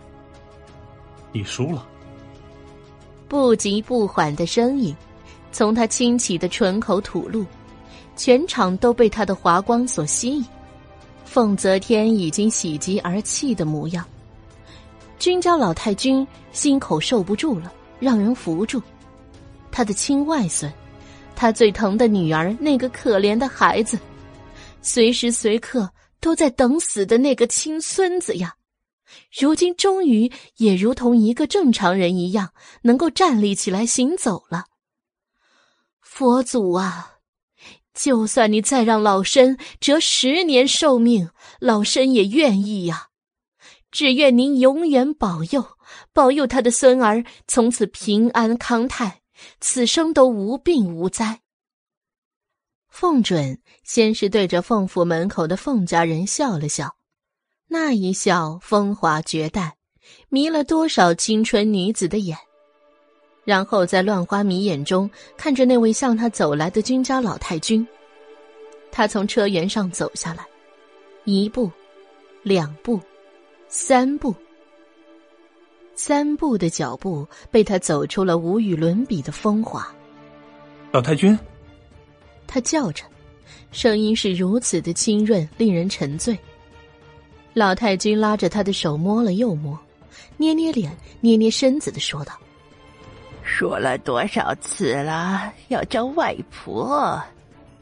[1.31, 1.87] 你输了。
[3.33, 4.95] 不急不缓的声音，
[5.51, 7.43] 从他清起的唇口吐露，
[8.15, 10.45] 全场都被他的华光所吸引。
[11.25, 14.05] 凤泽天已经喜极而泣的模样，
[15.17, 18.79] 君家老太君心口受不住了，让人扶住。
[19.71, 20.71] 他的亲外孙，
[21.35, 23.97] 他最疼的女儿，那个可怜的孩子，
[24.83, 25.89] 随时随刻
[26.19, 28.53] 都在等死的那个亲孙子呀。
[29.31, 34.65] 如今终于也如同一个正常人一样，能够站立起来行走了。
[36.01, 37.13] 佛祖啊，
[37.93, 43.07] 就算你再让老身折十年寿命，老身也愿意呀！
[43.91, 45.77] 只愿您永远保佑，
[46.13, 49.21] 保佑他的孙儿从此平安康泰，
[49.59, 51.41] 此生都无病无灾。
[52.89, 56.95] 凤准先是对着凤府门口的凤家人笑了笑。
[57.73, 59.75] 那一笑风华绝代，
[60.29, 62.37] 迷了多少青春女子的眼。
[63.45, 67.85] 然后在乱花迷眼中看着那位向他走来的君家老太君。
[68.91, 70.45] 他从车辕上走下来，
[71.25, 71.71] 一步，
[72.43, 72.99] 两步，
[73.67, 74.35] 三步。
[75.95, 79.91] 三步的脚步被他走出了无与伦比的风华。
[80.91, 81.35] 老太君，
[82.45, 83.03] 他叫着，
[83.71, 86.37] 声音是如此的清润，令人沉醉。
[87.53, 89.77] 老太君拉着他的手摸了又摸，
[90.37, 92.33] 捏捏脸，捏捏身子的说道
[93.43, 97.21] ：“说了多少次了，要叫外婆，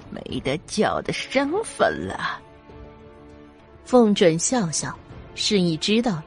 [0.09, 2.41] 没得叫的身份了。”
[3.85, 4.93] 凤准笑笑，
[5.35, 6.25] 示意知道了。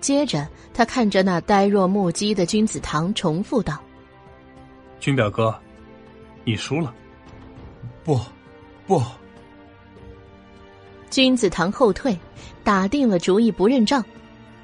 [0.00, 3.80] 接着，他看着那呆若木鸡的君子堂，重复道
[5.00, 5.56] ：“君表哥，
[6.44, 6.94] 你输了。”
[8.04, 8.20] 不，
[8.86, 9.02] 不。
[11.10, 12.16] 君子堂后退，
[12.62, 14.04] 打定了主意不认账，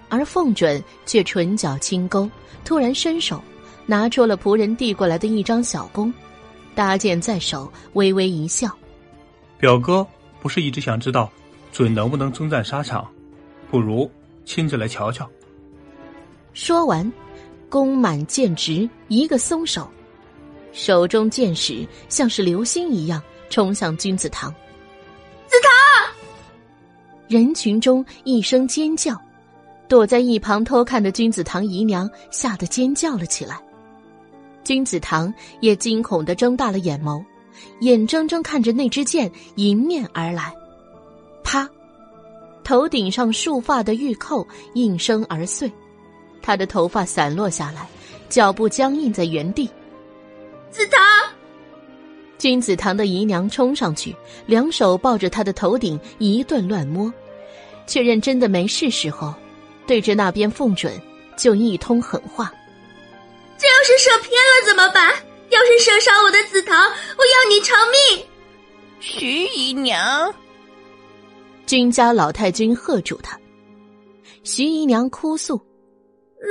[0.08, 2.28] 而凤准却唇角轻勾，
[2.64, 3.42] 突然伸手
[3.86, 6.12] 拿出了仆人递过来的一张小弓，
[6.74, 8.68] 搭箭在手，微微一笑
[9.58, 10.06] ：“表哥
[10.40, 11.30] 不是一直想知道
[11.72, 13.10] 准能不能征战沙场，
[13.70, 14.10] 不如
[14.44, 15.28] 亲自来瞧瞧。”
[16.52, 17.10] 说完，
[17.68, 19.88] 弓满箭直，一个松手，
[20.72, 23.20] 手中箭矢像是流星一样
[23.50, 24.54] 冲向君子堂。
[25.46, 25.83] 子堂！
[27.28, 29.14] 人群中一声尖叫，
[29.88, 33.60] 躲在一旁偷看的君子堂姨娘吓得尖叫了起来。
[34.62, 37.22] 君子堂也惊恐的睁大了眼眸，
[37.80, 40.54] 眼睁睁看着那支箭迎面而来，
[41.42, 41.68] 啪！
[42.62, 45.70] 头顶上束发的玉扣应声而碎，
[46.40, 47.86] 他的头发散落下来，
[48.30, 49.68] 脚步僵硬在原地。
[50.70, 51.00] 子堂，
[52.44, 54.14] 君子堂的姨娘冲上去，
[54.44, 57.10] 两手抱着他的头顶一顿乱摸，
[57.86, 59.32] 确认真的没事时候，
[59.86, 60.92] 对着那边凤准
[61.38, 62.52] 就一通狠话
[63.56, 65.10] ：“这要是射偏了怎么办？
[65.48, 68.26] 要是射伤我的子堂，我要你偿命！”
[69.00, 70.30] 徐姨娘。
[71.64, 73.40] 君家老太君喝住他，
[74.42, 75.58] 徐姨娘哭诉：“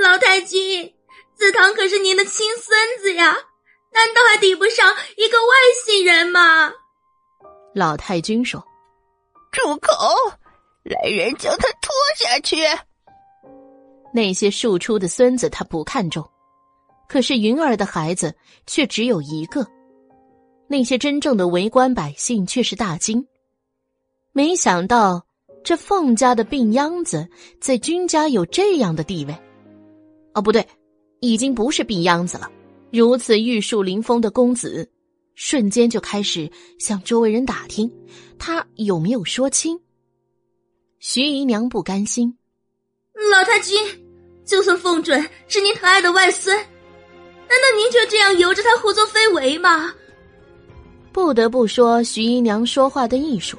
[0.01, 0.91] 老太君，
[1.35, 3.37] 子堂可是您的亲孙子呀，
[3.93, 5.53] 难道还抵不上一个外
[5.85, 6.71] 姓人吗？”
[7.73, 8.63] 老太君说
[9.51, 9.93] ：“住口！
[10.83, 12.57] 来人，将他拖下去。”
[14.13, 16.23] 那些庶出的孙子他不看重，
[17.07, 18.35] 可是云儿的孩子
[18.67, 19.65] 却只有一个，
[20.67, 23.25] 那些真正的为官百姓却是大惊。
[24.31, 25.25] 没想到，
[25.63, 27.27] 这凤家的病秧子
[27.59, 29.35] 在君家有这样的地位。
[30.35, 30.67] 哦，不对，
[31.19, 32.51] 已经不是病秧子了。
[32.93, 34.87] 如此玉树临风的公子，
[35.33, 36.47] 瞬间就开始
[36.77, 37.91] 向周围人打听，
[38.37, 39.79] 他有没有说亲。
[40.99, 42.37] 徐姨娘不甘心，
[43.31, 43.75] 老太君，
[44.45, 46.65] 就算凤准是您疼爱的外孙，难
[47.49, 49.91] 道您就这样由着他胡作非为吗？
[51.11, 53.57] 不得不说，徐姨娘说话的艺术。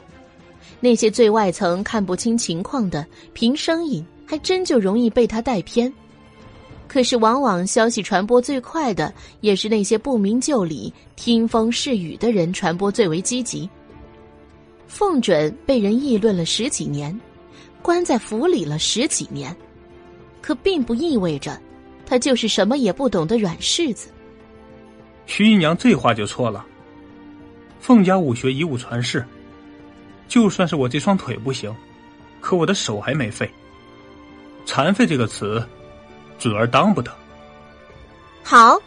[0.79, 5.93] 那些最外层看不清情况的，凭声音还真就容易被他带偏。
[6.87, 13.69] 可是，往往消息传播最快的，也是那些不明就里、听风是雨的人传播最为积极。
[14.87, 17.19] 凤准被人议论了十几年，
[17.83, 19.55] 关在府里了十几年，
[20.41, 21.61] 可并不意味着
[22.07, 24.09] 他就是什么也不懂的软柿子。
[25.27, 26.65] 徐姨娘这话就错了。
[27.81, 29.25] 凤家武学以武传世。
[30.27, 31.75] 就算是我这双腿不行，
[32.41, 33.49] 可我的手还没废。
[34.65, 35.63] 残废这个词，
[36.39, 37.15] 准儿当不得。
[38.43, 38.79] 好，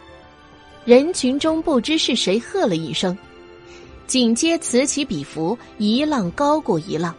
[0.85, 3.17] 人群中不知是谁喝了一声，
[4.05, 7.15] 紧接此起彼伏，一浪高过一浪，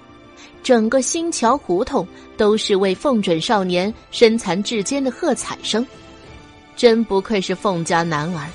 [0.63, 5.87] 整个新桥胡同都是为凤准少年身残志坚的喝彩声。
[6.77, 8.49] 真不愧是凤家男儿。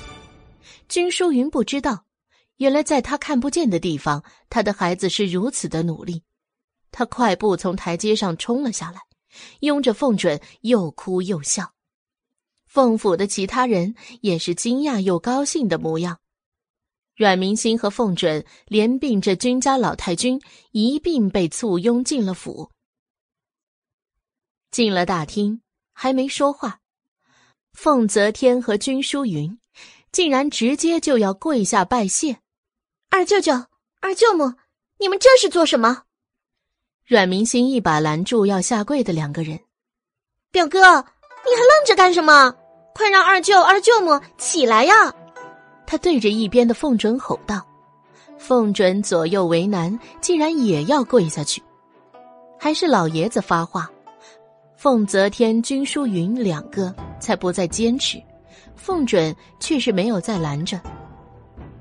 [0.88, 2.04] 君淑云不知道。
[2.58, 6.22] 原来在他看不见的地方，他的孩子是如此的努力。
[6.92, 9.00] 他快步从台阶上冲了下来，
[9.60, 11.72] 拥着凤准又哭又笑。
[12.66, 16.18] 凤府的其他人也是惊讶又高兴的模样。
[17.14, 20.40] 阮明星和凤准连并着君家老太君
[20.72, 22.72] 一并被簇拥进了府。
[24.72, 26.80] 进了大厅，还没说话，
[27.72, 29.60] 凤泽天和君淑云
[30.10, 32.40] 竟然直接就要跪下拜谢。
[33.10, 33.52] 二舅舅、
[34.00, 34.54] 二舅母，
[34.98, 36.03] 你们这是做什么？
[37.06, 39.60] 阮明星一把拦住要下跪的两个人。
[40.50, 42.54] 表哥，你还愣着干什么？
[42.94, 45.12] 快让二舅、二舅母起来呀！
[45.86, 47.60] 他对着一边的凤准吼道。
[48.38, 51.62] 凤准左右为难，竟然也要跪下去。
[52.58, 53.90] 还是老爷子发话，
[54.74, 58.18] 凤泽天、君书云两个才不再坚持。
[58.76, 60.80] 凤准却是没有再拦着。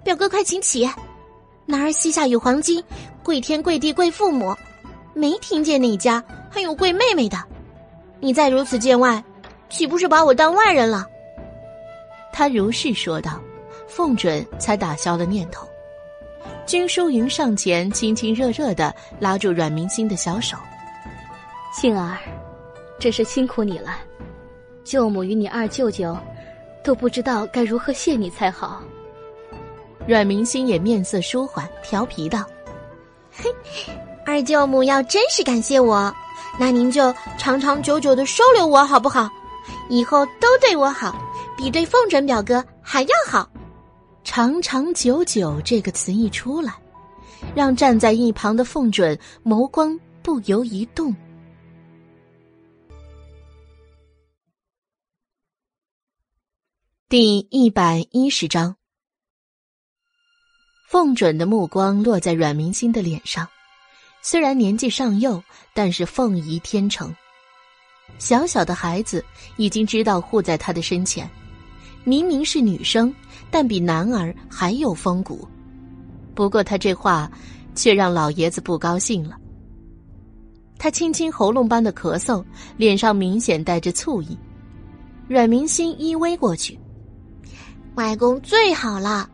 [0.03, 0.89] 表哥，快请起！
[1.65, 2.83] 男儿膝下有黄金，
[3.23, 4.53] 跪天跪地跪父母，
[5.13, 7.37] 没听见你家还有贵妹妹的。
[8.19, 9.23] 你再如此见外，
[9.69, 11.07] 岂不是把我当外人了？
[12.31, 13.39] 他如是说道，
[13.87, 15.67] 凤准才打消了念头。
[16.65, 20.57] 君淑云上前亲亲热热的拉住阮明星的小手，
[21.73, 22.17] 杏儿，
[22.97, 23.97] 真是辛苦你了。
[24.83, 26.17] 舅母与你二舅舅
[26.83, 28.81] 都不知道该如何谢你才好。
[30.07, 32.45] 阮明心也面色舒缓，调皮道
[33.31, 33.49] ：“嘿，
[34.25, 36.13] 二舅母要真是感谢我，
[36.59, 39.29] 那您就长长久久的收留我好不好？
[39.89, 41.15] 以后都对我好，
[41.57, 43.49] 比对凤准表哥还要好。”
[44.23, 46.73] 长长久久这个词一出来，
[47.53, 51.13] 让站在一旁的凤准眸光不由一动。
[57.09, 58.75] 第一百一十章，
[60.89, 63.47] 凤准的目光落在阮明心的脸上，
[64.23, 65.43] 虽然年纪尚幼，
[65.73, 67.13] 但是凤仪天成。
[68.17, 69.23] 小小的孩子
[69.57, 71.29] 已经知道护在他的身前，
[72.05, 73.13] 明明是女生。
[73.51, 75.47] 但比男儿还有风骨，
[76.33, 77.29] 不过他这话
[77.75, 79.37] 却让老爷子不高兴了。
[80.79, 82.43] 他轻轻喉咙般的咳嗽，
[82.77, 84.35] 脸上明显带着醋意。
[85.27, 86.79] 阮明心依偎过去，
[87.93, 89.29] 外公最好了，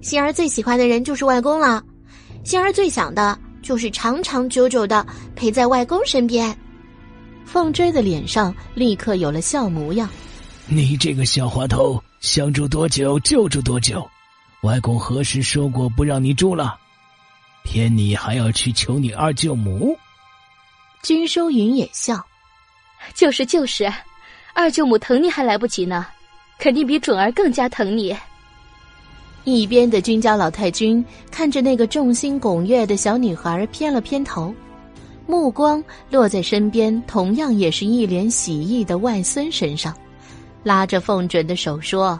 [0.00, 1.82] 心儿最喜欢的人就是外公了，
[2.44, 6.56] 心儿最想的就是长长久久的陪在外公身边。
[7.46, 10.08] 凤追的脸上立刻有了笑模样，
[10.66, 12.00] 你这个小滑头。
[12.20, 14.08] 想住多久就住多久，
[14.62, 16.74] 外公何时说过不让你住了？
[17.64, 19.94] 偏你还要去求你二舅母。
[21.02, 22.24] 君收云也笑，
[23.14, 23.92] 就是就是，
[24.54, 26.06] 二舅母疼你还来不及呢，
[26.58, 28.16] 肯定比准儿更加疼你。
[29.44, 34.52] 一边的君家老太君看着那个众星拱月的小女孩，偏了偏头，
[35.26, 39.94] 目光落在身边同样也是一脸喜意的外孙身上。
[40.62, 42.18] 拉着凤准的手说：“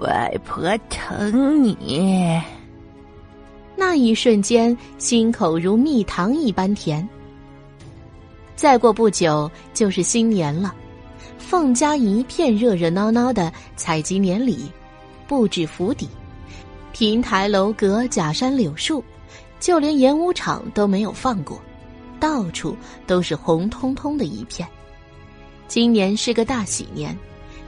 [0.00, 2.38] 外婆疼你。”
[3.74, 7.08] 那一瞬间，心口如蜜糖一般甜。
[8.54, 10.74] 再过不久就是新年了，
[11.38, 14.70] 凤家一片热热闹闹的采集年礼，
[15.28, 16.08] 布置府邸，
[16.94, 19.04] 亭台楼阁、假山柳树，
[19.60, 21.60] 就连演武场都没有放过，
[22.18, 22.74] 到处
[23.06, 24.66] 都是红彤彤的一片。
[25.68, 27.16] 今年是个大喜年。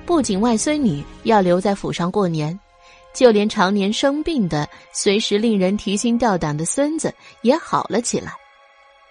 [0.06, 2.58] 不仅外孙女要留在府上过年，
[3.14, 8.32] 就连常年生病的、随时令人提心吊胆的孙子也好了起来，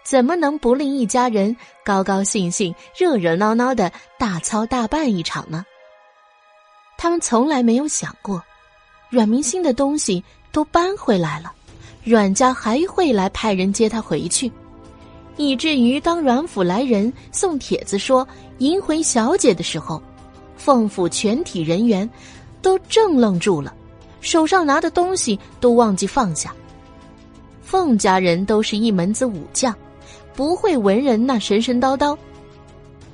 [0.03, 1.55] 怎么能不令一家人
[1.85, 5.63] 高高兴兴、热热闹闹的大操大办一场呢？
[7.01, 8.43] 他们从来没有想过，
[9.09, 10.21] 阮明星的东西
[10.51, 11.53] 都搬回来了，
[12.03, 14.51] 阮家还会来派人接他回去，
[15.37, 20.03] 以至于当阮府来人送帖子说迎回小姐的时候。
[20.57, 22.07] 凤府全体人员
[22.61, 23.73] 都怔愣住了，
[24.19, 26.53] 手上拿的东西都忘记放下。
[27.63, 29.73] 凤家人都是一门子武将，
[30.35, 32.17] 不会文人那神神叨叨。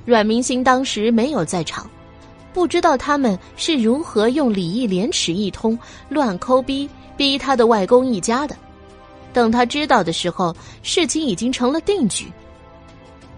[0.04, 1.88] 阮明星当时没有在场，
[2.56, 5.78] 不知道他们是如何用礼义廉耻一通
[6.08, 8.56] 乱抠逼逼他的外公一家的。
[9.30, 12.32] 等他知道的时候，事情已经成了定局。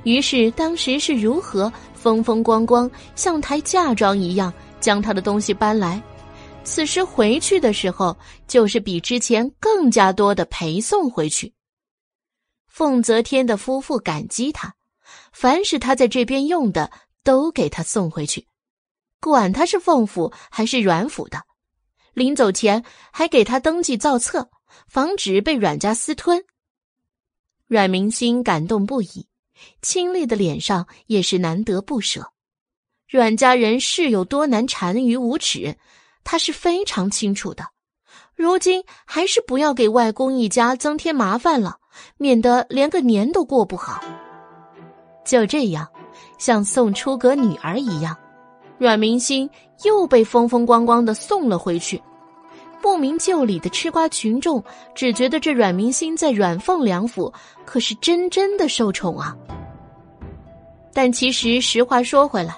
[0.04, 1.70] 于是当时是如何？
[1.94, 6.00] 风风光光，像抬嫁妆一样将他的东西搬来。
[6.62, 8.16] 此时回去的时候，
[8.46, 11.52] 就是比之前更加多的陪送回去。
[12.68, 14.72] 凤泽天的夫妇感激他，
[15.32, 16.88] 凡是他在这边用的，
[17.24, 18.46] 都给他送回去，
[19.20, 21.42] 管他是凤府还是阮府的。
[22.14, 24.50] 临走前还给他登记造册，
[24.88, 26.44] 防止被阮家私吞。
[27.66, 29.28] 阮明心感动不已。
[29.82, 32.32] 清丽的脸上也是难得不舍，
[33.08, 35.76] 阮家人是有多难缠于无耻，
[36.22, 37.64] 他是非常清楚的。
[38.36, 41.78] 如今还是不要给外公一家增添麻烦了，
[42.18, 44.00] 免得连个年都过不好。
[45.24, 45.88] 就这样，
[46.38, 48.16] 像送出阁女儿一样，
[48.78, 49.48] 阮明星
[49.84, 52.00] 又被风风光光的送了回去。
[52.80, 54.62] 不明就里的吃瓜群众
[54.94, 57.32] 只觉得这阮明星在阮凤两府
[57.64, 59.36] 可是真真的受宠啊。
[60.94, 62.56] 但其实实话说回来，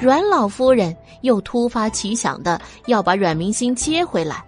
[0.00, 4.42] 阮老夫人又突发奇想的要把阮明星接回来，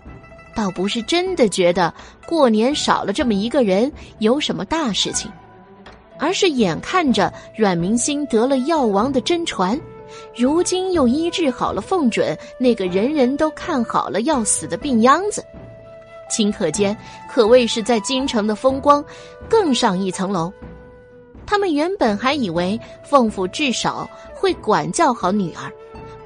[0.57, 1.93] 倒不是真的觉得
[2.27, 5.31] 过年少了这么一个人有什么大事情，
[6.19, 9.79] 而是眼看着阮明星得了药王的真传。
[10.37, 15.45] 如今又医治好了凤准那个人人都看好了要死的病秧子，
[16.31, 16.97] 顷刻间
[17.29, 19.05] 可谓是在京城的风光
[19.49, 20.53] 更上一层楼。
[21.47, 25.73] 他们原本还以为凤府至少会管教好女儿，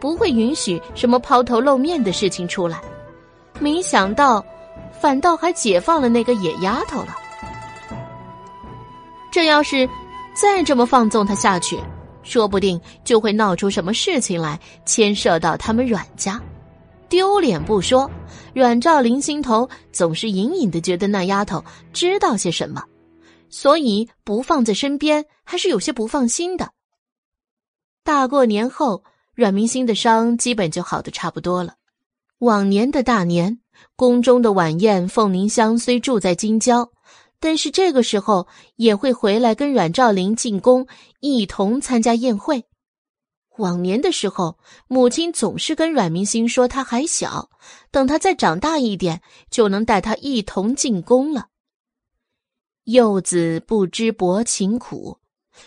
[0.01, 2.81] 不会允许什么抛头露面的事情出来，
[3.61, 4.45] 没想到
[5.01, 7.17] 反倒还解放了那个野丫头了。
[9.31, 9.89] 这要是
[10.35, 11.79] 再这么放纵她下去，
[12.23, 16.41] 说不定就会闹出什么事情来，牵涉到他们阮家。
[17.09, 18.11] 丢脸不说，
[18.55, 22.83] 阮兆林心头总是隐隐的觉得那丫头知道些什么，
[23.51, 26.71] 所以不放在身边还是有些不放心的。
[28.03, 31.75] 大过年后，阮明星的伤基本就好的差不多了。
[32.39, 33.61] 往年的大年，
[33.95, 36.91] 宫中的晚宴，凤凝香虽住在京郊，
[37.39, 40.87] 但是这个时候也会回来跟阮兆林进宫，
[41.23, 42.65] 一同参加宴会。
[43.57, 47.49] 往年的时候，母亲总是跟阮明星说他还小，
[47.93, 51.47] 等他再长大一点，就能带他一同进宫了。
[52.85, 55.19] 幼子不知薄情苦，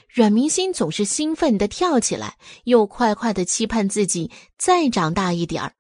[0.10, 5.76] 阮明星总是兴奋的跳起来，又快快的期盼自己再长大一点儿，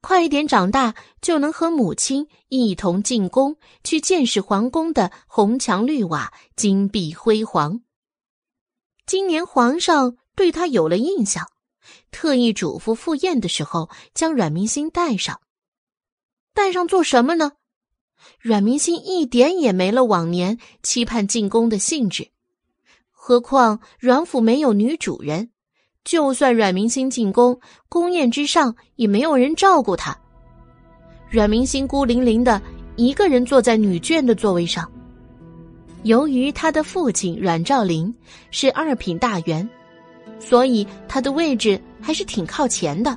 [0.00, 7.82] 快一点长大就能和母亲一同进宫去见识皇宫的红墙绿瓦、金碧辉煌。
[9.06, 10.16] 今年皇上。
[10.34, 11.46] 对他有了印象，
[12.10, 15.42] 特意嘱咐赴宴的时候将阮明星带上。
[16.54, 17.52] 带上做什么呢？
[18.40, 22.30] 阮明星一点也没了往年期盼进宫的兴致。
[23.10, 25.50] 何况阮府没有女主人，
[26.02, 30.18] 就算阮明星进宫，宫宴之上也没有人照顾他。
[31.28, 32.60] 阮明星孤零零的
[32.96, 34.90] 一个人坐在女眷的座位上。
[36.02, 38.14] 由于他的父亲阮兆林
[38.50, 39.68] 是二品大员。
[40.38, 43.16] 所以他的位置还是挺靠前的。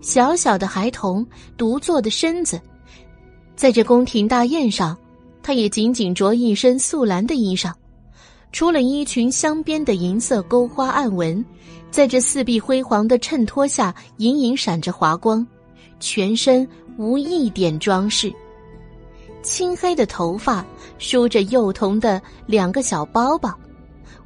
[0.00, 2.60] 小小的孩童，独坐的身子，
[3.56, 4.96] 在这宫廷大宴上，
[5.42, 7.72] 他也仅仅着一身素蓝的衣裳，
[8.52, 11.44] 除了衣裙镶边的银色钩花暗纹，
[11.90, 15.44] 在这四壁辉煌的衬托下隐隐闪着华光，
[15.98, 18.32] 全身无一点装饰。
[19.46, 20.66] 青黑的头发
[20.98, 23.56] 梳着幼童的两个小包包。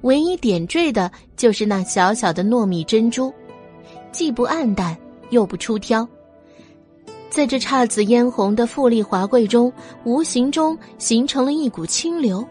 [0.00, 3.31] 唯一点缀的就是那小小的糯米珍珠，
[4.10, 4.97] 既不暗淡
[5.28, 6.08] 又不出挑，
[7.28, 9.70] 在这姹紫嫣红的富丽华贵中，
[10.05, 12.42] 无形中形成了一股清流。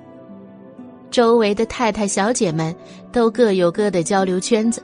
[1.09, 2.73] 周围的太太小姐们
[3.11, 4.83] 都各有各的交流圈子，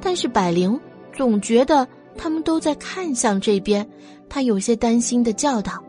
[0.00, 0.78] 但是百灵
[1.12, 1.84] 总觉得
[2.16, 3.84] 他们都在看向这边，
[4.28, 5.82] 她有些担心的叫道：“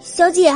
[0.00, 0.50] 小姐。”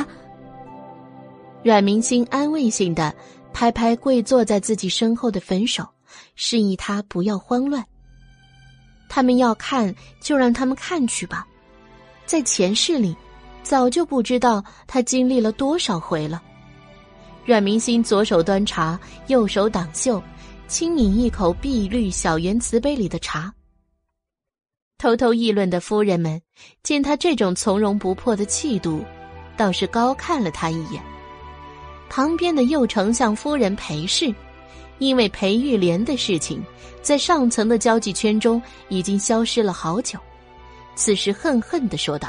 [1.62, 3.14] 阮明星安慰性的。
[3.56, 5.86] 拍拍跪坐在自己身后的粉手，
[6.34, 7.86] 示意他不要慌乱。
[9.08, 11.46] 他们要看，就让他们看去吧。
[12.26, 13.16] 在前世里，
[13.62, 16.42] 早就不知道他经历了多少回了。
[17.44, 18.98] 阮明心左手端茶，
[19.28, 20.20] 右手挡袖，
[20.66, 23.54] 轻抿一口碧绿小圆瓷杯里的茶。
[24.98, 26.42] 偷偷议论的夫人们
[26.82, 29.04] 见他这种从容不迫的气度，
[29.56, 31.02] 倒是高看了他一眼。
[32.08, 34.32] 旁边的右丞相夫人裴氏，
[34.98, 36.62] 因为裴玉莲的事情，
[37.02, 40.18] 在上层的交际圈中已经消失了好久。
[40.94, 42.28] 此时恨恨的说道：“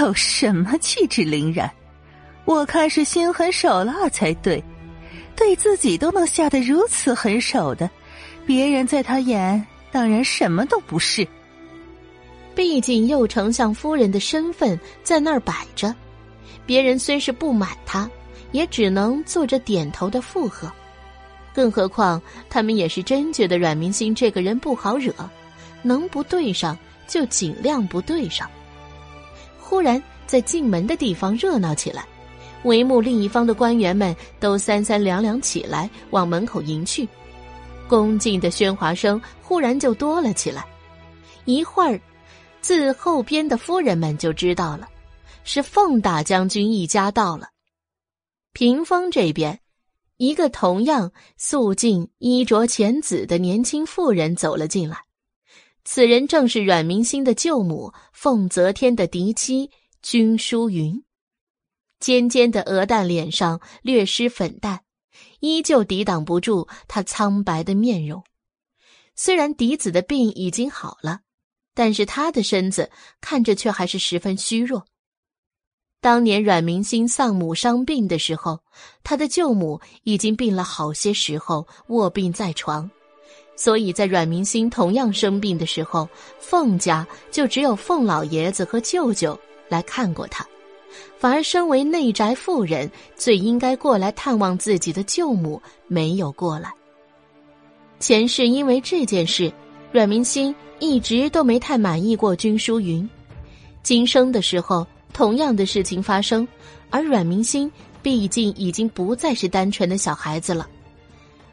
[0.00, 1.70] 有什么气质凛然？
[2.46, 4.62] 我看是心狠手辣才对。
[5.36, 7.88] 对自己都能下得如此狠手的，
[8.46, 11.26] 别人在他眼当然什么都不是。
[12.54, 15.94] 毕竟右丞相夫人的身份在那儿摆着，
[16.70, 18.08] 别人虽是不满他。”
[18.52, 20.68] 也只能做着点头的附和，
[21.54, 25.12] 更何况他们也是真觉得阮明星这个人不好惹，
[25.82, 26.76] 能不对上
[27.06, 28.50] 就尽量不对上。
[29.60, 32.04] 忽然，在进门的地方热闹起来，
[32.64, 37.08] 帷幕另一方的官员们都三三两两起来往门口迎去，
[37.86, 40.66] 恭敬的喧哗声忽然就多了起来。
[41.44, 42.00] 一会儿，
[42.60, 44.88] 自后边的夫人们就知道了，
[45.44, 47.48] 是凤大将军一家到了。
[48.52, 49.60] 屏风这边，
[50.16, 55.04] 一个同样素净、衣着浅紫的年轻妇人走了进来。
[55.84, 59.70] 此人正是阮明星的舅母凤泽天的嫡妻
[60.02, 61.02] 君淑云。
[61.98, 64.82] 尖尖的鹅蛋脸上略施粉黛，
[65.40, 68.24] 依旧抵挡不住她苍白的面容。
[69.16, 71.20] 虽然嫡子的病已经好了，
[71.74, 74.86] 但是他的身子看着却还是十分虚弱。
[76.02, 78.58] 当年阮明星丧母伤病的时候，
[79.04, 82.90] 他的舅母已经病了好些时候，卧病在床，
[83.54, 89.38] 所以在阮明星同样生病的时候，凤家就只有凤老爷子和舅舅
[89.68, 90.42] 来看过他，
[91.18, 96.72] 反而身为内宅妇人，最应该过来探望自己的舅母没有过来。
[97.98, 99.52] 前世因为这件事，
[99.92, 103.06] 阮明星一直都没太满意过君淑云，
[103.82, 104.86] 今生的时候。
[105.20, 106.48] 同样的事情发生，
[106.88, 107.70] 而阮明星
[108.02, 110.66] 毕竟已经不再是单纯的小孩子了。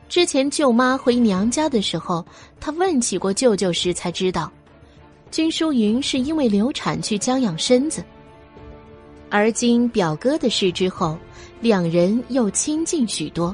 [0.08, 2.26] 之前舅妈回娘家的时候，
[2.62, 4.50] 他问起过舅舅时，才知道，
[5.32, 8.02] 君淑云是因为流产去将养身子。
[9.30, 11.18] 而今表哥的事之后，
[11.60, 13.54] 两人又亲近许多，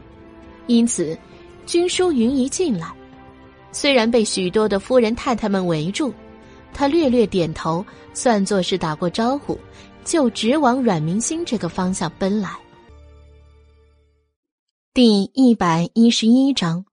[0.68, 1.18] 因此，
[1.66, 2.88] 君淑云一进来，
[3.72, 6.14] 虽然被许多的夫人太太们围住，
[6.72, 7.84] 他略略点头，
[8.14, 9.58] 算作是打过招呼，
[10.04, 12.50] 就直往阮明星这个方向奔来。
[14.94, 16.86] 第一百一十一章，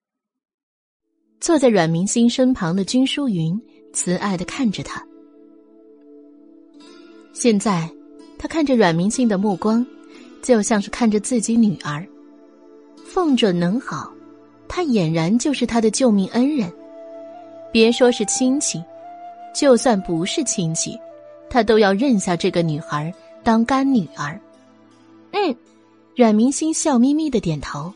[1.41, 3.61] 坐在阮明星身旁的君淑云
[3.93, 5.05] 慈爱的看着他。
[7.33, 7.91] 现在，
[8.39, 9.87] 他看着阮明星的目光，
[10.43, 12.07] 就像是看着自己女儿。
[13.05, 14.13] 凤准能好，
[14.69, 16.73] 他俨然就是他的救命恩人。
[17.73, 18.83] 别说是亲戚，
[19.55, 20.99] 就算不是亲戚，
[21.51, 23.13] 他都要认下这个女孩
[23.43, 24.41] 当干女儿。
[25.33, 25.55] 嗯。
[26.17, 27.91] 阮明星笑眯眯的点头，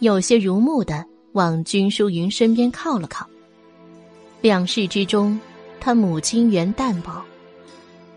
[0.00, 3.26] 有些如沐的往君淑云身边靠了靠。
[4.42, 5.40] 两世之中，
[5.80, 7.24] 他母亲缘淡薄，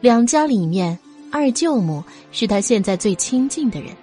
[0.01, 0.97] 两家里面
[1.31, 3.95] 二舅母是他现在最亲近的人。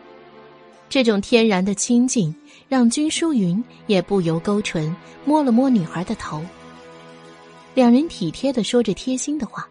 [0.88, 2.34] 这种天然的亲近，
[2.66, 4.94] 让君淑云也不由勾唇
[5.26, 6.40] 摸了摸女孩的头。
[7.74, 9.68] 两人体贴的说着贴心的话，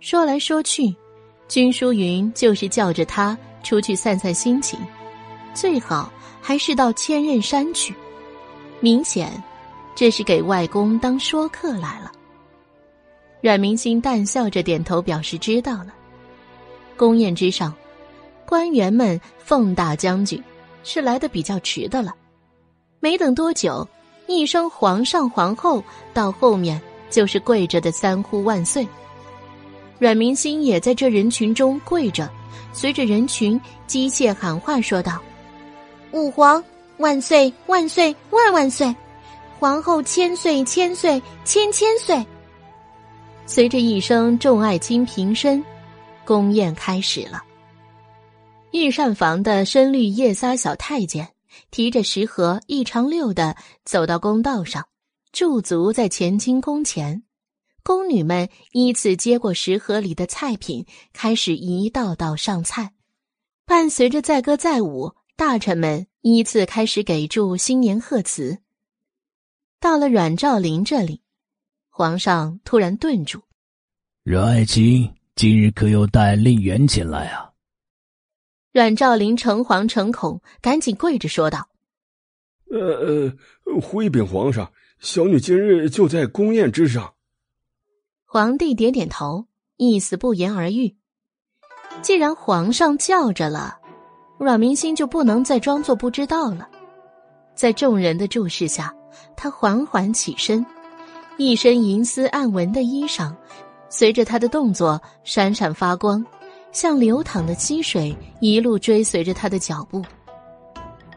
[0.00, 0.94] 说来说去，
[1.48, 3.36] 君淑云就是叫着他。
[3.64, 4.78] 出去散散心情，
[5.52, 6.10] 最好
[6.40, 7.92] 还是到千仞山去。
[8.80, 9.30] 明显，
[9.96, 12.10] 这是给外公当说客来了。
[13.42, 15.88] 阮明星淡笑着点头，表示知道了。
[16.96, 17.74] 宫宴之上，
[18.46, 20.42] 官员们奉大将军
[20.82, 22.14] 是来的比较迟的了。
[23.00, 23.86] 没等多久，
[24.28, 25.82] 一声“皇上、皇后”，
[26.14, 28.86] 到后面就是跪着的三呼万岁。
[29.98, 32.28] 阮明星也在这人群中跪着。
[32.72, 35.20] 随着人群机械喊话说道
[36.12, 36.62] ：“吾皇
[36.98, 38.94] 万岁万岁万万岁，
[39.58, 42.24] 皇后千岁千岁千千岁。”
[43.46, 45.64] 随着一声众爱卿平身，
[46.24, 47.42] 宫宴开始了。
[48.72, 51.26] 御膳房的深绿夜撒小太监
[51.70, 54.86] 提着食盒一长溜的走到公道上，
[55.32, 57.22] 驻足在乾清宫前。
[57.88, 60.84] 宫女们依次接过食盒里的菜品，
[61.14, 62.92] 开始一道道上菜。
[63.64, 68.58] 伴随着载歌载舞，大臣们依次开始给祝新年贺词。
[69.80, 71.22] 到了阮兆林这里，
[71.88, 73.40] 皇上突然顿住
[74.22, 77.52] ：“阮爱卿，今日可有带令媛前来啊？”
[78.70, 81.70] 阮兆林诚惶诚恐，赶紧跪着说道
[82.70, 87.10] ：“呃呃，回禀皇上，小女今日就在宫宴之上。”
[88.30, 89.46] 皇帝点点头，
[89.78, 90.94] 意思不言而喻。
[92.02, 93.78] 既然皇上叫着了，
[94.38, 96.68] 阮明星就不能再装作不知道了。
[97.54, 98.94] 在众人的注视下，
[99.34, 100.64] 他缓缓起身，
[101.38, 103.34] 一身银丝暗纹的衣裳，
[103.88, 106.22] 随着他的动作闪闪发光，
[106.70, 110.04] 像流淌的溪水，一路追随着他的脚步。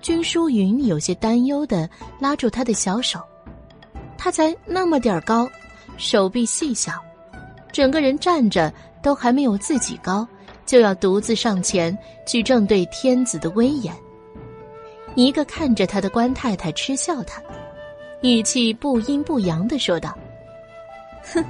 [0.02, 1.90] 君淑云有些担忧的
[2.22, 3.20] 拉住他的小手，
[4.18, 5.46] 他才那么点儿高。
[6.02, 6.94] 手臂细小，
[7.72, 8.74] 整个人站着
[9.04, 10.28] 都还没有自己高，
[10.66, 13.94] 就要独自上前去正对天子的威严。
[15.14, 17.40] 一个看着他的官太太嗤笑他，
[18.24, 20.18] 语气不阴不阳的说道
[21.36, 21.46] ：“哼，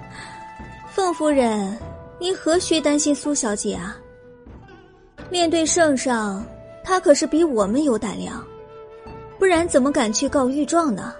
[0.89, 1.79] 凤夫人，
[2.19, 3.95] 您何须担心苏小姐啊？
[5.29, 6.45] 面对圣上，
[6.83, 8.45] 她可是比我们有胆量，
[9.39, 11.15] 不然怎么敢去告御状呢？”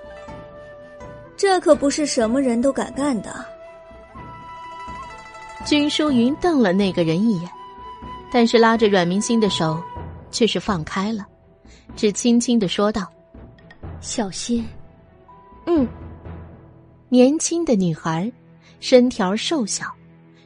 [1.42, 3.44] 这可不是什么人都敢干的。
[5.66, 7.50] 君淑云瞪了那个人一眼，
[8.32, 9.82] 但是拉着阮明星的手，
[10.30, 11.26] 却是放开了，
[11.96, 13.12] 只轻轻的说道
[14.02, 14.64] ：“小心。”
[15.66, 15.88] 嗯。
[17.10, 18.32] 年轻的女孩，
[18.80, 19.88] 身条瘦小，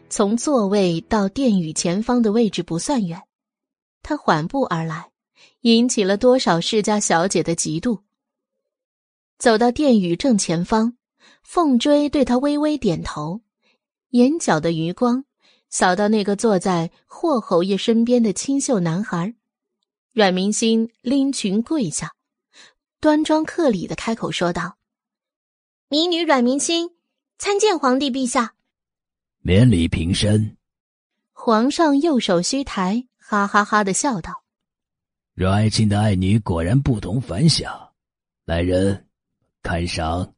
[0.09, 3.22] 从座位到殿宇前方的位置不算远，
[4.01, 5.09] 她缓步而来，
[5.59, 7.99] 引起了多少世家小姐的嫉妒。
[9.38, 10.95] 走到殿宇正前方，
[11.43, 13.41] 凤追对他微微点头，
[14.09, 15.25] 眼角的余光
[15.69, 19.35] 扫到那个坐在霍侯爷身边的清秀男孩。
[20.14, 22.14] 阮明心拎裙跪下，
[23.01, 24.77] 端庄客礼的开口说道
[25.89, 26.91] ：“民女阮明心
[27.38, 28.53] 参见皇帝陛下。”
[29.43, 30.55] 免礼平身。
[31.33, 34.43] 皇上右手虚抬，哈哈哈的笑道
[35.35, 37.91] ：“阮爱卿的爱女果然不同凡响，
[38.45, 39.05] 来人。”
[39.65, 40.35] 看赏。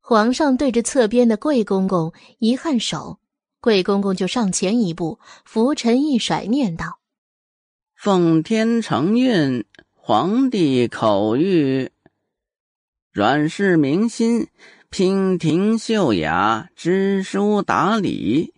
[0.00, 3.18] 皇上对着侧边的桂公公一颔首，
[3.60, 7.00] 桂公公就上前一步，拂尘一甩，念道
[7.98, 11.90] ：“奉天承运，皇帝口谕，
[13.10, 14.46] 阮氏明心，
[14.92, 18.54] 娉婷秀雅，知书达理，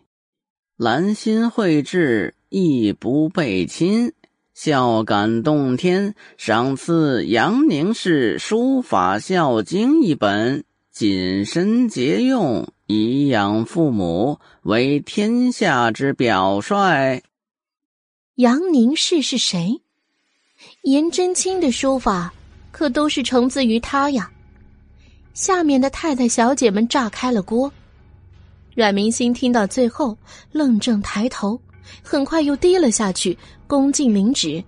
[0.77, 4.13] 兰心蕙质，亦不被亲。
[4.55, 17.21] 孝感动天，赏赐杨凝氏书法孝经一本，谨慎节用，以养父母，为天下之表率。
[18.37, 19.81] 杨凝氏是谁？
[20.83, 22.33] 颜真卿的书法
[22.71, 24.31] 可都是承自于他呀。
[25.35, 27.71] 下面的太太小姐们炸开了锅。
[28.77, 30.17] 阮明心听到最后，
[30.53, 31.61] 愣怔抬头。
[32.03, 34.63] 很快又低了下去，恭敬领旨：“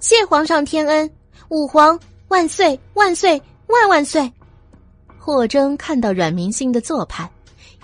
[0.00, 1.10] 谢皇上天恩，
[1.48, 1.98] 武皇
[2.28, 4.30] 万岁万岁万万岁！”
[5.18, 7.30] 霍征看到阮明星的做派，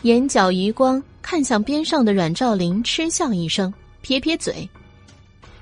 [0.03, 3.73] 眼角余光看向边上的阮兆林，嗤笑一声，
[4.03, 4.69] 撇撇嘴。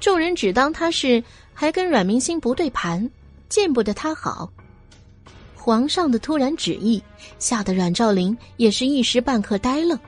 [0.00, 1.22] 众人只当他是
[1.54, 3.08] 还跟阮明星不对盘，
[3.48, 4.50] 见不得他好。
[5.54, 7.02] 皇上的突然旨意，
[7.38, 9.98] 吓得阮兆林也是一时半刻呆愣，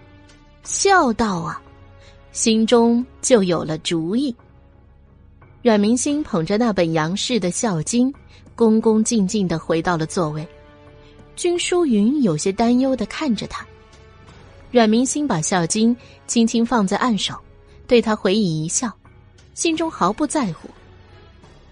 [0.64, 1.60] 笑道：“啊！”
[2.32, 4.34] 心中就有了主意。
[5.62, 8.10] 阮明星捧着那本杨氏的《孝经》，
[8.54, 10.46] 恭恭敬敬的回到了座位。
[11.36, 13.66] 君淑云有些担忧的看着他。
[14.70, 15.94] 阮明星把《孝经》
[16.26, 17.34] 轻轻放在案首，
[17.86, 18.90] 对他回以一笑，
[19.54, 20.68] 心中毫不在乎。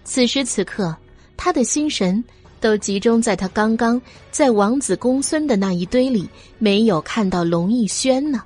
[0.03, 0.95] 此时此刻，
[1.37, 2.23] 他的心神
[2.59, 8.43] 都集中在他刚刚在王子公孙的那一堆里没有看到龙逸轩呢。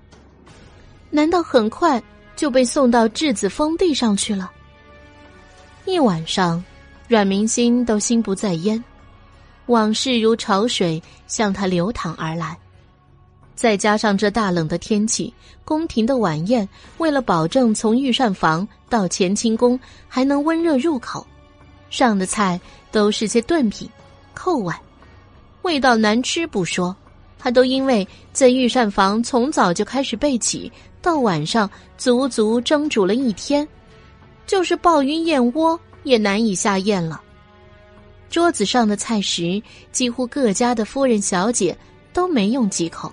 [1.15, 2.01] 难道很快
[2.35, 4.51] 就被送到质子封地上去了？
[5.85, 6.61] 一晚上，
[7.07, 8.83] 阮明心都心不在焉，
[9.67, 12.57] 往事如潮水向他流淌而来。
[13.53, 15.31] 再加上这大冷的天气，
[15.63, 16.67] 宫廷的晚宴
[16.97, 21.23] 为了保证从御膳房到乾清宫还能温热入口，
[21.91, 22.59] 上的菜
[22.91, 23.87] 都是些炖品，
[24.33, 24.75] 扣碗，
[25.61, 26.95] 味道难吃不说，
[27.39, 30.71] 还都因为在御膳房从早就开始备起。
[31.03, 33.67] 到晚上，足足蒸煮了一天，
[34.47, 37.21] 就是鲍鱼燕窝也难以下咽了。
[38.29, 41.77] 桌子上的菜食，几乎各家的夫人小姐
[42.13, 43.11] 都没用几口。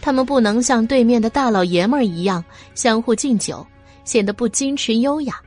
[0.00, 2.44] 他们不能像对面的大老爷们儿一样
[2.74, 3.64] 相互敬酒，
[4.04, 5.40] 显得不矜持优雅。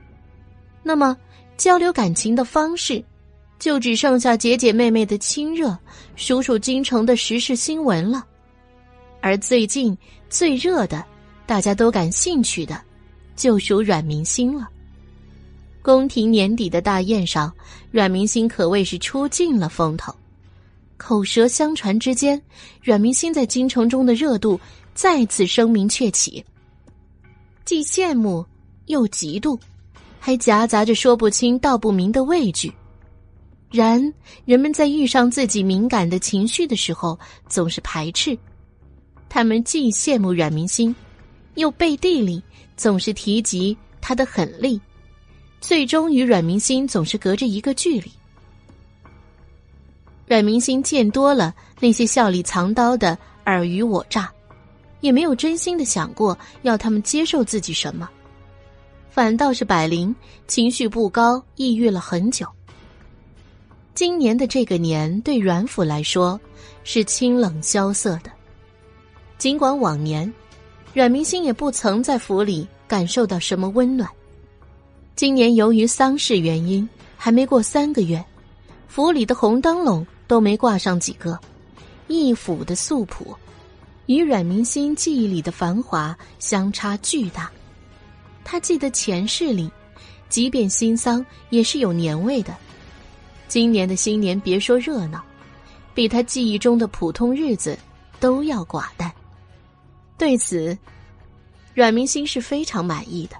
[0.81, 1.15] 那么，
[1.57, 3.03] 交流感情的方式，
[3.59, 5.77] 就只剩下姐姐妹妹的亲热，
[6.15, 8.23] 数数京城的时事新闻了。
[9.19, 9.97] 而最近
[10.29, 11.03] 最热的。
[11.45, 12.81] 大家都感兴趣的，
[13.35, 14.69] 就属阮明星了。
[15.81, 17.53] 宫廷年底的大宴上，
[17.91, 20.13] 阮明星可谓是出尽了风头。
[20.95, 22.41] 口舌相传之间，
[22.81, 24.57] 阮明星在京城中的热度
[24.93, 26.43] 再次声名鹊起。
[27.65, 28.45] 既羡慕
[28.85, 29.59] 又嫉妒，
[30.19, 32.73] 还夹杂着说不清道不明的畏惧。
[33.69, 34.13] 然
[34.45, 38.37] 人们在遇上自己敏感的情绪的时候，总是排斥。
[39.27, 40.95] 他们既羡慕阮明星。
[41.55, 42.41] 又背地里
[42.75, 44.79] 总是提及他的狠厉，
[45.61, 48.11] 最终与阮明心总是隔着一个距离。
[50.25, 54.31] 阮明心见多了那些笑里藏刀的尔虞我诈，
[55.01, 58.09] 也没有真心的想过要他们接受自己什么，
[59.11, 60.15] 反倒是百灵
[60.47, 62.47] 情绪不高，抑郁了很久。
[63.93, 66.39] 今年的这个年对阮府来说
[66.83, 68.31] 是清冷萧瑟的，
[69.37, 70.33] 尽管往年。
[70.93, 74.07] 阮明星也不曾在府里感受到什么温暖。
[75.15, 78.23] 今年由于丧事原因，还没过三个月，
[78.87, 81.39] 府里的红灯笼都没挂上几个，
[82.07, 83.35] 一府的素朴，
[84.05, 87.51] 与阮明星记忆里的繁华相差巨大。
[88.43, 89.71] 他记得前世里，
[90.29, 92.55] 即便新丧也是有年味的。
[93.47, 95.23] 今年的新年，别说热闹，
[95.95, 97.75] 比他记忆中的普通日子
[98.19, 99.11] 都要寡淡。
[100.17, 100.77] 对此，
[101.73, 103.35] 阮明心是非常满意的。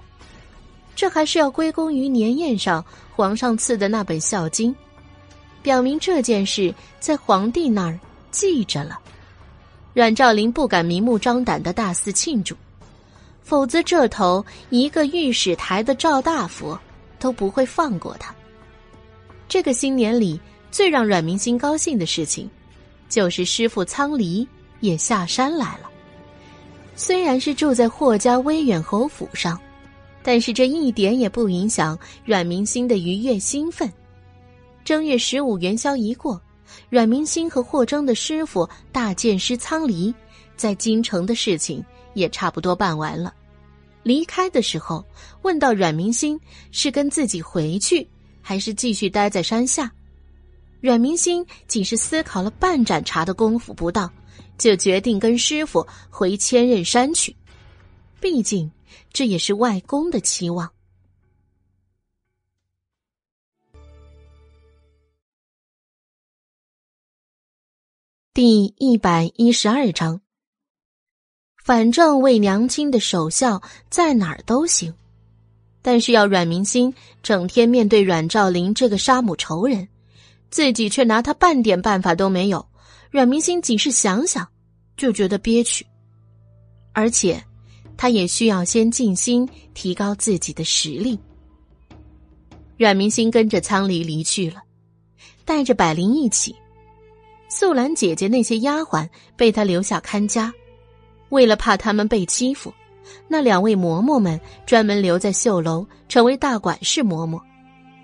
[0.96, 4.72] 这还是要归功于年宴上皇上赐的那本《孝经》，
[5.62, 7.98] 表明这件事在皇帝那儿
[8.30, 9.00] 记着了。
[9.92, 12.56] 阮兆林不敢明目张胆的大肆庆祝，
[13.42, 16.78] 否则这头一个御史台的赵大夫
[17.18, 18.34] 都不会放过他。
[19.48, 22.50] 这个新年里最让阮明心高兴的事情，
[23.08, 24.46] 就是师傅苍离
[24.80, 25.90] 也下山来了。
[26.96, 29.60] 虽然是住在霍家威远侯府上，
[30.22, 33.92] 但是这一点也不影响阮明心的愉悦兴奋。
[34.84, 36.40] 正月十五元宵一过，
[36.88, 40.14] 阮明心和霍征的师傅大剑师苍离
[40.56, 43.34] 在京城的事情也差不多办完了。
[44.02, 45.04] 离开的时候，
[45.42, 46.38] 问到阮明心
[46.70, 48.06] 是跟自己回去，
[48.40, 49.90] 还是继续待在山下。
[50.80, 54.10] 阮明星仅是思考了半盏茶的功夫不到，
[54.56, 57.34] 就决定跟师傅回千仞山去。
[58.20, 58.70] 毕竟，
[59.12, 60.70] 这也是外公的期望。
[68.32, 70.20] 第一百一十二章，
[71.62, 74.92] 反正为娘亲的守孝在哪儿都行，
[75.82, 76.92] 但是要阮明心
[77.22, 79.86] 整天面对阮兆林这个杀母仇人，
[80.50, 82.66] 自己却拿他半点办法都没有。
[83.14, 84.44] 阮明心仅是想想
[84.96, 85.86] 就觉得憋屈，
[86.92, 87.40] 而且
[87.96, 91.16] 他也需要先静心提高自己的实力。
[92.76, 94.60] 阮明心跟着苍离离去了，
[95.44, 96.56] 带着百灵一起。
[97.48, 100.52] 素兰姐姐那些丫鬟被他留下看家，
[101.28, 102.74] 为了怕他们被欺负，
[103.28, 107.40] 那两位嬷嬷们专门留在绣楼，成为大管事嬷嬷。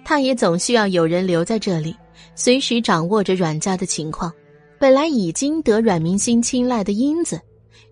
[0.05, 1.97] 他也总需要有人留在这里，
[2.36, 4.32] 随时掌握着阮家的情况。
[4.81, 7.39] 本来已经得阮明心青睐的英子，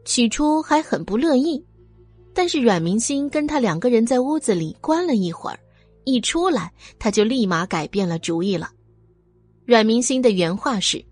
[0.06, 1.62] 起初还很不乐意，
[2.32, 5.60] 但是阮明心跟他两个人在屋子里关了一会儿，
[6.04, 8.70] 一出来他就立马改变了主意了。
[9.66, 11.04] 阮明心的原话是。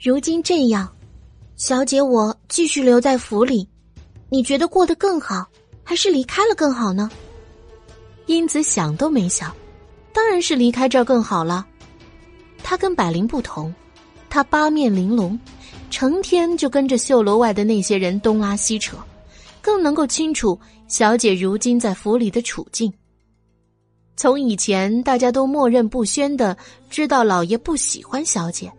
[0.00, 0.88] 如今这样，
[1.56, 3.68] 小姐，我继续留在府里，
[4.28, 5.44] 你觉得过得更好，
[5.82, 7.10] 还是离开了更好呢？
[8.26, 9.52] 英子想都没想，
[10.12, 11.66] 当然是离开这儿更好了。
[12.62, 13.74] 他跟百灵不同，
[14.36, 15.40] 他八面玲珑，
[15.88, 18.98] 成天就跟着绣楼外的那些人东拉西扯，
[19.62, 22.92] 更能够清楚小姐如今在府里的处境。
[24.14, 26.54] 从以前大家都默认不宣的
[26.90, 28.70] 知道老爷不喜欢小姐。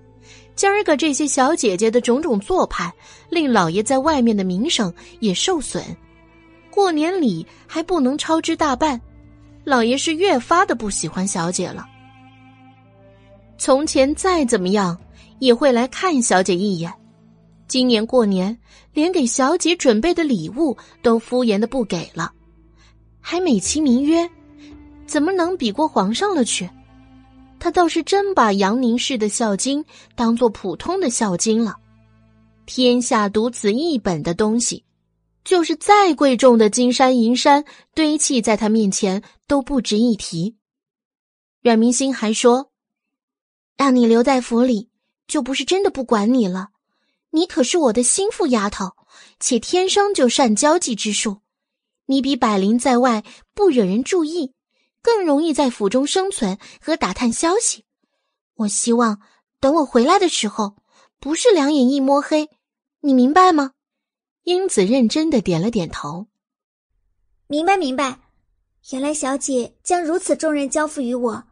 [0.56, 2.94] 今儿个这些小姐姐的种种做派，
[3.27, 5.84] 令老爷在外面的名声也受损。
[6.69, 9.02] 过年礼还不能超支大半，
[9.64, 11.84] 老爷是越发的不喜欢小姐了。
[13.58, 14.95] 从前再怎么样
[15.40, 16.93] 也会来看小姐一眼，
[17.67, 18.57] 今年过年
[18.93, 22.32] 连给小姐准备的礼物都敷衍的不给了，
[23.19, 24.30] 还美其名曰，
[25.06, 26.69] 怎么能比过皇上了去？
[27.59, 29.83] 他倒是真把杨宁氏的孝经
[30.16, 31.75] 当做普通的孝经了，
[32.66, 34.83] 天下独此一本的东西，
[35.43, 40.56] 就是再贵重的金山银山堆砌在他面前都不值一提。
[41.64, 42.72] 阮明星还说
[43.75, 44.86] ：“让你留在府里，
[45.27, 46.69] 就不是真的不管你了。
[47.31, 48.93] 你可是我的心腹丫头，
[49.39, 51.41] 且天生就善交际之术，
[52.06, 53.23] 你比百灵在外
[53.53, 54.53] 不惹人注意。”
[54.99, 57.85] 更容易在府中生存和打探消息。
[58.56, 59.22] 我希望
[59.61, 60.75] 等我回来的时候，
[61.17, 62.49] 不是两眼一摸黑，
[62.99, 63.72] 你明白吗？
[64.43, 66.27] 英子认真的点了点头，
[67.47, 68.19] 明白明白。
[68.89, 71.43] 原来小姐将如此重任交付于我，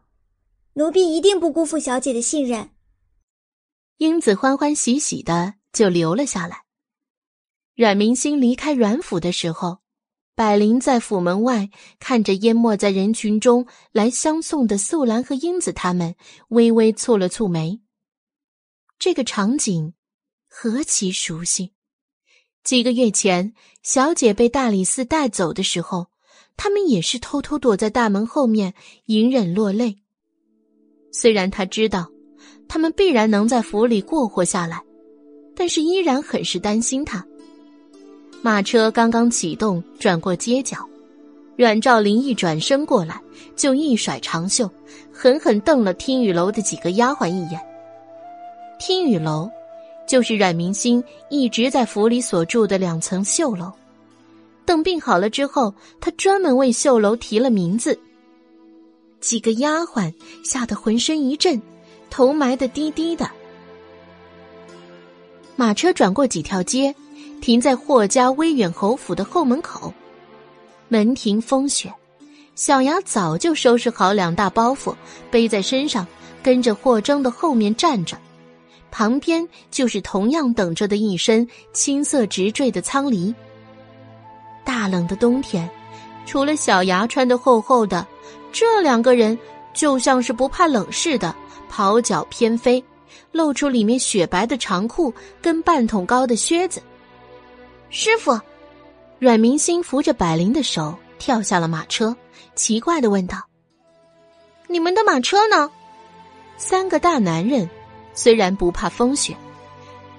[0.74, 2.68] 奴婢一定不辜负小姐的信任。
[3.98, 6.64] 英子欢欢喜喜的就留了下来。
[7.74, 9.78] 阮明星离开阮府的时候。
[10.34, 16.14] 百灵在府门外看着淹没在人群中来相送的素兰和英子他们，
[16.48, 17.80] 微微蹙了蹙眉。
[18.98, 19.94] 这个场景
[20.46, 21.72] 何其熟悉！
[22.62, 26.08] 几个月前，小姐被大理寺带走的时候，
[26.58, 28.74] 他们也是偷偷躲在大门后面，
[29.06, 30.02] 隐忍落泪。
[31.14, 32.10] 虽然他知道
[32.68, 34.82] 他们必然能在府里过活下来，
[35.54, 37.24] 但是依然很是担心他。
[38.42, 40.78] 马车刚刚启动，转过街角，
[41.56, 43.20] 阮兆林一转身过来，
[43.56, 44.70] 就一甩长袖，
[45.12, 47.60] 狠狠瞪了听雨楼的几个丫鬟一眼。
[48.78, 49.48] 听雨楼，
[50.06, 53.72] 就是阮明星一直在府里所住的两层绣楼。
[54.64, 57.98] 等病好了之后，他专门为绣楼提了名字。
[59.20, 60.12] 几个丫鬟
[60.44, 61.60] 吓得浑身一震，
[62.16, 63.30] 头埋得低低的。
[65.54, 66.94] 马车转过几条街。
[67.38, 69.92] 停在霍家威远侯府的后门口，
[70.88, 71.92] 门庭风雪。
[72.54, 74.94] 小牙早就收拾好两大包袱，
[75.30, 76.06] 背在身上，
[76.42, 78.16] 跟着霍征的后面站着。
[78.90, 83.32] 旁边就是同样等着的一身青色直坠的苍梨。
[84.64, 85.68] 大冷的冬天，
[86.24, 88.04] 除了小牙穿的厚厚的，
[88.50, 89.38] 这两个人
[89.74, 91.36] 就像是不怕冷似的，
[91.76, 92.82] 袍脚翩飞，
[93.32, 96.82] 露出里面雪白的长裤跟半桶高的靴子。
[97.90, 98.40] 师傅，
[99.18, 102.16] 阮明星扶着百灵的手跳下了马车，
[102.54, 103.36] 奇怪的问道
[104.68, 105.70] ：“你们的马车呢？”
[106.56, 107.68] 三个大男人
[108.14, 109.36] 虽然不怕风雪，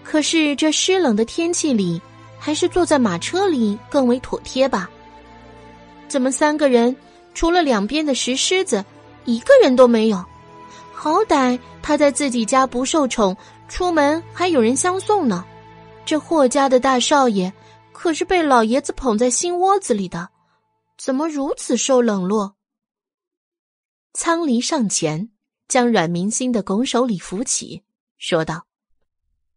[0.03, 1.99] 可是这湿冷的天气里，
[2.37, 4.87] 还是坐在马车里更为妥帖吧？
[6.07, 6.95] 怎么三个人
[7.33, 8.85] 除了两边的石狮子，
[9.25, 10.23] 一个人都没有？
[10.99, 13.37] 好歹他在自己家不受宠，
[13.69, 15.45] 出门还有人相送呢。
[16.03, 17.53] 这霍家的大少爷
[17.93, 20.27] 可是被老爷子捧在心窝子里的，
[20.97, 22.55] 怎么如此受冷落？
[24.13, 25.29] 苍离上前，
[25.67, 27.83] 将阮明星的拱手礼扶起，
[28.17, 28.65] 说道：“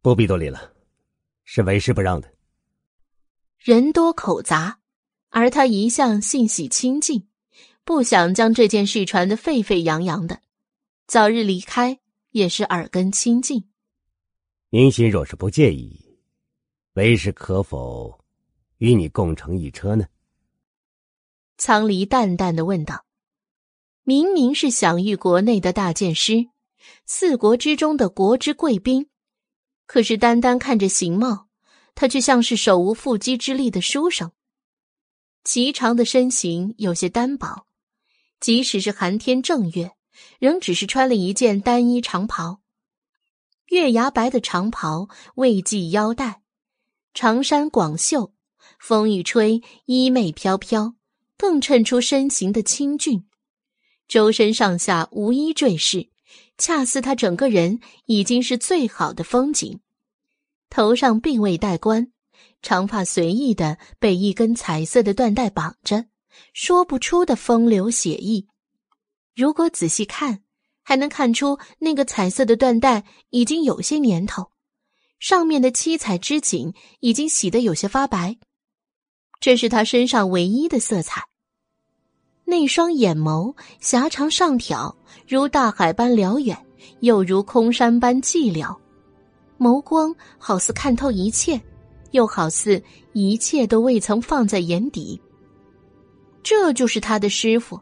[0.03, 0.71] 不必多礼了，
[1.45, 2.31] 是为师不让的。”
[3.57, 4.79] 人多口杂，
[5.31, 7.27] 而他一向性喜清静，
[7.83, 10.39] 不想将这件事传得沸沸扬扬的。
[11.11, 11.99] 早日离开
[12.31, 13.65] 也是耳根清净。
[14.69, 16.17] 明心若是不介意，
[16.93, 18.25] 为师可否
[18.77, 20.07] 与你共乘一车呢？
[21.59, 23.05] 苍离淡淡的问道。
[24.05, 26.49] 明明是享誉国内的大剑师，
[27.07, 29.11] 四国之中的国之贵宾，
[29.87, 31.49] 可是单单看着形貌，
[31.97, 34.31] 他却像是手无缚鸡之力的书生。
[35.43, 37.67] 颀长的身形有些单薄，
[38.39, 39.91] 即使是寒天正月。
[40.39, 42.61] 仍只是穿了一件单衣长袍，
[43.67, 46.43] 月牙白的长袍未系腰带，
[47.15, 48.33] 长衫广袖，
[48.79, 50.95] 风一吹衣袂飘飘，
[51.37, 53.27] 更衬出身形的清俊。
[54.09, 56.11] 周身上下无一赘饰，
[56.59, 59.81] 恰似他整个人已经是最好的风景。
[60.69, 62.13] 头上并未戴冠，
[62.63, 66.07] 长发随意的被一根彩色的缎带绑着，
[66.53, 68.49] 说不出的风流写意。
[69.41, 70.41] 如果仔细看，
[70.83, 74.51] 还能看出那个彩色的缎带已经有些年头，
[75.19, 78.37] 上面的七彩织锦已经洗得有些发白。
[79.41, 81.25] 这是他身上唯一的色彩。
[82.45, 84.95] 那双眼眸狭长上挑，
[85.27, 86.55] 如大海般辽远，
[87.01, 88.77] 又如空山般寂寥，
[89.59, 91.59] 眸光好似看透一切，
[92.11, 92.83] 又好似
[93.15, 95.19] 一切都未曾放在眼底。
[96.43, 97.81] 这就是他的师傅。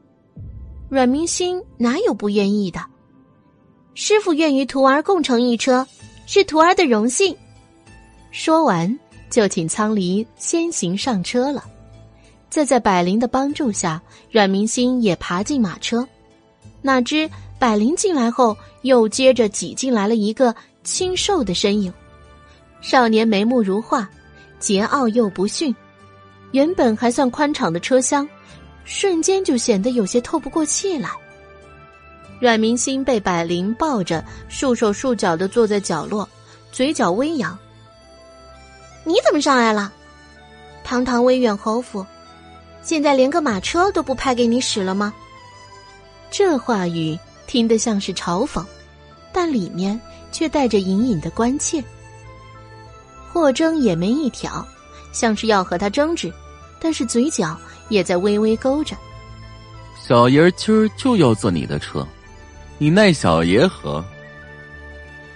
[0.88, 2.80] 阮明星哪有不愿意的？
[3.94, 5.86] 师傅愿与徒儿共乘一车，
[6.26, 7.36] 是徒儿的荣幸。
[8.30, 11.62] 说完，就请苍离先行上车了。
[12.48, 14.00] 再在百灵的帮助下，
[14.30, 16.06] 阮明星也爬进马车。
[16.80, 21.92] 哪知百灵进来后，又接着挤进来了一个清瘦的身影。
[22.80, 24.08] 少年眉目如画，
[24.58, 25.74] 桀骜又不驯。
[26.52, 28.26] 原本还算宽敞的车厢。
[28.88, 31.10] 瞬间就显得有些透不过气来。
[32.40, 36.26] 阮明星被百灵抱着，束手束脚的坐在角落，
[36.72, 37.56] 嘴角微扬。
[39.04, 39.92] 你怎么上来了？
[40.82, 42.04] 堂堂威远侯府，
[42.82, 45.12] 现在连个马车都不派给你使了吗？
[46.30, 48.64] 这话语听得像是嘲讽，
[49.32, 50.00] 但里面
[50.32, 51.84] 却带着隐隐的关切。
[53.30, 54.66] 霍征也没一挑，
[55.12, 56.32] 像是要和他争执，
[56.80, 57.54] 但是嘴角。
[57.88, 58.96] 也在微微勾着，
[59.96, 62.06] 小爷今儿就要坐你的车，
[62.78, 64.04] 你奈小爷何？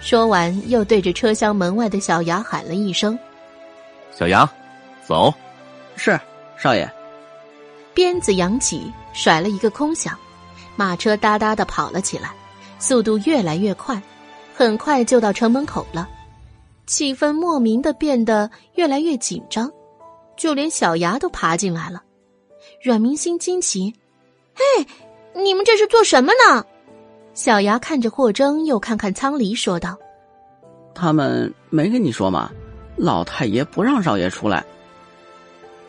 [0.00, 3.18] 说完，又对着车厢门外的小牙喊了一声
[4.10, 4.48] ：“小牙，
[5.06, 5.32] 走。”
[5.96, 6.18] 是
[6.58, 6.90] 少爷。
[7.94, 10.18] 鞭子扬起，甩了一个空响，
[10.74, 12.32] 马车哒哒的跑了起来，
[12.78, 14.00] 速度越来越快，
[14.54, 16.08] 很快就到城门口了。
[16.86, 19.70] 气氛莫名的变得越来越紧张，
[20.36, 22.02] 就连小牙都爬进来了。
[22.82, 23.94] 阮明星惊奇
[24.56, 24.84] ：“嘿，
[25.40, 26.66] 你们这是做什么呢？”
[27.32, 29.96] 小牙看着霍征，又看看苍离，说道
[30.92, 32.50] ：“他们没跟你说吗？
[32.96, 34.64] 老太爷不让少爷出来。”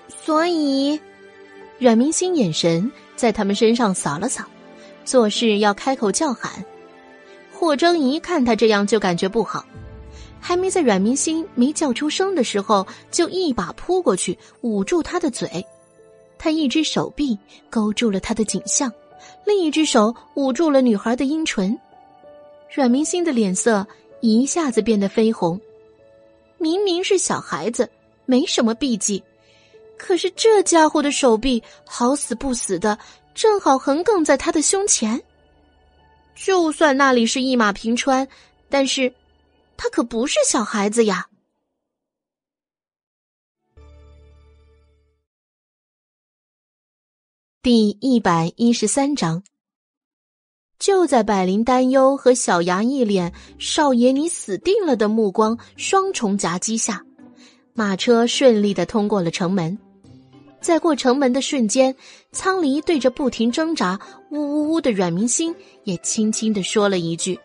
[0.08, 1.00] 所以，
[1.80, 4.46] 阮明星眼神在他们身上扫了扫，
[5.04, 6.64] 做事要开口叫喊。
[7.52, 9.66] 霍征一看他这样，就感觉不好，
[10.40, 15.66] 还没在阮明星没叫出声的时候，就一把扑过去，捂住他的嘴。
[16.44, 17.40] 他一只手臂
[17.70, 18.92] 勾住了她的颈项，
[19.46, 21.80] 另一只手捂住了女孩的阴唇。
[22.70, 23.88] 阮明星的脸色
[24.20, 25.58] 一下子变得绯红。
[26.58, 27.90] 明明是小孩子，
[28.26, 29.24] 没什么避忌，
[29.98, 33.00] 可是这家伙的手臂好死不死的，
[33.34, 35.24] 正好横亘在他的胸前。
[36.36, 38.28] 就算那里是一马平川，
[38.68, 39.14] 但是，
[39.78, 41.26] 他可不是小孩子呀。
[47.64, 49.42] 第一百一十三章，
[50.80, 57.02] 就在百灵担忧和小牙一脸“少爷你死定了”的目光双重夹击下，
[57.74, 59.80] 马车顺利的通过了城门。
[60.60, 61.96] 在过城门的瞬间，
[62.34, 63.98] 苍离对着不停挣扎、
[64.30, 67.40] 呜呜呜的阮明星也轻轻的说了一句：“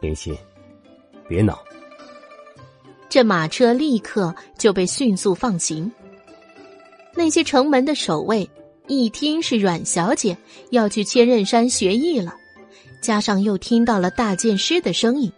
[0.00, 0.34] 明心，
[1.28, 1.62] 别闹。”
[3.10, 5.92] 这马车立刻就被迅速放行。
[7.14, 8.48] 那些城门的守卫。
[8.88, 10.36] 一听是阮小姐
[10.70, 12.34] 要去千仞山学艺了，
[13.00, 15.32] 加上又听到了大剑师的声音，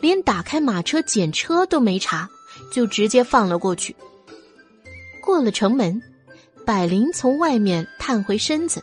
[0.00, 2.28] 连打开马车检车都没查，
[2.72, 3.94] 就直接放了过去。
[5.22, 6.02] 过了城门，
[6.66, 8.82] 百灵从外面探回身子，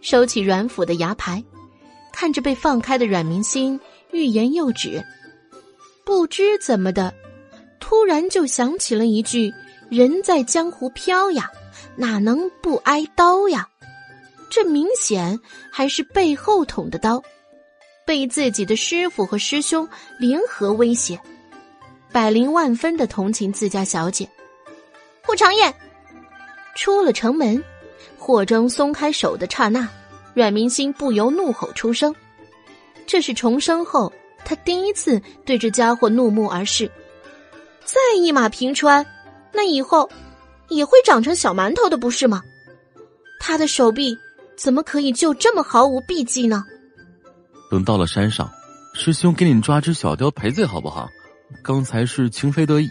[0.00, 1.42] 收起阮府的牙牌，
[2.12, 3.78] 看着被放开的阮明心，
[4.12, 5.04] 欲言又止。
[6.04, 7.12] 不知怎么的，
[7.80, 9.52] 突然就想起了一句
[9.90, 11.50] ：“人在江湖飘呀，
[12.00, 13.68] 哪能不挨刀呀？”
[14.50, 15.38] 这明显
[15.70, 17.22] 还是背后捅的刀。
[18.04, 19.88] 被自己的师傅和师兄
[20.18, 21.20] 联合威胁，
[22.10, 24.28] 百灵万分的同情自家小姐。
[25.24, 25.72] 顾长燕
[26.74, 27.62] 出了城门，
[28.18, 29.88] 霍征松开手的刹那，
[30.34, 32.12] 阮明心不由怒吼出声。
[33.06, 34.12] 这是重生后
[34.44, 36.90] 他第一次对这家伙怒目而视。
[37.84, 39.06] 再一马平川，
[39.52, 40.10] 那以后
[40.70, 42.42] 也会长成小馒头的，不是吗？
[43.38, 44.16] 他的手臂
[44.56, 46.64] 怎么可以就这么毫无避忌呢？
[47.70, 48.50] 等到了山上，
[48.94, 51.08] 师兄给你抓只小雕赔罪好不好？
[51.62, 52.88] 刚才是情非得已。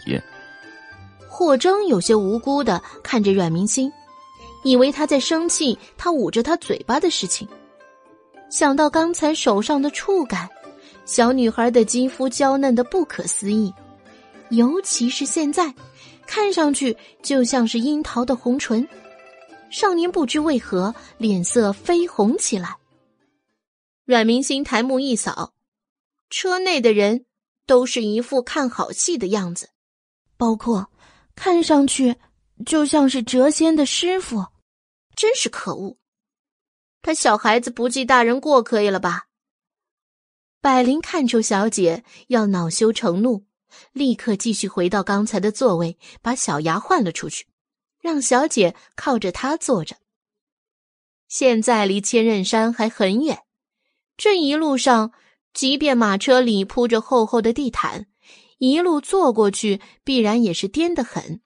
[1.28, 3.90] 霍征有些无辜的看着阮明星，
[4.62, 7.48] 以为他在生气，他捂着他嘴巴的事情。
[8.50, 10.48] 想到刚才手上的触感，
[11.06, 13.72] 小女孩的肌肤娇嫩的不可思议，
[14.50, 15.72] 尤其是现在，
[16.32, 18.88] 看上去就像是樱桃的红唇。
[19.68, 22.76] 少年不知为何脸色绯红起来。
[24.04, 25.54] 阮明星抬目一扫，
[26.30, 27.26] 车内的人
[27.66, 29.70] 都是一副看好戏的样子，
[30.36, 30.88] 包括
[31.34, 32.14] 看上去
[32.64, 34.46] 就像是谪仙的师傅，
[35.16, 35.98] 真是可恶！
[37.02, 39.24] 他小孩子不计大人过可以了吧？
[40.60, 43.46] 百灵看出小姐要恼羞成怒，
[43.92, 47.46] 立刻继续回到刚才的座位，把小牙换了出去，
[48.00, 49.96] 让小姐靠着他坐着。
[51.28, 53.42] 现在离千仞山还很远。
[54.16, 55.12] 这一路上，
[55.54, 58.06] 即便马车里铺着厚厚的地毯，
[58.58, 61.40] 一路坐过去必然也是颠得很。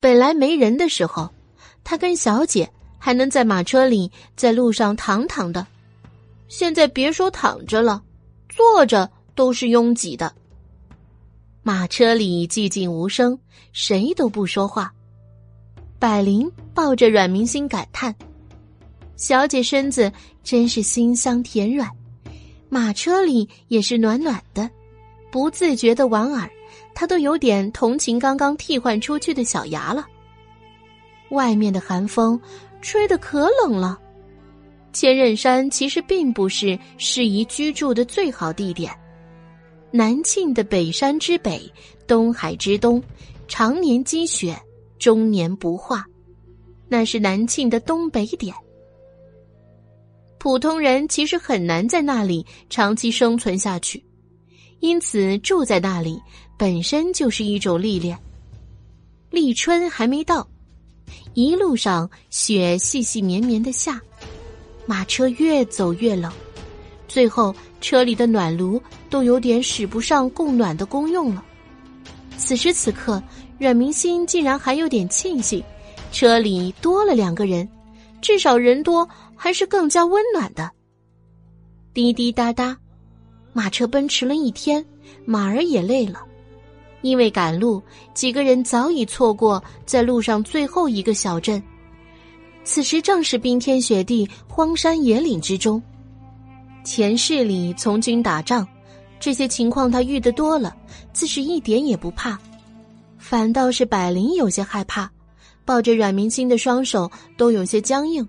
[0.00, 1.30] 本来没人的时候，
[1.84, 5.66] 他跟小姐还能在马车里在路上躺躺的，
[6.48, 8.02] 现在别说躺着了，
[8.48, 9.10] 坐着
[9.40, 10.30] 都是拥挤的。
[11.62, 13.38] 马车里寂静无声，
[13.72, 14.92] 谁都不说话。
[15.98, 18.14] 百灵抱着阮明星感叹。
[19.16, 20.12] 小姐身子
[20.44, 21.90] 真是馨香甜软，
[22.68, 24.68] 马车里也是暖暖的，
[25.32, 26.46] 不自觉的莞尔，
[26.94, 30.06] 他都有点同情刚刚替换出去的小牙了。
[31.30, 32.38] 外面的寒风
[32.82, 33.98] 吹得可冷了，
[34.92, 38.94] 千仞山其实并不是适宜居住的最好地点。
[39.90, 41.60] 南庆的北山之北，
[42.06, 43.02] 东海之东，
[43.48, 44.56] 常年积雪，
[44.98, 46.06] 终年不化，
[46.88, 48.54] 那是南庆的东北点。
[50.38, 54.02] 普通人其实很难在那里长期生存下去，
[54.78, 56.18] 因此住在那里
[56.56, 58.18] 本身就是一种历练。
[59.28, 60.48] 立春还没到，
[61.34, 64.00] 一路上雪细细绵绵的下，
[64.86, 66.32] 马车越走越冷，
[67.06, 71.44] 最后车里的暖炉都有点使不上供暖的功用了。
[72.38, 73.22] 此时此刻，
[73.58, 75.62] 阮明心竟然还有点庆幸，
[76.10, 77.68] 车里多了两个人，
[78.22, 79.06] 至少人多。
[79.42, 80.70] 还是更加温暖的。
[81.94, 82.76] 滴滴答答，
[83.54, 84.84] 马车奔驰了一天，
[85.24, 86.20] 马儿也累了。
[87.00, 87.82] 因为赶路，
[88.12, 91.62] 几个人早已错过在路上最后一个小镇。
[92.64, 95.82] 此时正是冰天雪地、荒山野岭之中。
[96.84, 98.68] 前世里从军打仗，
[99.20, 100.74] 这些情况他遇得多了，
[101.12, 102.38] 自是一点也不怕。
[103.18, 105.08] 反倒是百灵有些害怕，
[105.66, 108.26] 抱着阮明星的双手都有些僵硬。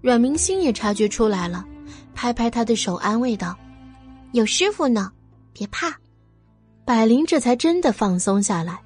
[0.00, 1.66] 阮明星也察觉出来了，
[2.14, 3.54] 拍拍他的手，安慰道
[4.32, 5.12] ：“有师傅呢，
[5.52, 5.94] 别怕。”
[6.86, 8.82] 百灵这才真的放松下来。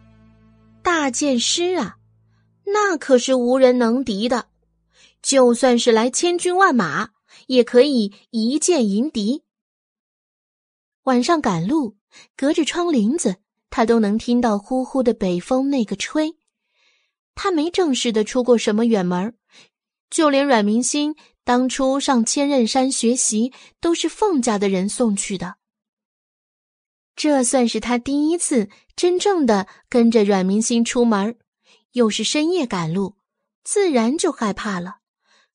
[0.82, 1.94] 大剑师啊，
[2.66, 4.46] 那可是无人能敌的，
[5.22, 7.10] 就算是来千军万马，
[7.46, 9.43] 也可以一剑迎敌。
[11.04, 11.96] 晚上赶路，
[12.36, 13.36] 隔着窗棂子，
[13.70, 16.36] 他都能听到呼呼的北风那个吹。
[17.34, 19.36] 他没正式的出过什么远门
[20.08, 25.56] 就连阮明星当初上千仞山学习，都是凤家的人送去的。
[27.16, 31.36] 这算是他第一次真正的跟着阮明星出门，
[31.92, 33.16] 又是深夜赶路，
[33.62, 34.98] 自然就害怕了。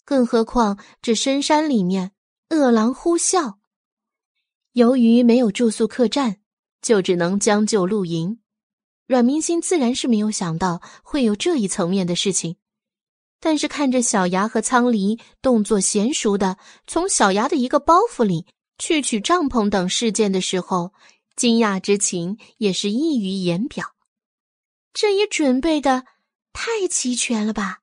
[0.05, 2.11] 更何况这深山里面
[2.49, 3.58] 恶狼呼啸，
[4.80, 6.38] 由于没有住宿客栈，
[6.82, 8.40] 就只能将就露营。
[9.08, 12.56] 阮明星自然是没有想到会有这一层面的事情。
[13.41, 18.45] 但是看着小牙和苍离动作娴熟的从小牙的一个包袱里
[18.77, 20.93] 去取帐篷等事件的时候，
[21.35, 23.95] 惊讶之情也是溢于言表。
[24.93, 26.06] 这也准备的
[26.53, 27.80] 太齐全了吧？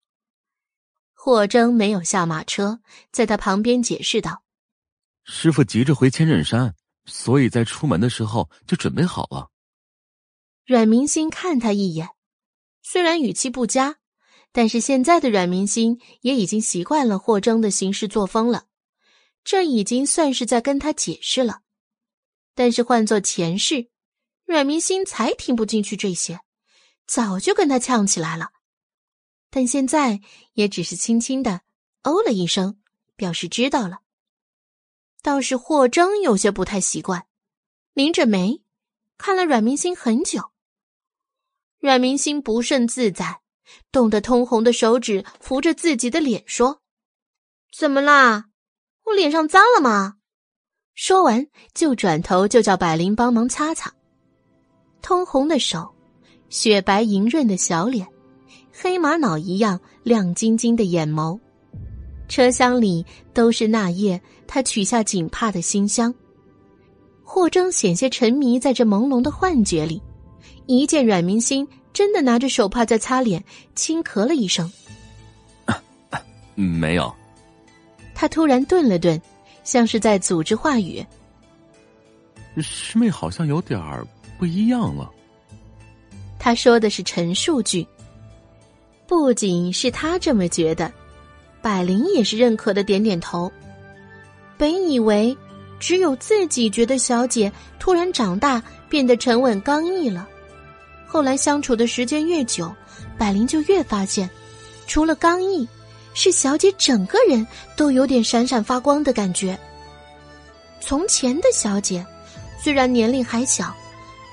[1.12, 2.80] 霍征没有下马车，
[3.12, 4.44] 在他旁边解释道
[5.24, 6.74] ：“师傅急着回千仞山，
[7.06, 9.50] 所以在出门的时候就准备好了。”
[10.66, 12.10] 阮明星看他一眼，
[12.82, 13.96] 虽然语气不佳。
[14.52, 18.64] 但是现在的阮明心也已经习惯了霍征的行事作风了，
[19.44, 21.60] 这已经算是在跟他解释了。
[22.54, 23.90] 但是换做前世，
[24.46, 26.40] 阮明心才听不进去这些，
[27.06, 28.52] 早就跟他呛起来了。
[29.50, 30.22] 但现在
[30.54, 31.60] 也只是轻轻的
[32.02, 32.80] 哦了一声，
[33.14, 33.98] 表示知道了。
[35.26, 37.26] 倒是霍征有些不太习惯，
[37.94, 38.62] 拧着眉
[39.18, 40.52] 看了阮明星很久。
[41.80, 43.40] 阮明星不甚自在。
[43.90, 46.80] 冻得通红的手指扶着自己的脸说
[47.76, 48.44] ：“怎么啦？
[49.06, 50.18] 我脸上脏了吗？”
[50.94, 53.92] 说完就转头就叫百灵帮忙擦擦。
[55.02, 55.92] 通红的手，
[56.48, 58.06] 雪白莹润的小脸，
[58.72, 61.36] 黑玛瑙一样亮晶晶的眼眸。
[62.28, 66.14] 车厢里都是那夜他取下锦帕的馨香。
[67.22, 70.00] 霍征险些沉迷在这朦胧的幻觉里，
[70.66, 71.66] 一见阮明心。
[71.92, 73.42] 真的拿着手帕在擦脸，
[73.74, 74.70] 轻咳了一声。
[76.54, 77.10] 没有。
[78.14, 79.18] 他突然顿了顿，
[79.64, 81.02] 像是在组织话语。
[82.58, 84.06] 师妹好像有点儿
[84.38, 85.10] 不一样了。
[86.38, 87.86] 他说的是陈述句。
[89.06, 90.92] 不仅是他这么觉得，
[91.62, 93.50] 百灵也是认可的，点点头。
[94.58, 95.36] 本以为
[95.78, 100.26] 只有自己觉得小姐突然长大，变得沉稳刚毅了。
[101.06, 102.74] 后来相处的时间越久，
[103.18, 104.28] 百灵就越发现，
[104.86, 105.66] 除了刚毅，
[106.14, 109.58] 是小姐整个人都有点闪闪发光的感觉。
[110.80, 112.04] 从前的小姐，
[112.62, 113.74] 虽然年龄还小，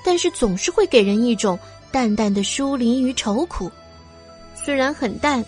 [0.04, 1.58] 但是总是会给人一种
[1.90, 3.70] 淡淡的疏离与愁苦。
[4.54, 5.44] 虽然很淡，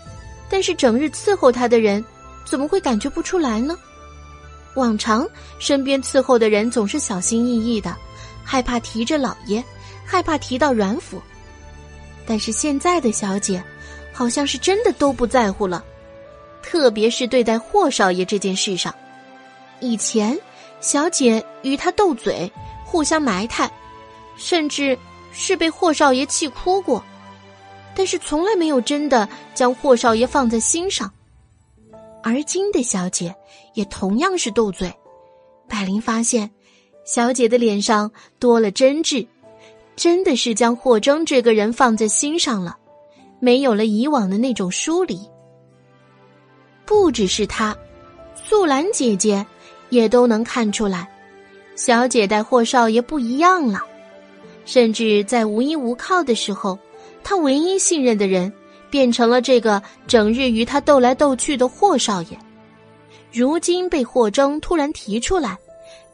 [0.48, 2.04] 但是整日伺候她的人，
[2.44, 3.76] 怎么会感觉不出来呢？
[4.76, 7.96] 往常身边伺候的人总是小心翼翼的，
[8.44, 9.62] 害怕提着老爷。
[10.08, 11.20] 害怕提到阮府，
[12.24, 13.60] 但是现在的小姐，
[14.12, 15.84] 好像是真的都不在乎了，
[16.62, 18.94] 特别是对待霍少爷这件事上。
[19.80, 20.38] 以前，
[20.80, 22.48] 小姐与他斗嘴，
[22.84, 23.68] 互相埋汰，
[24.36, 24.96] 甚至
[25.32, 27.02] 是被霍少爷气哭过，
[27.96, 31.12] 但是从来没有真的将霍少爷放在心上。
[32.26, 33.32] 而今的小姐
[33.74, 34.92] 也同样是斗嘴，
[35.68, 36.50] 百灵发现，
[37.04, 39.24] 小姐的脸上多了真挚。
[39.94, 42.76] 真的是将霍征这个人放在心上了，
[43.38, 45.20] 没有了以往的那种疏离。
[46.84, 47.76] 不只是他，
[48.34, 49.46] 素兰姐姐
[49.90, 51.08] 也都能看出来，
[51.76, 53.84] 小姐待霍少爷不一样了。
[54.64, 56.76] 甚至在无依无靠的时候，
[57.22, 58.52] 她唯一信任的人
[58.96, 62.38] 变成了这个整日与他斗来斗去的霍少爷。
[63.30, 65.58] 如今被霍征突然提出来。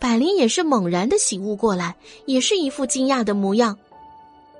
[0.01, 1.95] 百灵也是猛然的醒悟过来，
[2.27, 3.79] 也是一副惊讶的模样，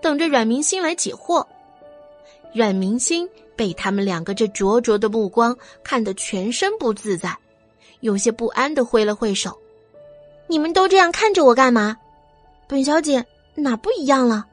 [0.01, 1.45] 等着阮明星来解惑。
[2.55, 7.37] 阮明星被他们两个这灼灼的目光看得全身不自在，
[8.03, 9.59] 有些不安的挥了挥手
[10.47, 11.97] ：“你们都这样看着我干嘛？
[12.69, 13.27] 本小姐
[13.57, 14.47] 哪不一样了？”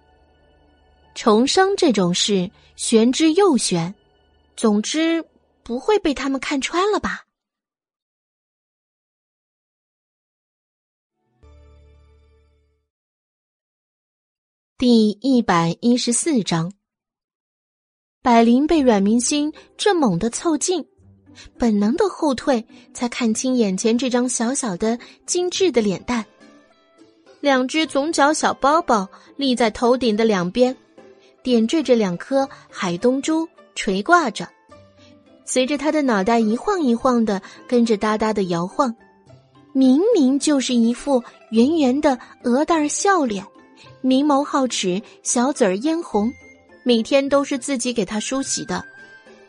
[1.14, 2.49] 重生这种事
[2.80, 3.93] 玄之又玄，
[4.56, 5.22] 总之
[5.64, 7.25] 不会被他们看穿了吧？
[14.77, 16.72] 第一百一十四章，
[18.22, 20.88] 百灵被阮明星这猛地凑近，
[21.58, 26.25] 本能的后退，才看清眼前这张小小的、精致的脸蛋。
[27.41, 30.75] 两只总角小包包立在头顶的两边，
[31.43, 34.48] 点缀着两颗海东珠，垂挂着，
[35.45, 38.93] 随着他的脑袋一晃一晃的，跟着哒哒的摇晃，
[39.74, 43.45] 明明就是一副圆圆的鹅蛋笑脸。
[44.01, 46.32] 明眸皓齿，小嘴儿嫣红，
[46.84, 48.84] 每天都是自己给他梳洗的。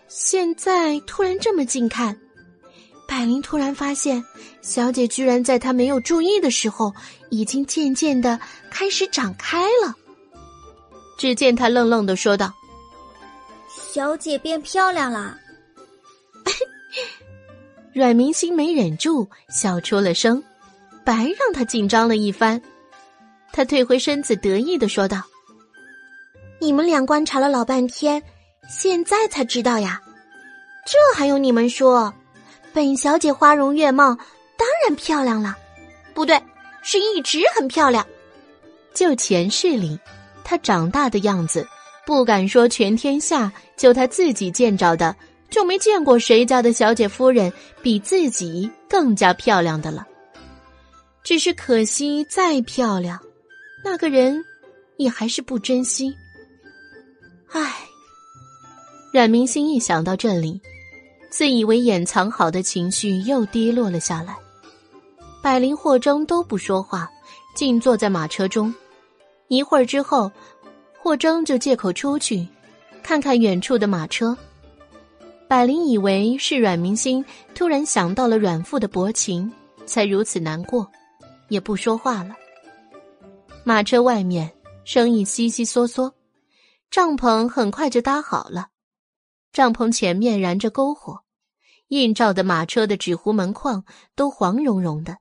[0.09, 2.17] 现在突然这么近看，
[3.07, 4.25] 百灵突然发现，
[4.61, 6.93] 小姐居然在他没有注意的时候，
[7.31, 8.39] 已经渐渐的
[8.71, 9.95] 开始长开了。
[11.21, 12.51] 只见他愣愣的说道
[13.69, 15.37] ：“小姐变漂亮了。
[17.93, 20.43] ”阮明星没忍住笑出了声，
[21.05, 22.59] 白让他紧张了一番。
[23.53, 25.21] 他退回身子，得意的说道
[26.59, 28.23] ：“你们俩观察了老半天，
[28.71, 30.01] 现在才知道呀？
[30.87, 32.15] 这还用你们说？
[32.73, 34.17] 本小姐花容月貌，
[34.57, 35.55] 当然漂亮了。
[36.15, 36.43] 不对，
[36.83, 38.07] 是一直很漂亮。
[38.95, 40.01] 就前世里，
[40.51, 41.65] 她长大的样子，
[42.05, 45.15] 不敢说全天下，就她自己见着的，
[45.49, 50.05] 就没见过谁家的小姐夫人比自己更加漂亮的了。
[51.23, 53.17] 只是可惜，再漂亮，
[53.85, 54.45] 那个人
[54.97, 56.13] 也还是不珍惜。
[57.53, 57.73] 唉，
[59.13, 60.61] 冉明心一想到这里。
[61.31, 64.37] 自以为掩藏好的情绪又低落了下来，
[65.41, 67.09] 百灵、霍征都不说话，
[67.55, 68.75] 静坐在马车中。
[69.51, 70.31] 一会儿之后，
[70.97, 72.47] 霍征就借口出去，
[73.03, 74.37] 看看远处的马车。
[75.49, 79.53] 百灵以为是阮明心突然想到了阮父的薄情，
[79.87, 80.89] 才如此难过，
[81.49, 82.37] 也不说话了。
[83.65, 84.49] 马车外面
[84.85, 86.13] 生意悉悉嗦嗦，
[86.89, 88.69] 帐篷很快就搭好了。
[89.53, 91.23] 帐篷前面燃着篝火，
[91.89, 95.19] 映照的马车的纸糊门框都黄茸茸的，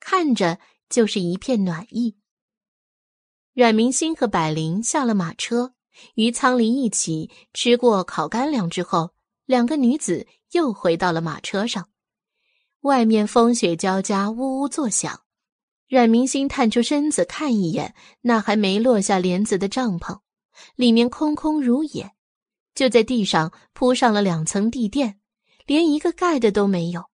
[0.00, 0.58] 看着
[0.90, 2.14] 就是一片暖意。
[3.54, 5.74] 阮明星和百灵下了马车，
[6.16, 9.10] 与苍林一起吃过烤干粮之后，
[9.46, 11.88] 两个女子又回到了马车上。
[12.80, 15.20] 外面风雪交加，呜呜作响。
[15.88, 20.18] 阮明星探出身子看一眼那还没落下帘子的帐篷，
[20.74, 22.10] 里面空空如也。
[22.74, 25.20] 就在地上铺上了两层地垫，
[25.64, 27.04] 连一个盖的都没有。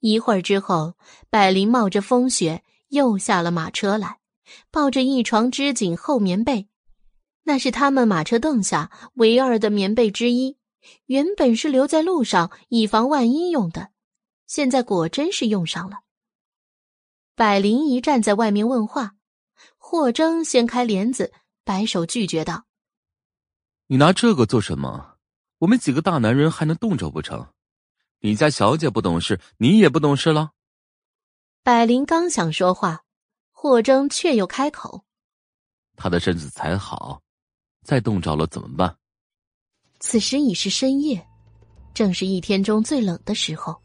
[0.00, 0.94] 一会儿之后，
[1.30, 4.17] 百灵冒着风雪又下了马车来，
[4.70, 6.68] 抱着一床织锦厚棉被，
[7.44, 10.56] 那是他们马车凳下唯二的棉被之一，
[11.06, 13.90] 原本是留在路上以防万一用的，
[14.46, 16.00] 现在果真是用上了。
[17.34, 19.14] 百灵一站在外面问话，
[19.76, 21.32] 霍征掀开帘子，
[21.64, 22.64] 摆手拒绝道。
[23.86, 25.16] 你拿这个做什么？
[25.58, 27.48] 我们几个大男人还能冻着不成？
[28.20, 30.50] 你家小姐不懂事，你也不懂事了。
[31.62, 33.04] 百灵刚想说话，
[33.60, 35.02] 霍征却又开口
[35.98, 37.20] ：“他的身子才好，
[37.84, 38.96] 再冻着了怎么办？”
[39.98, 41.26] 此时已是深夜，
[41.92, 43.76] 正是一天中最冷的时候。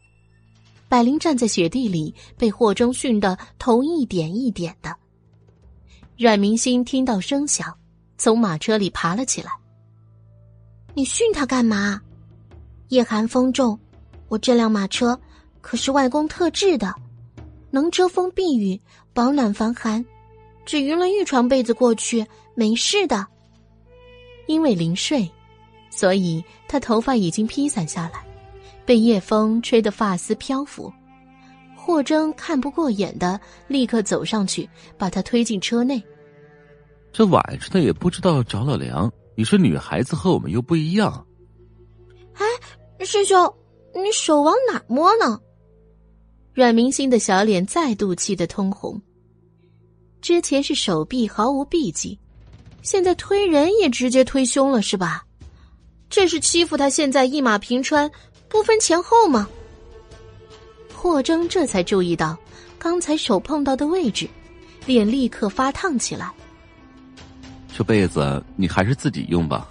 [0.88, 4.94] 百灵站在雪地里，被霍征训得头一点一点的。
[6.16, 7.76] 阮明心听到声响，
[8.16, 9.50] 从马车里爬了起来。
[10.94, 12.00] 你训他干嘛？
[12.90, 13.76] 夜寒风重，
[14.28, 15.20] 我这辆马车
[15.60, 16.94] 可是外公特制的，
[17.72, 18.80] 能遮风避雨、
[19.14, 20.04] 保暖防寒。
[20.66, 23.26] 只匀了一床被子过去，没事的。
[24.46, 25.30] 因为临睡，
[25.90, 28.24] 所以他头发已经披散下来，
[28.84, 30.92] 被夜风吹得发丝漂浮。
[31.76, 36.02] 霍征看不过眼的，立刻走上去把他推进车内。
[37.12, 39.12] 这晚上的也不知道着了凉。
[39.36, 41.26] 你是女孩子，和我们又不一样。
[42.34, 43.54] 哎，师兄，
[43.94, 45.38] 你手往哪摸呢？
[46.54, 49.00] 阮明星的小脸再度气得通红。
[50.24, 52.18] 之前是手臂毫无避忌，
[52.80, 55.22] 现在推人也直接推胸了，是吧？
[56.08, 58.10] 这是欺负他现在一马平川，
[58.48, 59.46] 不分前后吗？
[60.94, 62.34] 霍征这才注意到
[62.78, 64.26] 刚才手碰到的位置，
[64.86, 66.32] 脸立刻发烫起来。
[67.76, 69.68] 这被子你还是自己用吧。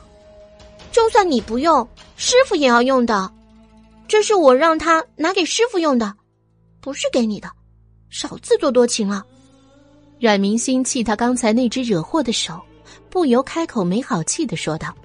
[0.91, 3.27] 就算你不用，师傅也要用的。
[4.07, 6.13] 这是我让他拿给师傅用的，
[6.79, 7.49] 不是给你的。
[8.11, 9.25] 少自作多情了。
[10.23, 12.57] 阮明心气他刚才那只惹祸的手，
[13.09, 14.95] 不由开口没好气的说道。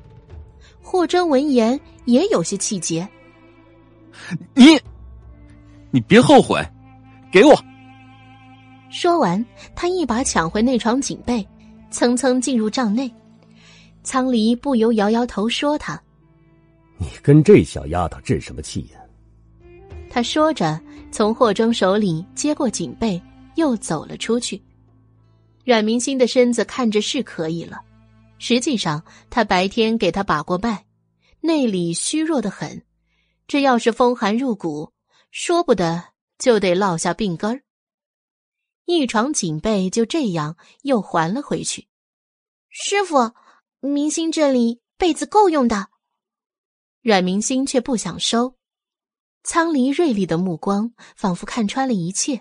[0.80, 3.00] 霍征闻言也有些气结。
[4.54, 4.80] 你，
[5.90, 6.64] 你别后悔，
[7.32, 7.52] 给我。
[8.90, 11.44] 说完，他一把抢回那床锦被。
[11.90, 13.12] 蹭蹭进入帐内，
[14.04, 16.00] 苍离不由摇摇头，说：“他，
[16.96, 19.00] 你跟这小丫头置什么气呀？”
[20.08, 20.80] 他说着，
[21.10, 23.20] 从霍征手里接过锦被，
[23.56, 24.62] 又走了出去。
[25.68, 27.78] 阮明星的身子看着是可以了，
[28.38, 30.86] 实际上他白天给他把过脉，
[31.40, 32.86] 内里虚弱的很，
[33.46, 34.94] 这要是风寒入骨，
[35.30, 36.02] 说不得
[36.38, 37.60] 就得落下病根儿。
[38.86, 41.86] 一床锦被就这样又还了回去。
[42.70, 43.34] 师傅，
[43.80, 45.88] 明星这里被子够用的。
[47.02, 48.54] 阮明星却不想收。
[49.44, 52.40] 苍离锐利的目光仿佛看穿了一切，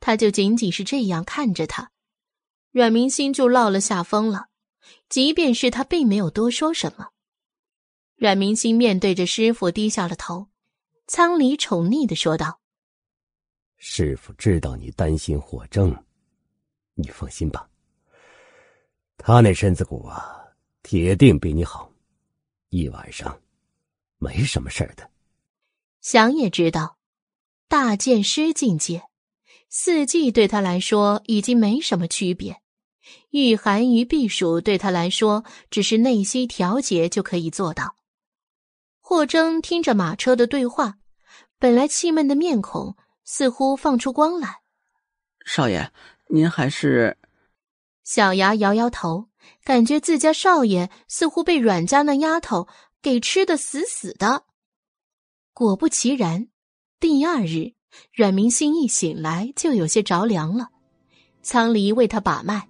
[0.00, 1.90] 他就仅仅是这样看着他，
[2.76, 4.48] 阮明星就落了下风了。
[5.08, 7.08] 即便是他并没有多说什么，
[8.16, 10.48] 阮明星面对着师傅低下了头。
[11.06, 12.60] 苍离宠溺的说道。
[13.78, 15.96] 师傅知道你担心火征，
[16.92, 17.66] 你放心吧。
[19.16, 20.36] 他那身子骨啊，
[20.82, 21.90] 铁定比你好。
[22.68, 23.40] 一晚上，
[24.18, 25.10] 没什么事儿的。
[26.02, 26.98] 想也知道，
[27.68, 29.04] 大剑师境界，
[29.70, 32.60] 四季对他来说已经没什么区别。
[33.30, 37.96] 御寒与避暑对他来说，只是内息调节就可以做到。
[39.00, 40.98] 霍征听着马车的对话，
[41.58, 44.60] 本来气闷的面孔似乎放出光来。
[45.44, 45.92] 少爷，
[46.28, 47.16] 您还是……
[48.02, 49.28] 小牙摇摇头，
[49.64, 52.68] 感觉自家少爷似乎被阮家那丫头
[53.02, 54.44] 给吃的死死的。
[55.52, 56.48] 果不其然，
[57.00, 57.74] 第二日，
[58.12, 60.68] 阮明心一醒来就有些着凉了。
[61.42, 62.68] 苍离为他把脉。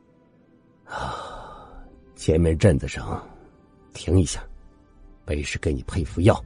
[0.88, 1.74] 啊，
[2.16, 3.20] 前面镇子上，
[3.92, 4.42] 停一下，
[5.24, 6.42] 背是给你配副药。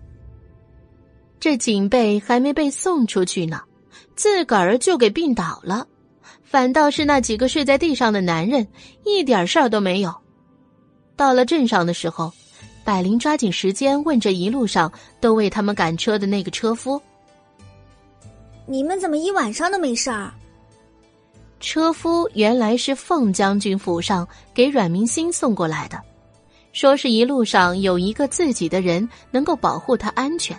[1.39, 3.62] 这警备还没被送出去呢，
[4.15, 5.86] 自个儿就给病倒了。
[6.43, 8.67] 反倒是那几个睡在地上的男人，
[9.05, 10.15] 一点事儿都没有。
[11.17, 12.33] 到了镇上的时候，
[12.85, 17.01] 百灵抓紧时间问这一路上都为他们赶车的那个车夫
[18.67, 20.33] ：“你们怎么一晚上都没事儿？”
[21.60, 26.00] 车夫原来是凤将军府上给阮明星送过来的，
[26.72, 30.58] 说是一路上有一个自己的人能够保护他安全。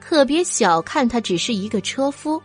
[0.00, 2.40] 可别小看他只是一个车夫，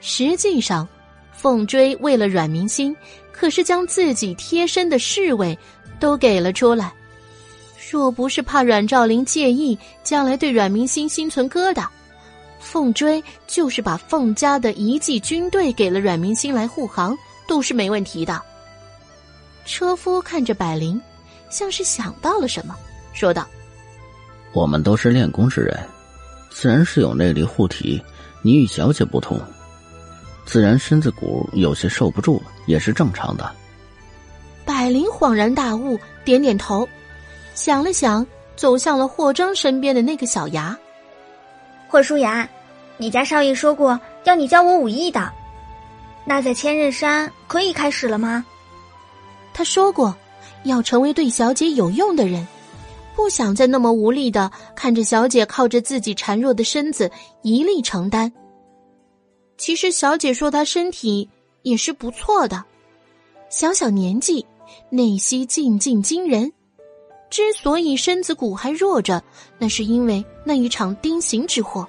[0.00, 0.86] 实际上，
[1.32, 2.94] 凤追为了阮明星，
[3.32, 5.56] 可是将自己贴身的侍卫
[6.00, 6.92] 都给了出来。
[7.90, 11.86] 若不是怕阮兆林介意，将来对阮明星心存疙瘩。
[12.64, 18.40] 凤追就是把凤家的一骑军队给了阮明星来护航，都是没问题的。
[19.66, 21.00] 车夫看着百灵，
[21.50, 22.74] 像是想到了什么，
[23.12, 23.46] 说道
[24.52, 25.78] ：“我们都是练功之人，
[26.50, 28.02] 自然是有内力护体。
[28.42, 29.40] 你与小姐不同，
[30.44, 33.54] 自然身子骨有些受不住，也是正常的。”
[34.64, 36.88] 百灵恍然大悟，点点头，
[37.54, 38.26] 想了想，
[38.56, 40.76] 走向了霍征身边的那个小牙。
[41.94, 42.48] 霍舒雅，
[42.96, 45.32] 你家少爷说过要你教我武艺的，
[46.24, 48.44] 那在千仞山可以开始了吗？
[49.52, 50.12] 他说过，
[50.64, 52.44] 要成为对小姐有用的人，
[53.14, 57.08] 不想再那么无力的看着小姐靠着自己孱弱的身子
[57.42, 58.32] 一力承担。
[59.56, 61.30] 其实小姐说她身体
[61.62, 62.64] 也是不错的，
[63.50, 64.44] 小小年纪，
[64.90, 66.52] 内息静静惊人。
[67.34, 69.20] 之所以身子骨还弱着，
[69.58, 71.84] 那是因为那一场丁刑之祸。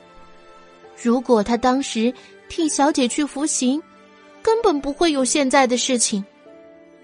[0.99, 2.11] 如果他当时
[2.49, 3.79] 替小姐去服刑，
[4.41, 6.25] 根本不会有现在的事情。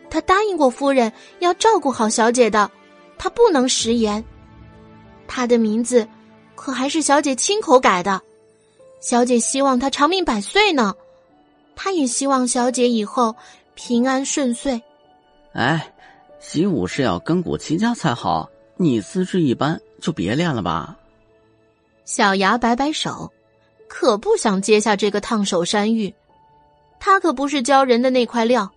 [0.10, 2.72] 他答应过夫人要照顾好小姐的，
[3.16, 4.26] 他不能食言。
[5.28, 6.08] 他的名字
[6.56, 8.20] 可还是小姐亲口改的。
[9.02, 10.96] 小姐希望他长命百岁呢，
[11.76, 13.36] 他也希望小姐以后
[13.76, 14.82] 平安顺遂。
[15.54, 15.94] 哎。
[16.42, 20.98] 习武是要根骨齐家才好，你资质一般，就别练了吧。
[22.04, 23.32] 小牙摆摆手，
[23.88, 26.14] 可不想接下这个烫手山芋。
[27.00, 28.70] 他可不是教人的那块料，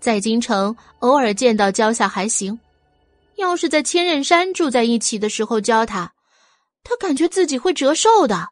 [0.00, 2.58] 在京城偶尔见到教下还行，
[3.36, 6.12] 要是在千仞山住在一起的时候教他，
[6.84, 8.48] 他感觉自己会折寿的。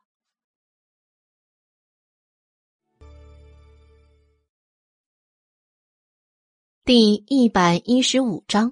[6.86, 8.70] 第一百一十五章，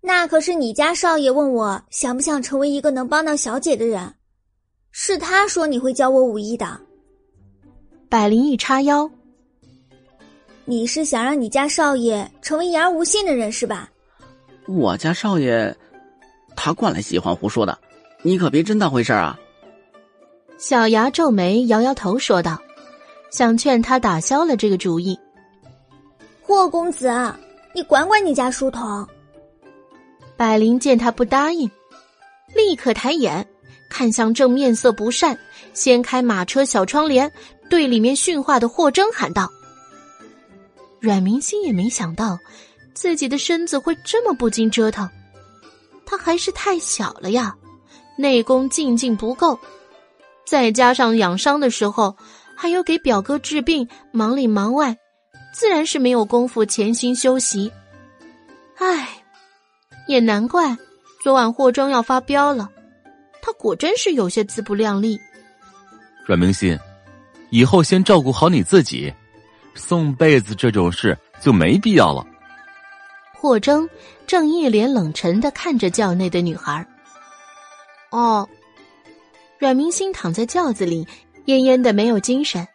[0.00, 4.14] 那可是你家少爷问我想不想成为一个能帮到小姐的人，
[4.92, 6.80] 是他说你会教我武艺的。
[8.08, 9.10] 百灵一叉腰，
[10.64, 13.90] 你是想让你家少爷成为言而无信的人是吧？
[14.68, 15.74] 我家少爷，
[16.54, 17.76] 他惯来喜欢胡说的，
[18.22, 19.36] 你可别真当回事啊。
[20.56, 22.62] 小牙皱眉，摇摇头说道，
[23.32, 25.18] 想劝他打消了这个主意。
[26.46, 27.10] 霍公子，
[27.74, 29.08] 你管管你家书童。
[30.36, 31.70] 百灵见他不答应，
[32.54, 33.48] 立刻抬眼
[33.88, 35.38] 看向正面色不善、
[35.72, 37.32] 掀开马车小窗帘
[37.70, 39.48] 对里面训话的霍征，喊道
[41.00, 42.38] ：“阮明星也没想到
[42.92, 45.08] 自己的身子会这么不经折腾，
[46.04, 47.56] 他还是太小了呀，
[48.18, 49.58] 内功静静不够，
[50.44, 52.14] 再加上养伤的时候
[52.54, 54.94] 还有给表哥治病，忙里忙外。”
[55.54, 57.70] 自然是没有功夫潜心修习，
[58.76, 59.08] 唉，
[60.08, 60.76] 也难怪
[61.22, 62.68] 昨晚霍征要发飙了，
[63.40, 65.18] 他果真是有些自不量力。
[66.26, 66.76] 阮明心，
[67.50, 69.14] 以后先照顾好你自己，
[69.76, 72.26] 送被子这种事就没必要了。
[73.32, 73.88] 霍征
[74.26, 76.84] 正一脸冷沉的看着轿内的女孩。
[78.10, 78.48] 哦，
[79.58, 81.06] 阮明心躺在轿子里，
[81.46, 82.66] 恹恹的没有精神。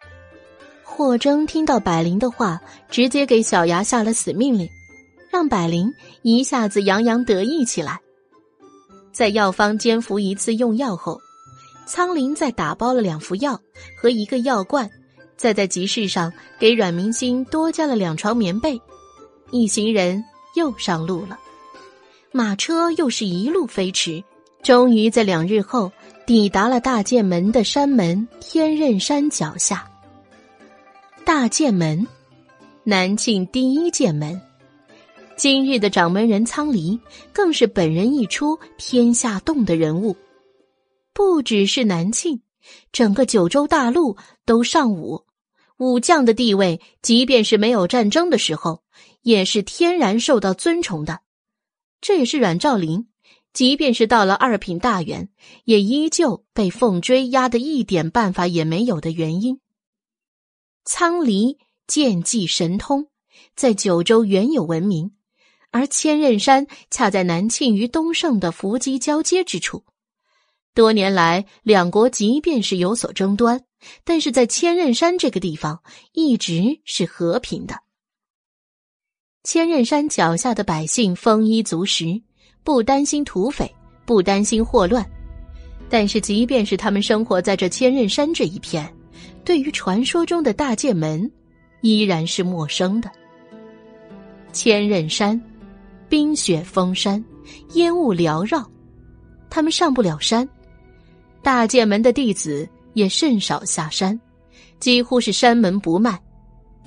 [1.00, 4.68] 霍征听到百灵的话，直接给小牙下了死命令，
[5.30, 7.98] 让百灵一下子洋洋得意起来。
[9.10, 11.18] 在药方煎服一次用药后，
[11.86, 13.58] 苍林再打包了两副药
[13.98, 14.90] 和一个药罐，
[15.38, 18.78] 再在集市上给阮明星多加了两床棉被，
[19.52, 20.22] 一行人
[20.54, 21.40] 又上路了。
[22.30, 24.22] 马车又是一路飞驰，
[24.62, 25.90] 终于在两日后
[26.26, 29.89] 抵达了大剑门的山门天刃山脚下。
[31.32, 32.08] 大剑门，
[32.82, 34.42] 南庆第一剑门。
[35.36, 36.98] 今日的掌门人苍离，
[37.32, 40.16] 更是本人一出天下动的人物。
[41.14, 42.42] 不只是南庆，
[42.90, 45.24] 整个九州大陆都尚武，
[45.78, 48.82] 武将的地位，即便是没有战争的时候，
[49.22, 51.20] 也是天然受到尊崇的。
[52.00, 53.06] 这也是阮兆林，
[53.52, 55.28] 即便是到了二品大员，
[55.64, 59.60] 也依旧被凤追压的一点办法也没有的原因。
[60.92, 63.06] 苍离剑技神通，
[63.54, 65.12] 在九州原有闻名。
[65.70, 69.84] 而千仞山恰在南庆与东胜的伏击交接之处，
[70.74, 73.62] 多年来两国即便是有所争端，
[74.02, 77.76] 但是在千仞山这个地方一直是和平的。
[79.44, 82.20] 千仞山脚下的百姓丰衣足食，
[82.64, 83.72] 不担心土匪，
[84.04, 85.08] 不担心祸乱。
[85.88, 88.92] 但是，即便是他们生活在这千仞山这一片，
[89.44, 91.30] 对于传说中的大剑门，
[91.80, 93.10] 依然是陌生的。
[94.52, 95.40] 千仞山。
[96.08, 97.24] 冰雪封山，
[97.74, 98.68] 烟雾缭绕，
[99.48, 100.48] 他们上不了山。
[101.40, 104.20] 大剑门的弟子也甚少下山，
[104.80, 106.20] 几乎是山门不迈。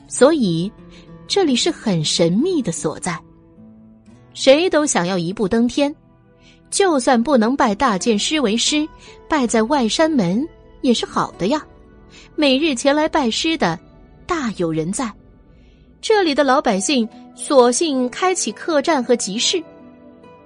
[0.09, 0.69] 所以，
[1.25, 3.17] 这里是很神秘的所在。
[4.33, 5.95] 谁都想要一步登天，
[6.69, 8.85] 就算不能拜大剑师为师，
[9.30, 10.45] 拜在外山门
[10.82, 11.65] 也是好的呀。
[12.35, 13.79] 每日前来拜师的，
[14.25, 15.11] 大有人在。
[16.01, 19.63] 这里的老百姓索性开启客栈和集市，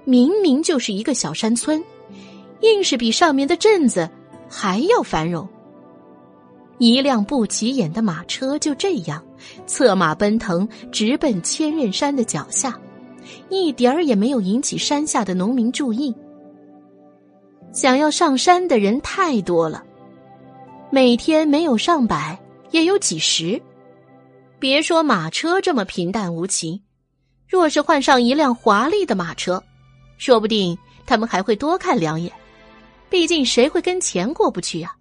[0.04, 1.82] 明明就是一个小山村，
[2.60, 4.08] 硬是比上面的镇子
[4.50, 5.48] 还要繁荣。
[6.76, 9.24] 一辆不起眼的马车就这样
[9.66, 12.78] 策马奔腾，直奔千仞山的脚下，
[13.48, 16.14] 一点儿也没有引起山下的农民注意。
[17.72, 19.82] 想要上山的人太多了，
[20.90, 22.38] 每天没有上百，
[22.70, 23.60] 也有几十。
[24.58, 26.82] 别说马车这么平淡无奇，
[27.46, 29.62] 若是换上一辆华丽的马车，
[30.16, 32.32] 说不定他们还会多看两眼。
[33.10, 34.96] 毕竟谁会跟钱过不去啊？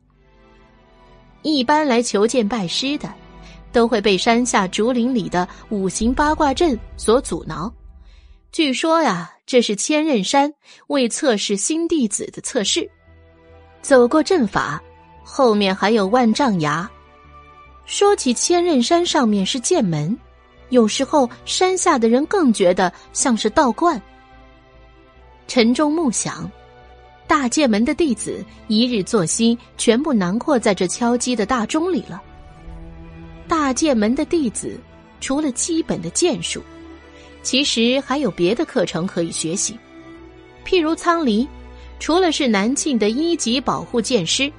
[1.41, 3.13] 一般来求见拜师的，
[3.71, 7.73] 都会被山下竹林里的五行八卦阵所阻挠。
[8.51, 10.53] 据说呀，这是千仞山
[10.87, 12.89] 为测试新弟子的测试。
[13.81, 14.81] 走过阵法，
[15.29, 16.89] 后面还有万丈崖。
[17.85, 20.17] 说起千仞山上面是剑门，
[20.69, 24.01] 有时候山下的人更觉得像是道观。
[25.47, 26.49] 晨钟暮响，
[27.27, 32.21] 大剑门的弟子一日作息全部囊括在这敲击的大钟里了。
[33.49, 34.79] 大剑门的弟子
[35.19, 36.61] 除了基本的剑术，
[37.43, 39.77] 其实还有别的课程可以学习，
[40.65, 41.47] 譬如苍离，
[41.99, 44.51] 除了是南庆的一级保护剑师，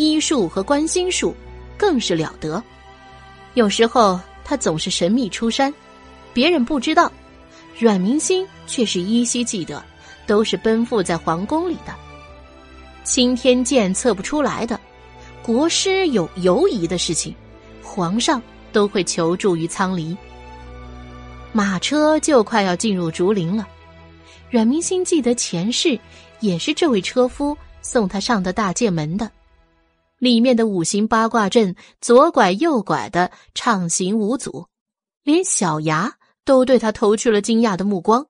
[0.00, 1.34] 医术和观心术。
[1.76, 2.62] 更是了得，
[3.54, 5.72] 有时候他总是神秘出山，
[6.34, 7.10] 别人不知道，
[7.78, 9.82] 阮明心却是依稀记得，
[10.26, 11.94] 都是奔赴在皇宫里的。
[13.02, 14.78] 青天剑测不出来的，
[15.42, 17.34] 国师有犹疑的事情，
[17.82, 20.14] 皇上都会求助于苍离。
[21.50, 23.66] 马车就快要进入竹林了，
[24.50, 25.98] 阮明心记得前世
[26.40, 29.30] 也是这位车夫送他上的大剑门的。
[30.20, 34.68] 里面的五行八卦阵，左拐右拐的畅行无阻，
[35.24, 38.26] 连小牙都对他投去了惊讶的目光。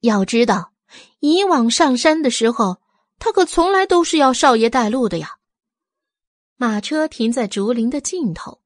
[0.00, 0.72] 要知道，
[1.18, 2.80] 以往上山的时候，
[3.18, 5.38] 他可从来都是要少爷带路的呀。
[6.56, 8.60] 马车停在竹林的尽头，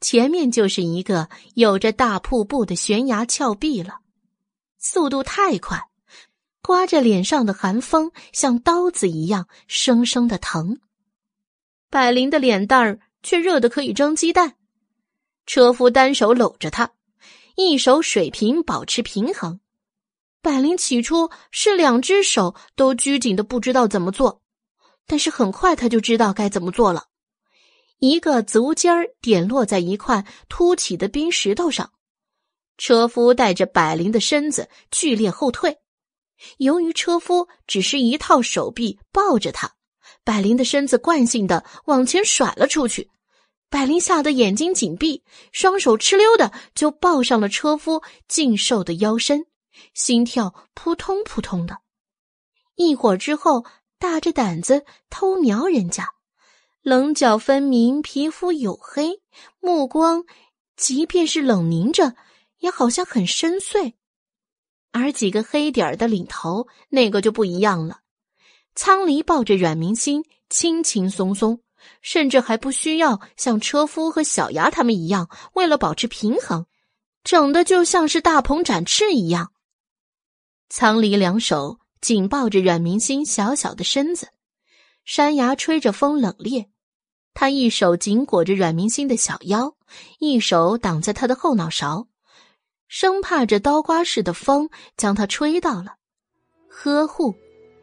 [0.00, 4.00] 前面就是一个有着大瀑布的悬崖峭壁了。
[4.78, 5.88] 速度太快，
[6.62, 10.80] 刮着脸上的寒风，像刀子一样生生的疼。
[11.90, 14.54] 百灵的脸蛋儿却热得可以蒸鸡蛋，
[15.44, 16.92] 车夫单手搂着他，
[17.56, 19.58] 一手水平保持平衡。
[20.40, 24.40] 百灵起初是两只手都拘紧的，不知道怎么做，
[25.04, 27.06] 但是很快他就知道该怎么做了。
[27.98, 31.92] 一个足尖儿点落在一块凸起的冰石头上，
[32.78, 35.76] 车夫带着百灵的身子剧烈后退。
[36.58, 39.74] 由于车夫只是一套手臂抱着他。
[40.24, 43.10] 百灵的身子惯性的往前甩了出去，
[43.68, 49.46] 百灵吓得眼睛紧闭，双手哧溜的就抱上了车夫劲瘦的腰身，
[49.94, 51.78] 心跳扑通扑通的。
[52.76, 53.64] 一会儿之后，
[53.98, 56.10] 大着胆子偷瞄人家，
[56.82, 59.20] 棱角分明，皮肤黝黑，
[59.60, 60.24] 目光
[60.76, 62.14] 即便是冷凝着，
[62.58, 63.94] 也好像很深邃。
[64.92, 67.99] 而几个黑点儿的领头，那个就不一样了。
[68.82, 71.60] 苍离抱着阮明心，轻轻松松，
[72.00, 76.64] 甚至还不需要像车夫和小牙他们一样，为了保持平衡，
[77.22, 79.52] 整的就像是大鹏展翅一样。
[80.70, 84.28] 苍离两手紧抱着阮明心小小的身子，
[85.04, 86.68] 山崖吹着风冷冽，
[87.34, 89.76] 他一手紧裹着阮明心的小腰，
[90.20, 92.08] 一手挡在他的后脑勺。
[92.88, 95.96] 生怕这刀刮似的风将他吹到了，
[96.70, 97.34] 呵护、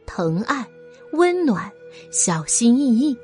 [0.07, 0.67] 疼爱、
[1.17, 1.69] 温暖、
[2.11, 3.17] 小心翼翼，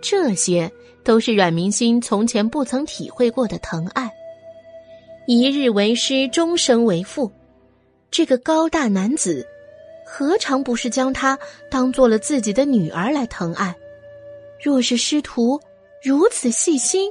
[0.00, 0.72] 这些
[1.04, 4.10] 都是阮明心从前不曾体会过的疼爱。
[5.26, 7.30] 一日为师，终生为父，
[8.10, 9.46] 这个高大男子，
[10.06, 11.38] 何尝不是将她
[11.70, 13.74] 当做了自己的女儿来疼爱？
[14.60, 15.60] 若是师徒
[16.02, 17.10] 如此细心，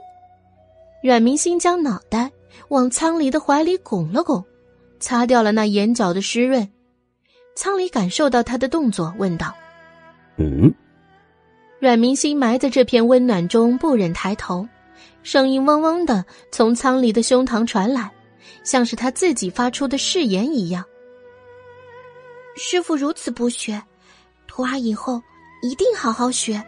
[1.03, 2.31] 阮明心将脑袋。
[2.67, 4.43] 往仓里的怀里拱了拱，
[4.99, 6.69] 擦掉了那眼角的湿润。
[7.55, 9.53] 仓里感受到他的动作，问道
[10.41, 10.73] ：“嗯？”
[11.79, 14.67] 阮明星埋在这片温暖中，不忍抬头，
[15.23, 18.11] 声音嗡嗡的从仓里的胸膛传来，
[18.63, 20.83] 像是他自己发出的誓言一样。
[22.55, 23.81] 师傅如此不学，
[24.47, 25.21] 徒儿以后
[25.61, 26.61] 一定好好学，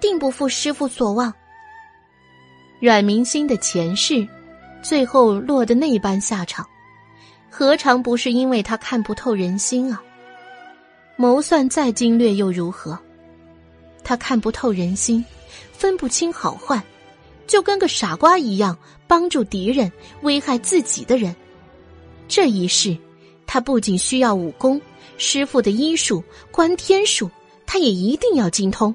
[0.00, 1.32] 定不负师傅所望。
[2.80, 4.26] 阮明星的前世。
[4.82, 6.68] 最后落得那般下场，
[7.48, 10.02] 何尝不是因为他看不透人心啊？
[11.16, 12.98] 谋算再精略又如何？
[14.04, 15.24] 他看不透人心，
[15.72, 16.80] 分不清好坏，
[17.46, 19.90] 就跟个傻瓜一样，帮助敌人，
[20.22, 21.34] 危害自己的人。
[22.28, 22.96] 这一世，
[23.46, 24.80] 他不仅需要武功，
[25.16, 27.30] 师傅的医术、观天术，
[27.66, 28.94] 他也一定要精通。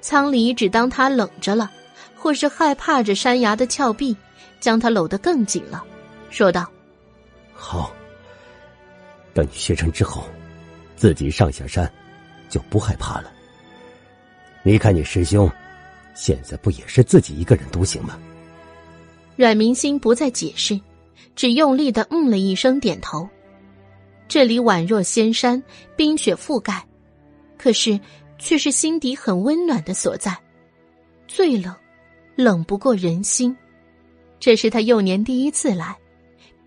[0.00, 1.70] 仓里只当他冷着了，
[2.14, 4.16] 或是害怕着山崖的峭壁。
[4.60, 5.84] 将他搂得更紧了，
[6.30, 6.68] 说道
[7.54, 7.94] ：“好，
[9.32, 10.24] 等你学成之后，
[10.96, 11.88] 自己上下山，
[12.50, 13.30] 就不害怕了。
[14.68, 15.50] 你看你师兄，
[16.14, 18.18] 现在不也是自己一个人独行吗？”
[19.34, 20.78] 阮明心不再解释，
[21.34, 23.26] 只用力的嗯了一声，点头。
[24.28, 25.62] 这里宛若仙山，
[25.96, 26.86] 冰雪覆盖，
[27.56, 27.98] 可是
[28.38, 30.36] 却是心底很温暖的所在。
[31.26, 31.74] 最冷，
[32.36, 33.56] 冷不过人心。
[34.38, 35.96] 这是他幼年第一次来，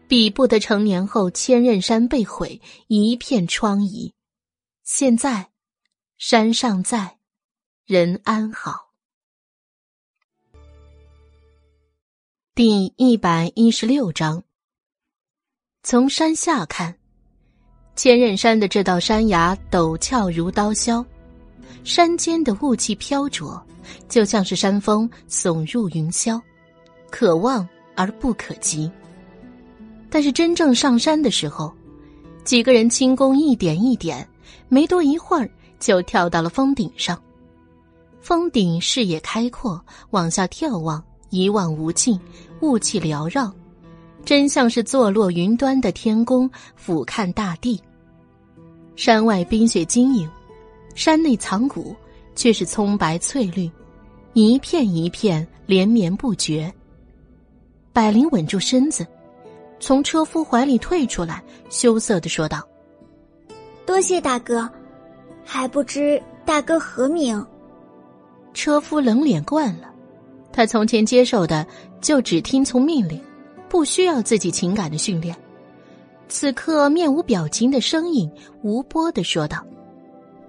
[0.07, 4.11] 比不得成年后千仞山被毁，一片疮痍。
[4.83, 5.51] 现在，
[6.17, 7.17] 山上在，
[7.87, 8.91] 人安好。
[12.53, 14.41] 第一百一十六章。
[15.81, 16.95] 从山下看，
[17.95, 21.03] 千仞山的这道山崖陡峭如刀削，
[21.83, 23.61] 山间的雾气飘着，
[24.07, 26.39] 就像是山峰耸入云霄。
[27.09, 28.89] 可望而不可及。
[30.09, 31.73] 但是真正上山的时候，
[32.45, 34.25] 几个人轻功一点一点，
[34.69, 37.21] 没多一会儿就跳到了峰顶上。
[38.21, 42.19] 峰顶视野开阔，往下眺望一望无际，
[42.61, 43.51] 雾气缭绕，
[44.23, 47.81] 真像是坐落云端的天宫俯瞰大地。
[48.95, 50.29] 山外冰雪晶莹，
[50.93, 51.95] 山内藏谷
[52.35, 53.69] 却是葱白翠绿，
[54.33, 56.71] 一片一片连绵不绝。
[57.91, 59.05] 百灵稳住身子，
[59.79, 62.61] 从车夫怀里退出来，羞涩的说道
[63.83, 64.69] ：“多谢大哥，
[65.43, 67.43] 还不知大哥何名？”
[68.53, 69.93] 车夫冷脸惯了，
[70.51, 71.65] 他从前接受的
[72.01, 73.21] 就只听从命令，
[73.69, 75.35] 不需要自己情感的训练。
[76.27, 78.31] 此刻面无表情的声音
[78.61, 79.65] 无波的说道：“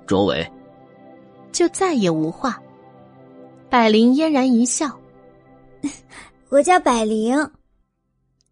[0.07, 0.47] 卓伟。”
[1.53, 2.61] 就再也无话。
[3.69, 4.91] 百灵嫣然一笑。
[6.49, 7.37] 我叫百灵，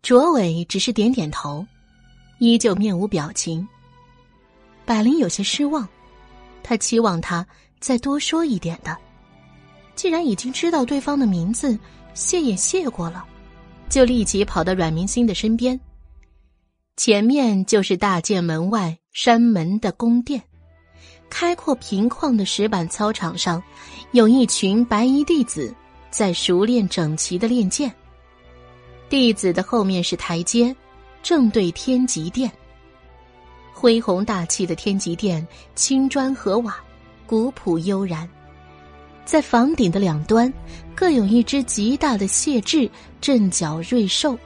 [0.02, 1.64] 卓伟只是点点头，
[2.38, 3.66] 依旧面无表情。
[4.84, 5.88] 百灵有些失望，
[6.62, 7.46] 他期望他
[7.78, 8.96] 再多说一点的。
[10.00, 11.78] 既然已经知道对方的名字，
[12.14, 13.22] 谢也谢过了，
[13.90, 15.78] 就立即跑到阮明星的身边。
[16.96, 20.42] 前面就是大剑门外山门的宫殿，
[21.28, 23.62] 开阔平旷的石板操场上，
[24.12, 25.74] 有一群白衣弟子。
[26.10, 27.94] 在熟练整齐的练剑。
[29.10, 30.74] 弟子的后面是台阶，
[31.22, 32.50] 正对天极殿。
[33.70, 36.74] 恢宏大气的天极殿，青砖和瓦，
[37.26, 38.26] 古朴悠然。
[39.30, 40.52] 在房顶的两端，
[40.92, 44.36] 各有一只极大的谢豸阵角瑞兽，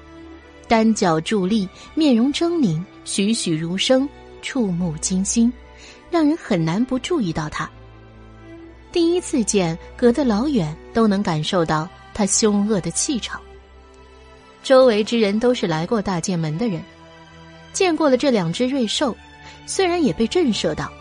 [0.68, 4.06] 单脚伫立，面容狰狞，栩栩如生，
[4.42, 5.50] 触目惊心，
[6.10, 7.66] 让人很难不注意到他。
[8.92, 13.40] 第一次见，隔得老远都能感受到他凶恶的气场。
[14.62, 16.82] 周围之人都是来过大剑门的人，
[17.72, 19.16] 见过了这两只瑞兽，
[19.64, 20.92] 虽然也被震慑到，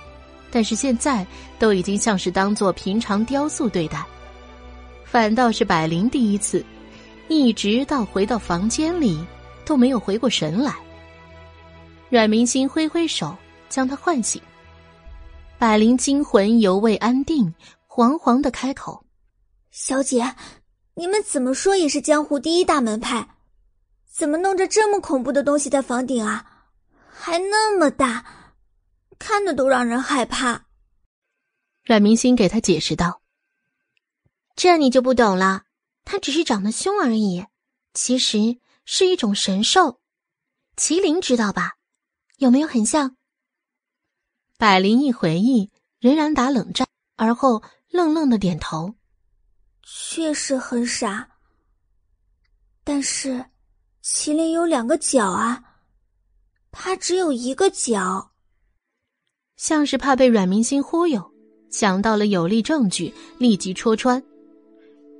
[0.54, 1.26] 但是现在
[1.58, 4.06] 都已经像是当做平常雕塑对待。
[5.04, 6.64] 反倒是百灵第一次，
[7.28, 9.26] 一直到回到房间里
[9.66, 10.76] 都没有回过神来。
[12.10, 13.36] 阮明星挥挥手
[13.68, 14.40] 将他唤醒，
[15.58, 17.52] 百灵惊魂犹未安定。
[17.88, 19.04] 惶惶的开口
[19.70, 20.36] ：“小姐，
[20.96, 23.28] 你们怎么说也是江湖第一大门派，
[24.12, 26.44] 怎么弄着这么恐怖的东西在房顶啊？
[27.08, 28.26] 还那么大，
[29.24, 30.66] 看的都让人害怕。”
[31.88, 33.22] 阮明星给他解释道
[34.56, 35.64] ：“这你就不懂了，
[36.04, 37.46] 它只是长得凶而已，
[37.94, 40.02] 其实是一种神兽，
[40.76, 41.78] 麒麟知道吧？
[42.38, 43.16] 有没有很像？”
[44.60, 47.64] 百灵一回忆，仍然打冷战，而后。
[47.94, 48.96] 愣愣的点头，
[49.84, 51.30] 确实很傻。
[52.84, 53.46] 但是，
[54.04, 55.64] 麒麟有两个角啊，
[56.72, 58.33] 它只有一个角。
[59.64, 61.24] 像是怕被阮明星忽悠，
[61.70, 64.22] 想到了有力证据，立即戳穿。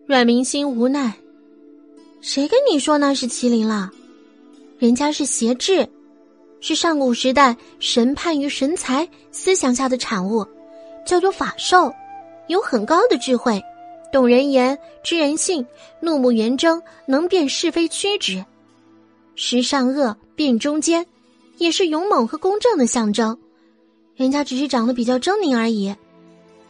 [0.06, 1.14] 阮明星无奈
[2.20, 3.90] ：“谁跟你说那是麒麟了？
[4.80, 5.88] 人家是邪智，
[6.60, 10.46] 是上古时代神判与神才思想下的产物，
[11.06, 11.90] 叫做法兽。”
[12.48, 13.64] 有很高的智慧，
[14.12, 15.66] 懂人言，知人性，
[16.02, 18.44] 怒目圆睁，能辨是非曲直，
[19.36, 21.06] 识善恶，辨中间，
[21.60, 23.40] 也是勇猛和公正的象征。
[24.16, 25.96] 人家只是长得比较狰狞而已。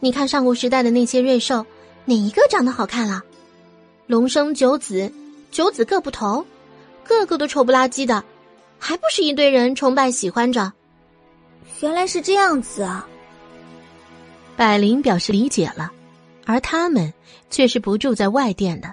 [0.00, 1.64] 你看上古时代的那些瑞兽，
[2.04, 3.22] 哪一个长得好看了？
[4.06, 5.12] 龙生九子，
[5.50, 6.44] 九子各不同，
[7.04, 8.22] 个个都丑不拉几的，
[8.78, 10.72] 还不是一堆人崇拜喜欢着？
[11.80, 13.06] 原来是这样子啊！
[14.56, 15.90] 百灵表示理解了，
[16.46, 17.12] 而他们
[17.50, 18.92] 却是不住在外殿的。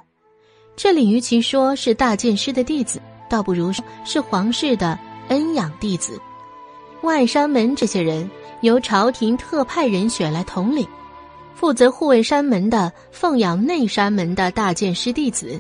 [0.76, 4.98] 这里与其说是大剑师的弟子，倒不如说是皇室的
[5.28, 6.20] 恩养弟子。
[7.02, 8.30] 外山门这些人
[8.62, 10.88] 由朝廷特派人选来统领，
[11.56, 15.60] 负责护卫山门的、奉养内山门的大剑师弟子，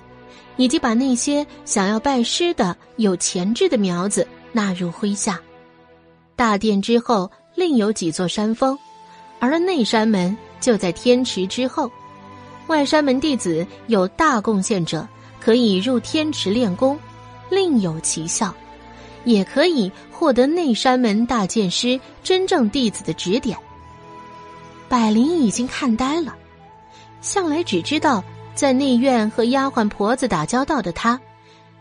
[0.57, 5.39] 以及把那些想要拜师的有潜质的苗子纳入麾下。
[6.35, 8.77] 大殿之后另有几座山峰。
[9.39, 11.91] 而内山门就在天池之后，
[12.67, 15.07] 外山门弟子有大贡献者，
[15.39, 16.95] 可以入天池练功，
[17.49, 18.53] 另有奇效，
[19.23, 23.57] 也可以获得内山门大剑师真正弟子的指点。
[24.87, 26.37] 百灵已经看呆了，
[27.21, 31.19] 向来只知道在内院和丫鬟婆子打交道的他，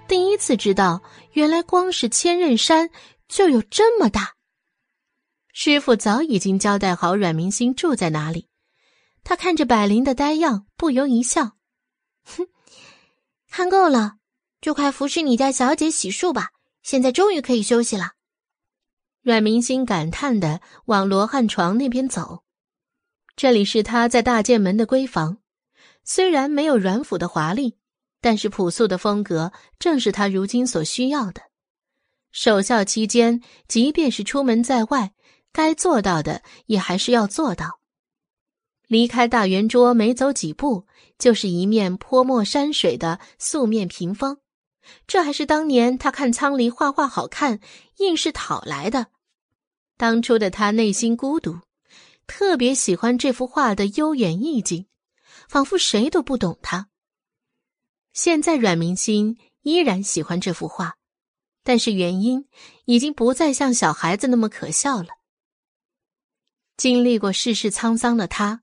[0.07, 1.03] 第一次知道
[1.33, 2.89] 原来光是千仞山
[3.29, 4.35] 就有这么大。
[5.53, 8.47] 师傅早已经交代好阮明星住在哪里，
[9.25, 11.57] 他看着百灵的呆样，不由一笑
[12.25, 12.47] ：“哼，
[13.51, 14.15] 看够了，
[14.61, 16.51] 就快服侍你家小姐洗漱吧。
[16.83, 18.13] 现在终于可以休息了。”
[19.23, 22.43] 阮明星感叹的往罗汉床那边走。
[23.37, 25.39] 这里是他在大剑门的闺房，
[26.05, 27.77] 虽然没有阮府的华丽，
[28.21, 31.43] 但是朴素的风格正是他如今所需要的。
[32.33, 35.13] 守孝期间，即便是出门在外。
[35.53, 37.81] 该做到的也还是要做到。
[38.87, 40.87] 离开大圆桌没走几步，
[41.19, 44.39] 就是一面泼墨山水的素面屏风，
[45.07, 47.61] 这还是当年他看苍离画画好看，
[47.99, 49.09] 硬是讨来的。
[49.97, 51.61] 当初的他内心孤独，
[52.27, 54.87] 特别喜欢这幅画的悠远意境，
[55.49, 56.89] 仿佛谁都不懂他。
[58.13, 60.97] 现在阮明心依然喜欢这幅画，
[61.63, 62.49] 但是原因
[62.87, 65.09] 已经不再像小孩子那么可笑了。
[66.77, 68.63] 经历过世事沧桑的他，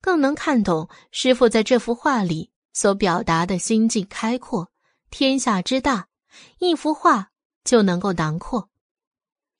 [0.00, 4.70] 更能看懂师傅在这幅画里所表达的心境开阔。
[5.10, 6.08] 天下之大，
[6.58, 7.30] 一幅画
[7.64, 8.68] 就能够囊括。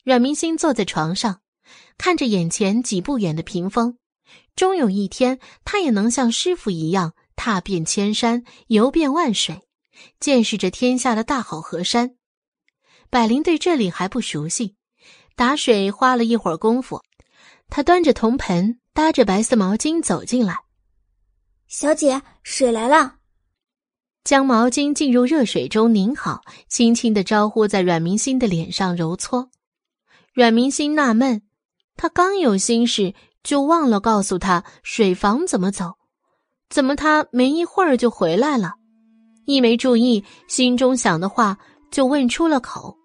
[0.05, 1.41] 阮明星坐在床上，
[1.97, 3.99] 看着眼前几步远的屏风，
[4.57, 9.68] 终有一天，他也能像师傅一样踏遍千山，游遍万水，
[10.20, 12.17] 见识着天下的大好河山。
[13.10, 14.77] 百灵对这里还不熟悉，
[15.35, 17.02] 打水花了一会儿功夫。
[17.70, 20.59] 他端着铜盆，搭着白色毛巾走进来。
[21.67, 23.18] 小姐，水来了。
[24.29, 29.49] 将毛巾浸入热水中拧好，轻轻的招呼在阮明星的脸上揉搓。
[30.35, 31.41] 阮明星纳闷，
[31.97, 35.95] 他刚有心事，就忘了告诉他水房怎么走，
[36.69, 38.75] 怎么他没一会儿就回来了？
[39.47, 41.57] 一没注意，心中想的话
[41.91, 42.99] 就问出了口。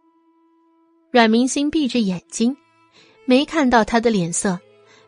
[1.10, 2.54] 阮明星闭着眼睛。
[3.26, 4.60] 没看到他的脸色，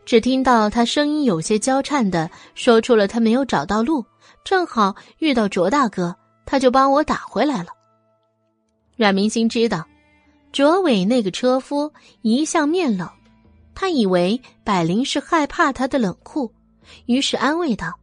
[0.05, 4.05] 只听到他声音有些娇颤的说出了他没有找到路，
[4.45, 6.15] 正好遇到卓大哥，
[6.45, 7.69] 他就帮我打回来了。
[8.95, 9.85] 阮明星知道，
[10.53, 11.91] 卓伟那个车夫
[12.21, 13.09] 一向面冷，
[13.73, 16.53] 他以为百灵是害怕他的冷酷，
[17.07, 17.99] 于是安慰道：“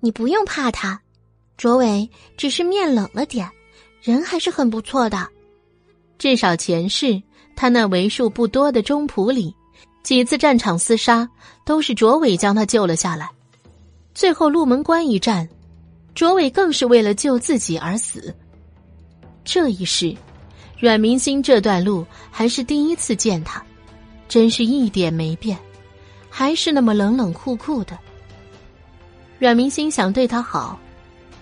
[0.00, 1.00] 你不用怕他，
[1.56, 3.48] 卓伟只是面冷了点，
[4.02, 5.28] 人还是很不错的。
[6.18, 7.22] 至少前世
[7.54, 9.54] 他那为数不多的中仆里。”
[10.02, 11.28] 几次战场厮杀，
[11.66, 13.30] 都是卓伟将他救了下来。
[14.18, 15.48] 最后鹿门关一战，
[16.12, 18.34] 卓伟更是为了救自己而死。
[19.44, 20.12] 这一世，
[20.76, 23.64] 阮明星这段路还是第一次见他，
[24.28, 25.56] 真是一点没变，
[26.28, 27.96] 还是那么冷冷酷酷的。
[29.38, 30.76] 阮明星想对他好，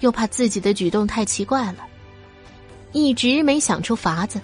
[0.00, 1.78] 又怕自己的举动太奇怪了，
[2.92, 4.38] 一直没想出法子。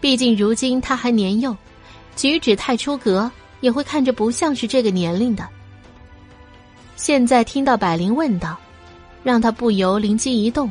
[0.00, 1.56] 毕竟如今他还年幼。
[2.16, 5.48] 举止太出格，也会看着不像是这个年龄的。
[6.96, 8.56] 现在听到百灵问道，
[9.22, 10.70] 让他不由灵机一动，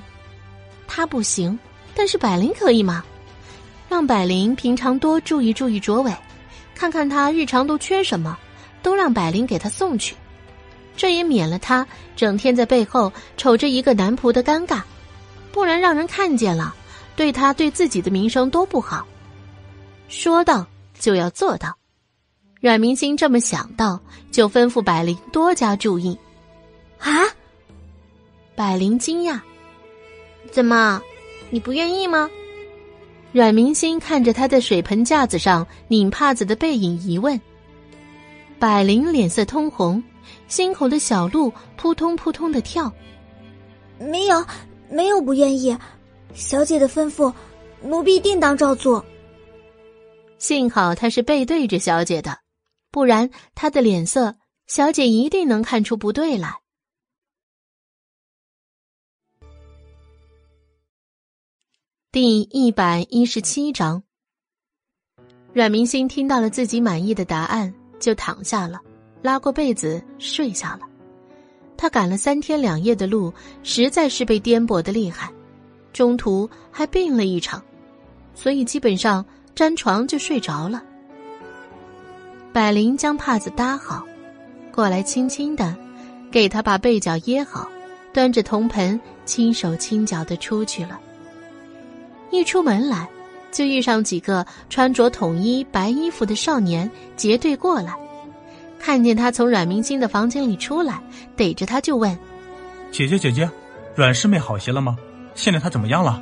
[0.88, 1.58] 他不行，
[1.93, 3.03] 但是百灵可以吗？
[3.90, 6.14] 让百灵平常多注意注意卓伟，
[6.74, 8.38] 看看他日常都缺什么，
[8.82, 10.16] 都让百灵给他送去，
[10.95, 11.85] 这也免了他
[12.16, 14.82] 整天在背后瞅着一个男仆的尴尬，
[15.52, 16.74] 不然让人看见了，
[17.16, 19.06] 对他对自己的名声都不好。
[20.08, 20.66] 说到。
[21.00, 21.76] 就要做到，
[22.64, 24.00] 阮明星这么想到，
[24.32, 26.17] 就吩咐百灵多加注意。
[26.98, 27.11] 啊！
[28.56, 29.38] 百灵惊讶
[30.50, 31.01] ：“怎么，
[31.50, 32.30] 你不愿意吗？”
[33.33, 37.38] 阮明星看着他在水盆架子上拧帕子的背影，疑问。
[38.58, 40.01] 百灵脸色通红，
[40.48, 42.90] 心口的小鹿扑通扑通的跳。
[44.00, 44.42] 没有，
[44.90, 45.77] 没有不愿意，
[46.33, 47.33] 小姐的吩咐，
[47.82, 49.03] 奴婢定当照做。
[50.38, 52.38] 幸好他是背对着小姐的，
[52.93, 54.35] 不然他的脸色，
[54.67, 56.61] 小姐一定能看出不对来。
[62.11, 64.03] 第一百一十七章，
[65.53, 68.80] 阮明星听到了自己满意的答案，就躺下了，
[69.23, 70.81] 拉过被子睡下了。
[71.75, 75.33] 他赶了三天两夜的路，实在是被颠簸的厉害，
[75.93, 77.59] 中途还病了一场，
[78.35, 79.25] 所以基本上。
[79.55, 80.83] 沾床就睡着了。
[82.53, 84.06] 百灵将帕子搭好，
[84.72, 85.75] 过来轻轻的
[86.32, 87.67] 给他把被角掖好，
[88.14, 90.99] 端着铜盆轻手轻脚的出去了。
[92.30, 93.09] 一出门来，
[93.51, 97.98] 就遇上几个穿着统一白衣服的少年结队过来，
[98.77, 101.01] 看见他从阮明星的房间里出来，
[101.35, 102.15] 逮着他就问
[102.93, 103.49] ：“姐姐姐姐，
[103.95, 104.95] 阮师妹好些了吗？
[105.33, 106.22] 现在她怎么样了？”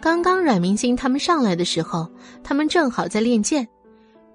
[0.00, 2.08] 刚刚阮明星他们上来的时候，
[2.42, 3.68] 他们正好在练剑，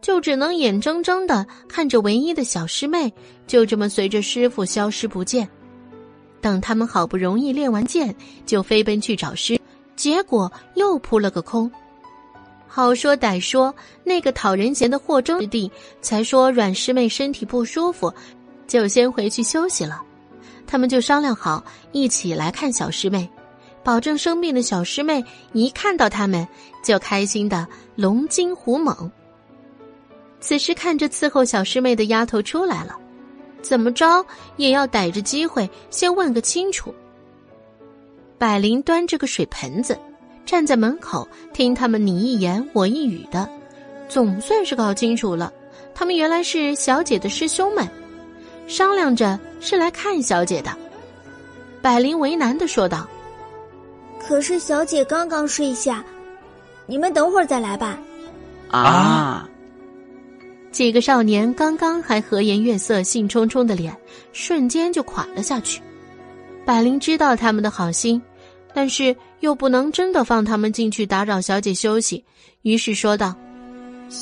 [0.03, 3.11] 就只能眼睁睁的看着唯一的小师妹
[3.47, 5.47] 就这么随着师傅消失不见。
[6.41, 8.13] 等他们好不容易练完剑，
[8.45, 9.57] 就飞奔去找师，
[9.95, 11.71] 结果又扑了个空。
[12.67, 13.73] 好说歹说，
[14.03, 18.13] 那个讨人嫌的霍征师弟才说阮师妹身体不舒服，
[18.67, 20.01] 就先回去休息了。
[20.67, 23.29] 他们就商量好一起来看小师妹。
[23.83, 25.23] 保证生病的小师妹
[25.53, 26.45] 一看到他们
[26.83, 27.65] 就开心的
[27.95, 29.09] 龙精虎猛。
[30.43, 32.97] 此时看着伺候小师妹的丫头出来了，
[33.61, 34.23] 怎么着
[34.57, 36.93] 也要逮着机会先问个清楚。
[38.37, 39.97] 百灵端着个水盆子，
[40.45, 43.47] 站在门口听他们你一言我一语的，
[44.09, 45.49] 总算是搞清楚了，
[45.95, 47.87] 他们原来是小姐的师兄们，
[48.67, 50.75] 商量着是来看小姐的。
[51.81, 53.07] 百灵为难的说道。
[54.19, 56.03] 可是小姐刚刚睡下，
[56.85, 57.97] 你们等会儿再来吧。
[58.71, 59.47] 啊！
[60.73, 63.95] 几个少年刚刚还和颜悦色、兴冲冲的脸，
[64.31, 65.79] 瞬间就垮了下去。
[66.65, 68.19] 百灵知道他们的好心，
[68.73, 72.25] 但是又不能真的放他们进去打扰小姐休息，
[72.63, 73.35] 于是说道：“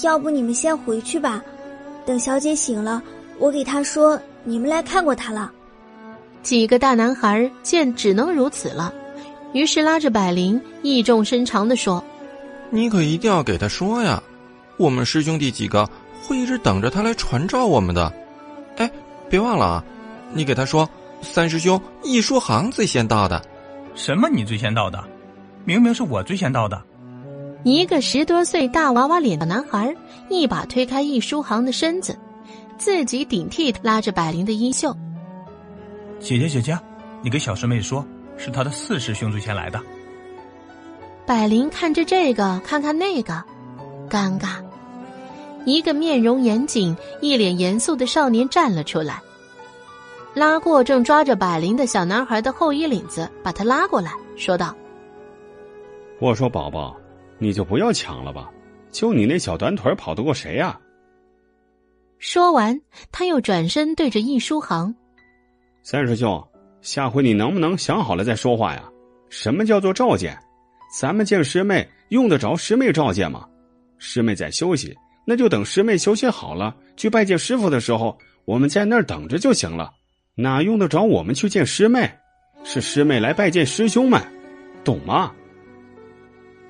[0.03, 1.41] 要不你们先回去吧，
[2.05, 3.01] 等小姐醒了，
[3.39, 5.49] 我给她说你们来看过她了。”
[6.43, 8.93] 几个大男孩见只能如此了。
[9.53, 12.03] 于是拉着百灵，意重深长的说
[12.71, 14.21] ：“你可一定要给他说呀，
[14.75, 15.89] 我们师兄弟几个
[16.31, 18.09] 会一直等着他来传召我们的。
[18.77, 18.89] 哎，
[19.29, 19.83] 别忘了啊，
[20.31, 20.89] 你给他说，
[21.21, 23.41] 三师兄易书行最先到的。
[23.95, 24.29] 什么？
[24.29, 25.03] 你最先到的？
[25.65, 26.81] 明明是我最先到的。”
[27.65, 29.93] 一个十多岁大娃娃脸的男孩
[30.29, 32.17] 一把推开易书行的身子，
[32.77, 34.95] 自己顶替拉着百灵的衣袖
[36.21, 36.79] ：“姐姐姐姐，
[37.21, 39.79] 你给小师妹说。”是他的四师兄最先来的。
[41.27, 43.43] 百灵看着这个，看看那个，
[44.09, 44.70] 尴尬。
[45.65, 49.21] 一个面容严谨、一脸严肃的少年站了出来，
[50.33, 54.75] 拉过正抓着百灵的小男孩的后衣领子，把他拉过来，说道
[56.19, 56.95] ：“我说宝宝，
[57.37, 58.49] 你就不要抢了吧，
[58.91, 60.79] 就你那小短腿，跑得过谁呀？”
[62.17, 62.81] 说完，
[63.11, 64.95] 他又转身对着易书航
[65.83, 66.43] ：“三师兄，
[66.81, 68.83] 下回你能不能想好了再说话呀？
[69.29, 70.37] 什么叫做召见？
[70.99, 73.47] 咱们见师妹用得着师妹召见吗？
[73.97, 79.91] 师妹在休息。”那就等师妹休息好了，去拜见师傅的时候，我们在那儿等着就行了。
[80.35, 82.11] 哪用得着我们去见师妹？
[82.63, 84.21] 是师妹来拜见师兄们，
[84.83, 85.31] 懂吗？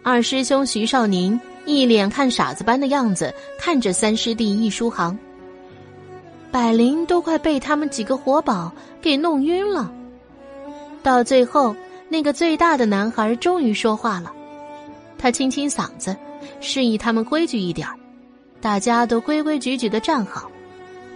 [0.04, 5.18] 二师兄徐少宁一脸看傻子般的样子，看着三师弟易书航。
[6.52, 9.94] 百灵都快被他们几个活宝给弄晕了。
[11.04, 11.76] 到最后，
[12.10, 14.34] 那个最大的男孩终于说话了，
[15.18, 16.16] 他清清嗓子，
[16.60, 17.96] 示意他们规矩一点儿。
[18.62, 20.50] 大家都规规矩矩的站好，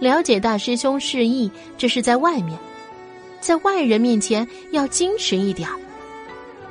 [0.00, 2.58] 了解大师兄示意，这是在外面，
[3.40, 5.68] 在外人面前要矜持一点。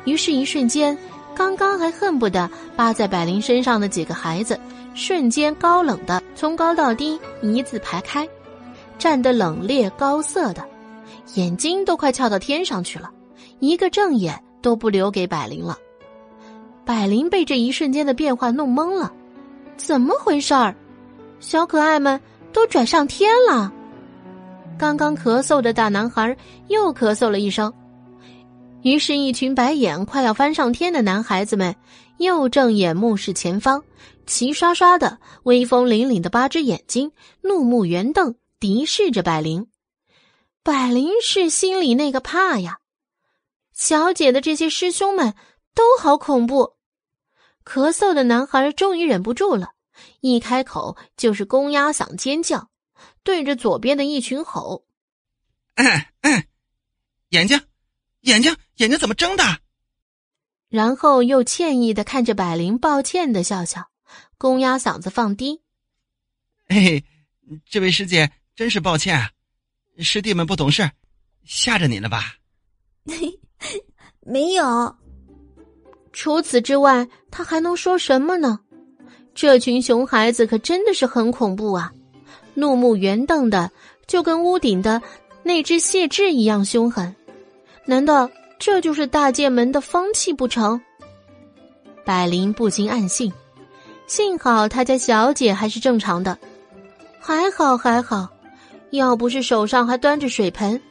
[0.03, 0.95] 于是，一瞬间，
[1.33, 4.59] 刚刚还恨不得扒在百灵身上的几个孩子，
[4.93, 8.27] 瞬间高冷的从高到低一字排开，
[8.99, 10.63] 站得冷冽高色的，
[11.35, 13.09] 眼睛都快翘到天上去了，
[13.59, 15.77] 一个正眼都不留给百灵了。
[16.83, 19.11] 百灵被这一瞬间的变化弄懵了。
[19.77, 20.75] 怎么回事儿？
[21.39, 22.19] 小可爱们
[22.51, 23.71] 都转上天了。
[24.77, 26.35] 刚刚咳嗽的大男孩
[26.67, 27.73] 又咳嗽了一声，
[28.81, 31.75] 于是，一群白眼快要翻上天的男孩子们
[32.17, 33.83] 又正眼目视前方，
[34.25, 39.67] 齐刷刷的威风凛凛的八只眼睛，怒目圆瞪，敌视着百灵。
[40.63, 42.79] 百灵是心里那个怕呀！
[43.73, 45.35] 小姐的这些师兄们
[45.73, 46.74] 都好恐怖。
[47.65, 49.73] 咳嗽的男孩终于忍不住了，
[50.21, 52.69] 一开口就是公鸭嗓尖叫，
[53.23, 54.85] 对着左边的一群吼
[55.73, 56.47] ：“哎哎，
[57.29, 57.59] 眼睛，
[58.21, 59.43] 眼睛，眼睛怎么睁的？”
[60.69, 63.89] 然后又歉意的看着百灵，抱歉的笑笑，
[64.37, 65.61] 公鸭嗓子放低
[66.69, 67.03] ：“嘿嘿，
[67.65, 69.31] 这位师姐真是抱歉啊，
[69.99, 70.89] 师弟们不懂事，
[71.45, 72.35] 吓着你了吧
[73.07, 73.39] ？”“嘿
[74.21, 74.97] 没有。”
[76.15, 78.57] 除此之外，他还能说什么呢？
[79.35, 81.91] 这群熊孩子可真的是很恐怖啊！
[82.53, 83.69] 怒目圆瞪的，
[84.07, 85.01] 就跟屋顶的
[85.43, 87.13] 那只谢志一样凶狠。
[87.83, 90.79] 难道这就是大剑门的风气不成？
[92.05, 93.31] 百灵不禁暗信，
[94.07, 96.39] 幸好他家小姐还是正常的，
[97.19, 98.29] 还好还好，
[98.91, 100.81] 要不是手上还端着水盆，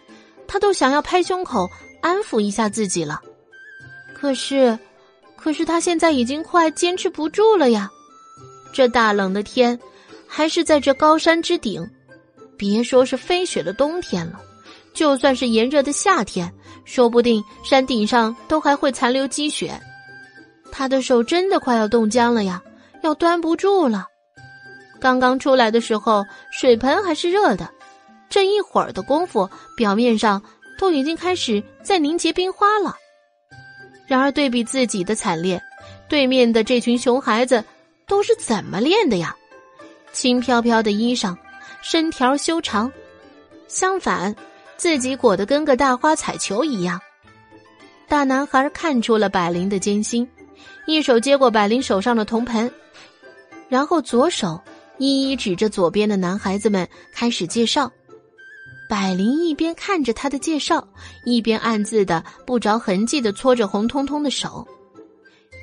[0.46, 1.70] 他都想要拍胸口
[2.02, 3.22] 安抚一下自己了。
[4.12, 4.78] 可是。
[5.44, 7.90] 可是他现在已经快坚持不住了呀！
[8.72, 9.78] 这大冷的天，
[10.26, 11.86] 还是在这高山之顶，
[12.56, 14.40] 别说是飞雪的冬天了，
[14.94, 16.50] 就算是炎热的夏天，
[16.86, 19.78] 说不定山顶上都还会残留积雪。
[20.72, 22.62] 他的手真的快要冻僵了呀，
[23.02, 24.06] 要端不住了。
[24.98, 27.70] 刚刚出来的时候，水盆还是热的，
[28.30, 30.42] 这一会儿的功夫，表面上
[30.78, 32.96] 都已经开始在凝结冰花了。
[34.14, 35.60] 然而，对比自己的惨烈，
[36.08, 37.64] 对面的这群熊孩子
[38.06, 39.34] 都是怎么练的呀？
[40.12, 41.36] 轻飘飘的衣裳，
[41.82, 42.92] 身条修长，
[43.66, 44.32] 相反，
[44.76, 47.00] 自己裹得跟个大花彩球一样。
[48.06, 50.24] 大男孩看出了百灵的艰辛，
[50.86, 52.72] 一手接过百灵手上的铜盆，
[53.68, 54.60] 然后左手
[54.98, 57.90] 一一指着左边的男孩子们开始介绍。
[58.88, 60.86] 百灵一边看着他的介绍，
[61.24, 64.66] 一边暗自的不着痕迹的搓着红彤彤的手。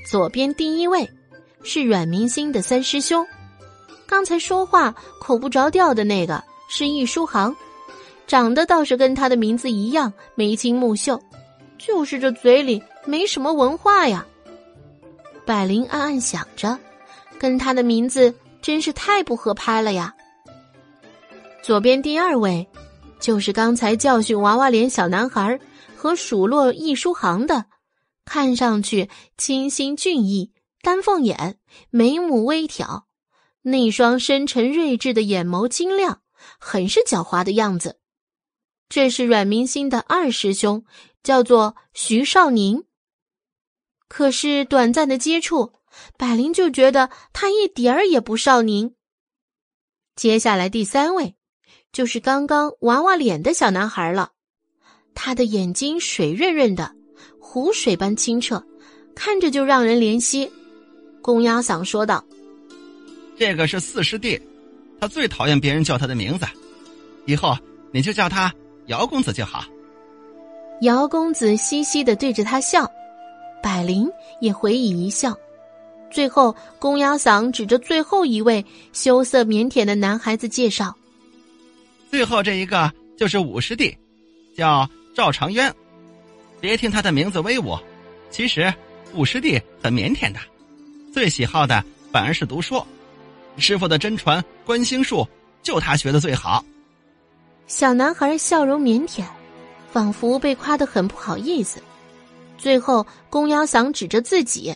[0.10, 1.08] 左边第一位
[1.64, 3.26] 是阮明星的三师兄，
[4.08, 7.56] 刚才说话口不着调的那个是易书航，
[8.26, 11.22] 长得倒是跟他的名字一样眉清目秀，
[11.78, 14.26] 就是这嘴里没什么文化呀。
[15.46, 16.78] 百灵暗暗想着，
[17.38, 20.14] 跟他的名字真是太不合拍了呀。
[21.62, 22.68] 左边第二位。
[23.22, 25.60] 就是刚才教训娃娃脸小男孩
[25.96, 27.68] 和数落易书行的，
[28.26, 30.52] 看上去清新俊逸，
[30.82, 31.60] 丹凤眼，
[31.92, 33.08] 眉目微挑，
[33.62, 36.24] 那双深沉睿智的眼眸晶亮，
[36.60, 38.00] 很是狡猾的样子。
[38.90, 40.84] 这是阮明星的二师兄，
[41.22, 42.84] 叫做徐少宁。
[44.08, 45.74] 可是短暂的接触，
[46.18, 48.96] 百灵就觉得他一点儿也不少宁。
[50.16, 51.36] 接下来第三位。
[51.92, 54.30] 就是刚刚娃娃脸的小男孩了，
[55.14, 56.90] 他的眼睛水润润的，
[57.38, 58.64] 湖水般清澈，
[59.14, 60.50] 看着就让人怜惜。
[61.22, 62.24] 公鸭嗓说道
[63.38, 64.42] ：“这个是四师弟，
[65.02, 66.46] 他最讨厌别人叫他的名字，
[67.26, 67.58] 以后
[67.92, 68.54] 你就叫他
[68.86, 69.66] 姚公子就好。
[70.84, 72.90] 姚公子嘻嘻的对着他笑，
[73.62, 75.38] 百灵也回以一笑。
[76.10, 80.96] 最后，公鸭嗓指着最后一位羞涩腼腆的男孩子介绍
[82.12, 83.98] ：“最后这一个就是五师弟，
[84.54, 85.74] 叫赵长渊。
[86.60, 87.80] 别听他的名字威武，
[88.30, 88.72] 其实
[89.14, 90.40] 五师弟很腼腆的，
[91.14, 91.82] 最喜好的
[92.12, 92.86] 反而是读书。
[93.58, 95.26] 师傅的真传观星术，
[95.64, 96.64] 就他学的最好。”
[97.66, 99.24] 小男孩笑容腼腆，
[99.90, 101.82] 仿佛被夸得很不好意思。
[102.58, 104.76] 最后，公鸭嗓指着自己。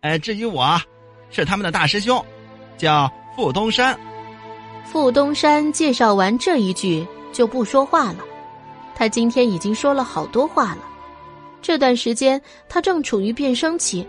[0.00, 0.80] 哎，至于我，
[1.30, 2.24] 是他们的大师兄，
[2.78, 3.94] 叫傅东山。
[4.90, 8.18] 傅东山介绍完这一句就不说话了。
[8.94, 10.78] 他今天已经说了好多话了。
[11.60, 14.06] 这段时间他正处于变声期，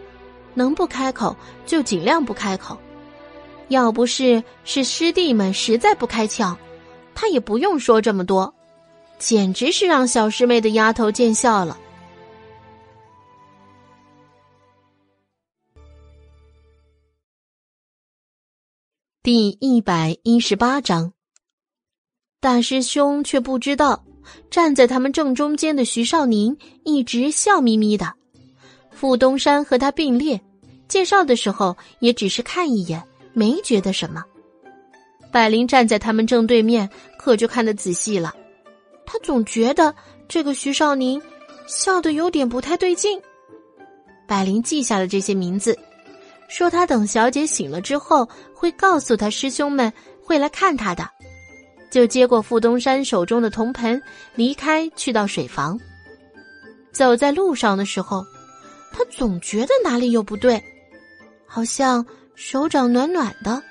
[0.53, 2.77] 能不开口就尽量不开口。
[3.69, 6.55] 要不是是师弟们实在不开窍，
[7.13, 8.53] 他也不用说这么多。
[9.17, 11.77] 简直是让小师妹的丫头见笑了。
[19.23, 21.11] 第一百一十八章，
[22.39, 24.05] 大师兄却不知道，
[24.49, 26.55] 站在他们正中间的徐少宁
[26.85, 28.13] 一直笑眯眯的。
[28.89, 30.39] 傅东山和他并列，
[30.87, 34.23] 介绍的时候也只是看一眼，没觉得什么。
[35.29, 36.89] 百灵站在他们正对面，
[37.19, 38.33] 可就看得仔细了。
[39.05, 39.93] 他总觉得
[40.29, 41.21] 这个徐少宁
[41.67, 43.21] 笑得有点不太对劲。
[44.25, 45.77] 百灵记下了这些名字。
[46.47, 49.91] 说他等小姐醒了之后会告诉他师兄们
[50.23, 51.07] 会来看他的，
[51.89, 54.01] 就接过傅东山手中的铜盆
[54.35, 55.79] 离开，去到水房。
[56.91, 58.25] 走在路上的时候，
[58.91, 60.61] 他总觉得哪里有不对，
[61.45, 63.61] 好像手掌暖暖的。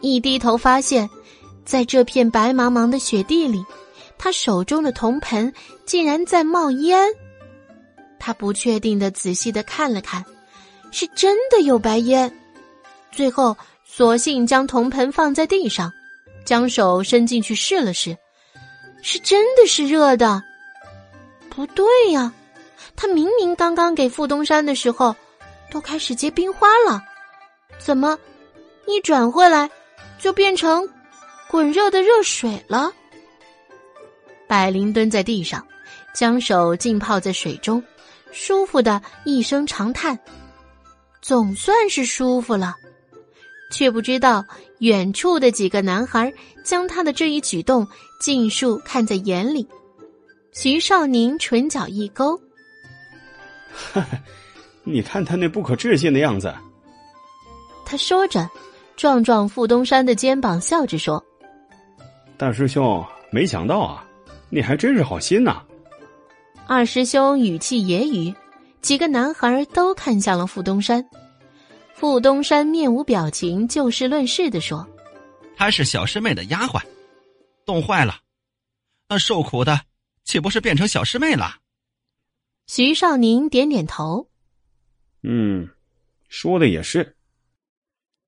[0.00, 1.08] 一低头发现，
[1.64, 3.64] 在这片白茫茫的雪地里，
[4.18, 5.52] 他手中的铜盆
[5.84, 7.06] 竟然在冒烟。
[8.18, 10.24] 他不确定的仔细的看了看。
[10.92, 12.32] 是真的有白烟，
[13.10, 15.90] 最后索性将铜盆放在地上，
[16.44, 18.16] 将手伸进去试了试，
[19.02, 20.40] 是真的是热的。
[21.50, 22.32] 不对呀，
[22.94, 25.16] 他明明刚刚给傅东山的时候，
[25.70, 27.02] 都开始结冰花了，
[27.78, 28.18] 怎么
[28.86, 29.68] 一转回来
[30.18, 30.88] 就变成
[31.48, 32.92] 滚热的热水了？
[34.46, 35.66] 百灵蹲在地上，
[36.14, 37.82] 将手浸泡在水中，
[38.30, 40.18] 舒服的一声长叹。
[41.22, 42.74] 总算是舒服了，
[43.70, 44.44] 却不知道
[44.80, 46.32] 远处的几个男孩
[46.64, 47.86] 将他的这一举动
[48.20, 49.66] 尽数看在眼里。
[50.52, 52.38] 徐少宁唇角一勾
[54.84, 56.52] ：“你看他那不可置信的样子。”
[57.86, 58.50] 他说着，
[58.96, 61.24] 撞撞傅东山的肩膀，笑着说
[62.36, 64.04] ：“大师兄，没想到啊，
[64.50, 65.62] 你还真是好心呐。”
[66.66, 68.34] 二师兄语气揶揄。
[68.82, 71.08] 几个男孩都看向了傅东山，
[71.94, 74.86] 傅东山面无表情，就事论事的说
[75.56, 76.82] ：“她是小师妹的丫鬟，
[77.64, 78.20] 冻坏了，
[79.08, 79.82] 那受苦的
[80.24, 81.58] 岂不是变成小师妹了？”
[82.66, 84.28] 徐少宁点点头
[85.22, 85.68] ：“嗯，
[86.28, 87.16] 说的也是。”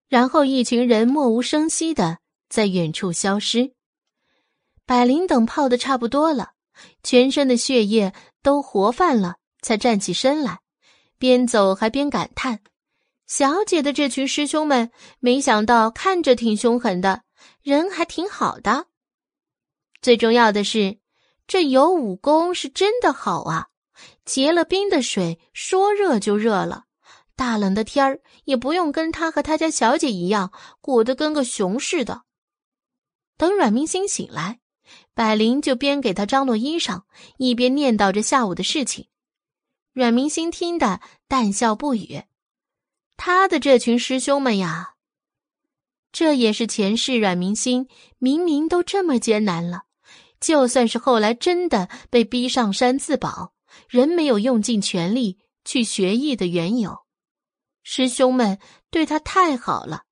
[0.09, 2.19] 然后一群人默无声息的
[2.49, 3.73] 在远处消失。
[4.87, 6.53] 百灵等泡的差不多了，
[7.03, 9.37] 全身的血液都活泛了。
[9.65, 10.61] 才站起身来，
[11.19, 12.61] 边走还边感叹
[13.27, 17.23] ：“小姐的这群师兄们，没想到看着挺凶狠的，
[17.63, 18.89] 人还挺好的。
[20.03, 20.99] 最重要的是，
[21.47, 23.69] 这有武功是真的好啊！
[24.27, 26.85] 结了冰的水，说热就热了。
[27.35, 30.53] 大冷的天儿，也不用跟他和他家小姐一样
[30.83, 32.25] 裹得跟个熊似的。”
[33.39, 34.61] 等阮明星醒来，
[35.15, 37.05] 百灵就边给他张罗衣裳，
[37.39, 39.09] 一边念叨着下午的事情。
[39.95, 42.25] 阮明星听得淡笑不语，
[43.17, 44.97] 他的这群师兄们呀，
[46.11, 47.87] 这也是前世阮明星
[48.19, 49.85] 明明都这么艰难了，
[50.41, 53.55] 就算是后来真的被逼上山自保，
[53.89, 57.05] 仍没有用尽全力去学艺的缘由。
[57.85, 58.59] 师兄们
[58.91, 60.03] 对他太好了，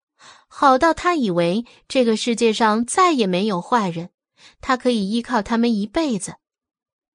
[0.47, 4.11] 好到他以为这个世界上再也没有坏人，
[4.61, 6.36] 他可以依靠他们一辈子。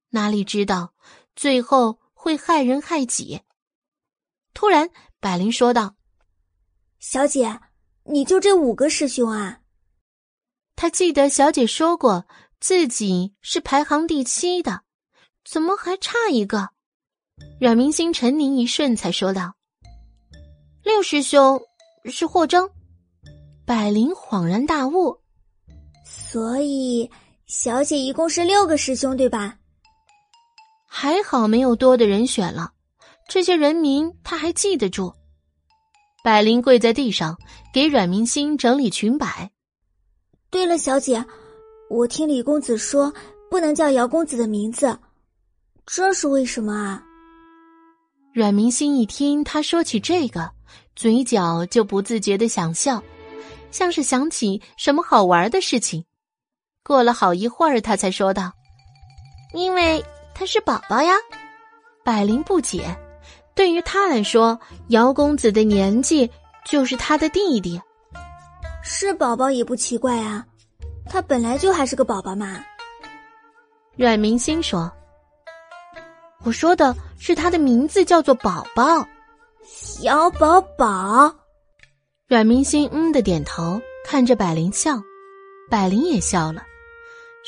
[0.09, 0.93] 哪里知道
[1.33, 1.99] 最后。
[2.27, 3.39] 会害人害己。
[4.53, 4.89] 突然，
[5.21, 5.95] 百灵说道
[6.99, 7.57] ：“小姐，
[8.03, 9.61] 你就这五个师兄啊？”
[10.75, 12.27] 他记得小姐说过
[12.59, 14.81] 自己是排行第七的，
[15.45, 16.71] 怎么还差一个？
[17.61, 19.55] 阮明星沉凝一瞬，才说道
[20.83, 21.61] ：“六师兄
[22.11, 22.69] 是霍征。”
[23.65, 25.17] 百灵恍然大悟，
[26.03, 27.09] 所以
[27.45, 29.57] 小姐一共是六个师兄，对吧？
[30.99, 32.71] 还好没有多的人选了，
[33.29, 35.13] 这些人名他还记得住。
[36.23, 37.37] 百灵跪在地上，
[37.71, 39.51] 给阮明星整理裙摆。
[40.49, 41.23] 对了，小姐，
[41.91, 43.13] 我听李公子说
[43.47, 44.97] 不能叫姚公子的名字，
[45.85, 47.03] 这是为什么啊？
[48.33, 50.49] 阮明星一听他说起这个，
[50.95, 53.03] 嘴角就不自觉的想笑。
[53.69, 56.03] 像是想起什么好玩的事情，
[56.83, 58.51] 过了好一会儿，他才说道
[59.53, 60.03] ：“因为
[60.37, 61.15] 他是宝宝呀。”
[62.05, 62.95] 百灵不解，
[63.55, 64.57] 对于他来说，
[64.89, 66.29] 姚公子的年纪
[66.65, 67.81] 就是他的弟弟，
[68.83, 70.45] 是宝宝也不奇怪啊，
[71.09, 72.63] 他本来就还是个宝宝嘛。
[73.97, 74.89] 阮明星说
[76.45, 79.05] ：“我说的是他的名字叫做宝宝，
[79.65, 81.35] 小宝宝。”
[82.29, 85.01] 阮明星嗯的点头，看着百灵笑，
[85.69, 86.61] 百灵也笑了。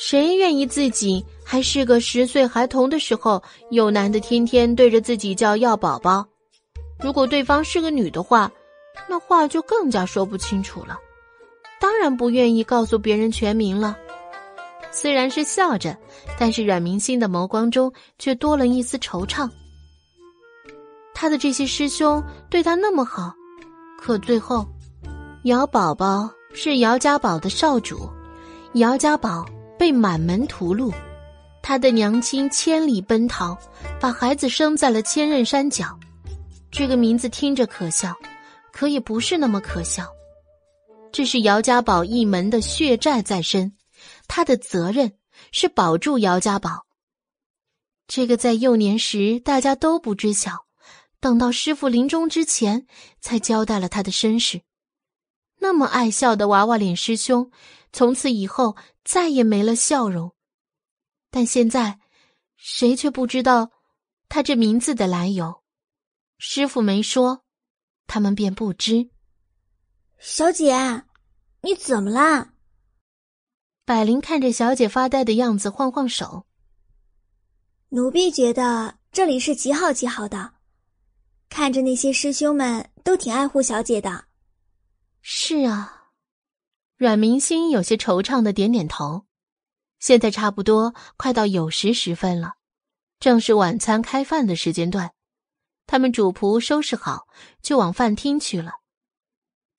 [0.02, 6.26] 谁愿意自己还是个十岁孩童的时候，有男的天天对着自己叫要宝宝？
[7.04, 8.50] 如果对方是个女的话，
[9.10, 10.98] 那话就更加说不清楚了。
[11.82, 13.98] 当然不愿意告诉别人全名了。
[14.90, 15.98] 虽然是笑着，
[16.40, 19.50] 但是阮明星的眸光中却多了一丝惆怅。
[21.14, 23.34] 他的这些师兄对他那么好。
[24.00, 24.66] 可最后，
[25.44, 28.10] 姚宝宝是姚家堡的少主，
[28.76, 29.46] 姚家堡
[29.80, 30.94] 被满门屠戮，
[31.64, 33.58] 他的娘亲千里奔逃，
[33.98, 35.98] 把孩子生在了千仞山脚。
[36.70, 38.14] 这个名字听着可笑，
[38.74, 40.06] 可也不是那么可笑。
[41.14, 43.72] 这是姚家堡一门的血债在身，
[44.28, 45.14] 他的责任
[45.54, 46.86] 是保住姚家堡。
[48.06, 50.66] 这个在幼年时大家都不知晓。
[51.22, 52.86] 等到师傅临终之前，
[53.22, 54.62] 才交代了他的身世。
[55.60, 57.52] 那么爱笑的娃娃脸师兄，
[57.92, 60.36] 从此以后再也没了笑容。
[61.30, 62.00] 但现在，
[62.56, 63.72] 谁却不知道
[64.28, 65.64] 他这名字的来由？
[66.38, 67.44] 师傅没说，
[68.08, 69.10] 他们便不知。
[70.20, 71.04] 小姐，
[71.62, 72.54] 你怎么啦？
[73.86, 76.46] 百灵看着小姐发呆的样子，晃晃手。
[77.90, 80.54] 奴婢觉得这里是极好极好的。
[81.50, 84.26] 看着那些师兄们都挺爱护小姐的，
[85.22, 85.99] 是啊，
[87.00, 89.26] 阮明星有些惆怅的点点头。
[90.00, 92.56] 现在差不多快到酉时时分了，
[93.22, 95.12] 正是晚餐开饭的时间段。
[95.88, 97.30] 他们主仆收拾好，
[97.62, 98.74] 就往饭厅去了。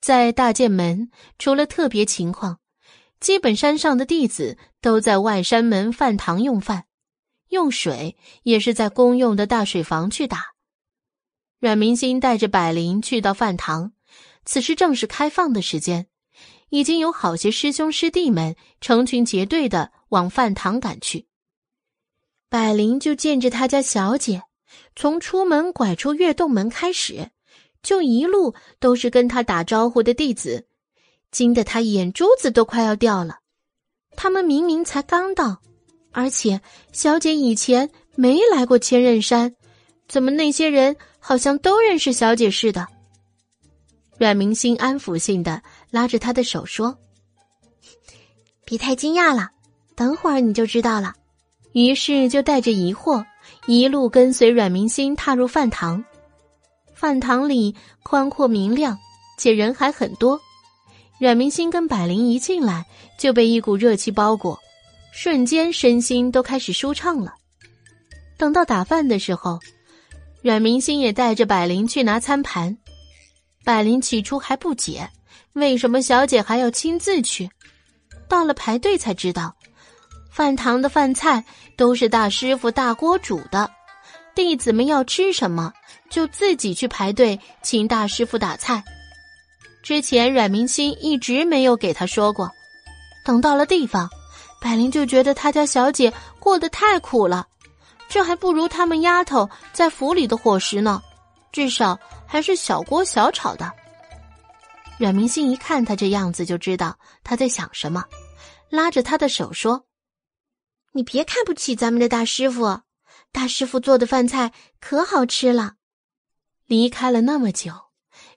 [0.01, 2.59] 在大剑门，除了特别情况，
[3.21, 6.87] 基本山上的弟子都在外山门饭堂用饭，
[7.49, 10.55] 用水也是在公用的大水房去打。
[11.59, 13.93] 阮明星带着百灵去到饭堂，
[14.47, 16.07] 此时正是开放的时间，
[16.71, 21.27] 已经有好些师兄师弟们成群结队的往饭堂赶去。
[22.49, 24.43] 百灵就见着他家小姐，
[24.97, 27.31] 从出门拐出月洞门开始，
[27.83, 30.67] 就一路都是跟他打招呼的弟子，
[31.31, 33.39] 惊得他眼珠子都快要掉了。
[34.17, 35.61] 他们明明才刚到，
[36.11, 36.61] 而且
[36.93, 39.55] 小姐以前没来过千仞山，
[40.09, 40.97] 怎么那些人？
[41.23, 42.89] 好像都认识小姐似的。
[44.17, 46.99] 阮明星安抚性的拉着他的手说
[48.65, 49.51] ：“别太惊讶了，
[49.95, 51.15] 等会儿你就知道了。”
[51.73, 53.25] 于是就带着疑惑，
[53.67, 56.05] 一路跟随阮明星踏入饭堂。
[56.95, 58.99] 饭堂里宽阔明亮，
[59.39, 60.41] 且人还很多。
[61.19, 62.87] 阮明星跟百灵一进来
[63.19, 64.59] 就被一股热气包裹，
[65.13, 67.35] 瞬间身心都开始舒畅了。
[68.37, 69.59] 等到打饭的时候。
[70.43, 72.79] 阮明星也带着百灵去拿餐盘，
[73.63, 75.11] 百灵起初还不解，
[75.55, 77.51] 为什么小姐还要亲自去？
[78.29, 79.55] 到了排队才知道，
[80.31, 81.45] 饭堂的饭菜
[81.77, 83.69] 都是大师傅大锅煮的，
[84.35, 85.73] 弟子们要吃什么
[86.09, 88.83] 就自己去排队请大师傅打菜。
[89.83, 92.49] 之前阮明星一直没有给他说过，
[93.25, 94.09] 等到了地方，
[94.61, 97.47] 百灵就觉得他家小姐过得太苦了。
[98.09, 101.03] 这还不如他们丫头在府里的伙食呢，
[101.51, 103.73] 至少还是小锅小炒的。
[105.01, 108.05] 阮明星一看他这样子，就知道他在想什么，
[108.69, 109.87] 拉着他的手说
[110.93, 112.83] ：“你别看不起咱们的大师傅，
[113.33, 115.77] 大师傅做的饭菜可好吃了。”
[116.69, 117.73] 离开了那么久，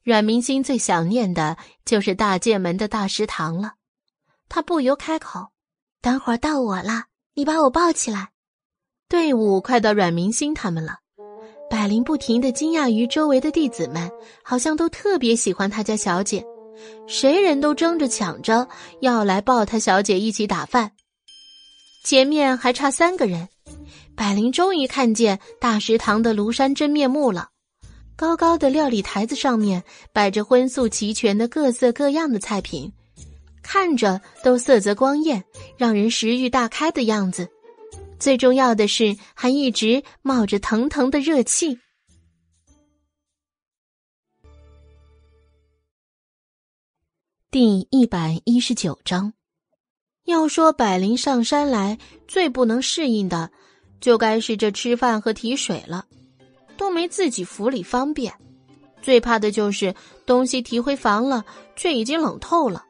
[0.04, 3.74] 阮明星最想念的就是大剑门的大食堂了。
[4.48, 5.50] 他不由开口
[6.00, 8.30] ：“等会儿到我了，你把我抱起来。”
[9.10, 11.00] 队伍快到阮明星他们了，
[11.70, 14.10] 百灵不停的惊讶于周围的弟子们，
[14.42, 16.44] 好像都特别喜欢他家小姐，
[17.08, 18.68] 谁人都争着抢着
[19.02, 20.92] 要来抱他小姐一起打饭。
[22.06, 23.48] 前面还差三个人，
[24.16, 27.50] 百灵终于看见大食堂的庐山真面目了。
[28.16, 32.92] 高高的料理台子上面摆着荤素齐全的各色各样的菜品，
[33.64, 35.44] 看着都色泽光艳，
[35.78, 37.48] 让人食欲大开的样子。
[38.20, 41.80] 最重要的是，还一直冒着腾腾的热气。
[47.54, 49.32] 第一百一十九章，
[50.26, 53.52] 要说百灵上山来最不能适应的，
[54.02, 56.04] 就该是这吃饭和提水了。
[56.78, 58.34] 都没自己府里方便，
[59.04, 59.94] 最怕的就是
[60.26, 62.84] 东西提回房了，却已经冷透了。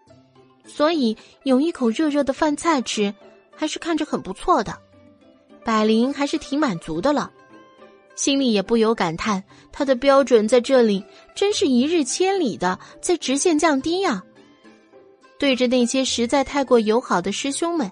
[0.65, 3.13] 所以有一口热热的饭菜吃，
[3.53, 4.79] 还是看着很不错的。
[5.65, 7.29] 百灵还是挺满足的了，
[8.15, 9.43] 心里也不由感叹：
[9.73, 11.03] 他的标准在这里
[11.35, 14.23] 真是一日千里的在直线降低呀。
[15.39, 17.91] 对着那些实在太过友好的师兄们，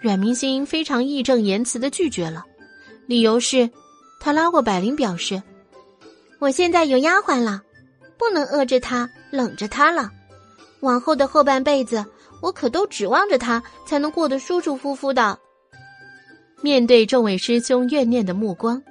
[0.00, 2.44] 阮明星非常义正言辞的拒绝了，
[3.06, 3.68] 理由是。
[4.22, 5.42] 他拉过百灵，表示
[6.40, 7.62] ：“我现在有丫鬟了，
[8.18, 10.10] 不能饿着她、冷着她了。
[10.80, 12.04] 往后的后半辈子，
[12.42, 15.38] 我可都指望着她才能过得舒舒服服的。”
[16.60, 18.82] 面对众位师兄怨念的目光，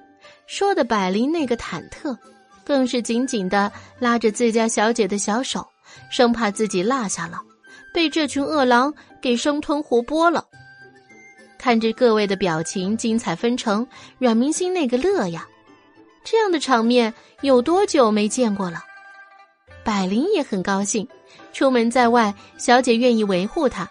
[0.48, 2.18] 说的百灵那个忐忑，
[2.66, 5.64] 更是紧紧的拉着自家小姐的小手，
[6.10, 7.40] 生怕自己落下了，
[7.94, 10.46] 被这群恶狼给生吞活剥了。
[11.58, 13.86] 看着各位的表情，精彩纷呈。
[14.18, 15.46] 阮明星那个乐呀，
[16.24, 18.80] 这样的场面有多久没见过了？
[19.84, 21.08] 百灵也很高兴，
[21.52, 23.90] 出门在外，小姐愿意维护她。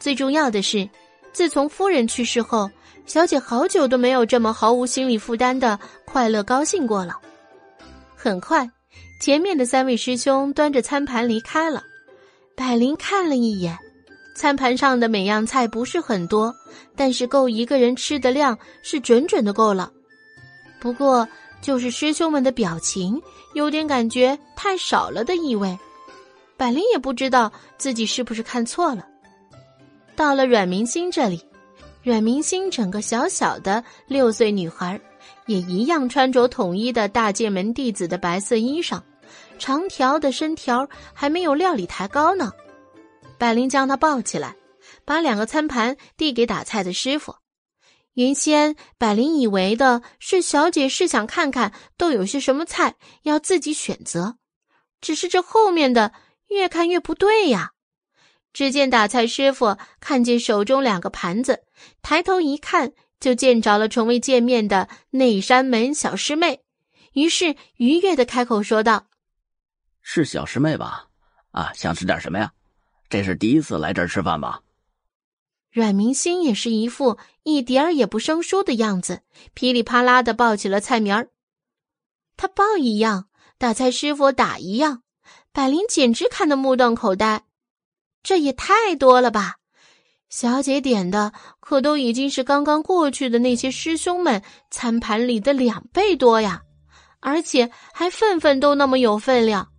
[0.00, 0.88] 最重要的是，
[1.32, 2.70] 自从夫人去世后，
[3.06, 7.14] 小姐好久都没有这么毫无心理负担的快乐高兴过了。
[8.16, 8.68] 很快，
[9.20, 11.82] 前面的三位师兄端着餐盘离开了。
[12.56, 13.76] 百灵看了一眼。
[14.36, 16.52] 餐盘上的每样菜不是很多，
[16.96, 19.92] 但是够一个人吃的量是准准的够了。
[20.80, 21.26] 不过
[21.62, 23.20] 就是师兄们的表情
[23.54, 25.78] 有点感觉太少了的意味。
[26.56, 29.06] 百灵也不知道自己是不是看错了。
[30.16, 31.40] 到了阮明星这里，
[32.02, 35.00] 阮明星整个小小的六岁女孩，
[35.46, 39.00] 也一样穿着统一的大剑门弟子的白色衣裳，
[39.64, 42.52] 长条的身条还没有料理台高呢。
[43.38, 44.54] 百灵将他抱起来，
[45.06, 47.36] 把两个餐盘递给打菜的师傅。
[48.12, 54.36] 原先百灵以为的是小姐是想看看都有些什么菜，要自己选择。
[55.00, 56.12] 只是这后面的
[56.48, 57.70] 越看越不对呀！
[58.52, 61.62] 只见打菜师傅看见手中两个盘子，
[62.02, 66.60] 抬头一看，就见着了从未见面的内山门小师妹，
[67.14, 69.06] 于是愉悦的开口说道
[70.06, 71.06] ：“是小师妹吧？
[71.50, 72.52] 啊，想吃点什么呀？”
[73.08, 74.60] 这是第一次来这儿吃饭吧？
[75.72, 79.22] 阮明星也是一副一点儿也不生疏的样子，
[79.54, 81.30] 噼里啪啦的报起了菜名儿。
[82.36, 85.02] 他报一样，打菜师傅打一样，
[85.52, 87.44] 百灵简直看得目瞪口呆。
[88.22, 89.56] 这也太多了吧！
[90.28, 96.62] 小姐点的可都已经是刚刚过去的那些师兄们餐盘里的两倍多呀，
[97.20, 99.70] 而且还份份都那么有分量。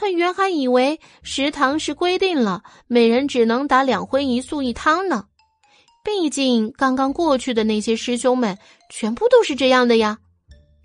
[0.00, 5.24] 他原还以为食堂是规定了每人只能打两荤一素一汤呢，
[6.04, 8.56] 毕竟刚刚过去的那些师兄们
[8.88, 10.18] 全部都是这样的呀。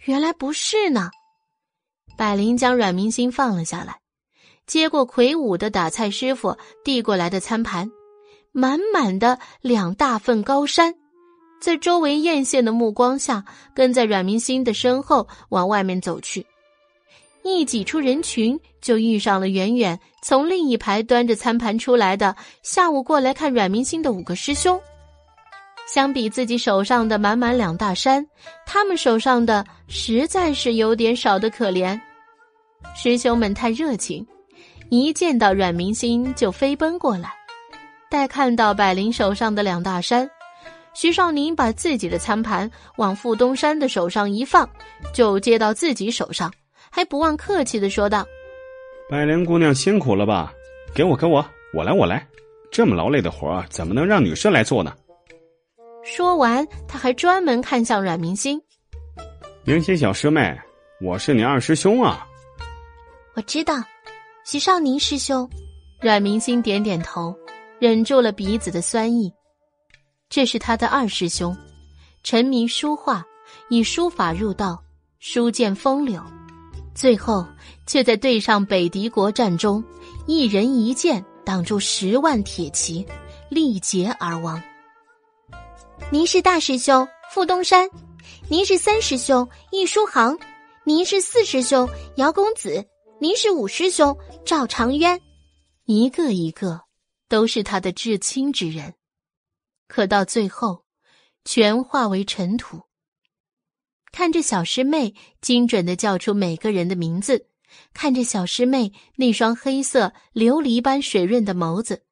[0.06, 1.12] 原来不是呢。
[2.18, 4.00] 百灵将阮明星放了下来，
[4.66, 7.92] 接过魁梧的打菜师傅递过来的餐盘，
[8.52, 10.96] 满满的两大份高山，
[11.62, 16.48] 在周围艳羡的目光下，跟在阮明星的身后往外面走去。
[17.44, 24.80] 一挤出人群，就遇上了远远从另一排端着餐盘出来的下午过来看阮明星的五个师兄。
[25.86, 28.26] 相比自己手上的满满两大山，
[28.66, 32.00] 他们手上的实在是有点少的可怜。
[32.96, 34.26] 师兄们太热情，
[34.90, 37.34] 一见到阮明星就飞奔过来。
[38.10, 40.30] 待看到百灵手上的两大山，
[40.94, 44.70] 徐少宁把自己的餐盘往傅东山的手上一放，
[45.14, 46.50] 就接到自己手上。
[46.96, 48.24] 还不忘客气的说道
[49.10, 50.54] ：“百灵姑娘辛苦了吧？
[50.94, 52.24] 给我，给我，我来，我来。
[52.72, 54.96] 这么劳累的活怎么能让女士来做呢？”
[56.06, 58.62] 说完，他还专门看向阮明星
[59.66, 60.56] ：“明星小师妹，
[61.02, 62.28] 我是你二师兄啊。”
[63.34, 63.84] 我知道，
[64.46, 65.50] 徐少宁师兄。
[66.00, 67.36] 阮明星点点头，
[67.80, 69.34] 忍住了鼻子的酸意。
[70.30, 71.58] 这是他的二师兄，
[72.22, 73.26] 沉迷书画，
[73.70, 74.84] 以书法入道，
[75.20, 76.22] 书剑风流。
[76.96, 77.46] 最后，
[77.88, 79.84] 却在对上北狄国战中，
[80.28, 83.06] 一人一剑挡住十万铁骑，
[83.50, 84.62] 力竭而亡。
[86.12, 87.90] 您是大师兄傅东山，
[88.48, 90.38] 您是三师兄易书航，
[90.84, 92.86] 您是四师兄姚公子，
[93.20, 94.16] 您是五师兄
[94.46, 95.20] 赵长渊，
[95.86, 96.82] 一个一个
[97.28, 98.94] 都是他的至亲之人，
[99.88, 100.84] 可到最后，
[101.44, 102.82] 全化为尘土。
[104.14, 107.48] 看着小师妹精准的叫出每个人的名字，
[107.96, 112.04] 看着小师妹那双黑色琉璃般水润的眸子，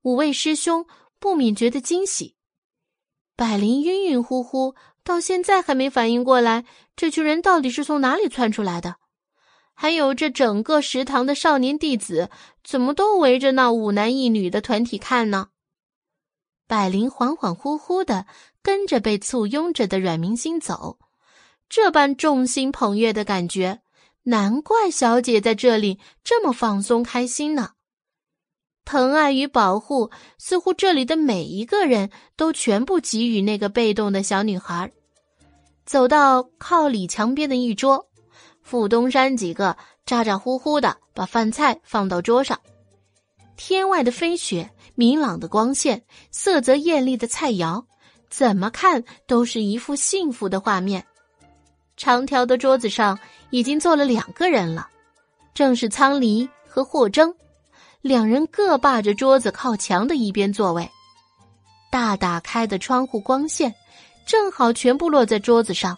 [0.00, 0.86] 五位师兄
[1.20, 2.36] 不免觉得惊喜。
[3.36, 4.74] 百灵晕晕乎乎，
[5.04, 6.64] 到现在还没反应过来，
[6.96, 8.96] 这群人到底是从哪里窜出来的？
[9.74, 12.30] 还有这整个食堂的少年弟子，
[12.64, 15.48] 怎么都围着那五男一女的团体看呢？
[16.66, 18.26] 百灵恍恍惚惚的
[18.62, 20.98] 跟着被簇拥着的阮明星走，
[21.74, 23.80] 这般众星捧月的感觉，
[24.24, 27.70] 难怪小姐在这里这么放松开心呢。
[28.84, 34.92] 疼爱与保护，似乎这里的每一个人都全部给予那个被动的小女孩。
[35.86, 38.06] 走到靠里墙边的一桌，
[38.60, 42.60] 傅东山几个咋咋呼呼的把饭菜放到桌上。
[43.56, 47.86] 天外的飞雪，明朗的光线，色泽艳丽的菜肴，
[48.28, 51.06] 怎么看都是一幅幸福的画面。
[51.96, 53.18] 长条的桌子上
[53.50, 54.88] 已经坐了两个人了，
[55.54, 57.32] 正是苍离和霍征。
[58.00, 60.90] 两人各霸着桌子靠墙的一边座位，
[61.90, 63.72] 大打开的窗户光线
[64.26, 65.96] 正好全部落在桌子上，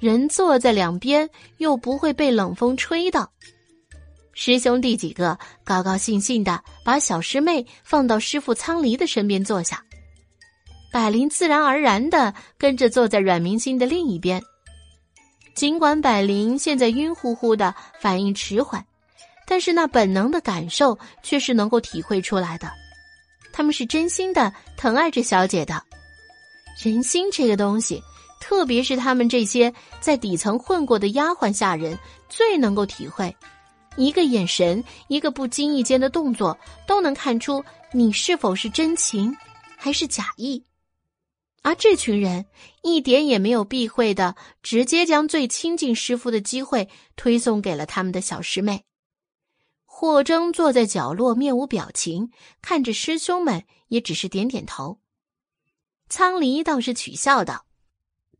[0.00, 3.30] 人坐在两边又不会被冷风吹到。
[4.32, 9.84] 师兄弟几个高高兴兴的把小师妹放到师傅苍离的身边坐下，
[10.90, 14.42] 百灵自然而然的跟着坐在阮明星的另一边。
[15.54, 18.84] 尽管百灵现在晕乎乎的，反应迟缓。
[19.46, 22.70] 但是那本能的感受却是能够体会出来的，
[23.52, 25.82] 他们是真心的疼爱着小姐的。
[26.78, 28.00] 人心这个东西，
[28.40, 31.98] 特别是他们这些在底层混过的丫鬟下人，
[32.28, 33.34] 最能够体会。
[33.96, 36.56] 一个眼神，一个不经意间的动作，
[36.86, 37.62] 都能看出
[37.92, 39.36] 你是否是真情，
[39.76, 40.62] 还是假意。
[41.62, 42.46] 而这群人
[42.82, 48.84] 一点也没有避讳的，直接将最亲近师傅的机会推送给了他们的小师妹。
[49.84, 52.30] 霍征坐在角落，面无表情，
[52.62, 54.98] 看着师兄们，也只是点点头。
[56.08, 57.66] 苍离倒是取笑道：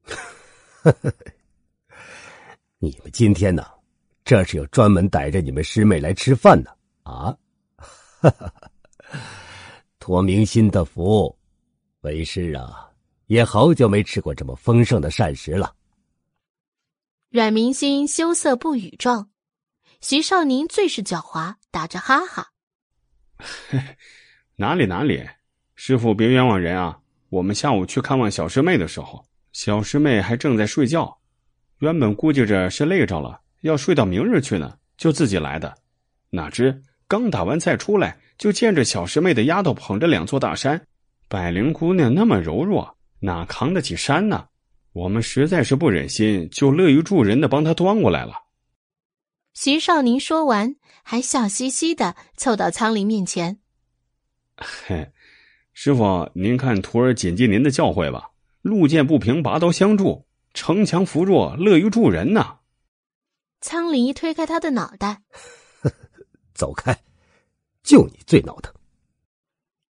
[2.81, 3.65] “你们今天呢，
[4.25, 6.71] 这是要专门逮着你们师妹来吃饭呢？
[7.03, 7.37] 啊，
[10.01, 11.37] 托明心的福，
[12.01, 12.90] 为师啊，
[13.31, 15.73] 也好久没吃过这么丰盛的膳食了。”
[17.31, 19.31] 阮明心羞涩不语状。
[20.01, 22.49] 徐少宁最是狡猾，打着哈哈
[24.57, 25.25] ：“哪里哪里，
[25.77, 26.99] 师傅别冤枉人啊！
[27.29, 31.21] 我们下午去看望小师妹的时候，小师妹还正在睡觉，
[31.79, 35.73] 原本估计着是累着了，要睡到明日去呢，就自己来的。
[36.31, 40.85] 哪知刚打完菜出来，就见着小师妹的丫头捧着两座大山，
[41.29, 44.49] 百灵姑娘那么柔弱，哪扛得起山呢？
[44.93, 48.35] 我们实在是不忍心，就乐于助人的帮他端过来了。”
[49.55, 53.61] 徐少宁说完，还笑嘻嘻的凑到苍林面前
[54.57, 55.13] ：“嘿，
[55.73, 58.31] 师傅，您看徒儿谨记您的教诲吧，
[58.63, 62.59] 路见不平，拔刀相助，城强扶弱，乐于助人呐。”
[63.61, 65.23] 苍离推开他的脑袋：
[66.55, 66.97] “走开，
[67.83, 68.73] 就你最闹腾。”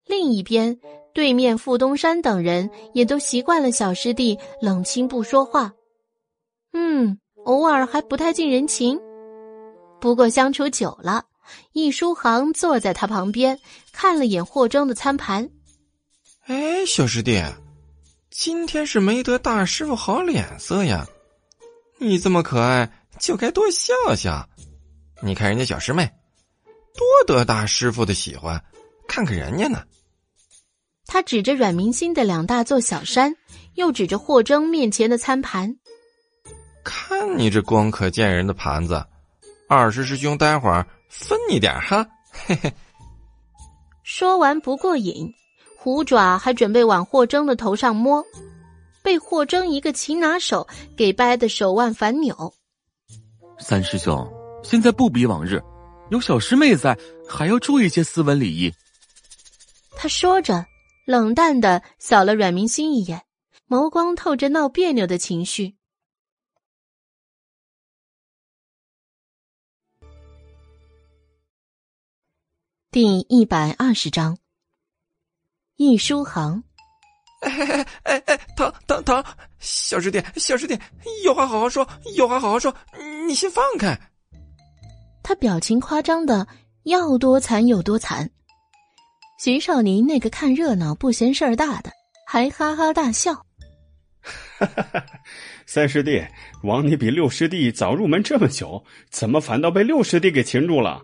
[0.10, 0.80] 另一边，
[1.14, 5.72] 对面傅东山等人也都习惯了小师弟冷清不说话，
[6.74, 9.00] 嗯，偶尔还不太近人情。
[10.02, 11.26] 不过相处久了，
[11.74, 13.60] 易书航坐在他旁边，
[13.94, 15.48] 看了眼霍征的餐盘。
[16.48, 17.44] 哎，小师弟，
[18.32, 21.08] 今天是没得大师傅好脸色呀！
[22.00, 24.50] 你这么可爱，就该多笑笑。
[25.22, 26.10] 你看人家小师妹，
[26.96, 28.60] 多得大师傅的喜欢，
[29.08, 29.84] 看看人家呢。
[31.12, 33.36] 他指着阮明星的两大座小山，
[33.74, 35.76] 又指着霍征面前的餐盘。
[36.84, 39.04] 看你这光可见人的盘子。
[39.68, 42.72] 二师师兄，待会儿分你点哈，嘿嘿。
[44.04, 45.34] 说完不过瘾，
[45.76, 48.24] 虎爪还准备往霍征的头上摸，
[49.02, 52.54] 被霍征一个擒拿手给掰的手腕反扭。
[53.58, 54.32] 三师兄，
[54.64, 55.60] 现在不比往日，
[56.12, 56.96] 有小师妹在，
[57.28, 58.72] 还要注意些斯文礼仪。
[59.96, 60.66] 他说着，
[61.10, 63.26] 冷淡的扫了阮明星一眼，
[63.68, 65.76] 眸光透着闹别扭的情绪。
[72.92, 74.38] 第一百二十章，
[75.78, 76.64] 易书行。
[77.42, 79.26] 哎哎哎哎，疼疼疼！
[79.58, 80.80] 小师弟，小师弟，
[81.26, 82.72] 有话好好说，有话好好说，
[83.26, 84.00] 你先放开。
[85.24, 86.48] 他表情夸张的
[86.84, 88.30] 要多惨有多惨。
[89.42, 91.90] 徐少宁那个看热闹不嫌事儿大的，
[92.28, 93.34] 还哈哈大笑。
[94.60, 95.06] 哈哈哈！
[95.66, 96.22] 三师弟，
[96.64, 101.02] 枉你比六师弟早入门这么久，怎么反倒被六师弟给擒住了？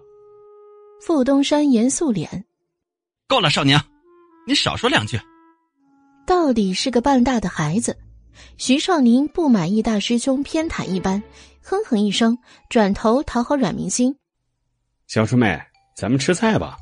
[1.01, 2.43] 傅东山严肃脸。
[3.25, 3.79] 够了，少宁，
[4.45, 5.17] 你少说两句。
[6.27, 7.97] 到底是个半大的孩子，
[8.57, 11.23] 徐少宁不满意大师兄偏袒一般，
[11.63, 12.37] 哼哼一声，
[12.69, 14.13] 转头讨好阮明星
[15.07, 15.57] ：“小师妹，
[15.95, 16.75] 咱们吃菜吧。”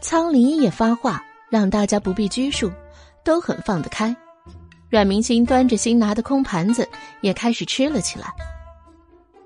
[0.00, 2.70] 仓里也发话，让大家不必拘束，
[3.22, 4.14] 都很放得开。
[4.88, 6.88] 阮明星端着新拿的空盘子，
[7.20, 8.32] 也开始吃了起来。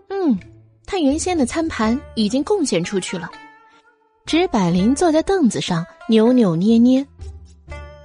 [0.08, 0.38] 嗯，
[0.86, 3.30] 他原先的餐盘已经贡献出去了，
[4.24, 7.06] 只百灵坐在凳子上扭扭捏捏。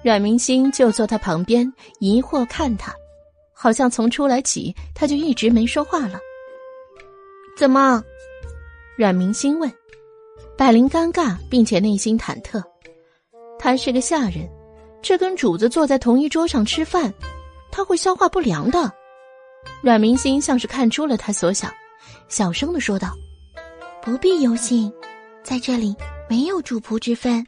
[0.03, 2.93] 阮明星就坐他旁边，疑惑看他，
[3.53, 6.19] 好像从出来起他就一直没说话了。
[7.57, 8.03] 怎么？
[8.97, 9.71] 阮明星问。
[10.59, 12.61] 百灵尴尬，并且内心忐忑。
[13.57, 14.45] 他是个下人，
[15.01, 17.13] 这跟主子坐在同一桌上吃饭，
[17.71, 18.91] 他会消化不良的。
[19.81, 21.71] 阮明星像是看出了他所想，
[22.27, 23.13] 小声的说道
[24.03, 24.91] ：“不必忧心，
[25.45, 25.95] 在这里
[26.29, 27.41] 没有主仆之分。”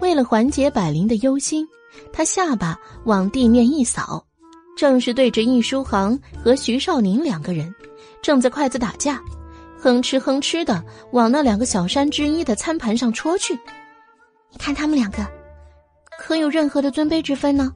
[0.00, 1.68] 为了缓解百灵的忧心，
[2.14, 4.24] 他下巴往地面一扫，
[4.74, 7.70] 正是对着易书航和徐少宁两个人，
[8.22, 9.20] 正在筷子打架，
[9.86, 13.54] 哼哧哼哧的往那两个小山之一的餐盘上戳去。
[14.50, 15.24] 你看他们两个，
[16.18, 17.72] 可有任何的尊卑之分呢？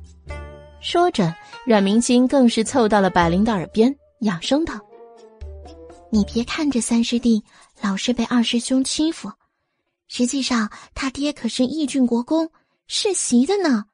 [0.81, 1.33] 说着，
[1.65, 4.75] 阮明星更是凑到了百灵的耳边，养声道
[6.11, 7.45] ：“你别看这三师弟
[7.81, 9.31] 老是被二师兄欺负。”
[10.09, 12.51] 实际上，他爹可是义郡国公
[12.89, 13.85] 世袭的呢，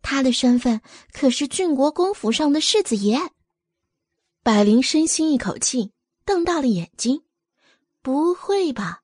[0.00, 0.80] 他的身份
[1.12, 3.20] 可是郡国公府上的世子爷。
[4.42, 5.90] 百灵深吸一口气，
[6.24, 7.20] 瞪大了眼睛
[8.06, 9.02] ：“不会吧？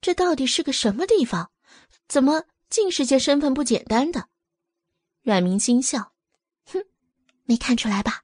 [0.00, 1.50] 这到底是个什么地方？
[2.06, 4.28] 怎么尽是些身份不简单的？”
[5.22, 6.12] 阮明心笑
[6.70, 6.84] ：“哼，
[7.46, 8.22] 没看出来吧？”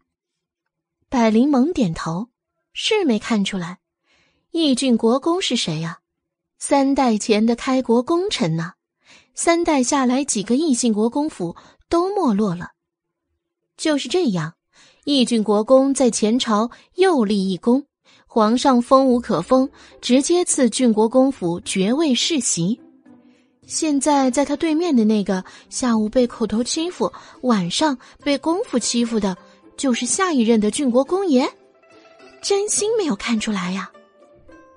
[1.11, 2.29] 百灵猛点头
[2.73, 3.81] ：“是没看出来。
[4.53, 5.99] 义郡国公是谁呀？”
[6.61, 8.75] 三代前的开国功臣呢？
[9.35, 11.57] 三代下来，几个异姓国公府
[11.89, 12.75] 都没落了。
[13.77, 14.55] 就是这样，
[15.03, 17.89] 义郡国公在前朝又立一功，
[18.35, 22.81] 皇上封无可封，直接赐郡国公府爵位世袭。
[23.65, 29.37] 现在在他对面的那个，下午被口头欺负，晚上被公府欺负的，
[29.77, 31.49] 就是下一任的郡国公爷。
[32.43, 33.89] 真心没有看出来呀？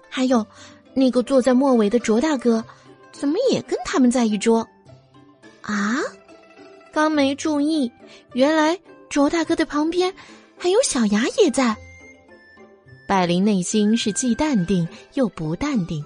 [0.07, 0.45] 还有。
[0.93, 2.63] 那个坐在末尾的卓大哥，
[3.11, 4.67] 怎么也跟他们在一桌？
[5.61, 5.99] 啊，
[6.93, 7.91] 刚没注意，
[8.33, 10.13] 原来卓大哥的旁边
[10.59, 11.75] 还有小牙也在。
[13.07, 16.03] 百灵内心是既淡定又不淡定，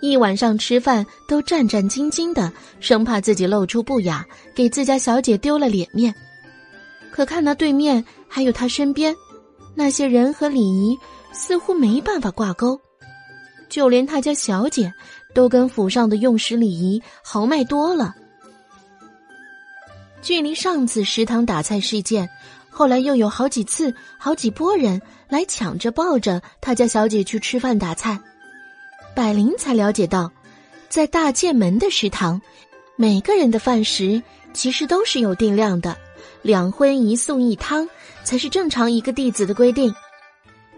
[0.00, 6.14] 一晚上吃饭都战战兢兢的，生怕自己露出不雅，给自家小姐丢了脸面。
[7.12, 9.14] 可看那对面还有他身边
[9.74, 10.98] 那些人和礼仪，
[11.32, 12.80] 似乎没办法挂钩。
[13.68, 14.90] 就连他家小姐，
[15.34, 18.14] 都跟府上的用食礼仪豪迈多了。
[20.22, 22.28] 距离上次食堂打菜事件，
[22.70, 28.18] 后来又有好几次、好几波人来抢着抱着他家小姐去吃饭打菜，
[29.14, 30.32] 百灵才了解到，
[30.88, 32.40] 在大剑门的食堂，
[32.96, 35.96] 每个人的饭食其实都是有定量的，
[36.42, 37.88] 两荤一素一汤
[38.24, 39.94] 才是正常一个弟子的规定。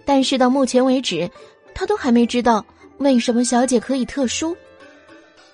[0.04, 1.30] 但是到目前为止，
[1.74, 2.64] 他都还没知道。
[2.98, 4.54] 为什么小姐可以特殊？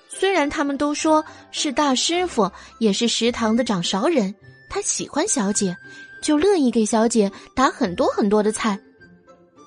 [0.09, 4.33] 虽然他们都说是大师傅，也是食堂的掌勺人，
[4.69, 5.77] 他喜欢小姐，
[6.21, 8.77] 就乐意给小姐打很多很多的菜。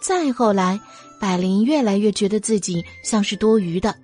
[0.01, 0.81] 再后来，
[1.21, 3.95] 百灵越来越觉得自己像是多余的。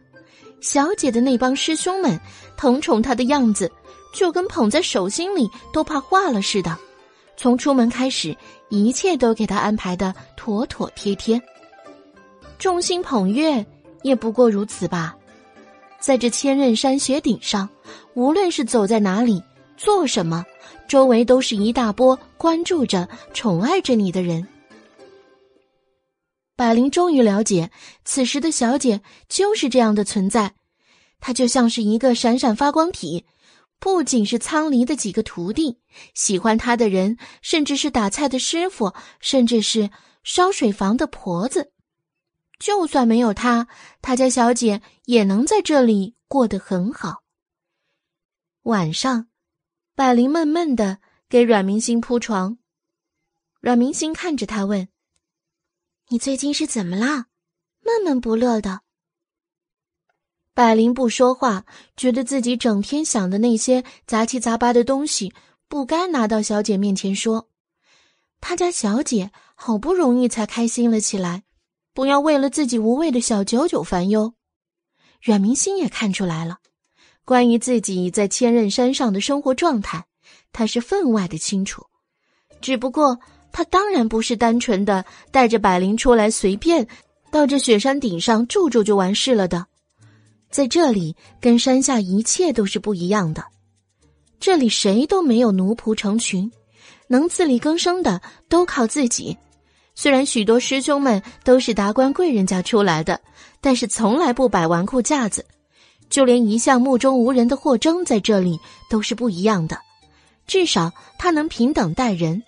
[0.60, 2.18] 小姐的那帮师兄们
[2.56, 3.70] 疼宠她的样子，
[4.12, 6.76] 就跟捧在手心里都怕化了似的。
[7.36, 8.36] 从出门开始，
[8.70, 11.40] 一切都给她安排的妥妥帖帖。
[12.58, 13.64] 众星捧月，
[14.02, 15.14] 也不过如此吧。
[16.00, 17.68] 在这千仞山雪顶上，
[18.14, 19.42] 无论是走在哪里，
[19.76, 20.44] 做什么，
[20.88, 24.46] 周围都是一大波关注着、宠爱着你的人。
[26.56, 27.70] 百灵终于了解，
[28.04, 30.54] 此时的小姐就是这样的存在。
[31.20, 33.26] 她就像是一个闪闪发光体，
[33.78, 35.78] 不仅是苍离的几个徒弟
[36.14, 39.90] 喜欢她的人，甚至是打菜的师傅，甚至是
[40.24, 41.72] 烧水房的婆子。
[42.58, 43.68] 就算没有他，
[44.00, 47.22] 他家小姐也能在这里过得很好。
[48.62, 49.28] 晚上，
[49.94, 52.56] 百灵闷闷的给阮明星铺床。
[53.60, 54.88] 阮明星看着他问
[56.08, 57.26] ：“你最近是怎么啦？
[57.82, 58.82] 闷闷不乐的。”
[60.54, 65.34] 百灵不说话，觉得自己整天想的那些杂七杂八的东西，
[65.68, 67.48] 不该拿到小姐面前说。
[68.40, 71.42] 他家小姐好不容易才开心了起来，
[71.92, 74.34] 不要为了自己无谓的小九九烦忧。
[75.20, 76.58] 阮明星也看出来了。
[77.24, 80.06] 关于自己在千仞山上的生活状态，
[80.52, 81.86] 他是分外的清楚。
[82.60, 83.18] 只不过，
[83.56, 86.86] 他当然不是单纯的带着百灵出来随便
[87.30, 89.64] 到这雪山顶上住住就完事了的。
[90.50, 93.42] 在这里，跟山下一切都是不一样的。
[94.38, 96.52] 这里谁都没有奴仆成群，
[97.08, 99.38] 能自力更生的都靠自己。
[99.94, 103.18] 虽然许多师兄们都是达官贵人家出来的，
[103.62, 105.46] 但是从来不摆纨绔架子。
[106.10, 109.78] 就连一向目中无人的霍征在这里都是不一样的，
[110.46, 112.42] 至少他能平等待人。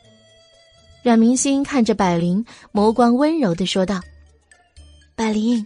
[1.03, 4.01] 阮明星看着百灵，眸光温柔的说道
[5.15, 5.65] ：“百灵，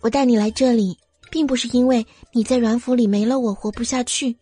[0.00, 0.96] 我带你来这里，
[1.30, 4.36] 并不是因为你在阮府里没了我活不下去。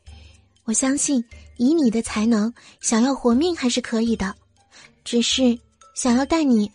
[0.65, 1.25] 我相信
[1.57, 4.35] 以你的才能，想要活命还是可以的，
[5.03, 5.59] 只是
[5.95, 6.71] 想要带你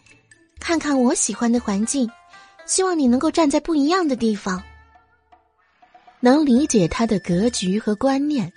[0.59, 2.09] 看看我喜欢的环境，
[2.65, 4.61] 希望你能够站在不一样的地方。”
[6.19, 8.51] 能理解他的格局和观念，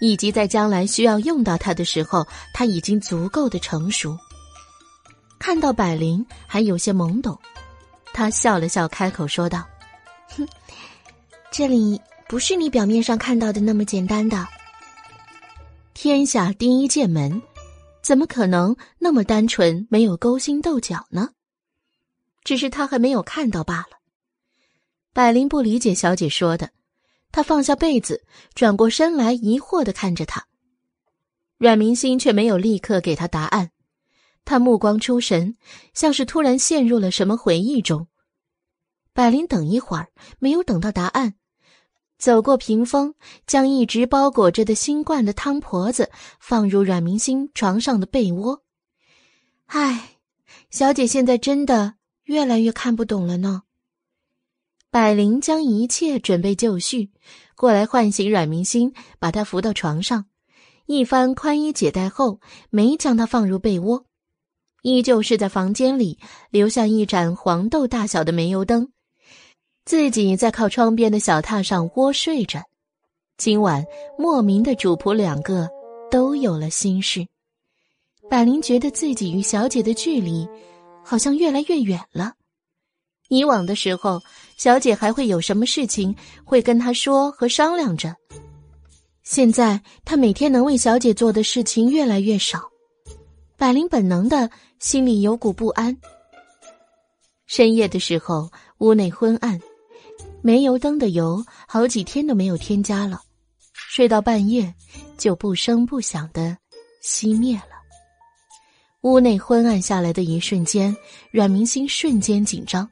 [0.00, 4.18] 以及在将来需要用到他的时候，他已经足够的成熟。
[5.42, 7.36] 看到百灵还有些懵懂，
[8.12, 9.66] 他笑了笑，开口说道
[10.38, 10.46] ：“哼，
[11.50, 14.46] 这里不是你表面上看到的那么简单的。
[15.94, 17.42] 天下第一剑门，
[18.02, 21.30] 怎么可能那么单纯，没有勾心斗角呢？
[22.44, 23.98] 只是他还没有看到罢了。”
[25.12, 26.70] 百灵不理解小姐说的。
[27.32, 30.46] 她放下被子，转过身来，疑惑的看着他。
[31.58, 33.72] 阮明星却没有立刻给他答案，
[34.44, 35.56] 他目光出神，
[35.94, 38.08] 像是突然陷入了什么回忆中。
[39.12, 40.08] 百灵等一会儿，
[40.38, 41.34] 没有等到答案，
[42.18, 43.14] 走过屏风，
[43.46, 46.10] 将一直包裹着的新灌的汤婆子
[46.40, 48.62] 放入阮明星床上的被窝。
[49.66, 50.18] 唉，
[50.70, 51.94] 小姐现在真的
[52.24, 53.62] 越来越看不懂了呢。
[54.90, 57.10] 百灵将一切准备就绪，
[57.56, 60.26] 过来唤醒阮明星，把他扶到床上，
[60.86, 64.06] 一番宽衣解带后，没将他放入被窝，
[64.82, 66.18] 依旧是在房间里
[66.50, 68.88] 留下一盏黄豆大小的煤油灯，
[69.84, 72.60] 自己在靠窗边的小榻上窝睡着。
[73.38, 73.84] 今晚
[74.18, 75.68] 莫名的主仆两个
[76.10, 77.26] 都有了心事，
[78.28, 80.46] 百灵觉得自己与小姐的距离
[81.04, 82.34] 好像越来越远了。
[83.28, 84.20] 以往的时候，
[84.56, 88.14] 小姐还会有什么事情会跟他说和商量着。
[89.22, 92.60] 现在她每天能为小姐做的事情越来越少，
[93.56, 95.96] 百灵本能的心里有股不安。
[97.46, 99.60] 深夜的时候，屋内昏暗，
[100.40, 103.20] 煤油灯的油好几天都没有添加了，
[103.72, 104.74] 睡到半夜
[105.16, 106.56] 就不声不响的
[107.04, 107.72] 熄灭了。
[109.02, 110.96] 屋内昏暗下来的一瞬间，
[111.30, 112.88] 阮明星瞬间紧张。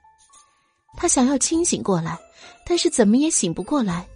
[0.96, 2.18] 他想要清醒过来，
[2.66, 4.06] 但是怎么也醒不过来。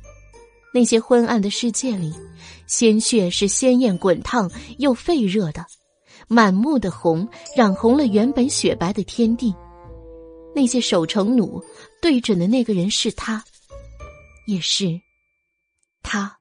[0.74, 2.12] 那些昏暗的世界里，
[2.66, 5.64] 鲜血是鲜艳滚烫又沸热的，
[6.28, 9.54] 满目的红染红了原本雪白的天地。
[10.54, 11.62] 那些守城弩
[12.00, 13.42] 对准的那个人是他，
[14.46, 15.00] 也是
[16.02, 16.38] 他。